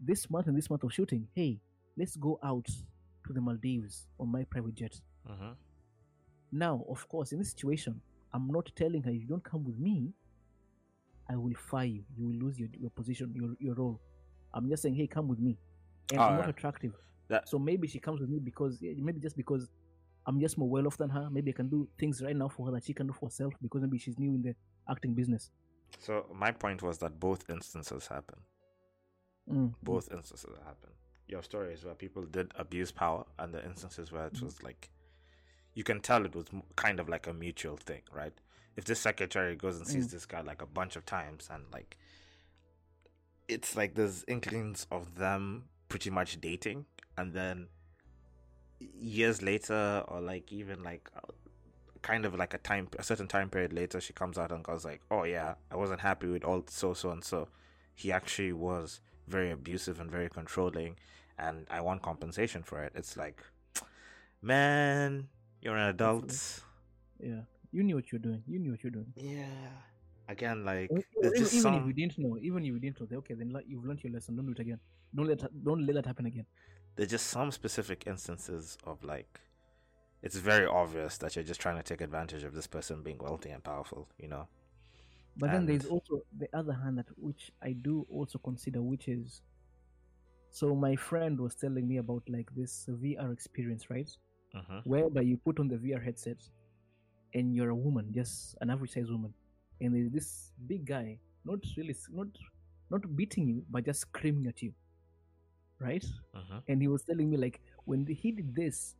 this 0.00 0.28
month 0.30 0.48
and 0.48 0.56
this 0.58 0.68
month 0.68 0.82
of 0.82 0.92
shooting. 0.92 1.28
Hey, 1.36 1.60
let's 1.96 2.16
go 2.16 2.40
out 2.42 2.66
to 2.66 3.32
the 3.32 3.40
Maldives 3.40 4.08
on 4.18 4.28
my 4.32 4.42
private 4.44 4.74
jet. 4.74 5.00
Mhm. 5.28 5.56
Now, 6.50 6.84
of 6.88 7.08
course, 7.08 7.32
in 7.32 7.38
this 7.38 7.50
situation, 7.50 8.00
I'm 8.32 8.48
not 8.48 8.72
telling 8.74 9.02
her 9.04 9.10
if 9.10 9.20
you 9.22 9.28
don't 9.28 9.44
come 9.44 9.64
with 9.64 9.78
me, 9.78 10.12
I 11.28 11.36
will 11.36 11.54
fire 11.54 11.84
you. 11.86 12.04
You 12.16 12.26
will 12.26 12.34
lose 12.46 12.58
your, 12.58 12.68
your 12.80 12.90
position, 12.90 13.32
your 13.34 13.54
your 13.60 13.74
role. 13.74 14.00
I'm 14.54 14.68
just 14.68 14.82
saying, 14.82 14.96
hey, 14.96 15.06
come 15.06 15.28
with 15.28 15.38
me. 15.38 15.56
And 16.10 16.20
I'm 16.20 16.32
not 16.32 16.40
Alright. 16.40 16.48
attractive. 16.50 16.94
That- 17.28 17.48
So 17.48 17.58
maybe 17.58 17.86
she 17.88 17.98
comes 17.98 18.20
with 18.20 18.30
me 18.30 18.38
because 18.38 18.80
yeah, 18.80 18.92
maybe 18.96 19.20
just 19.20 19.36
because 19.36 19.68
I'm 20.26 20.40
just 20.40 20.58
more 20.58 20.68
well 20.68 20.86
off 20.86 20.96
than 20.96 21.10
her. 21.10 21.28
Maybe 21.30 21.50
I 21.50 21.54
can 21.54 21.68
do 21.68 21.88
things 21.98 22.22
right 22.22 22.36
now 22.36 22.48
for 22.48 22.66
her 22.66 22.72
that 22.72 22.84
she 22.84 22.92
can 22.94 23.06
do 23.06 23.12
for 23.12 23.26
herself 23.26 23.54
because 23.62 23.80
maybe 23.82 23.98
she's 23.98 24.18
new 24.18 24.34
in 24.34 24.42
the 24.42 24.54
acting 24.88 25.14
business. 25.14 25.50
So 25.98 26.26
my 26.34 26.52
point 26.52 26.82
was 26.82 26.98
that 26.98 27.18
both 27.18 27.48
instances 27.48 28.06
happen. 28.06 28.38
Mm. 29.50 29.74
Both 29.82 30.12
instances 30.12 30.50
happen. 30.64 30.90
Your 31.26 31.42
stories 31.42 31.84
where 31.84 31.94
people 31.94 32.24
did 32.26 32.52
abuse 32.56 32.90
power, 32.92 33.24
and 33.38 33.52
the 33.54 33.64
instances 33.64 34.12
where 34.12 34.26
it 34.26 34.34
Mhm. 34.34 34.42
was 34.42 34.62
like, 34.62 34.90
you 35.74 35.84
can 35.84 36.00
tell 36.00 36.24
it 36.26 36.34
was 36.34 36.46
kind 36.76 37.00
of 37.00 37.08
like 37.08 37.26
a 37.26 37.32
mutual 37.32 37.76
thing, 37.76 38.02
right? 38.12 38.38
If 38.76 38.84
this 38.84 39.00
secretary 39.00 39.56
goes 39.56 39.76
and 39.78 39.86
sees 39.86 40.08
Mm. 40.08 40.10
this 40.10 40.26
guy 40.26 40.40
like 40.42 40.60
a 40.62 40.66
bunch 40.66 40.96
of 40.96 41.04
times, 41.06 41.48
and 41.50 41.64
like, 41.72 41.96
it's 43.48 43.76
like 43.76 43.94
there's 43.94 44.24
inklings 44.28 44.86
of 44.90 45.14
them 45.16 45.68
pretty 45.88 46.10
much 46.10 46.40
dating, 46.40 46.86
and 47.16 47.32
then 47.32 47.68
years 48.80 49.42
later, 49.42 50.04
or 50.08 50.20
like 50.20 50.52
even 50.52 50.82
like 50.82 51.08
uh, 51.16 51.20
kind 52.02 52.24
of 52.24 52.34
like 52.34 52.54
a 52.54 52.58
time 52.58 52.88
a 52.98 53.02
certain 53.02 53.26
time 53.26 53.50
period 53.50 53.72
later 53.72 54.00
she 54.00 54.12
comes 54.12 54.38
out 54.38 54.52
and 54.52 54.62
goes 54.62 54.84
like 54.84 55.00
oh 55.10 55.24
yeah 55.24 55.54
i 55.72 55.76
wasn't 55.76 56.00
happy 56.00 56.28
with 56.28 56.44
all 56.44 56.62
so 56.68 56.94
so 56.94 57.10
and 57.10 57.24
so 57.24 57.48
he 57.94 58.12
actually 58.12 58.52
was 58.52 59.00
very 59.26 59.50
abusive 59.50 59.98
and 60.00 60.08
very 60.10 60.28
controlling 60.28 60.96
and 61.38 61.66
i 61.70 61.80
want 61.80 62.00
compensation 62.00 62.62
for 62.62 62.84
it 62.84 62.92
it's 62.94 63.16
like 63.16 63.42
man 64.40 65.28
you're 65.60 65.76
an 65.76 65.88
adult 65.88 66.62
Yeah, 67.20 67.40
you 67.72 67.82
knew 67.82 67.96
what 67.96 68.12
you're 68.12 68.20
doing. 68.20 68.42
You 68.46 68.60
knew 68.60 68.70
what 68.70 68.82
you're 68.84 68.92
doing. 68.92 69.12
yeah 69.16 69.70
again 70.28 70.64
like 70.64 70.90
Even, 70.90 71.02
even 71.22 71.34
just 71.34 71.54
if 71.54 71.86
you 71.86 71.92
didn't 71.92 72.18
know, 72.18 72.38
even 72.40 72.62
if 72.64 72.72
you 72.72 72.78
didn't 72.78 73.00
know, 73.10 73.18
okay, 73.18 73.34
then 73.34 73.52
you've 73.66 73.84
learned 73.84 74.02
your 74.04 74.12
lesson. 74.12 74.36
Don't 74.36 74.46
do 74.46 74.52
it 74.52 74.58
again. 74.60 74.78
Don't 75.14 75.26
let 75.26 75.64
don't 75.64 75.86
let 75.86 75.94
that 75.94 76.06
happen 76.06 76.26
again. 76.26 76.46
there's 76.96 77.10
just 77.10 77.26
some 77.28 77.50
specific 77.50 78.06
instances 78.06 78.76
of 78.84 79.02
like 79.04 79.40
it's 80.22 80.36
very 80.36 80.66
obvious 80.66 81.18
that 81.18 81.36
you're 81.36 81.44
just 81.44 81.60
trying 81.60 81.76
to 81.76 81.82
take 81.82 82.00
advantage 82.00 82.44
of 82.44 82.54
this 82.54 82.66
person 82.66 83.02
being 83.02 83.18
wealthy 83.18 83.50
and 83.50 83.62
powerful 83.64 84.08
you 84.18 84.28
know 84.28 84.48
But 85.36 85.52
then 85.52 85.64
there's 85.66 85.86
also 85.86 86.22
the 86.36 86.48
other 86.54 86.72
hand 86.74 86.98
that 86.98 87.06
which 87.16 87.52
I 87.62 87.72
do 87.72 88.06
also 88.10 88.38
consider, 88.38 88.82
which 88.82 89.08
is 89.08 89.40
so 90.50 90.74
my 90.74 90.96
friend 90.96 91.38
was 91.38 91.54
telling 91.54 91.86
me 91.86 91.98
about 91.98 92.22
like 92.28 92.48
this 92.54 92.86
VR 92.88 93.32
experience, 93.32 93.90
right? 93.90 94.08
hmm 94.52 94.80
Whereby 94.84 95.22
you 95.22 95.36
put 95.38 95.60
on 95.60 95.68
the 95.68 95.76
VR 95.76 96.00
headset 96.00 96.38
and 97.34 97.54
you're 97.54 97.70
a 97.70 97.76
woman, 97.76 98.12
just 98.14 98.56
an 98.60 98.70
average 98.70 98.92
size 98.92 99.10
woman, 99.10 99.34
and 99.80 99.94
there's 99.94 100.10
this 100.12 100.52
big 100.66 100.86
guy, 100.86 101.18
not 101.44 101.60
really, 101.76 101.96
not 102.12 102.28
not 102.90 103.16
beating 103.16 103.48
you, 103.48 103.64
but 103.70 103.84
just 103.84 104.00
screaming 104.02 104.46
at 104.46 104.62
you, 104.62 104.72
right? 105.80 106.04
hmm 106.34 106.58
And 106.68 106.80
he 106.82 106.88
was 106.88 107.02
telling 107.02 107.30
me 107.30 107.36
like 107.36 107.60
when 107.84 108.06
he 108.06 108.32
did 108.32 108.54
this, 108.54 108.94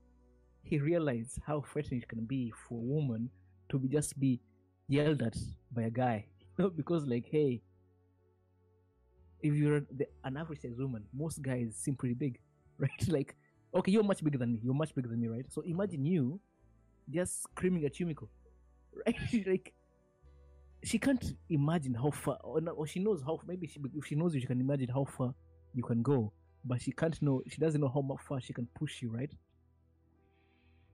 he 0.62 0.78
realized 0.78 1.38
how 1.46 1.62
threatening 1.62 2.02
it 2.02 2.08
can 2.08 2.24
be 2.24 2.52
for 2.68 2.74
a 2.78 2.82
woman 2.96 3.30
to 3.70 3.78
be 3.78 3.88
just 3.88 4.18
be 4.20 4.40
yelled 4.88 5.22
at 5.22 5.36
by 5.72 5.82
a 5.82 5.90
guy, 5.90 6.26
you 6.58 6.64
know, 6.64 6.70
because 6.70 7.06
like 7.06 7.26
hey, 7.30 7.62
if 9.40 9.54
you're 9.54 9.80
the, 9.96 10.06
an 10.24 10.36
average 10.36 10.62
size 10.62 10.76
woman, 10.78 11.04
most 11.14 11.42
guys 11.42 11.74
seem 11.76 11.94
pretty 11.94 12.14
big, 12.14 12.38
right? 12.78 13.08
like 13.08 13.34
okay, 13.74 13.92
you're 13.92 14.02
much 14.02 14.22
bigger 14.24 14.38
than 14.38 14.52
me. 14.52 14.60
You're 14.62 14.74
much 14.74 14.94
bigger 14.94 15.08
than 15.08 15.20
me, 15.20 15.28
right? 15.28 15.44
So 15.50 15.62
imagine 15.62 16.04
you 16.04 16.40
just 17.10 17.42
screaming 17.44 17.84
at 17.84 17.94
Yumiko, 17.94 18.28
right? 19.06 19.46
like 19.46 19.74
she 20.84 20.98
can't 20.98 21.34
imagine 21.50 21.94
how 21.94 22.10
far, 22.10 22.38
or, 22.42 22.60
or 22.70 22.86
she 22.86 23.00
knows 23.00 23.22
how. 23.22 23.40
Maybe 23.46 23.66
she, 23.66 23.80
if 23.96 24.06
she 24.06 24.14
knows 24.14 24.34
you, 24.34 24.40
she 24.40 24.46
can 24.46 24.60
imagine 24.60 24.88
how 24.88 25.04
far 25.04 25.34
you 25.74 25.82
can 25.82 26.02
go, 26.02 26.32
but 26.64 26.80
she 26.82 26.92
can't 26.92 27.20
know. 27.22 27.42
She 27.48 27.58
doesn't 27.58 27.80
know 27.80 27.88
how 27.88 28.16
far 28.28 28.40
she 28.40 28.52
can 28.52 28.66
push 28.78 29.02
you, 29.02 29.10
right? 29.10 29.30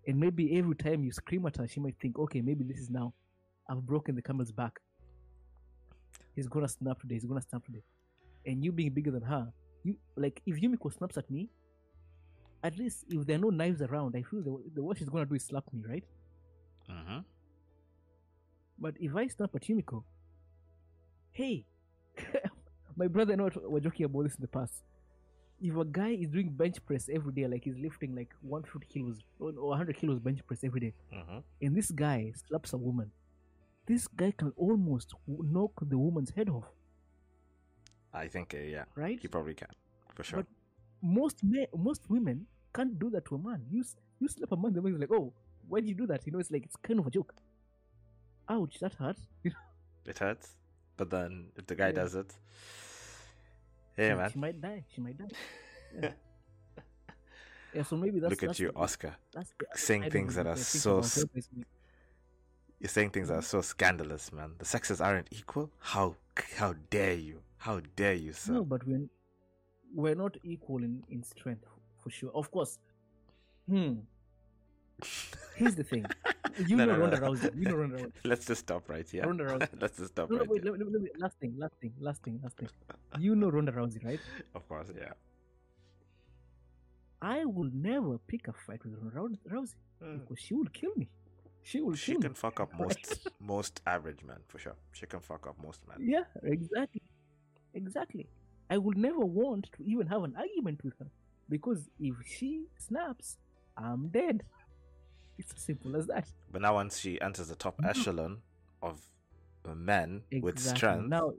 And 0.07 0.19
maybe 0.19 0.59
every 0.59 0.77
time 0.77 1.03
you 1.03 1.13
scream 1.13 1.47
at 1.47 1.57
her, 1.57 1.67
she 1.67 1.81
might 1.81 1.97
think, 2.01 2.19
okay, 2.19 2.41
maybe 2.43 2.65
this 2.65 2.79
is 2.79 2.91
now. 2.91 3.15
I've 3.69 3.85
broken 3.85 4.15
the 4.15 4.23
camel's 4.23 4.53
back. 4.53 4.79
He's 6.35 6.47
gonna 6.47 6.69
snap 6.69 7.01
today. 7.01 7.15
He's 7.15 7.25
gonna 7.25 7.41
snap 7.41 7.65
today. 7.65 7.83
And 8.47 8.63
you 8.63 8.73
being 8.73 8.91
bigger 8.91 9.11
than 9.11 9.23
her, 9.23 9.51
you 9.83 9.97
like 10.17 10.43
if 10.45 10.61
Yumiko 10.61 10.93
snaps 10.93 11.17
at 11.17 11.31
me, 11.31 11.49
at 12.63 12.77
least 12.79 13.05
if 13.09 13.27
there 13.27 13.37
are 13.37 13.41
no 13.41 13.51
knives 13.51 13.81
around, 13.81 14.15
I 14.17 14.23
feel 14.23 14.43
the, 14.43 14.59
the 14.75 14.83
worst 14.83 14.99
she's 14.99 15.09
gonna 15.09 15.27
do 15.27 15.35
is 15.35 15.45
slap 15.45 15.65
me, 15.73 15.83
right? 15.89 16.05
Mm-hmm. 16.91 17.19
But 18.79 18.95
if 19.01 19.15
I 19.17 19.27
snap 19.29 19.55
at 19.55 19.63
Yumiko, 19.63 20.03
hey, 21.33 21.65
my 22.97 23.07
brother 23.07 23.33
and 23.33 23.43
I 23.43 23.51
were 23.67 23.81
joking 23.81 24.07
about 24.07 24.25
this 24.25 24.35
in 24.35 24.43
the 24.43 24.49
past. 24.49 24.83
If 25.69 25.75
a 25.83 25.85
guy 25.99 26.11
is 26.23 26.29
doing 26.37 26.49
bench 26.63 26.79
press 26.87 27.05
every 27.19 27.33
day, 27.37 27.47
like 27.53 27.65
he's 27.67 27.79
lifting 27.87 28.15
like 28.21 28.33
150 28.43 28.87
kilos 28.93 29.19
or 29.41 29.51
or 29.65 29.69
100 29.71 29.97
kilos 30.01 30.19
bench 30.27 30.41
press 30.47 30.63
every 30.69 30.81
day, 30.87 30.93
Mm-hmm. 31.19 31.39
and 31.65 31.71
this 31.79 31.91
guy 32.05 32.19
slaps 32.47 32.73
a 32.75 32.81
woman, 32.87 33.09
this 33.91 34.07
guy 34.23 34.31
can 34.43 34.53
almost 34.67 35.15
knock 35.57 35.73
the 35.93 35.99
woman's 36.07 36.31
head 36.39 36.49
off, 36.57 36.69
I 38.13 38.29
think, 38.29 38.55
uh, 38.55 38.59
yeah, 38.59 38.85
right? 38.95 39.19
he 39.21 39.29
probably 39.29 39.55
can, 39.55 39.69
for 40.15 40.23
sure. 40.23 40.39
But 40.41 40.47
most 41.19 41.43
men, 41.43 41.67
most 41.89 42.03
women 42.09 42.47
can't 42.75 42.99
do 42.99 43.09
that 43.11 43.25
to 43.27 43.35
a 43.37 43.39
man. 43.49 43.61
You 43.71 43.81
s- 43.81 43.97
you 44.21 44.29
slap 44.29 44.53
a 44.53 44.57
man, 44.57 44.73
the 44.73 44.83
man 44.83 44.95
is 44.95 45.01
like, 45.01 45.13
oh, 45.13 45.33
why 45.69 45.81
did 45.81 45.89
you 45.89 45.95
do 46.03 46.07
that? 46.13 46.27
You 46.27 46.33
know, 46.33 46.39
it's 46.45 46.51
like 46.51 46.65
it's 46.65 46.77
kind 46.77 47.01
of 47.01 47.07
a 47.07 47.11
joke. 47.11 47.33
Ouch, 48.49 48.79
that 48.81 48.95
hurts. 48.95 49.23
It 50.13 50.19
hurts, 50.19 50.49
but 50.99 51.09
then 51.09 51.47
if 51.57 51.65
the 51.67 51.75
guy 51.75 51.87
Yeah. 51.89 52.01
does 52.03 52.15
it, 52.15 52.31
hey 53.97 54.11
she, 54.11 54.15
man, 54.15 54.31
she 54.33 54.39
might 54.39 54.61
die. 54.61 54.85
She 54.95 55.01
might 55.01 55.19
die. 55.19 55.29
Yeah. 56.01 56.11
Yeah, 57.75 57.83
so 57.83 57.97
maybe 57.97 58.21
that's 58.21 58.31
look 58.31 58.43
at 58.45 58.51
that's 58.51 58.61
you, 58.61 58.71
the- 58.71 58.79
Oscar. 58.79 59.17
That's 59.33 59.53
the 59.59 59.67
saying 59.75 60.09
things 60.13 60.37
that 60.37 60.47
are 60.47 60.57
so 60.57 61.01
s- 61.01 61.25
You're 62.79 62.89
saying 62.89 63.11
things 63.11 63.29
that 63.29 63.35
are 63.35 63.43
so 63.43 63.63
scandalous, 63.63 64.33
man. 64.33 64.53
The 64.59 64.65
sexes 64.65 65.01
aren't 65.01 65.27
equal. 65.33 65.73
How 65.81 66.15
how 66.57 66.75
dare 66.91 67.15
you? 67.15 67.41
How 67.57 67.81
dare 67.97 68.15
you, 68.15 68.33
sir? 68.33 68.53
No, 68.53 68.65
but 68.65 68.87
we're 68.87 69.09
we're 69.93 70.15
not 70.15 70.37
equal 70.45 70.85
in 70.85 71.03
in 71.11 71.25
strength 71.25 71.65
for 72.01 72.11
sure. 72.11 72.31
Of 72.33 72.49
course. 72.53 72.79
Hmm. 73.69 73.95
Here's 75.57 75.75
the 75.75 75.83
thing. 75.83 76.07
You 76.69 76.77
No, 76.77 76.85
know 76.87 76.97
no, 76.97 76.99
no, 77.07 77.17
Ronda. 77.17 77.19
Rousey. 77.19 77.51
You 77.57 77.67
know 77.69 77.77
Ronda 77.77 77.99
Rousey. 77.99 78.13
Let's 78.25 78.47
just 78.47 78.61
stop 78.63 78.89
right 78.89 79.09
here. 79.09 79.25
Ronda 79.25 79.45
Rousey. 79.45 79.69
Let's 79.81 79.97
just 79.99 80.11
stop 80.13 80.31
No, 80.31 80.39
right 80.39 80.49
wait, 80.49 80.63
here. 80.63 80.73
let, 80.73 80.81
let, 80.93 81.03
me- 81.03 81.11
last 81.19 81.39
thing, 81.41 81.55
last 81.59 81.75
thing, 81.81 81.93
last 82.01 82.23
thing, 82.23 82.41
last 82.43 82.57
thing. 82.57 82.69
You 83.19 83.35
know 83.37 83.51
Ronda 83.51 83.73
Rousey, 83.73 84.05
right? 84.05 84.21
Of 84.55 84.69
course, 84.69 84.89
yeah. 84.97 85.13
I 87.23 87.45
will 87.45 87.71
never 87.73 88.19
pick 88.19 88.49
a 88.49 88.53
fight 88.53 88.85
with 88.85 88.95
Ronda 89.15 89.39
Rou- 89.51 89.61
Rousey 89.63 89.75
hmm. 90.03 90.19
because 90.19 90.39
she 90.41 90.55
will 90.55 90.69
kill 90.73 90.93
me. 90.97 91.09
She 91.63 91.81
will 91.81 91.95
She 91.95 92.15
can 92.17 92.33
me. 92.33 92.35
fuck 92.35 92.61
up 92.61 92.71
most 92.79 93.29
most 93.41 93.81
average 93.87 94.23
men 94.23 94.41
for 94.49 94.59
sure. 94.59 94.77
She 94.93 95.07
can 95.07 95.21
fuck 95.21 95.47
up 95.47 95.57
most 95.63 95.81
men. 95.89 95.97
Yeah, 96.07 96.25
exactly. 96.43 97.03
Exactly. 97.73 98.29
I 98.71 98.79
will 98.79 98.93
never 98.97 99.25
want 99.25 99.71
to 99.77 99.83
even 99.85 100.07
have 100.09 100.23
an 100.25 100.35
argument 100.37 100.85
with 100.85 100.95
her 100.99 101.07
because 101.49 101.89
if 101.99 102.15
she 102.27 102.67
snaps, 102.79 103.39
I'm 103.77 104.09
dead. 104.09 104.43
It's 105.39 105.53
as 105.55 105.63
simple 105.63 105.97
as 105.97 106.07
that. 106.07 106.29
But 106.53 106.63
now 106.63 106.75
once 106.75 106.99
she 106.99 107.21
enters 107.21 107.49
the 107.49 107.57
top 107.57 107.81
No. 107.81 107.89
echelon 107.89 108.43
of 108.83 109.01
men 109.75 110.23
with 110.43 110.55
Exactly. 110.55 110.77
strength, 110.79 111.09
Now, 111.09 111.33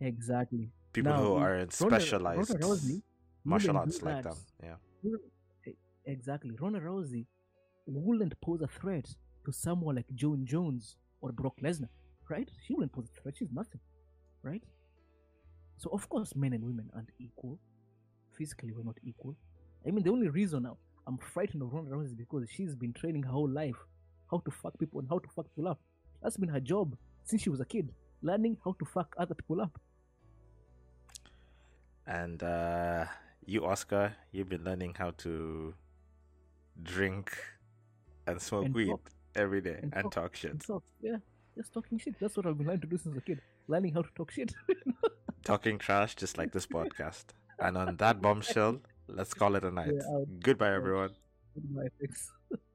exactly. 0.00 0.70
people 0.92 1.12
now, 1.12 1.22
who 1.22 1.34
are 1.34 1.56
in 1.58 1.70
specialized 1.70 2.50
Ronda 2.50 2.66
Rousey 2.66 3.02
martial 3.44 3.76
arts 3.76 4.02
like 4.02 4.24
that. 4.24 4.34
them. 4.34 4.44
Yeah. 4.62 4.76
E- 5.10 5.68
eh, 5.68 5.72
Exactly. 6.06 6.56
Ronda 6.56 6.80
Rousey 6.80 7.26
wouldn't 7.86 8.40
pose 8.40 8.62
a 8.62 8.66
threat 8.68 9.14
to 9.44 9.52
someone 9.52 9.94
like 9.96 10.12
Jon 10.14 10.44
Jones 10.46 10.96
or 11.20 11.32
Brock 11.32 11.56
Lesnar, 11.60 11.88
right? 12.28 12.50
She 12.64 12.74
wouldn't 12.74 12.92
pose 12.92 13.08
a 13.10 13.20
threat. 13.20 13.36
She's 13.36 13.52
nothing, 13.52 13.80
right? 14.42 14.62
So 15.76 15.90
of 15.90 16.08
course, 16.08 16.34
men 16.34 16.52
and 16.54 16.64
women 16.64 16.90
aren't 16.94 17.10
equal. 17.18 17.58
Physically, 18.36 18.72
we're 18.72 18.82
not 18.84 18.98
equal. 19.04 19.36
I 19.86 19.90
mean, 19.90 20.02
the 20.04 20.10
only 20.10 20.28
reason 20.28 20.62
now 20.64 20.78
I'm 21.06 21.18
frightened 21.18 21.62
of 21.62 21.72
Ronda 21.72 21.90
Rousey 21.92 22.16
because 22.16 22.48
she's 22.50 22.74
been 22.74 22.92
training 22.92 23.22
her 23.24 23.30
whole 23.30 23.48
life 23.48 23.76
how 24.30 24.38
to 24.44 24.50
fuck 24.50 24.78
people 24.78 24.98
and 25.00 25.08
how 25.08 25.18
to 25.18 25.28
fuck 25.28 25.46
people 25.54 25.68
up. 25.70 25.80
That's 26.22 26.36
been 26.36 26.48
her 26.48 26.60
job 26.60 26.96
since 27.24 27.42
she 27.42 27.50
was 27.50 27.60
a 27.60 27.64
kid, 27.64 27.92
learning 28.22 28.56
how 28.64 28.74
to 28.78 28.84
fuck 28.84 29.14
other 29.18 29.34
people 29.34 29.60
up. 29.60 29.78
And 32.06 32.42
uh, 32.42 33.06
you, 33.44 33.64
Oscar, 33.66 34.14
you've 34.32 34.48
been 34.48 34.64
learning 34.64 34.94
how 34.98 35.10
to 35.18 35.74
drink 36.82 37.36
and 38.26 38.40
smoke 38.40 38.66
And 38.66 38.74
weed 38.74 38.88
talk. 38.88 39.10
every 39.34 39.60
day 39.60 39.78
And 39.82 39.92
and, 39.94 40.02
talk. 40.04 40.12
talk 40.12 40.36
shit. 40.36 40.50
And 40.52 40.62
so, 40.62 40.82
yeah, 41.00 41.16
just 41.56 41.72
talking 41.72 41.98
shit. 41.98 42.14
That's 42.20 42.36
what 42.36 42.46
I've 42.46 42.56
been 42.58 42.66
learning 42.66 42.82
to 42.82 42.86
do 42.88 42.98
since 42.98 43.16
a 43.16 43.20
kid. 43.20 43.40
Learning 43.68 43.92
how 43.94 44.02
to 44.02 44.08
talk 44.16 44.30
shit. 44.30 44.52
Talking 45.44 45.78
trash 45.78 46.16
just 46.16 46.38
like 46.38 46.50
this 46.52 46.66
podcast. 46.66 47.26
And 47.60 47.76
on 47.78 47.96
that 47.98 48.20
bombshell, 48.20 48.80
let's 49.08 49.34
call 49.34 49.54
it 49.56 49.64
a 49.64 49.70
night. 49.70 49.94
out. 50.10 50.26
Goodbye, 50.40 50.74
everyone. 50.74 51.10